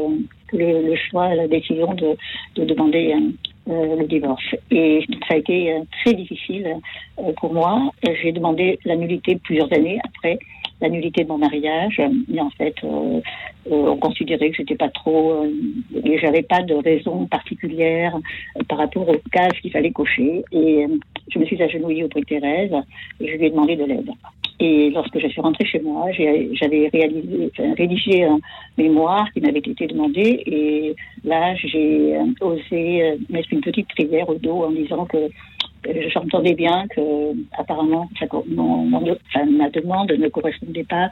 le, 0.52 0.82
le 0.82 0.96
choix, 0.96 1.34
la 1.34 1.48
décision 1.48 1.94
de, 1.94 2.16
de 2.56 2.64
demander 2.64 3.14
euh, 3.14 3.72
euh, 3.72 3.96
le 3.96 4.06
divorce. 4.06 4.54
Et 4.70 5.04
ça 5.28 5.34
a 5.34 5.36
été 5.36 5.72
euh, 5.72 5.80
très 6.04 6.14
difficile 6.14 6.76
euh, 7.18 7.32
pour 7.36 7.52
moi. 7.52 7.92
J'ai 8.22 8.32
demandé 8.32 8.78
la 8.84 8.96
nullité 8.96 9.36
plusieurs 9.36 9.72
années 9.72 9.98
après 10.04 10.38
la 10.80 10.88
nullité 10.88 11.22
de 11.22 11.28
mon 11.28 11.38
mariage. 11.38 12.02
Mais 12.28 12.40
en 12.40 12.50
fait, 12.50 12.74
euh, 12.84 13.20
on 13.70 13.96
considérait 13.96 14.50
que 14.50 14.56
j'étais 14.56 14.74
pas 14.74 14.88
trop, 14.88 15.46
et 16.04 16.18
j'avais 16.18 16.42
pas 16.42 16.62
de 16.62 16.74
raison 16.74 17.26
particulière 17.26 18.18
par 18.68 18.78
rapport 18.78 19.08
aux 19.08 19.20
cases 19.30 19.58
qu'il 19.60 19.70
fallait 19.70 19.92
cocher. 19.92 20.44
Et 20.50 20.86
je 21.30 21.38
me 21.38 21.44
suis 21.44 21.62
agenouillée 21.62 22.04
auprès 22.04 22.20
de 22.20 22.26
Thérèse 22.26 22.72
et 23.20 23.28
je 23.28 23.36
lui 23.36 23.46
ai 23.46 23.50
demandé 23.50 23.76
de 23.76 23.84
l'aide. 23.84 24.10
Et 24.60 24.90
lorsque 24.90 25.18
je 25.18 25.26
suis 25.28 25.40
rentrée 25.40 25.64
chez 25.64 25.80
moi, 25.80 26.10
j'avais 26.12 26.88
enfin, 26.88 27.74
rédigé 27.76 28.24
un 28.24 28.38
mémoire 28.78 29.26
qui 29.32 29.40
m'avait 29.40 29.58
été 29.58 29.86
demandé. 29.86 30.42
Et 30.46 30.94
là, 31.24 31.54
j'ai 31.56 32.16
euh, 32.16 32.24
osé 32.40 33.02
euh, 33.02 33.16
mettre 33.30 33.48
une 33.52 33.60
petite 33.60 33.88
prière 33.88 34.28
au 34.28 34.34
dos 34.34 34.64
en 34.64 34.70
disant 34.70 35.04
que 35.06 35.16
euh, 35.88 36.08
j'entendais 36.12 36.54
bien 36.54 36.86
que 36.88 37.32
apparemment 37.58 38.08
ça 38.18 38.26
enfin, 38.30 39.46
ma 39.46 39.68
demande 39.70 40.12
ne 40.12 40.28
correspondait 40.28 40.84
pas 40.84 41.10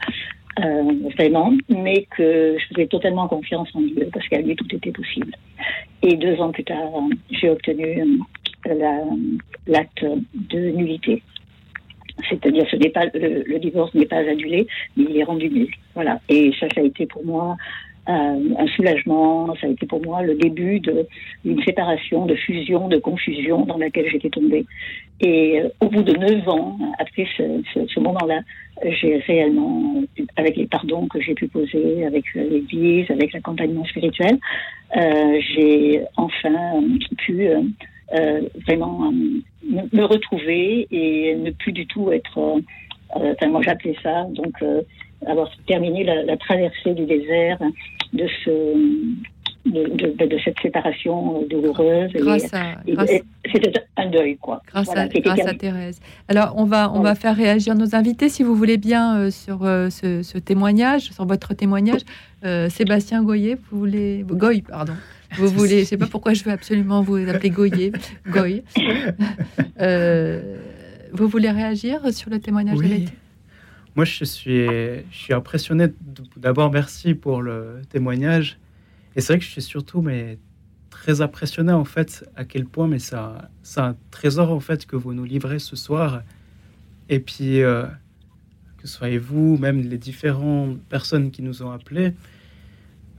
euh, 0.59 0.93
vraiment, 1.15 1.53
mais 1.69 2.05
que 2.15 2.57
je 2.59 2.65
faisais 2.73 2.87
totalement 2.87 3.27
confiance 3.27 3.69
en 3.73 3.81
Dieu, 3.81 4.09
parce 4.11 4.27
qu'à 4.27 4.41
lui, 4.41 4.55
tout 4.55 4.75
était 4.75 4.91
possible. 4.91 5.33
Et 6.03 6.15
deux 6.15 6.39
ans 6.39 6.51
plus 6.51 6.63
tard, 6.63 6.89
j'ai 7.29 7.49
obtenu 7.49 8.03
l'acte 9.67 10.05
de 10.33 10.59
nullité. 10.71 11.23
C'est-à-dire, 12.29 12.65
ce 12.69 12.75
n'est 12.75 12.89
pas 12.89 13.05
le, 13.13 13.59
divorce 13.59 13.93
n'est 13.93 14.05
pas 14.05 14.17
annulé, 14.17 14.67
mais 14.97 15.05
il 15.09 15.17
est 15.17 15.23
rendu 15.23 15.49
nul. 15.49 15.69
Voilà. 15.95 16.19
Et 16.29 16.51
ça, 16.59 16.67
ça 16.73 16.81
a 16.81 16.83
été 16.83 17.05
pour 17.05 17.25
moi 17.25 17.57
euh, 18.09 18.39
un 18.57 18.67
soulagement. 18.75 19.53
Ça 19.59 19.67
a 19.67 19.69
été 19.69 19.85
pour 19.85 20.03
moi 20.03 20.23
le 20.23 20.35
début 20.35 20.79
d'une 20.79 21.63
séparation, 21.63 22.25
de 22.25 22.35
fusion, 22.35 22.87
de 22.87 22.97
confusion 22.97 23.65
dans 23.65 23.77
laquelle 23.77 24.09
j'étais 24.09 24.29
tombée. 24.29 24.65
Et 25.19 25.61
euh, 25.61 25.69
au 25.79 25.87
bout 25.87 26.01
de 26.01 26.13
neuf 26.13 26.47
ans, 26.47 26.77
après 26.97 27.27
ce, 27.37 27.43
ce, 27.87 27.99
moment-là, 27.99 28.41
j'ai 28.83 29.17
réellement, 29.17 30.01
avec 30.35 30.57
les 30.57 30.65
pardons 30.65 31.07
que 31.07 31.21
j'ai 31.21 31.35
pu 31.35 31.47
poser, 31.47 32.05
avec 32.05 32.25
l'Église, 32.33 33.09
avec 33.11 33.31
l'accompagnement 33.33 33.85
spirituel, 33.85 34.39
euh, 34.97 35.39
j'ai 35.53 36.01
enfin 36.17 36.81
pu 37.19 37.47
euh, 37.47 37.61
vraiment 38.67 39.11
me 39.63 40.03
retrouver 40.03 40.87
et 40.91 41.35
ne 41.35 41.51
plus 41.51 41.71
du 41.71 41.87
tout 41.87 42.11
être. 42.11 42.61
enfin, 43.13 43.47
moi, 43.47 43.61
j'appelais 43.63 43.95
ça 44.03 44.25
donc 44.31 44.53
avoir 45.25 45.49
terminé 45.67 46.03
la, 46.03 46.37
traversée 46.37 46.93
du 46.93 47.05
désert 47.05 47.59
de 48.13 48.27
ce 48.43 48.75
de, 49.65 50.25
de, 50.25 50.37
cette 50.43 50.59
séparation 50.59 51.43
douloureuse. 51.49 52.11
Grâce 52.13 52.53
à, 52.53 52.77
c'était 53.51 53.71
un 53.97 54.09
deuil, 54.09 54.37
quoi. 54.37 54.61
Grâce, 54.67 54.89
à, 54.95 55.07
grâce 55.07 55.45
à, 55.45 55.53
Thérèse. 55.53 55.99
Alors, 56.27 56.53
on 56.57 56.65
va, 56.65 56.91
on 56.93 57.01
va 57.01 57.15
faire 57.15 57.35
réagir 57.35 57.75
nos 57.75 57.95
invités, 57.95 58.29
si 58.29 58.43
vous 58.43 58.55
voulez 58.55 58.77
bien, 58.77 59.17
euh, 59.17 59.31
sur 59.31 59.63
euh, 59.63 59.89
ce, 59.89 60.37
témoignage, 60.37 61.11
sur 61.11 61.25
votre 61.25 61.53
témoignage. 61.53 62.01
Euh, 62.43 62.69
Sébastien 62.69 63.21
Goyer, 63.23 63.55
vous 63.69 63.79
voulez... 63.79 64.25
Goy, 64.27 64.61
pardon. 64.61 64.93
Vous 65.37 65.47
voulez... 65.47 65.81
Je 65.81 65.85
sais 65.85 65.97
pas 65.97 66.07
pourquoi 66.07 66.33
je 66.33 66.43
veux 66.43 66.51
absolument 66.51 67.01
vous 67.01 67.15
appeler 67.15 67.49
Goyer. 67.49 67.91
Goy. 68.27 68.63
vous 71.13 71.27
voulez 71.27 71.51
réagir 71.51 72.13
sur 72.13 72.29
le 72.29 72.39
témoignage 72.39 72.77
oui. 72.77 73.07
Moi, 73.95 74.05
je 74.05 74.23
suis, 74.23 74.65
je 74.65 75.01
suis 75.11 75.33
impressionné. 75.33 75.87
D'abord, 76.37 76.71
merci 76.71 77.13
pour 77.13 77.41
le 77.41 77.81
témoignage. 77.89 78.57
Et 79.15 79.21
c'est 79.21 79.33
vrai 79.33 79.39
que 79.39 79.45
je 79.45 79.49
suis 79.49 79.61
surtout 79.61 80.01
mais, 80.01 80.37
très 80.89 81.21
impressionné, 81.21 81.73
en 81.73 81.83
fait, 81.83 82.29
à 82.35 82.45
quel 82.45 82.65
point 82.65 82.87
mais 82.87 82.99
ça, 82.99 83.49
c'est 83.63 83.81
un 83.81 83.95
trésor, 84.11 84.51
en 84.51 84.59
fait, 84.59 84.85
que 84.85 84.95
vous 84.95 85.13
nous 85.13 85.25
livrez 85.25 85.59
ce 85.59 85.75
soir. 85.75 86.21
Et 87.09 87.19
puis, 87.19 87.61
euh, 87.61 87.85
que 88.77 88.87
soit 88.87 89.17
vous, 89.17 89.57
même 89.57 89.81
les 89.81 89.97
différentes 89.97 90.79
personnes 90.83 91.31
qui 91.31 91.41
nous 91.41 91.63
ont 91.63 91.71
appelés, 91.71 92.13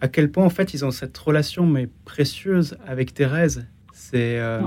à 0.03 0.09
quel 0.09 0.33
point, 0.33 0.45
en 0.45 0.51
fait, 0.51 0.75
ils 0.75 0.85
ont 0.85 0.91
cette 0.91 1.17
relation, 1.17 1.65
mais 1.65 1.89
précieuse 2.05 2.77
avec 2.85 3.15
Thérèse. 3.15 3.69
C'est 3.93 4.41
euh, 4.41 4.61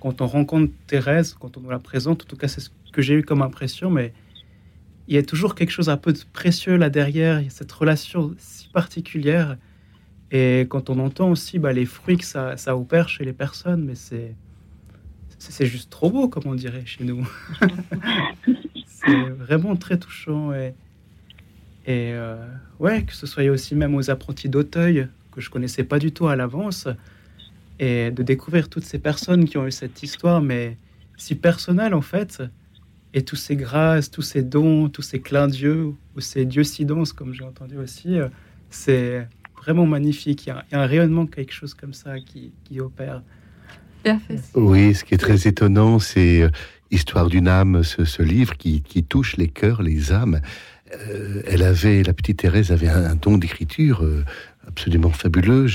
quand 0.00 0.20
on 0.20 0.26
rencontre 0.28 0.72
Thérèse, 0.86 1.34
quand 1.34 1.56
on 1.56 1.62
nous 1.62 1.70
la 1.70 1.80
présente, 1.80 2.22
en 2.22 2.26
tout 2.26 2.36
cas, 2.36 2.46
c'est 2.46 2.60
ce 2.60 2.70
que 2.92 3.02
j'ai 3.02 3.14
eu 3.14 3.24
comme 3.24 3.42
impression, 3.42 3.90
mais 3.90 4.14
il 5.08 5.16
y 5.16 5.18
a 5.18 5.24
toujours 5.24 5.56
quelque 5.56 5.72
chose 5.72 5.88
un 5.88 5.96
peu 5.96 6.12
de 6.12 6.20
précieux 6.32 6.76
là 6.76 6.90
derrière, 6.90 7.40
il 7.40 7.46
y 7.46 7.46
a 7.48 7.50
cette 7.50 7.72
relation 7.72 8.36
si 8.38 8.68
particulière. 8.68 9.56
Et 10.30 10.60
quand 10.70 10.90
on 10.90 11.00
entend 11.00 11.28
aussi 11.28 11.58
bah, 11.58 11.72
les 11.72 11.84
fruits 11.84 12.18
que 12.18 12.24
ça, 12.24 12.56
ça 12.56 12.76
opère 12.76 13.08
chez 13.08 13.24
les 13.24 13.32
personnes, 13.32 13.84
mais 13.84 13.96
c'est, 13.96 14.36
c'est 15.38 15.66
juste 15.66 15.90
trop 15.90 16.08
beau, 16.08 16.28
comme 16.28 16.44
on 16.46 16.54
dirait 16.54 16.86
chez 16.86 17.02
nous. 17.02 17.28
c'est 18.86 19.28
vraiment 19.30 19.74
très 19.74 19.98
touchant. 19.98 20.52
Et, 20.52 20.68
et 21.84 22.12
euh, 22.14 22.46
ouais, 22.82 23.04
que 23.04 23.14
ce 23.14 23.26
soit 23.26 23.48
aussi 23.48 23.74
même 23.74 23.94
aux 23.94 24.10
apprentis 24.10 24.48
d'Auteuil, 24.48 25.06
que 25.30 25.40
je 25.40 25.48
connaissais 25.48 25.84
pas 25.84 25.98
du 25.98 26.12
tout 26.12 26.26
à 26.26 26.36
l'avance, 26.36 26.88
et 27.78 28.10
de 28.10 28.22
découvrir 28.22 28.68
toutes 28.68 28.84
ces 28.84 28.98
personnes 28.98 29.46
qui 29.46 29.56
ont 29.56 29.66
eu 29.66 29.72
cette 29.72 30.02
histoire, 30.02 30.42
mais 30.42 30.76
si 31.16 31.36
personnelle 31.36 31.94
en 31.94 32.02
fait, 32.02 32.42
et 33.14 33.22
tous 33.22 33.36
ces 33.36 33.56
grâces, 33.56 34.10
tous 34.10 34.22
ces 34.22 34.42
dons, 34.42 34.88
tous 34.88 35.02
ces 35.02 35.20
clins 35.20 35.48
d'yeux, 35.48 35.94
ou 36.16 36.20
ces 36.20 36.44
dieux 36.44 36.64
denses, 36.80 37.12
comme 37.12 37.32
j'ai 37.32 37.44
entendu 37.44 37.78
aussi, 37.78 38.18
euh, 38.18 38.28
c'est 38.70 39.26
vraiment 39.56 39.86
magnifique. 39.86 40.46
Il 40.46 40.48
y, 40.48 40.52
a, 40.52 40.64
un 40.72 40.86
rayonnement, 40.86 41.26
quelque 41.26 41.52
chose 41.52 41.74
comme 41.74 41.92
ça 41.92 42.14
qui, 42.20 42.80
opère. 42.80 43.22
Oui, 44.54 44.94
ce 44.94 45.04
qui 45.04 45.14
est 45.14 45.18
très 45.18 45.46
étonnant, 45.46 45.98
c'est 45.98 46.42
euh, 46.42 46.50
Histoire 46.92 47.28
d'une 47.28 47.48
âme, 47.48 47.82
ce, 47.82 48.22
livre 48.22 48.54
qui, 48.58 48.82
touche 49.08 49.38
les 49.38 49.48
cœurs, 49.48 49.80
les 49.80 50.12
âmes. 50.12 50.42
Euh, 50.94 51.42
elle 51.46 51.62
avait, 51.62 52.02
la 52.02 52.12
petite 52.12 52.38
Thérèse 52.38 52.70
avait 52.70 52.88
un, 52.88 53.14
don 53.14 53.38
d'écriture 53.38 54.04
absolument 54.66 55.10
fabuleux. 55.10 55.66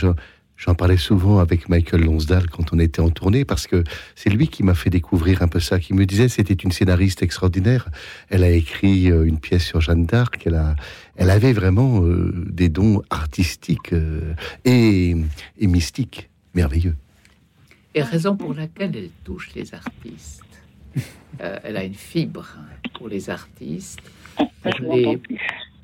J'en 0.58 0.74
parlais 0.74 0.98
souvent 0.98 1.38
avec 1.38 1.70
Michael 1.70 2.02
Lonsdale 2.02 2.50
quand 2.50 2.74
on 2.74 2.80
était 2.80 3.00
en 3.00 3.10
tournée 3.10 3.46
parce 3.46 3.68
que 3.68 3.84
c'est 4.16 4.32
lui 4.32 4.48
qui 4.48 4.64
m'a 4.64 4.74
fait 4.74 4.90
découvrir 4.90 5.44
un 5.44 5.48
peu 5.48 5.60
ça, 5.60 5.80
qui 5.80 5.94
me 5.94 6.06
disait 6.08 6.30
c'était 6.30 6.56
une 6.56 6.72
scénariste 6.72 7.22
extraordinaire. 7.22 7.88
Elle 8.30 8.44
a 8.44 8.50
écrit 8.50 9.12
euh, 9.12 9.24
une 9.24 9.40
pièce 9.40 9.64
sur 9.64 9.82
Jeanne 9.82 10.06
d'Arc. 10.06 10.42
Elle 10.46 10.76
elle 11.16 11.30
avait 11.30 11.54
vraiment 11.54 12.04
euh, 12.04 12.46
des 12.50 12.70
dons 12.70 13.04
artistiques 13.12 13.94
euh, 13.94 14.34
et 14.66 15.16
mystiques 15.62 16.30
merveilleux. 16.56 16.96
Et 17.94 18.02
raison 18.02 18.36
pour 18.36 18.54
laquelle 18.54 18.96
elle 18.96 19.10
touche 19.24 19.52
les 19.56 19.74
artistes. 19.74 20.44
elle 21.40 21.78
a 21.78 21.84
une 21.84 21.94
fibre 21.94 22.48
pour 22.96 23.08
les 23.08 23.30
artistes, 23.30 24.02
pour 24.62 24.96
les, 24.96 25.22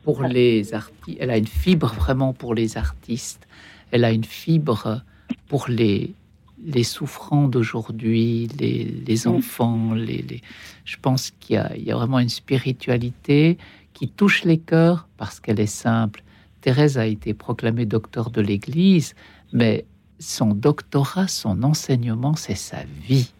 pour 0.03 0.23
les 0.23 0.73
artistes. 0.73 1.17
Elle 1.19 1.31
a 1.31 1.37
une 1.37 1.47
fibre 1.47 1.93
vraiment 1.93 2.33
pour 2.33 2.53
les 2.53 2.77
artistes 2.77 3.47
elle 3.93 4.05
a 4.05 4.11
une 4.11 4.23
fibre 4.25 5.03
pour 5.47 5.67
les, 5.67 6.15
les 6.65 6.83
souffrants 6.83 7.47
d'aujourd'hui, 7.47 8.49
les, 8.59 8.85
les, 8.85 9.27
enfants. 9.27 9.93
Les, 9.93 10.23
les, 10.23 10.41
Je 10.83 10.97
pense 10.99 11.29
qu'il 11.39 11.63
y, 11.77 11.83
y, 11.83 11.91
a 11.91 11.95
vraiment 11.95 12.17
une 12.17 12.29
spiritualité 12.29 13.59
qui 13.93 14.09
touche 14.09 14.45
les 14.45 14.57
cœurs 14.57 15.07
parce 15.15 15.39
qu'elle 15.39 15.59
est 15.59 15.67
simple. 15.67 16.23
Thérèse 16.61 16.97
a 16.97 17.05
été 17.05 17.35
proclamée 17.35 17.85
docteur 17.85 18.31
de 18.31 18.41
l'Église, 18.41 19.13
mais 19.51 19.85
son 20.17 20.55
doctorat, 20.55 21.27
son 21.27 21.61
enseignement, 21.61 22.35
c'est 22.35 22.55
sa 22.55 22.83
vie. 23.07 23.31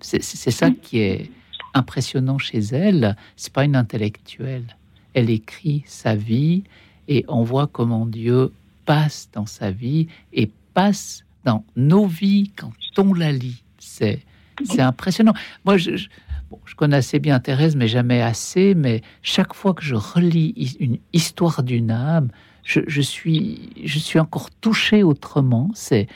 C'est 0.00 0.22
ça 0.22 0.70
qui 0.70 1.00
est 1.00 1.30
impressionnant 1.74 2.38
chez 2.38 2.58
elle. 2.58 3.16
C'est 3.36 3.52
pas 3.52 3.64
une 3.64 3.76
intellectuelle. 3.76 4.76
Elle 5.14 5.30
écrit 5.30 5.82
sa 5.86 6.14
vie 6.14 6.64
et 7.08 7.24
on 7.28 7.42
voit 7.42 7.66
comment 7.66 8.06
Dieu 8.06 8.52
passe 8.84 9.28
dans 9.32 9.46
sa 9.46 9.70
vie 9.70 10.08
et 10.32 10.50
passe 10.74 11.24
dans 11.44 11.64
nos 11.76 12.06
vies 12.06 12.50
quand 12.56 12.72
on 12.98 13.14
la 13.14 13.32
lit. 13.32 13.62
C'est, 13.78 14.20
c'est 14.64 14.80
impressionnant. 14.80 15.34
Moi, 15.64 15.76
je, 15.76 15.96
je, 15.96 16.74
connais 16.76 16.96
assez 16.96 17.18
bien 17.18 17.40
Thérèse, 17.40 17.76
mais 17.76 17.88
jamais 17.88 18.22
assez. 18.22 18.74
Mais 18.74 19.02
chaque 19.22 19.54
fois 19.54 19.74
que 19.74 19.82
je 19.82 19.94
relis 19.94 20.76
une 20.80 20.98
histoire 21.12 21.62
d'une 21.62 21.90
âme, 21.90 22.28
je, 22.64 23.00
suis, 23.00 23.70
je 23.84 23.98
suis 23.98 24.18
encore 24.18 24.50
touché 24.50 25.02
autrement. 25.02 25.70
C'est, 25.74 26.06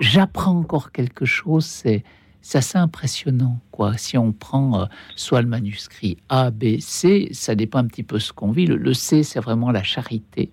j'apprends 0.00 0.58
encore 0.58 0.92
quelque 0.92 1.24
chose. 1.24 1.64
C'est, 1.64 2.02
c'est 2.42 2.58
assez 2.58 2.78
impressionnant, 2.78 3.60
quoi. 3.70 3.96
Si 3.96 4.18
on 4.18 4.32
prend 4.32 4.82
euh, 4.82 4.84
soit 5.16 5.42
le 5.42 5.48
manuscrit 5.48 6.18
A, 6.28 6.50
B, 6.50 6.80
C, 6.80 7.28
ça 7.32 7.54
dépend 7.54 7.78
un 7.78 7.86
petit 7.86 8.02
peu 8.02 8.18
ce 8.18 8.32
qu'on 8.32 8.50
vit. 8.50 8.66
le 8.66 8.94
C, 8.94 9.22
c'est 9.22 9.40
vraiment 9.40 9.70
la 9.70 9.82
charité 9.82 10.50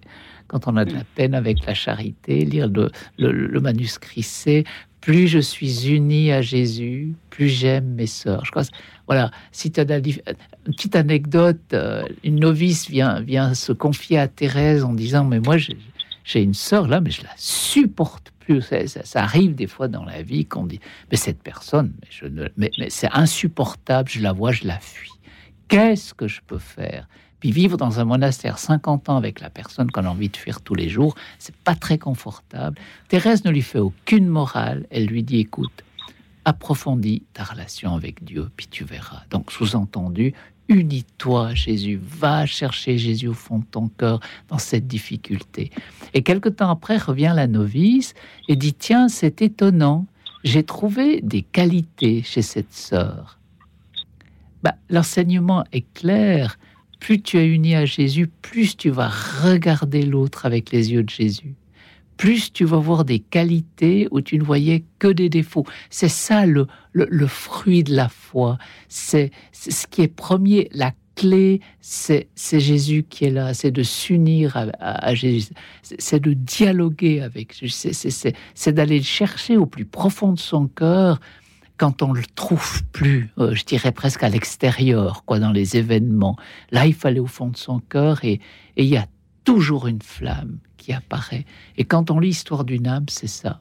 quand 0.49 0.67
on 0.67 0.75
a 0.75 0.83
de 0.83 0.93
la 0.93 1.03
peine 1.15 1.33
avec 1.33 1.65
la 1.65 1.73
charité, 1.73 2.43
lire 2.43 2.69
le, 3.17 3.59
manuscrit 3.61 4.23
C, 4.23 4.65
plus 4.99 5.27
je 5.27 5.39
suis 5.39 5.93
uni 5.93 6.31
à 6.31 6.41
Jésus, 6.41 7.13
plus 7.29 7.47
j'aime 7.47 7.93
mes 7.93 8.07
sœurs. 8.07 8.43
Je 8.43 8.51
crois, 8.51 8.63
voilà, 9.07 9.31
si 9.51 9.71
tu 9.71 9.79
as 9.79 9.83
une 9.83 10.73
petite 10.73 10.95
anecdote, 10.95 11.61
euh, 11.73 12.03
une 12.23 12.39
novice 12.39 12.89
vient, 12.89 13.21
vient 13.21 13.53
se 13.53 13.71
confier 13.71 14.17
à 14.17 14.27
Thérèse 14.27 14.83
en 14.83 14.93
disant, 14.93 15.23
mais 15.23 15.39
moi 15.39 15.57
j'ai 15.57 16.41
une 16.41 16.55
sœur 16.55 16.87
là, 16.87 16.99
mais 16.99 17.11
je 17.11 17.23
la 17.23 17.33
supporte 17.37 18.33
Ça, 19.03 19.23
arrive 19.23 19.55
des 19.55 19.67
fois 19.67 19.87
dans 19.87 20.03
la 20.03 20.21
vie 20.23 20.45
qu'on 20.45 20.65
dit, 20.65 20.79
mais 21.11 21.17
cette 21.17 21.41
personne, 21.41 21.93
mais, 22.01 22.07
je 22.09 22.25
ne, 22.25 22.47
mais 22.57 22.71
c'est 22.89 23.11
insupportable, 23.11 24.09
je 24.09 24.21
la 24.21 24.33
vois, 24.33 24.51
je 24.51 24.65
la 24.65 24.79
fuis. 24.79 25.11
Qu'est-ce 25.67 26.13
que 26.13 26.27
je 26.27 26.41
peux 26.45 26.57
faire? 26.57 27.07
Puis 27.39 27.51
vivre 27.51 27.77
dans 27.77 27.99
un 27.99 28.05
monastère 28.05 28.57
50 28.57 29.09
ans 29.09 29.17
avec 29.17 29.39
la 29.39 29.49
personne 29.49 29.91
qu'on 29.91 30.05
a 30.05 30.09
envie 30.09 30.29
de 30.29 30.35
fuir 30.35 30.61
tous 30.61 30.75
les 30.75 30.89
jours, 30.89 31.15
c'est 31.37 31.55
pas 31.55 31.75
très 31.75 31.97
confortable. 31.97 32.77
Thérèse 33.07 33.45
ne 33.45 33.51
lui 33.51 33.61
fait 33.61 33.79
aucune 33.79 34.27
morale. 34.27 34.85
Elle 34.89 35.05
lui 35.05 35.23
dit 35.23 35.39
écoute, 35.39 35.83
approfondis 36.43 37.23
ta 37.33 37.43
relation 37.43 37.95
avec 37.95 38.23
Dieu, 38.23 38.49
puis 38.57 38.67
tu 38.67 38.83
verras. 38.83 39.21
Donc, 39.29 39.51
sous-entendu, 39.51 40.33
unis-toi 40.69 41.53
Jésus, 41.55 41.99
va 42.01 42.45
chercher 42.45 42.97
Jésus 42.97 43.27
au 43.27 43.33
fond 43.33 43.59
de 43.59 43.65
ton 43.65 43.89
cœur 43.89 44.19
dans 44.47 44.57
cette 44.57 44.87
difficulté. 44.87 45.71
Et 46.13 46.23
quelque 46.23 46.49
temps 46.49 46.69
après 46.69 46.97
revient 46.97 47.33
la 47.35 47.47
novice 47.47 48.13
et 48.47 48.55
dit 48.55 48.73
Tiens, 48.73 49.09
c'est 49.09 49.41
étonnant, 49.41 50.05
j'ai 50.43 50.63
trouvé 50.63 51.19
des 51.21 51.41
qualités 51.41 52.23
chez 52.23 52.41
cette 52.41 52.73
sœur. 52.73 53.39
Bah, 54.63 54.75
L'enseignement 54.89 55.65
est 55.71 55.85
clair 55.93 56.57
plus 56.99 57.21
tu 57.21 57.37
es 57.37 57.47
uni 57.47 57.75
à 57.75 57.85
Jésus, 57.85 58.27
plus 58.27 58.77
tu 58.77 58.89
vas 58.89 59.09
regarder 59.09 60.03
l'autre 60.03 60.45
avec 60.45 60.71
les 60.71 60.91
yeux 60.91 61.03
de 61.03 61.09
Jésus. 61.09 61.55
Plus 62.19 62.51
tu 62.51 62.65
vas 62.65 62.79
voir 62.79 63.05
des 63.05 63.19
qualités 63.19 64.09
où 64.11 64.19
tu 64.19 64.37
ne 64.37 64.43
voyais 64.43 64.83
que 64.99 65.07
des 65.07 65.29
défauts. 65.29 65.65
C'est 65.89 66.09
ça 66.09 66.45
le, 66.45 66.67
le, 66.91 67.27
fruit 67.27 67.81
de 67.81 67.95
la 67.95 68.09
foi. 68.09 68.57
C'est 68.89 69.31
ce 69.53 69.87
qui 69.87 70.01
est 70.01 70.09
premier, 70.09 70.67
la 70.73 70.91
clé, 71.15 71.61
c'est 71.79 72.27
Jésus 72.35 73.05
qui 73.09 73.23
est 73.23 73.29
là, 73.29 73.53
c'est 73.53 73.71
de 73.71 73.83
s'unir 73.83 74.57
à, 74.81 75.15
Jésus, 75.15 75.51
c'est 75.81 76.19
de 76.19 76.33
dialoguer 76.33 77.21
avec 77.21 77.57
Jésus, 77.57 77.93
c'est 78.53 78.73
d'aller 78.73 79.01
chercher 79.01 79.55
au 79.55 79.65
plus 79.65 79.85
profond 79.85 80.33
de 80.33 80.39
son 80.39 80.67
cœur 80.67 81.21
quand 81.77 82.01
on 82.01 82.11
le 82.11 82.23
trouve 82.35 82.83
plus, 82.91 83.29
euh, 83.37 83.55
je 83.55 83.63
dirais 83.63 83.93
presque 83.93 84.23
à 84.23 84.27
l'extérieur, 84.27 85.23
quoi, 85.23 85.39
dans 85.39 85.53
les 85.53 85.77
événements. 85.77 86.35
Là, 86.71 86.85
il 86.85 86.93
fallait 86.93 87.21
au 87.21 87.27
fond 87.27 87.47
de 87.47 87.55
son 87.55 87.79
cœur 87.79 88.25
et 88.25 88.41
il 88.75 88.87
y 88.87 88.97
a 88.97 89.07
toujours 89.45 89.87
une 89.87 90.01
flamme 90.01 90.59
qui 90.79 90.93
apparaît. 90.93 91.45
Et 91.77 91.83
quand 91.83 92.09
on 92.09 92.19
lit 92.19 92.29
l'histoire 92.29 92.63
d'une 92.63 92.87
âme, 92.87 93.05
c'est 93.09 93.27
ça. 93.27 93.59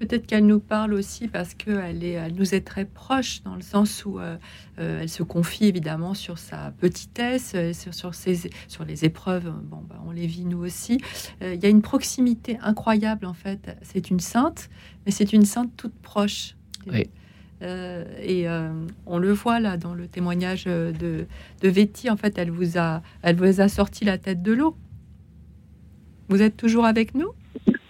Peut-être 0.00 0.26
qu'elle 0.26 0.46
nous 0.46 0.58
parle 0.58 0.92
aussi 0.92 1.28
parce 1.28 1.54
qu'elle 1.54 2.02
elle 2.02 2.34
nous 2.34 2.54
est 2.54 2.62
très 2.62 2.84
proche 2.84 3.42
dans 3.42 3.54
le 3.54 3.62
sens 3.62 4.04
où 4.04 4.18
euh, 4.18 4.36
euh, 4.78 5.02
elle 5.02 5.08
se 5.08 5.22
confie 5.22 5.66
évidemment 5.66 6.14
sur 6.14 6.38
sa 6.38 6.72
petitesse, 6.78 7.54
sur, 7.72 7.94
sur, 7.94 8.14
ses, 8.14 8.50
sur 8.66 8.84
les 8.84 9.04
épreuves. 9.04 9.52
Bon, 9.62 9.82
bah, 9.88 10.02
on 10.06 10.10
les 10.10 10.26
vit 10.26 10.46
nous 10.46 10.64
aussi. 10.64 11.00
il 11.40 11.62
y 11.62 11.66
a 11.66 11.68
une 11.68 11.82
proximité 11.82 12.58
incroyable 12.60 13.24
en 13.26 13.34
fait. 13.34 13.76
C'est 13.82 14.10
une 14.10 14.20
sainte, 14.20 14.68
mais 15.06 15.12
c'est 15.12 15.32
une 15.32 15.44
sainte 15.44 15.70
toute 15.76 15.94
proche. 15.94 16.56
Oui. 16.86 17.08
Euh, 17.62 18.04
et 18.20 18.48
euh, 18.48 18.72
on 19.06 19.18
le 19.18 19.32
voit 19.32 19.60
là 19.60 19.76
dans 19.76 19.94
le 19.94 20.06
témoignage 20.06 20.64
de, 20.64 20.92
de 21.62 21.70
Betty. 21.70 22.10
En 22.10 22.16
fait, 22.16 22.36
elle 22.38 22.50
vous 22.50 22.78
a, 22.78 23.02
elle 23.22 23.36
vous 23.36 23.60
a 23.60 23.68
sorti 23.68 24.04
la 24.04 24.18
tête 24.18 24.42
de 24.42 24.52
l'eau. 24.52 24.76
Vous 26.34 26.42
êtes 26.42 26.56
toujours 26.56 26.84
avec 26.84 27.14
nous? 27.14 27.28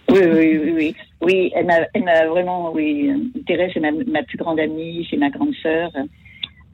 Oui, 0.07 0.19
oui, 0.21 0.59
oui, 0.63 0.71
oui. 0.75 0.95
Oui, 1.21 1.51
elle 1.55 1.65
m'a 1.65 2.25
vraiment, 2.27 2.71
oui. 2.71 3.09
Thérèse, 3.47 3.71
c'est 3.73 3.79
ma, 3.79 4.21
plus 4.21 4.37
grande 4.37 4.59
amie, 4.59 5.07
c'est 5.09 5.17
ma 5.17 5.31
grande 5.31 5.55
sœur. 5.63 5.89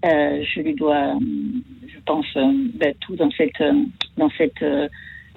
Euh, 0.03 0.43
je 0.43 0.60
lui 0.60 0.76
dois, 0.76 1.14
je 1.88 1.98
pense, 2.06 2.26
ben, 2.35 2.93
tout 2.99 3.15
dans 3.15 3.31
cette, 3.31 3.64
dans 4.18 4.30
cette 4.38 4.61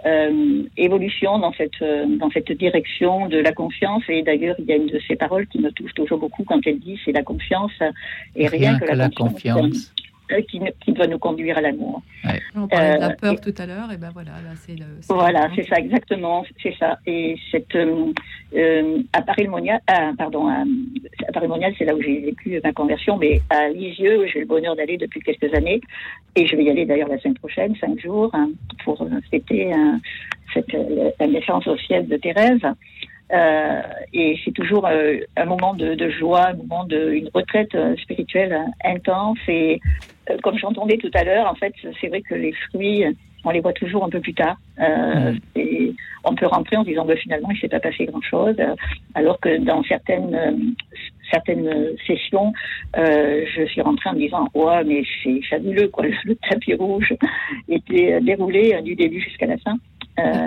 euh, 0.06 0.64
évolution 0.76 1.38
dans 1.38 1.54
cette 1.54 1.80
euh, 1.80 2.04
dans 2.18 2.30
cette 2.30 2.52
direction 2.52 3.26
de 3.28 3.38
la 3.38 3.52
confiance. 3.52 4.02
Et 4.08 4.22
d'ailleurs, 4.22 4.56
il 4.58 4.66
y 4.66 4.72
a 4.72 4.76
une 4.76 4.88
de 4.88 5.00
ses 5.08 5.16
paroles 5.16 5.46
qui 5.46 5.60
me 5.60 5.70
touche 5.70 5.94
toujours 5.94 6.18
beaucoup 6.18 6.44
quand 6.44 6.60
elle 6.66 6.78
dit 6.78 6.98
c'est 7.04 7.12
la 7.12 7.22
confiance 7.22 7.72
et 8.36 8.46
rien, 8.46 8.78
que, 8.78 8.92
la, 8.92 9.08
confiance. 9.08 9.94
Euh, 9.98 10.02
qui, 10.42 10.60
qui, 10.80 10.92
doit 10.92 11.06
nous 11.06 11.18
conduire 11.18 11.58
à 11.58 11.60
l'amour. 11.60 12.02
On 12.54 12.66
parlait 12.66 12.96
de 12.96 13.00
la 13.00 13.10
peur 13.10 13.40
tout 13.40 13.54
à 13.58 13.66
l'heure, 13.66 13.90
et 13.92 13.96
ben 13.96 14.10
voilà, 14.12 14.32
là 14.32 14.54
c'est 14.56 14.76
Voilà, 15.08 15.48
c'est 15.54 15.66
ça 15.68 15.76
exactement, 15.76 16.44
c'est 16.62 16.74
ça. 16.78 16.98
Et 17.06 17.36
cette 17.50 17.74
euh, 17.74 19.02
à 19.12 19.22
Paris 19.22 19.48
Monial, 19.48 19.80
ah, 19.86 20.12
pardon, 20.16 20.48
à, 20.48 20.64
Paris 21.32 21.48
Monial, 21.48 21.74
c'est 21.78 21.84
là 21.84 21.94
où 21.94 22.02
j'ai 22.02 22.20
vécu 22.20 22.60
ma 22.62 22.72
conversion, 22.72 23.16
mais 23.16 23.40
à 23.50 23.68
Lisieux, 23.68 24.26
j'ai 24.32 24.40
le 24.40 24.46
bonheur 24.46 24.76
d'aller 24.76 24.96
depuis 24.96 25.20
quelques 25.20 25.52
années, 25.54 25.80
et 26.36 26.46
je 26.46 26.56
vais 26.56 26.64
y 26.64 26.70
aller 26.70 26.86
d'ailleurs 26.86 27.08
la 27.08 27.18
semaine 27.18 27.38
prochaine, 27.38 27.74
cinq 27.76 27.98
jours, 28.00 28.30
hein, 28.32 28.50
pour 28.84 29.06
fêter 29.30 29.72
cette, 30.52 30.72
la 31.18 31.26
naissance 31.26 31.66
officielle 31.66 32.08
de 32.08 32.16
Thérèse. 32.16 32.62
Euh, 33.32 33.82
et 34.12 34.38
c'est 34.44 34.52
toujours 34.52 34.86
euh, 34.86 35.16
un 35.36 35.44
moment 35.46 35.74
de, 35.74 35.94
de, 35.94 36.10
joie, 36.10 36.48
un 36.48 36.54
moment 36.54 36.84
de 36.84 37.12
une 37.12 37.30
retraite 37.32 37.74
euh, 37.74 37.96
spirituelle 37.96 38.56
intense. 38.84 39.38
Et 39.48 39.80
euh, 40.30 40.38
comme 40.42 40.58
j'entendais 40.58 40.96
tout 40.96 41.10
à 41.14 41.24
l'heure, 41.24 41.46
en 41.46 41.54
fait, 41.54 41.74
c'est 42.00 42.08
vrai 42.08 42.22
que 42.22 42.34
les 42.34 42.52
fruits, 42.52 43.04
on 43.44 43.50
les 43.50 43.60
voit 43.60 43.72
toujours 43.72 44.04
un 44.04 44.10
peu 44.10 44.20
plus 44.20 44.34
tard. 44.34 44.56
Mm. 44.78 45.36
Et 45.56 45.94
on 46.24 46.34
peut 46.34 46.46
rentrer 46.46 46.76
en 46.76 46.84
disant 46.84 47.04
bah, 47.04 47.16
finalement 47.16 47.50
il 47.50 47.58
s'est 47.58 47.68
pas 47.68 47.80
passé 47.80 48.06
grand 48.06 48.22
chose, 48.22 48.56
alors 49.14 49.38
que 49.40 49.58
dans 49.58 49.82
certaines 49.84 50.74
certaines 51.30 51.96
sessions, 52.06 52.52
je 52.96 53.66
suis 53.66 53.82
rentrée 53.82 54.10
en 54.10 54.14
me 54.14 54.18
disant 54.18 54.48
ouais 54.54 54.82
mais 54.84 55.02
c'est 55.22 55.40
fabuleux 55.50 55.88
quoi, 55.88 56.06
le, 56.24 56.34
tapis 56.48 56.74
rouge 56.74 57.12
était 57.68 58.20
déroulé 58.20 58.80
du 58.82 58.94
début 58.94 59.20
jusqu'à 59.20 59.46
la 59.46 59.58
fin. 59.58 59.76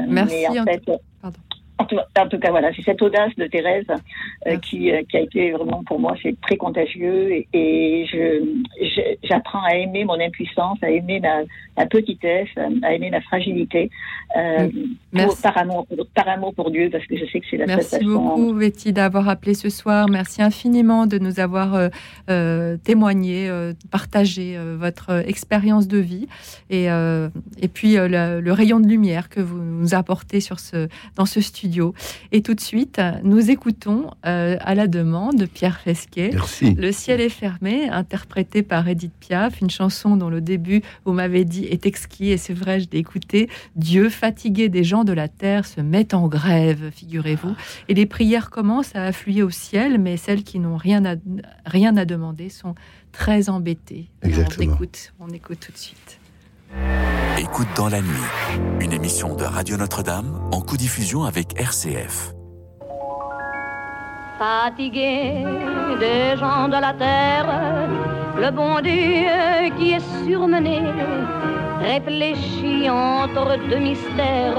Merci. 0.07 0.45
Mais 0.51 0.59
en 0.59 0.65
fait, 0.65 0.81
Pardon 1.21 1.39
en 1.79 1.85
tout, 2.27 2.39
cas, 2.39 2.49
voilà, 2.49 2.71
c'est 2.75 2.81
cette 2.81 3.01
audace 3.01 3.35
de 3.37 3.45
Thérèse 3.45 3.85
euh, 4.47 4.57
qui, 4.57 4.91
euh, 4.91 5.03
qui, 5.09 5.17
a 5.17 5.21
été 5.21 5.51
vraiment 5.51 5.83
pour 5.83 5.99
moi, 5.99 6.15
c'est 6.23 6.39
très 6.41 6.57
contagieux 6.57 7.45
et, 7.53 8.05
je, 8.11 8.43
j'apprends 9.23 9.61
à 9.63 9.75
aimer 9.75 10.03
mon 10.03 10.19
impuissance, 10.19 10.79
à 10.81 10.89
aimer 10.89 11.19
ma, 11.19 11.85
petitesse, 11.85 12.49
à 12.81 12.93
aimer 12.93 13.11
ma 13.11 13.21
fragilité, 13.21 13.91
euh, 14.35 14.67
par, 15.43 15.57
amour, 15.57 15.85
par 16.15 16.27
amour 16.27 16.53
pour 16.55 16.71
Dieu, 16.71 16.89
parce 16.91 17.05
que 17.05 17.15
je 17.15 17.25
sais 17.25 17.39
que 17.39 17.45
c'est 17.49 17.57
la 17.57 17.67
Merci 17.67 18.03
beaucoup, 18.03 18.53
Betty, 18.53 18.91
d'avoir 18.91 19.29
appelé 19.29 19.53
ce 19.53 19.69
soir. 19.69 20.07
Merci 20.09 20.41
infiniment 20.41 21.05
de 21.05 21.19
nous 21.19 21.39
avoir 21.39 21.89
témoigné, 22.83 23.49
partagé 23.91 24.57
votre 24.77 25.23
expérience 25.27 25.87
de 25.87 25.99
vie. 25.99 26.27
Et, 26.69 26.85
et 26.85 27.67
puis 27.67 27.95
le, 27.95 28.41
le, 28.41 28.51
rayon 28.51 28.79
de 28.79 28.87
lumière 28.87 29.29
que 29.29 29.39
vous 29.39 29.59
nous 29.59 29.93
apportez 29.93 30.39
sur 30.39 30.59
ce, 30.59 30.87
dans 31.15 31.25
ce 31.25 31.41
studio 31.41 31.66
et 32.31 32.41
tout 32.41 32.53
de 32.53 32.59
suite, 32.59 33.01
nous 33.23 33.51
écoutons 33.51 34.11
euh, 34.25 34.57
à 34.59 34.75
la 34.75 34.87
demande 34.87 35.35
de 35.37 35.45
Pierre 35.45 35.79
Fesquet. 35.79 36.31
Le 36.61 36.91
ciel 36.91 37.21
est 37.21 37.29
fermé, 37.29 37.89
interprété 37.89 38.63
par 38.63 38.87
Edith 38.87 39.13
Piaf, 39.19 39.61
une 39.61 39.69
chanson 39.69 40.17
dont 40.17 40.29
le 40.29 40.41
début, 40.41 40.81
vous 41.05 41.13
m'avez 41.13 41.45
dit, 41.45 41.65
est 41.65 41.85
exquis. 41.85 42.29
Et 42.29 42.37
c'est 42.37 42.53
vrai, 42.53 42.79
je 42.79 42.87
l'ai 42.91 42.99
écouté. 42.99 43.49
Dieu, 43.75 44.09
fatigué 44.09 44.69
des 44.69 44.83
gens 44.83 45.03
de 45.03 45.13
la 45.13 45.27
terre, 45.27 45.65
se 45.65 45.81
met 45.81 46.13
en 46.13 46.27
grève, 46.27 46.91
figurez-vous. 46.91 47.55
Et 47.89 47.93
les 47.93 48.05
prières 48.05 48.49
commencent 48.49 48.95
à 48.95 49.05
affluer 49.05 49.43
au 49.43 49.49
ciel, 49.49 49.99
mais 49.99 50.17
celles 50.17 50.43
qui 50.43 50.59
n'ont 50.59 50.77
rien 50.77 51.05
à, 51.05 51.15
rien 51.65 51.97
à 51.97 52.05
demander 52.05 52.49
sont 52.49 52.75
très 53.11 53.49
embêtées. 53.49 54.09
On 54.23 54.61
écoute, 54.61 55.13
on 55.19 55.29
écoute 55.29 55.59
tout 55.59 55.71
de 55.71 55.77
suite. 55.77 56.16
Écoute 57.37 57.67
dans 57.75 57.89
la 57.89 58.01
nuit, 58.01 58.29
une 58.79 58.93
émission 58.93 59.35
de 59.35 59.43
Radio 59.43 59.77
Notre-Dame 59.77 60.49
en 60.51 60.61
co-diffusion 60.61 61.23
avec 61.23 61.59
RCF. 61.59 62.33
Fatigué 64.37 65.43
des 65.99 66.37
gens 66.37 66.67
de 66.67 66.79
la 66.79 66.93
terre, 66.93 67.89
le 68.37 68.51
bon 68.51 68.79
Dieu 68.81 69.75
qui 69.77 69.93
est 69.93 70.25
surmené 70.25 70.81
réfléchit 71.79 72.89
entre 72.89 73.57
deux 73.69 73.79
mystères 73.79 74.57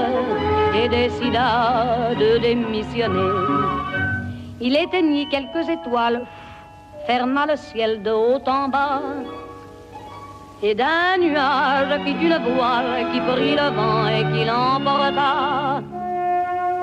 et 0.75 0.89
décida 0.89 2.13
de 2.15 2.39
démissionner. 2.39 3.31
Il 4.61 4.75
éteignit 4.75 5.29
quelques 5.29 5.69
étoiles, 5.69 6.25
ferma 7.07 7.45
le 7.45 7.55
ciel 7.55 8.03
de 8.03 8.11
haut 8.11 8.43
en 8.47 8.67
bas 8.67 9.01
et 10.61 10.75
d'un 10.75 11.17
nuage 11.19 12.01
fit 12.03 12.17
une 12.21 12.37
voile 12.37 13.07
qui 13.11 13.19
prit 13.21 13.55
le 13.55 13.69
vent 13.77 14.07
et 14.07 14.23
qui 14.31 14.45
l'emporta. 14.45 15.81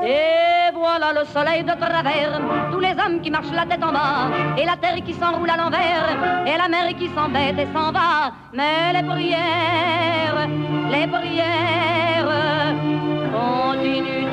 Et 0.05 0.73
voilà 0.75 1.13
le 1.13 1.25
soleil 1.27 1.63
de 1.63 1.73
travers, 1.73 2.41
tous 2.73 2.81
les 2.81 2.93
hommes 2.93 3.21
qui 3.21 3.31
marchent 3.31 3.53
la 3.53 3.67
tête 3.67 3.83
en 3.83 3.93
bas, 3.93 4.31
et 4.57 4.65
la 4.65 4.77
terre 4.77 5.03
qui 5.05 5.13
s'enroule 5.15 5.51
à 5.51 5.57
l'envers, 5.57 6.47
et 6.47 6.57
la 6.57 6.69
mer 6.69 6.95
qui 6.99 7.09
s'embête 7.09 7.59
et 7.59 7.69
s'en 7.75 7.93
va. 7.93 8.33
Mais 8.53 8.93
les 8.95 9.03
prières, 9.03 10.49
les 10.91 11.07
prières 11.07 12.33
continuent 13.33 14.33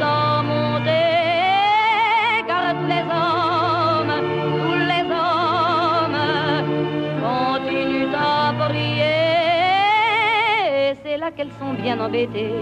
qu'elles 11.36 11.52
sont 11.60 11.74
bien 11.74 12.00
embêtées, 12.00 12.54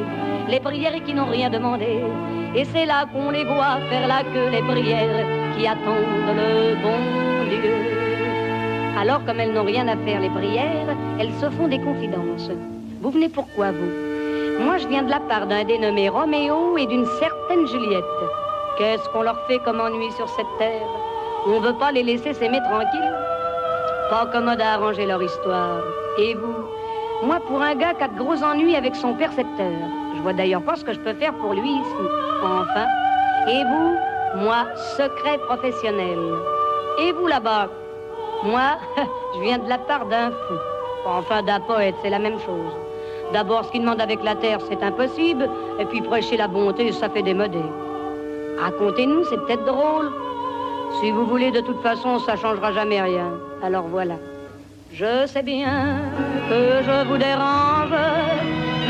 les 0.48 0.60
prières 0.60 1.03
qui 1.03 1.14
n'ont 1.14 1.30
rien 1.30 1.49
demandé. 1.49 2.02
Et 2.56 2.65
c'est 2.65 2.85
là 2.85 3.06
qu'on 3.11 3.31
les 3.31 3.43
voit 3.43 3.77
faire 3.89 4.07
la 4.07 4.23
queue, 4.23 4.49
les 4.52 4.61
prières 4.61 5.26
qui 5.57 5.68
attendent 5.68 6.35
le 6.35 6.76
bon 6.81 6.99
Dieu. 7.49 7.73
Alors, 8.99 9.23
comme 9.26 9.39
elles 9.39 9.53
n'ont 9.53 9.64
rien 9.64 9.88
à 9.88 9.98
faire, 9.98 10.19
les 10.19 10.30
prières, 10.30 10.95
elles 11.19 11.34
se 11.34 11.49
font 11.49 11.68
des 11.68 11.80
confidences. 11.80 12.52
Vous 13.02 13.10
venez 13.10 13.30
pourquoi, 13.30 13.72
vous? 13.72 14.64
Moi, 14.64 14.77
je 14.77 14.88
viens 14.88 15.03
de 15.03 15.10
la 15.10 15.19
part 15.19 15.48
d'un 15.48 15.64
dénommé 15.64 16.10
Roméo 16.10 16.77
et 16.77 16.85
d'une 16.85 17.06
certaine 17.19 17.65
Juliette. 17.68 18.03
Qu'est-ce 18.77 19.10
qu'on 19.10 19.23
leur 19.23 19.39
fait 19.48 19.60
comme 19.60 19.80
ennui 19.80 20.11
sur 20.11 20.30
cette 20.30 20.57
terre? 20.60 20.88
On 21.48 21.60
ne 21.60 21.65
veut 21.65 21.77
pas 21.77 21.91
les 21.91 22.03
laisser 22.03 22.34
s'aimer 22.34 22.60
tranquilles? 22.69 23.15
Pas 24.10 24.27
commode 24.31 24.61
à 24.61 24.73
arranger 24.73 25.06
leur 25.06 25.23
histoire. 25.23 25.81
Et 26.19 26.35
vous? 26.35 26.60
Moi, 27.23 27.39
pour 27.48 27.61
un 27.61 27.76
gars 27.76 27.93
qui 27.93 28.03
a 28.03 28.07
de 28.07 28.18
gros 28.18 28.43
ennuis 28.43 28.76
avec 28.76 28.95
son 28.95 29.14
percepteur. 29.14 29.72
Je 30.15 30.22
vois 30.22 30.34
d'ailleurs 30.34 30.64
pas 30.64 30.76
ce 30.76 30.84
que 30.84 30.91
je 30.91 30.99
peux 30.99 31.14
faire 31.14 31.34
pour 31.35 31.53
lui 31.53 31.69
ici. 31.69 32.07
Enfin. 32.43 32.85
Et 33.48 33.64
vous 33.64 34.43
Moi, 34.43 34.65
secret 34.98 35.38
professionnel. 35.45 36.18
Et 36.99 37.11
vous 37.11 37.27
là-bas 37.27 37.69
Moi, 38.43 38.77
je 39.35 39.41
viens 39.41 39.60
de 39.60 39.69
la 39.69 39.77
part 39.77 40.07
d'un 40.07 40.31
fou. 40.31 40.53
Enfin, 41.06 41.43
d'un 41.43 41.60
poète, 41.60 41.95
c'est 42.02 42.10
la 42.10 42.19
même 42.19 42.39
chose. 42.39 42.73
D'abord, 43.34 43.65
ce 43.65 43.72
qu'il 43.72 43.81
demande 43.81 44.02
avec 44.02 44.23
la 44.23 44.35
terre, 44.35 44.60
c'est 44.68 44.81
impossible. 44.81 45.48
Et 45.80 45.85
puis 45.85 46.02
prêcher 46.02 46.38
la 46.38 46.48
bonté, 46.48 46.91
ça 46.91 47.07
fait 47.07 47.22
démodé. 47.22 47.61
Racontez-nous, 48.60 49.26
c'est 49.26 49.38
peut-être 49.45 49.65
drôle. 49.65 50.11
Si 50.99 51.11
vous 51.11 51.26
voulez, 51.27 51.52
de 51.52 51.61
toute 51.61 51.81
façon, 51.81 52.18
ça 52.19 52.35
changera 52.35 52.72
jamais 52.72 52.99
rien. 52.99 53.31
Alors 53.61 53.88
voilà. 53.88 54.15
Je 54.93 55.26
sais 55.26 55.41
bien 55.41 55.99
que 56.49 56.84
je 56.85 57.07
vous 57.07 57.18
dérange, 57.18 57.95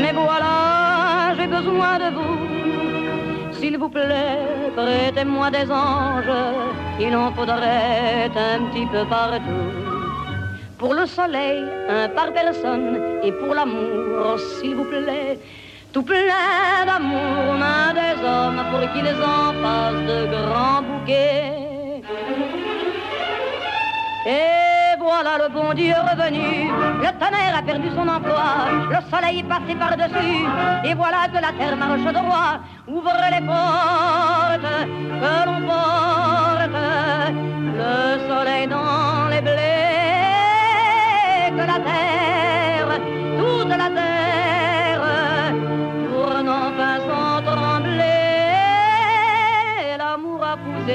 mais 0.00 0.12
voilà, 0.12 1.32
j'ai 1.36 1.46
besoin 1.46 1.98
de 1.98 2.14
vous. 2.16 3.52
S'il 3.52 3.78
vous 3.78 3.88
plaît, 3.88 4.72
prêtez-moi 4.74 5.50
des 5.50 5.70
anges, 5.70 6.38
il 6.98 7.14
en 7.14 7.30
faudrait 7.32 8.30
un 8.34 8.64
petit 8.70 8.86
peu 8.86 9.04
partout. 9.08 9.70
Pour 10.76 10.94
le 10.94 11.06
soleil, 11.06 11.64
un 11.88 12.08
par 12.08 12.32
personne, 12.32 12.98
et 13.22 13.30
pour 13.30 13.54
l'amour, 13.54 14.40
s'il 14.58 14.74
vous 14.74 14.84
plaît, 14.84 15.38
tout 15.92 16.02
plein 16.02 16.84
d'amour, 16.84 17.54
main 17.60 17.94
des 17.94 18.20
hommes, 18.26 18.62
pour 18.72 18.80
qu'ils 18.92 19.22
en 19.22 19.52
fassent 19.62 20.06
de 20.08 20.26
grands 20.34 20.82
bouquets. 20.82 22.02
Et 24.26 24.71
voilà 25.14 25.36
le 25.42 25.48
bon 25.52 25.74
Dieu 25.74 25.94
revenu, 26.10 26.70
le 27.04 27.10
tonnerre 27.20 27.56
a 27.58 27.62
perdu 27.62 27.88
son 27.94 28.08
emploi, 28.08 28.48
le 28.90 29.00
soleil 29.10 29.40
est 29.40 29.48
passé 29.54 29.74
par-dessus, 29.78 30.46
et 30.84 30.94
voilà 30.94 31.28
que 31.32 31.40
la 31.46 31.52
terre 31.58 31.76
marche 31.76 32.12
droit, 32.20 32.54
ouvre 32.88 33.18
les 33.34 33.44
portes 33.50 34.78
que 35.22 35.34
l'on 35.46 35.60
porte, 35.68 36.76
le 37.80 37.94
soleil 38.28 38.66
dans 38.68 39.28
les 39.32 39.42
blés, 39.42 39.82
que 41.56 41.64
la 41.72 41.78
terre, 41.88 42.31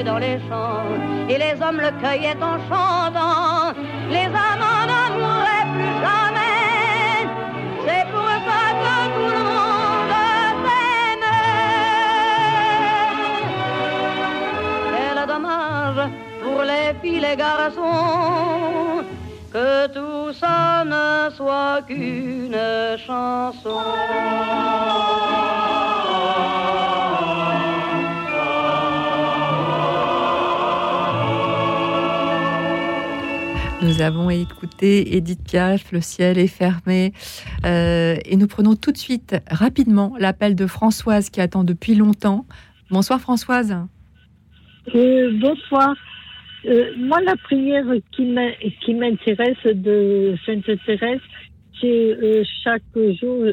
dans 0.04 0.18
les 0.18 0.38
champs, 0.48 0.84
et 1.28 1.38
les 1.38 1.54
hommes 1.62 1.80
le 1.80 1.90
cueillaient 2.00 2.42
en 2.42 2.58
chantant, 2.68 3.72
les 4.10 4.26
amants 4.26 4.86
n'amouraient 4.90 5.68
plus 5.74 5.94
jamais, 6.06 7.26
c'est 7.84 8.06
pour 8.12 8.30
ça 8.46 8.62
que 8.82 8.96
tout 9.14 9.30
le 9.36 9.42
monde 9.58 10.14
s'aime. 10.64 11.28
Quel 14.94 15.18
dommage 15.26 16.02
pour 16.42 16.60
les 16.62 16.88
filles, 17.00 17.20
les 17.20 17.36
garçons, 17.36 19.04
que 19.52 19.86
tout 19.88 20.32
ça 20.32 20.84
ne 20.84 21.30
soit 21.34 21.80
qu'une 21.86 22.56
chanson. 23.06 23.82
Nous 33.80 34.02
avons 34.02 34.28
écouté 34.28 35.16
Edith 35.16 35.40
Piaf, 35.48 35.92
Le 35.92 36.00
ciel 36.00 36.36
est 36.38 36.48
fermé. 36.48 37.12
Euh, 37.64 38.16
et 38.24 38.36
nous 38.36 38.48
prenons 38.48 38.74
tout 38.74 38.90
de 38.90 38.96
suite, 38.98 39.36
rapidement, 39.50 40.14
l'appel 40.18 40.56
de 40.56 40.66
Françoise 40.66 41.30
qui 41.30 41.40
attend 41.40 41.62
depuis 41.64 41.94
longtemps. 41.94 42.44
Bonsoir 42.90 43.20
Françoise. 43.20 43.76
Euh, 44.94 45.30
bonsoir. 45.40 45.94
Euh, 46.66 46.92
moi, 46.98 47.20
la 47.24 47.36
prière 47.36 47.84
qui 48.12 48.24
m'in- 48.24 48.52
qui 48.84 48.94
m'intéresse 48.94 49.56
de 49.64 50.34
Sainte 50.44 50.64
Thérèse, 50.84 51.20
c'est 51.80 52.42
chaque 52.64 52.82
jour, 53.20 53.44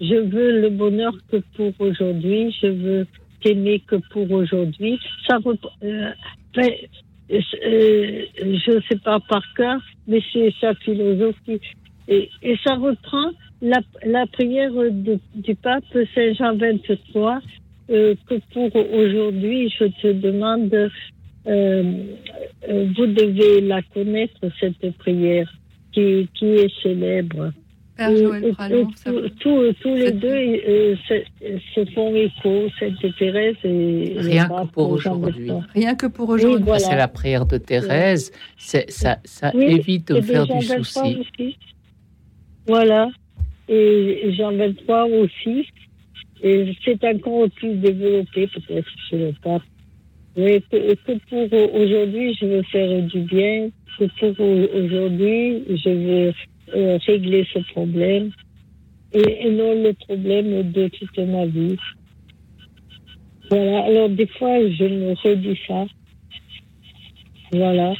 je 0.00 0.14
veux 0.28 0.60
le 0.60 0.70
bonheur 0.70 1.12
que 1.30 1.36
pour 1.56 1.72
aujourd'hui, 1.78 2.52
je 2.60 2.66
veux 2.66 3.06
t'aimer 3.44 3.80
que 3.86 3.96
pour 4.10 4.28
aujourd'hui. 4.32 4.98
Ça, 5.28 5.38
euh, 7.30 7.40
euh, 7.64 8.22
euh, 8.42 8.56
je 8.64 8.70
ne 8.72 8.80
sais 8.88 8.98
pas 8.98 9.18
par 9.20 9.42
cœur, 9.54 9.80
mais 10.06 10.20
c'est 10.32 10.52
sa 10.60 10.74
philosophie. 10.74 11.60
Et, 12.08 12.30
ça 12.64 12.74
reprend 12.76 13.30
la, 13.60 14.26
prière 14.26 14.70
du 14.92 15.54
pape 15.56 15.84
Saint 16.14 16.32
Jean 16.34 16.56
23, 16.56 17.40
euh, 17.90 18.14
que 18.28 18.34
pour 18.52 18.74
aujourd'hui, 18.92 19.72
je 19.78 19.86
te 19.86 20.12
demande, 20.12 20.72
euh, 20.72 20.88
euh, 21.46 22.86
vous 22.96 23.06
devez 23.06 23.60
la 23.60 23.82
connaître, 23.82 24.40
cette 24.60 24.96
prière, 24.98 25.52
qui 25.92 26.28
est 26.40 26.82
célèbre. 26.82 27.52
Père 27.96 28.10
Et- 28.10 28.16
Joël 28.18 28.44
et- 28.44 28.52
Pralon, 28.52 28.88
et 28.90 28.96
ça 28.96 29.10
tous- 29.10 29.20
vous- 29.20 29.28
tous- 29.40 29.72
tous 29.80 29.94
les 29.94 30.12
deux 30.12 30.28
euh, 30.28 30.94
se, 31.08 31.14
se 31.74 31.90
font 31.92 32.14
écho, 32.14 32.68
Sainte 32.78 33.16
Thérèse 33.18 33.56
et 33.64 34.14
Rien 34.18 34.48
que 34.48 34.66
pour 34.70 34.90
aujourd'hui. 34.90 35.46
23. 35.46 35.64
Rien 35.74 35.94
que 35.94 36.06
pour 36.06 36.28
Oui, 36.28 36.34
aujourd'hui. 36.34 36.64
voilà. 36.64 36.78
C'est 36.80 36.96
la 36.96 37.08
prière 37.08 37.46
de 37.46 37.56
Thérèse. 37.58 38.32
C'est 38.58 38.90
ça, 38.90 39.18
ça 39.24 39.50
Oui, 39.54 39.64
évite 39.64 40.08
de 40.12 40.20
faire 40.20 40.44
du 40.46 40.52
23 40.66 40.76
souci. 40.84 41.18
aussi. 41.20 41.56
Voilà. 42.66 43.08
Et 43.68 44.32
Jean 44.36 44.52
23 44.52 45.06
aussi. 45.06 45.66
Et 46.42 46.74
c'est 46.84 47.02
encore 47.04 47.48
plus 47.56 47.74
développé 47.76 48.46
peut-être 48.48 48.88
chez 49.08 49.16
le 49.18 49.32
pape. 49.42 49.62
Mais 50.36 50.60
que, 50.70 50.94
que 50.94 51.12
pour 51.30 51.74
aujourd'hui, 51.74 52.34
je 52.38 52.44
veux 52.44 52.62
faire 52.64 53.02
du 53.04 53.20
bien? 53.20 53.70
Que 53.98 54.04
pour 54.34 54.46
aujourd'hui, 54.74 55.62
je 55.70 55.88
veux 55.88 56.32
régler 56.72 57.46
ce 57.52 57.58
problème. 57.72 58.30
Et, 59.12 59.46
et 59.46 59.50
non 59.50 59.82
le 59.82 59.92
problème 59.92 60.72
de 60.72 60.88
toute 60.88 61.18
ma 61.18 61.46
vie. 61.46 61.76
Voilà. 63.50 63.84
Alors, 63.84 64.08
des 64.08 64.26
fois, 64.26 64.58
je 64.70 64.84
me 64.84 65.12
redis 65.14 65.58
ça. 65.66 65.86
Voilà. 67.52 67.94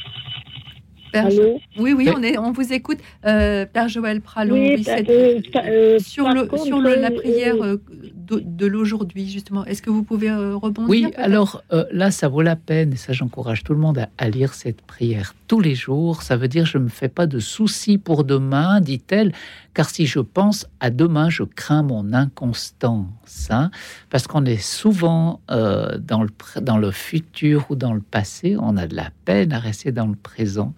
Père 1.11 1.25
Allô 1.27 1.59
oui, 1.77 1.93
oui, 1.93 2.09
on, 2.15 2.21
est, 2.23 2.37
on 2.37 2.51
vous 2.51 2.73
écoute. 2.73 2.97
Euh, 3.25 3.65
Père 3.65 3.87
Joël 3.87 4.19
Pralon, 4.21 4.53
Oui, 4.55 4.73
oui, 4.77 4.83
c'est- 4.83 5.09
euh, 5.09 5.39
euh, 5.55 5.99
sur, 5.99 6.27
le, 6.29 6.45
contre, 6.45 6.65
sur 6.65 6.79
le- 6.81 6.95
la 6.95 7.09
euh, 7.11 7.15
prière 7.15 7.55
euh, 7.63 7.81
de, 8.15 8.41
de 8.43 8.65
l'aujourd'hui, 8.65 9.29
justement, 9.29 9.63
est-ce 9.65 9.81
que 9.81 9.89
vous 9.89 10.03
pouvez 10.03 10.29
euh, 10.29 10.55
rebondir 10.55 10.89
Oui, 10.89 11.07
alors 11.15 11.63
euh, 11.71 11.85
là, 11.91 12.11
ça 12.11 12.27
vaut 12.27 12.41
la 12.41 12.55
peine, 12.55 12.93
et 12.93 12.97
ça 12.97 13.13
j'encourage 13.13 13.63
tout 13.63 13.73
le 13.73 13.79
monde 13.79 13.99
à, 13.99 14.09
à 14.17 14.29
lire 14.29 14.53
cette 14.53 14.81
prière 14.81 15.33
tous 15.47 15.59
les 15.59 15.75
jours. 15.75 16.23
Ça 16.23 16.35
veut 16.35 16.47
dire 16.47 16.65
je 16.65 16.77
ne 16.77 16.83
me 16.85 16.89
fais 16.89 17.09
pas 17.09 17.25
de 17.27 17.39
soucis 17.39 17.97
pour 17.97 18.23
demain, 18.23 18.81
dit-elle, 18.81 19.31
car 19.73 19.89
si 19.89 20.05
je 20.07 20.19
pense 20.19 20.67
à 20.79 20.89
demain, 20.89 21.29
je 21.29 21.43
crains 21.43 21.83
mon 21.83 22.11
inconstance. 22.13 23.47
hein, 23.49 23.71
parce 24.09 24.27
qu'on 24.27 24.45
est 24.45 24.61
souvent 24.61 25.39
euh, 25.51 25.97
dans, 25.99 26.23
le, 26.23 26.29
dans 26.61 26.77
le 26.77 26.91
futur 26.91 27.65
ou 27.69 27.75
dans 27.75 27.93
le 27.93 28.01
passé, 28.01 28.57
on 28.59 28.75
a 28.77 28.87
de 28.87 28.95
la 28.95 29.09
peine 29.25 29.53
à 29.53 29.59
rester 29.59 29.91
dans 29.91 30.07
le 30.07 30.15
présent. 30.15 30.73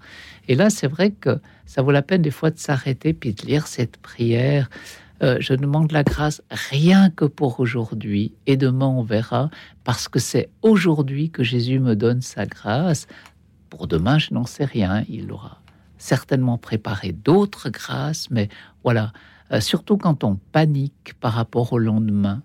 Et 0.47 0.55
là, 0.55 0.69
c'est 0.69 0.87
vrai 0.87 1.11
que 1.11 1.39
ça 1.65 1.81
vaut 1.81 1.91
la 1.91 2.01
peine 2.01 2.21
des 2.21 2.31
fois 2.31 2.51
de 2.51 2.59
s'arrêter 2.59 3.13
puis 3.13 3.33
de 3.33 3.45
lire 3.45 3.67
cette 3.67 3.97
prière. 3.97 4.69
Euh, 5.21 5.37
je 5.39 5.53
demande 5.53 5.91
la 5.91 6.03
grâce 6.03 6.41
rien 6.49 7.09
que 7.09 7.25
pour 7.25 7.59
aujourd'hui 7.59 8.33
et 8.47 8.55
demain 8.55 8.87
on 8.87 9.03
verra 9.03 9.49
parce 9.83 10.07
que 10.07 10.17
c'est 10.17 10.49
aujourd'hui 10.61 11.29
que 11.29 11.43
Jésus 11.43 11.79
me 11.79 11.95
donne 11.95 12.21
sa 12.21 12.45
grâce. 12.45 13.05
Pour 13.69 13.87
demain, 13.87 14.17
je 14.17 14.33
n'en 14.33 14.45
sais 14.45 14.65
rien. 14.65 15.03
Il 15.09 15.31
aura 15.31 15.61
certainement 15.97 16.57
préparé 16.57 17.11
d'autres 17.11 17.69
grâces, 17.69 18.29
mais 18.31 18.47
voilà, 18.83 19.11
Euh, 19.51 19.61
surtout 19.61 19.97
quand 19.97 20.23
on 20.23 20.35
panique 20.51 21.15
par 21.19 21.33
rapport 21.33 21.73
au 21.73 21.79
lendemain. 21.79 22.43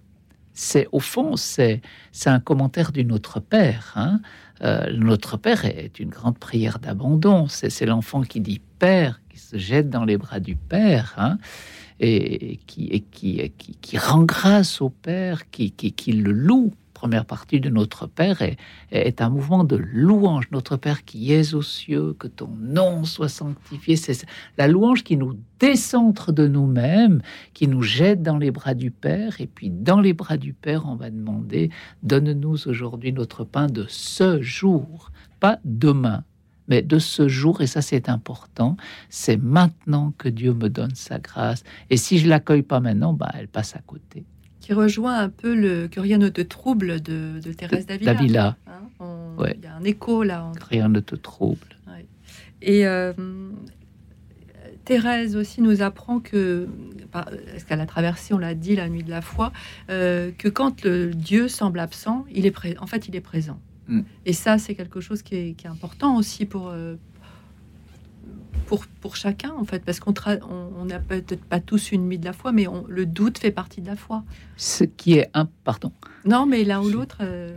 C'est 0.55 0.89
au 0.91 1.01
fond, 1.01 1.37
c'est 1.37 1.83
un 2.25 2.41
commentaire 2.41 2.93
du 2.93 3.05
Notre 3.05 3.41
Père. 3.41 3.93
hein. 3.97 4.21
Euh, 4.63 4.93
Notre 4.93 5.37
Père 5.37 5.65
est 5.65 5.99
une 5.99 6.11
grande 6.11 6.39
prière 6.39 6.79
d'abandon. 6.79 7.47
C'est 7.49 7.87
l'enfant 7.87 8.23
qui 8.23 8.41
dit 8.41 8.61
Père, 8.79 9.21
qui 9.31 9.39
se 9.39 9.59
jette 9.59 9.91
dans 9.91 10.05
les 10.05 10.17
bras 10.17 10.41
du 10.41 10.57
Père. 10.57 11.15
hein 11.17 11.39
et 12.01 12.59
qui, 12.67 13.05
qui, 13.13 13.53
qui, 13.81 13.99
rend 13.99 14.25
grâce 14.25 14.81
au 14.81 14.91
Père, 14.91 15.49
qui, 15.51 15.71
qui 15.73 16.13
le 16.13 16.33
loue. 16.33 16.73
Première 17.05 17.27
partie 17.27 17.61
de 17.61 17.69
Notre 17.69 18.07
Père 18.07 18.41
est, 18.41 19.21
un 19.21 19.29
mouvement 19.29 19.63
de 19.63 19.77
louange. 19.77 20.51
Notre 20.53 20.79
Père 20.79 21.05
qui 21.05 21.35
es 21.35 21.53
aux 21.53 21.61
cieux, 21.61 22.15
que 22.19 22.27
ton 22.27 22.49
nom 22.59 23.05
soit 23.05 23.29
sanctifié. 23.29 23.97
C'est 23.97 24.25
la 24.57 24.69
louange 24.69 25.05
qui 25.05 25.19
nous 25.19 25.39
décentre 25.61 26.33
de 26.33 26.49
nous-mêmes, 26.49 27.21
qui 27.53 27.69
nous 27.69 27.83
jette 27.83 28.23
dans 28.23 28.39
les 28.39 28.51
bras 28.51 28.73
du 28.73 28.91
Père. 28.91 29.39
Et 29.39 29.47
puis 29.47 29.69
dans 29.69 30.01
les 30.01 30.15
bras 30.15 30.39
du 30.39 30.55
Père, 30.55 30.87
on 30.87 30.95
va 30.95 31.11
demander, 31.11 31.69
donne-nous 32.03 32.69
aujourd'hui 32.69 33.13
notre 33.13 33.45
pain 33.45 33.67
de 33.67 33.85
ce 33.87 34.41
jour, 34.41 35.13
pas 35.41 35.59
demain, 35.67 36.25
mais 36.69 36.81
de 36.81 36.99
ce 36.99 37.29
jour, 37.29 37.61
et 37.61 37.67
ça 37.67 37.83
c'est 37.83 38.09
important, 38.09 38.79
c'est 39.11 39.37
maintenant 39.37 40.15
que 40.17 40.31
Dieu 40.31 40.55
me 40.55 40.71
donne 40.71 40.95
sa 40.95 41.19
grâce. 41.19 41.65
Et 41.91 41.99
si 41.99 42.17
je 42.17 42.31
l'accueille 42.31 42.63
pas 42.63 42.81
maintenant, 42.81 43.13
bah, 43.13 43.31
elle 43.35 43.49
passe 43.49 43.77
à 43.77 43.81
côté. 43.81 44.25
Qui 44.65 44.73
rejoint 44.73 45.19
un 45.19 45.29
peu 45.29 45.55
le 45.55 45.89
Que 45.89 46.01
rien 46.01 46.17
ne 46.19 46.29
te 46.31 46.41
trouble 46.41 47.01
de, 47.03 47.39
de 47.45 47.53
Thérèse 47.53 47.85
Davila. 47.87 48.15
Davila. 48.15 48.57
Hein, 48.67 48.73
on- 49.01 49.37
Ouais. 49.37 49.57
Il 49.59 49.65
y 49.65 49.67
a 49.67 49.75
un 49.75 49.85
écouple 49.85 50.27
là. 50.27 50.45
entre- 50.45 50.67
Rien 50.69 50.89
ne 50.89 51.01
te 51.01 51.15
trouble. 51.17 51.67
Ouais. 51.89 52.07
Et 52.63 52.87
euh, 52.87 53.13
Thérèse 54.85 55.35
aussi 55.37 55.61
nous 55.63 55.83
apprend 55.83 56.21
que, 56.21 56.69
parce 57.11 57.65
qu'elle 57.67 57.81
a 57.81 57.87
traversé, 57.87 58.35
on 58.35 58.39
l'a 58.39 58.55
dit, 58.55 58.77
la 58.77 58.89
nuit 58.89 59.03
de 59.03 59.11
la 59.11 59.23
foi, 59.23 59.53
euh, 59.91 60.31
que 60.37 60.49
quand 60.49 60.83
le 60.85 61.11
Dieu 61.15 61.49
semble 61.49 61.79
absent, 61.79 62.25
il 62.33 62.45
est 62.47 62.51
pré- 62.51 62.77
en 62.81 62.87
fait, 62.87 63.09
il 63.09 63.17
est 63.17 63.21
présent. 63.21 63.59
Mm. 63.89 64.01
Et 64.27 64.33
ça, 64.33 64.59
c'est 64.59 64.75
quelque 64.75 65.01
chose 65.01 65.23
qui 65.23 65.35
est, 65.37 65.53
qui 65.55 65.67
est 65.67 65.71
important 65.71 66.17
aussi 66.17 66.45
pour, 66.45 66.69
euh, 66.69 66.97
pour, 68.67 68.87
pour 69.01 69.17
chacun, 69.17 69.53
en 69.59 69.65
fait, 69.65 69.85
parce 69.85 70.01
qu'on 70.01 70.13
tra- 70.13 70.41
on 70.49 70.65
on 70.81 70.85
n'a 70.87 70.99
peut-être 70.99 71.45
pas 71.45 71.61
tous 71.61 71.93
une 71.93 72.07
nuit 72.09 72.19
de 72.19 72.25
la 72.25 72.33
foi, 72.33 72.53
mais 72.53 72.67
on- 72.67 72.85
le 72.89 73.07
doute 73.07 73.39
fait 73.39 73.51
partie 73.51 73.81
de 73.81 73.87
la 73.87 73.97
foi. 73.97 74.23
Ce 74.57 74.85
qui 74.85 75.15
est 75.15 75.31
un, 75.35 75.49
pardon. 75.65 75.93
Non, 76.25 76.47
mais 76.47 76.65
l'un 76.65 76.81
ou 76.81 76.89
l'autre. 76.89 77.19
euh, 77.21 77.57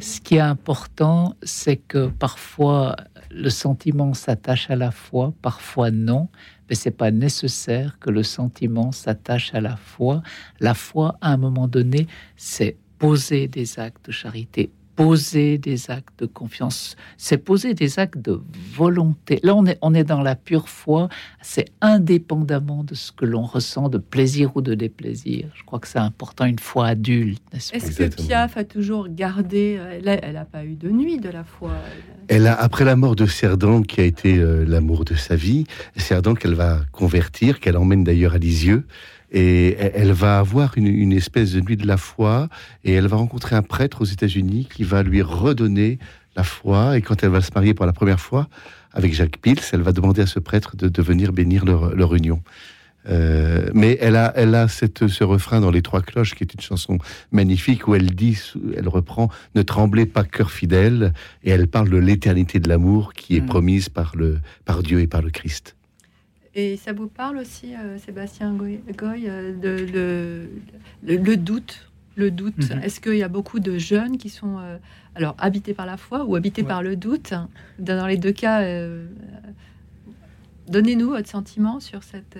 Ce 0.00 0.20
qui 0.20 0.36
est 0.36 0.40
important, 0.40 1.34
c'est 1.42 1.76
que 1.76 2.08
parfois 2.08 2.96
le 3.30 3.50
sentiment 3.50 4.14
s'attache 4.14 4.70
à 4.70 4.76
la 4.76 4.90
foi, 4.90 5.32
parfois 5.42 5.90
non, 5.90 6.28
mais 6.68 6.74
c'est 6.74 6.90
pas 6.90 7.10
nécessaire 7.10 7.98
que 7.98 8.10
le 8.10 8.22
sentiment 8.22 8.92
s'attache 8.92 9.54
à 9.54 9.60
la 9.60 9.76
foi. 9.76 10.22
La 10.60 10.74
foi, 10.74 11.16
à 11.20 11.32
un 11.32 11.36
moment 11.36 11.68
donné, 11.68 12.06
c'est 12.36 12.76
poser 12.98 13.46
des 13.48 13.78
actes 13.78 14.06
de 14.06 14.12
charité, 14.12 14.70
poser 14.98 15.58
des 15.58 15.92
actes 15.92 16.18
de 16.18 16.26
confiance, 16.26 16.96
c'est 17.16 17.38
poser 17.38 17.72
des 17.72 18.00
actes 18.00 18.18
de 18.18 18.40
volonté. 18.74 19.38
Là, 19.44 19.54
on 19.54 19.64
est, 19.64 19.78
on 19.80 19.94
est 19.94 20.02
dans 20.02 20.22
la 20.22 20.34
pure 20.34 20.68
foi, 20.68 21.08
c'est 21.40 21.66
indépendamment 21.80 22.82
de 22.82 22.96
ce 22.96 23.12
que 23.12 23.24
l'on 23.24 23.42
ressent 23.42 23.88
de 23.88 23.98
plaisir 23.98 24.56
ou 24.56 24.60
de 24.60 24.74
déplaisir. 24.74 25.46
Je 25.54 25.62
crois 25.62 25.78
que 25.78 25.86
c'est 25.86 26.00
important 26.00 26.46
une 26.46 26.58
foi 26.58 26.88
adulte, 26.88 27.40
n'est-ce 27.52 27.72
Est-ce 27.76 27.96
que 27.96 28.08
Piaf 28.26 28.56
a 28.56 28.64
toujours 28.64 29.06
gardé. 29.08 29.76
euh, 29.78 30.18
Elle 30.22 30.34
n'a 30.34 30.44
pas 30.44 30.64
eu 30.64 30.74
de 30.74 30.90
nuit 30.90 31.18
de 31.18 31.28
la 31.28 31.44
foi? 31.44 31.70
Elle 32.26 32.48
a, 32.48 32.60
après 32.60 32.84
la 32.84 32.96
mort 32.96 33.14
de 33.14 33.26
Cerdan, 33.26 33.82
qui 33.82 34.00
a 34.00 34.04
été 34.04 34.36
euh, 34.36 34.64
l'amour 34.66 35.04
de 35.04 35.14
sa 35.14 35.36
vie, 35.36 35.62
Cerdan 35.96 36.34
qu'elle 36.34 36.54
va 36.54 36.80
convertir, 36.90 37.60
qu'elle 37.60 37.76
emmène 37.76 38.02
d'ailleurs 38.02 38.34
à 38.34 38.38
Lisieux, 38.38 38.84
et 39.30 39.76
elle- 39.78 40.12
va 40.12 40.38
avoir 40.38 40.76
une, 40.76 40.86
une 40.86 41.12
espèce 41.12 41.52
de 41.52 41.60
nuit 41.60 41.76
de 41.76 41.86
la 41.86 41.96
foi, 41.96 42.48
et 42.84 42.92
elle 42.92 43.06
va 43.08 43.16
rencontrer 43.16 43.56
un 43.56 43.62
prêtre 43.62 44.00
aux 44.02 44.06
États-Unis 44.06 44.68
qui 44.74 44.84
va 44.84 45.02
lui 45.02 45.22
redonner 45.22 45.98
la 46.36 46.44
foi, 46.44 46.96
et 46.96 47.02
quand 47.02 47.22
elle 47.22 47.30
va 47.30 47.40
se 47.40 47.50
marier 47.54 47.74
pour 47.74 47.86
la 47.86 47.92
première 47.92 48.20
fois 48.20 48.48
avec 48.92 49.12
Jacques 49.12 49.38
Pils, 49.42 49.60
elle 49.72 49.82
va 49.82 49.92
demander 49.92 50.22
à 50.22 50.26
ce 50.26 50.38
prêtre 50.38 50.76
de, 50.76 50.88
de 50.88 51.02
venir 51.02 51.32
bénir 51.32 51.64
leur, 51.64 51.94
leur 51.94 52.14
union. 52.14 52.42
Euh, 53.08 53.70
mais 53.74 53.96
elle 54.00 54.16
a, 54.16 54.32
elle 54.36 54.54
a 54.54 54.68
cette, 54.68 55.08
ce 55.08 55.24
refrain 55.24 55.60
dans 55.60 55.70
Les 55.70 55.82
Trois 55.82 56.02
Cloches, 56.02 56.34
qui 56.34 56.44
est 56.44 56.52
une 56.52 56.60
chanson 56.60 56.98
magnifique, 57.32 57.86
où 57.88 57.94
elle 57.94 58.14
dit, 58.14 58.38
elle 58.76 58.88
reprend 58.88 59.30
Ne 59.54 59.62
tremblez 59.62 60.04
pas, 60.04 60.24
cœur 60.24 60.50
fidèle, 60.50 61.12
et 61.44 61.50
elle 61.50 61.68
parle 61.68 61.88
de 61.90 61.96
l'éternité 61.96 62.60
de 62.60 62.68
l'amour 62.68 63.12
qui 63.14 63.36
est 63.36 63.40
promise 63.40 63.88
par, 63.88 64.14
le, 64.16 64.40
par 64.64 64.82
Dieu 64.82 65.00
et 65.00 65.06
par 65.06 65.22
le 65.22 65.30
Christ. 65.30 65.74
Et 66.54 66.76
ça 66.76 66.92
vous 66.92 67.08
parle 67.08 67.38
aussi, 67.38 67.74
euh, 67.74 67.98
Sébastien 67.98 68.54
Goy, 68.54 68.80
Goy, 68.96 69.28
euh, 69.28 69.54
de, 69.56 70.48
le, 71.04 71.36
doute 71.36 71.90
le 72.16 72.30
doute? 72.30 72.70
Mhm. 72.70 72.82
Est-ce 72.82 73.00
qu'il 73.00 73.16
y 73.16 73.22
a 73.22 73.28
beaucoup 73.28 73.60
de 73.60 73.78
jeunes 73.78 74.18
qui 74.18 74.28
sont 74.28 74.58
euh, 74.58 74.76
alors 75.14 75.36
habités 75.38 75.74
par 75.74 75.86
la 75.86 75.96
foi 75.96 76.24
ou 76.24 76.34
habités 76.34 76.64
par 76.64 76.82
le 76.82 76.96
doute? 76.96 77.32
Dans 77.78 78.06
les 78.06 78.16
deux 78.16 78.32
cas, 78.32 78.66
donnez-nous 80.68 81.10
votre 81.10 81.28
sentiment 81.28 81.80
sur 81.80 82.02
cette. 82.02 82.38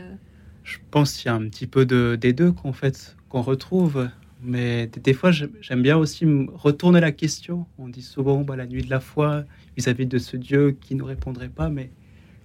Je 0.64 0.78
pense 0.90 1.12
qu'il 1.14 1.26
y 1.26 1.28
a 1.28 1.34
un 1.34 1.48
petit 1.48 1.66
peu 1.66 1.86
de, 1.86 2.18
des 2.20 2.32
deux 2.32 2.52
qu'en 2.52 2.72
fait 2.72 3.16
qu'on 3.28 3.42
retrouve. 3.42 4.08
Mais 4.42 4.86
des, 4.86 5.00
des 5.00 5.14
fois, 5.14 5.30
j'aime 5.32 5.82
bien 5.82 5.96
aussi 5.96 6.24
me 6.24 6.50
retourner 6.52 7.00
la 7.00 7.12
question. 7.12 7.66
On 7.78 7.88
dit 7.88 8.02
souvent 8.02 8.42
bah, 8.42 8.56
la 8.56 8.66
nuit 8.66 8.82
de 8.82 8.90
la 8.90 9.00
foi 9.00 9.44
vis-à-vis 9.76 10.06
de 10.06 10.18
ce 10.18 10.36
Dieu 10.36 10.76
qui 10.80 10.94
ne 10.94 11.02
répondrait 11.02 11.48
pas, 11.48 11.68
mais 11.68 11.90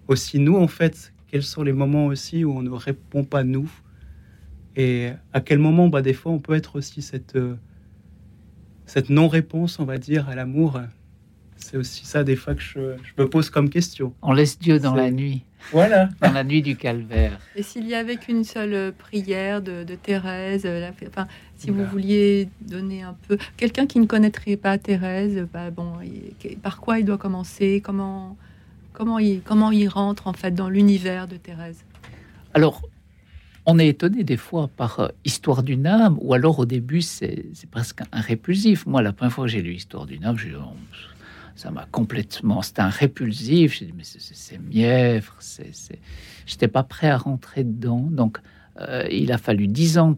aussi 0.08 0.40
nous, 0.40 0.56
en 0.56 0.68
fait, 0.68 1.13
quels 1.34 1.42
sont 1.42 1.64
les 1.64 1.74
moments 1.74 2.06
aussi 2.06 2.46
où 2.46 2.56
on 2.56 2.62
ne 2.62 2.70
répond 2.70 3.24
pas 3.24 3.44
nous 3.44 3.68
Et 4.76 5.10
à 5.34 5.42
quel 5.42 5.58
moment, 5.58 5.88
bah, 5.88 6.04
des 6.04 6.14
fois, 6.14 6.32
on 6.32 6.38
peut 6.38 6.54
être 6.54 6.76
aussi 6.76 7.02
cette, 7.02 7.36
euh, 7.36 7.56
cette 8.86 9.10
non-réponse, 9.10 9.80
on 9.80 9.86
va 9.86 9.98
dire, 9.98 10.30
à 10.30 10.36
l'amour. 10.36 10.80
C'est 11.56 11.76
aussi 11.76 12.06
ça, 12.06 12.24
des 12.24 12.36
fois, 12.36 12.54
que 12.54 12.62
je, 12.62 12.80
je 13.04 13.20
me 13.24 13.28
pose 13.28 13.50
comme 13.50 13.72
question. 13.72 14.14
On 14.22 14.32
laisse 14.32 14.60
Dieu 14.60 14.78
dans 14.78 14.94
la 14.94 15.10
nuit. 15.10 15.42
Voilà. 15.72 16.10
Dans 16.22 16.34
la 16.34 16.44
nuit 16.44 16.62
du 16.62 16.76
calvaire. 16.76 17.40
Et 17.56 17.64
s'il 17.64 17.88
y 17.88 17.96
avait 17.96 18.18
qu'une 18.18 18.44
seule 18.44 18.74
euh, 18.76 18.92
prière 18.92 19.64
de, 19.64 19.84
de 19.84 19.96
Thérèse, 19.96 20.66
euh, 20.68 20.82
la- 20.82 20.92
enfin, 21.08 21.26
si 21.56 21.72
vous 21.72 21.84
vouliez 21.86 22.48
donner 22.62 23.02
un 23.02 23.16
peu, 23.28 23.40
quelqu'un 23.58 23.88
qui 23.88 24.00
ne 24.00 24.06
connaîtrait 24.06 24.58
pas 24.58 24.78
Thérèse, 24.78 25.48
bah, 25.52 25.72
bon, 25.72 25.94
il- 26.04 26.58
par 26.58 26.80
quoi 26.80 27.00
il 27.00 27.06
doit 27.06 27.18
commencer 27.18 27.82
Comment, 27.84 28.38
comment 28.94 29.20
il, 29.20 29.42
comment 29.42 29.72
il 29.72 29.88
rentre 29.88 30.28
en 30.28 30.34
fait 30.34 30.52
dans 30.52 30.70
l'univers 30.70 31.28
de 31.28 31.38
Thérèse? 31.38 31.84
Alors, 32.54 32.82
on 33.66 33.80
est 33.80 33.88
étonné 33.88 34.24
des 34.24 34.38
fois 34.38 34.70
par 34.76 35.00
euh, 35.00 35.08
Histoire 35.26 35.64
d'une 35.64 35.88
âme, 35.88 36.18
ou 36.22 36.34
alors 36.34 36.60
au 36.60 36.66
début, 36.66 37.02
c'est 37.02 37.46
presque 37.72 38.02
un 38.12 38.22
répulsif. 38.22 38.86
Moi, 38.86 39.02
la 39.02 39.14
première 39.14 39.34
fois 39.34 39.46
que 39.46 39.52
j'ai 39.52 39.62
lu 39.62 39.74
Histoire 39.74 40.06
d'une 40.06 40.24
âme, 40.26 40.38
Oh, 40.58 40.74
ça 41.56 41.72
m'a 41.72 41.86
complètement. 41.92 42.62
C'était 42.62 42.82
un 42.82 42.90
répulsif. 42.90 43.78
J'ai 43.78 43.86
dit, 43.86 43.94
mais 43.96 44.04
c'est- 44.04 44.58
mièvre. 44.60 45.38
J'étais 46.46 46.68
pas 46.68 46.84
prêt 46.84 47.10
à 47.10 47.18
rentrer 47.18 47.64
dedans. 47.64 48.08
Donc, 48.12 48.40
euh, 48.80 49.08
il 49.12 49.32
a 49.32 49.38
fallu 49.38 49.68
dix 49.68 49.98
ans. 49.98 50.18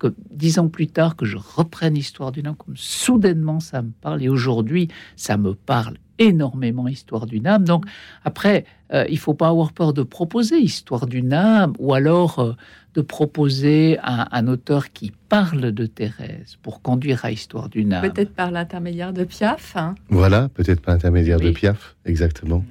Que, 0.00 0.08
dix 0.30 0.58
ans 0.58 0.68
plus 0.68 0.86
tard, 0.88 1.14
que 1.14 1.26
je 1.26 1.36
reprenne 1.36 1.96
Histoire 1.96 2.32
d'une 2.32 2.46
âme, 2.48 2.56
comme 2.56 2.76
soudainement 2.76 3.60
ça 3.60 3.82
me 3.82 3.90
parle. 4.00 4.22
Et 4.22 4.28
aujourd'hui, 4.30 4.88
ça 5.14 5.36
me 5.36 5.54
parle 5.54 5.98
énormément, 6.18 6.88
Histoire 6.88 7.26
d'une 7.26 7.46
âme. 7.46 7.64
Donc, 7.64 7.84
après, 8.24 8.64
euh, 8.92 9.04
il 9.10 9.18
faut 9.18 9.34
pas 9.34 9.48
avoir 9.48 9.72
peur 9.72 9.92
de 9.92 10.02
proposer 10.02 10.56
Histoire 10.58 11.06
d'une 11.06 11.32
âme, 11.34 11.74
ou 11.78 11.92
alors 11.94 12.38
euh, 12.38 12.52
de 12.94 13.02
proposer 13.02 13.98
un, 14.02 14.26
un 14.32 14.48
auteur 14.48 14.92
qui 14.92 15.12
parle 15.28 15.70
de 15.72 15.86
Thérèse 15.86 16.56
pour 16.62 16.82
conduire 16.82 17.24
à 17.24 17.30
Histoire 17.30 17.68
d'une 17.68 17.92
âme. 17.92 18.10
Peut-être 18.10 18.34
par 18.34 18.50
l'intermédiaire 18.50 19.12
de 19.12 19.24
Piaf. 19.24 19.76
hein. 19.76 19.94
Voilà, 20.08 20.48
peut-être 20.48 20.80
par 20.80 20.94
l'intermédiaire 20.94 21.40
de 21.40 21.50
Piaf, 21.50 21.96
exactement. 22.06 22.64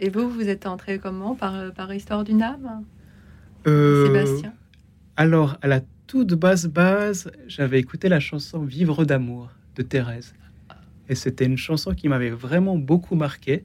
Et 0.00 0.08
vous, 0.10 0.28
vous 0.28 0.48
êtes 0.48 0.66
entré 0.66 0.98
comment 0.98 1.34
par, 1.34 1.54
euh, 1.54 1.70
par 1.70 1.92
Histoire 1.94 2.24
d'une 2.24 2.42
âme 2.42 2.82
Euh, 3.66 4.06
Sébastien? 4.06 4.52
Alors, 5.16 5.56
à 5.62 5.68
la 5.68 5.80
toute 6.12 6.34
basse 6.34 6.66
base, 6.66 7.32
j'avais 7.48 7.80
écouté 7.80 8.10
la 8.10 8.20
chanson 8.20 8.66
Vivre 8.66 9.06
d'amour 9.06 9.48
de 9.76 9.82
Thérèse. 9.82 10.34
Et 11.08 11.14
c'était 11.14 11.46
une 11.46 11.56
chanson 11.56 11.94
qui 11.94 12.06
m'avait 12.06 12.28
vraiment 12.28 12.76
beaucoup 12.76 13.14
marqué. 13.14 13.64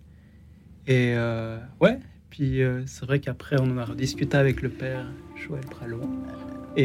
Et 0.88 1.11
euh, 1.18 1.57
ouais, 1.82 1.99
puis 2.30 2.64
euh, 2.64 2.84
c'est 2.86 3.06
vrai 3.06 3.19
qu'après, 3.19 3.57
on 3.60 3.65
en 3.65 3.78
a 3.78 3.84
rediscuté 3.84 4.38
avec 4.38 4.61
le 4.61 4.69
père 4.69 5.06
Joël 5.36 5.65
Pralon. 5.65 6.10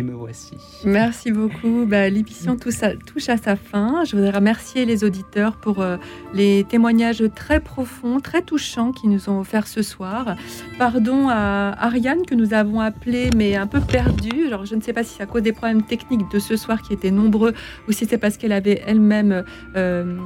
Me 0.00 0.12
voici. 0.12 0.56
Merci 0.86 1.32
beaucoup. 1.32 1.84
Bah, 1.86 2.08
L'émission 2.08 2.56
touche 2.56 2.82
à, 2.82 2.96
touche 2.96 3.28
à 3.28 3.36
sa 3.36 3.56
fin. 3.56 4.04
Je 4.04 4.16
voudrais 4.16 4.30
remercier 4.30 4.86
les 4.86 5.04
auditeurs 5.04 5.56
pour 5.56 5.82
euh, 5.82 5.98
les 6.32 6.64
témoignages 6.64 7.22
très 7.34 7.60
profonds, 7.60 8.18
très 8.18 8.40
touchants 8.40 8.92
qu'ils 8.92 9.10
nous 9.10 9.28
ont 9.28 9.40
offerts 9.40 9.66
ce 9.66 9.82
soir. 9.82 10.36
Pardon 10.78 11.28
à 11.28 11.74
Ariane 11.78 12.24
que 12.24 12.34
nous 12.34 12.54
avons 12.54 12.80
appelée 12.80 13.28
mais 13.36 13.54
un 13.54 13.66
peu 13.66 13.80
perdue. 13.80 14.46
Alors 14.46 14.64
je 14.64 14.74
ne 14.74 14.80
sais 14.80 14.94
pas 14.94 15.04
si 15.04 15.16
c'est 15.16 15.24
à 15.24 15.26
cause 15.26 15.42
des 15.42 15.52
problèmes 15.52 15.82
techniques 15.82 16.30
de 16.32 16.38
ce 16.38 16.56
soir 16.56 16.80
qui 16.80 16.94
étaient 16.94 17.10
nombreux 17.10 17.52
ou 17.86 17.92
si 17.92 18.06
c'est 18.06 18.18
parce 18.18 18.38
qu'elle 18.38 18.52
avait 18.52 18.82
elle-même 18.86 19.44
euh, 19.76 20.16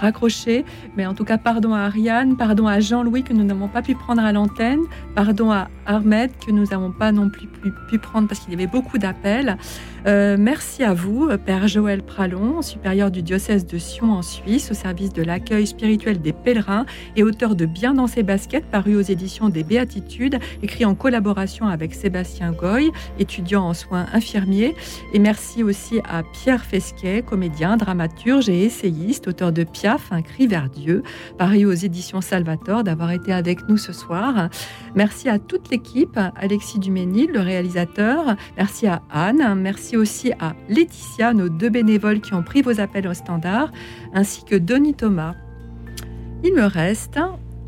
raccroché. 0.00 0.64
Mais 0.96 1.04
en 1.04 1.12
tout 1.12 1.24
cas, 1.24 1.36
pardon 1.36 1.74
à 1.74 1.80
Ariane, 1.80 2.38
pardon 2.38 2.66
à 2.66 2.80
Jean-Louis 2.80 3.22
que 3.22 3.34
nous 3.34 3.44
n'avons 3.44 3.68
pas 3.68 3.82
pu 3.82 3.94
prendre 3.94 4.22
à 4.22 4.32
l'antenne, 4.32 4.80
pardon 5.14 5.52
à 5.52 5.68
Ahmed 5.84 6.30
que 6.46 6.50
nous 6.50 6.64
n'avons 6.64 6.90
pas 6.90 7.12
non 7.12 7.28
plus 7.28 7.46
pu, 7.46 7.70
pu 7.90 7.98
prendre 7.98 8.28
parce 8.28 8.40
qu'il 8.40 8.50
y 8.52 8.54
avait 8.54 8.66
beaucoup 8.66 8.93
d'appels. 8.98 9.56
Euh, 10.06 10.36
merci 10.38 10.82
à 10.82 10.92
vous, 10.92 11.28
Père 11.46 11.66
Joël 11.66 12.02
Pralon, 12.02 12.60
supérieur 12.60 13.10
du 13.10 13.22
diocèse 13.22 13.66
de 13.66 13.78
Sion 13.78 14.12
en 14.12 14.20
Suisse, 14.20 14.70
au 14.70 14.74
service 14.74 15.12
de 15.14 15.22
l'accueil 15.22 15.66
spirituel 15.66 16.20
des 16.20 16.34
pèlerins 16.34 16.84
et 17.16 17.22
auteur 17.22 17.54
de 17.54 17.64
Bien 17.64 17.94
dans 17.94 18.06
ses 18.06 18.22
baskets, 18.22 18.66
paru 18.66 18.96
aux 18.96 19.00
éditions 19.00 19.48
des 19.48 19.64
Béatitudes, 19.64 20.38
écrit 20.62 20.84
en 20.84 20.94
collaboration 20.94 21.66
avec 21.66 21.94
Sébastien 21.94 22.52
Goy, 22.52 22.90
étudiant 23.18 23.64
en 23.64 23.72
soins 23.72 24.06
infirmiers. 24.12 24.74
Et 25.14 25.18
merci 25.18 25.62
aussi 25.62 26.00
à 26.04 26.22
Pierre 26.22 26.64
Fesquet, 26.64 27.22
comédien, 27.22 27.78
dramaturge 27.78 28.50
et 28.50 28.62
essayiste, 28.62 29.28
auteur 29.28 29.52
de 29.52 29.64
Piaf, 29.64 30.12
Un 30.12 30.20
cri 30.20 30.46
vers 30.46 30.68
Dieu, 30.68 31.02
paru 31.38 31.64
aux 31.64 31.72
éditions 31.72 32.20
Salvator, 32.20 32.84
d'avoir 32.84 33.10
été 33.10 33.32
avec 33.32 33.68
nous 33.68 33.78
ce 33.78 33.94
soir. 33.94 34.50
Merci 34.94 35.30
à 35.30 35.38
toute 35.38 35.70
l'équipe, 35.70 36.18
Alexis 36.36 36.78
Duménil, 36.78 37.30
le 37.32 37.40
réalisateur. 37.40 38.36
Merci 38.58 38.86
à 38.86 39.02
Anne. 39.10 39.54
Merci 39.56 39.93
aussi 39.96 40.32
à 40.40 40.54
Laetitia, 40.68 41.34
nos 41.34 41.48
deux 41.48 41.70
bénévoles 41.70 42.20
qui 42.20 42.34
ont 42.34 42.42
pris 42.42 42.62
vos 42.62 42.80
appels 42.80 43.08
au 43.08 43.14
standard, 43.14 43.70
ainsi 44.12 44.44
que 44.44 44.56
Denis 44.56 44.94
Thomas. 44.94 45.34
Il 46.42 46.54
me 46.54 46.64
reste 46.64 47.18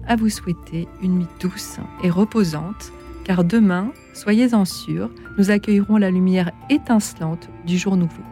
à 0.06 0.16
vous 0.16 0.28
souhaiter 0.28 0.88
une 1.02 1.18
nuit 1.18 1.26
douce 1.40 1.78
et 2.02 2.10
reposante, 2.10 2.92
car 3.24 3.44
demain, 3.44 3.92
soyez-en 4.14 4.64
sûrs, 4.64 5.10
nous 5.38 5.50
accueillerons 5.50 5.96
la 5.96 6.10
lumière 6.10 6.52
étincelante 6.70 7.48
du 7.66 7.78
jour 7.78 7.96
nouveau. 7.96 8.22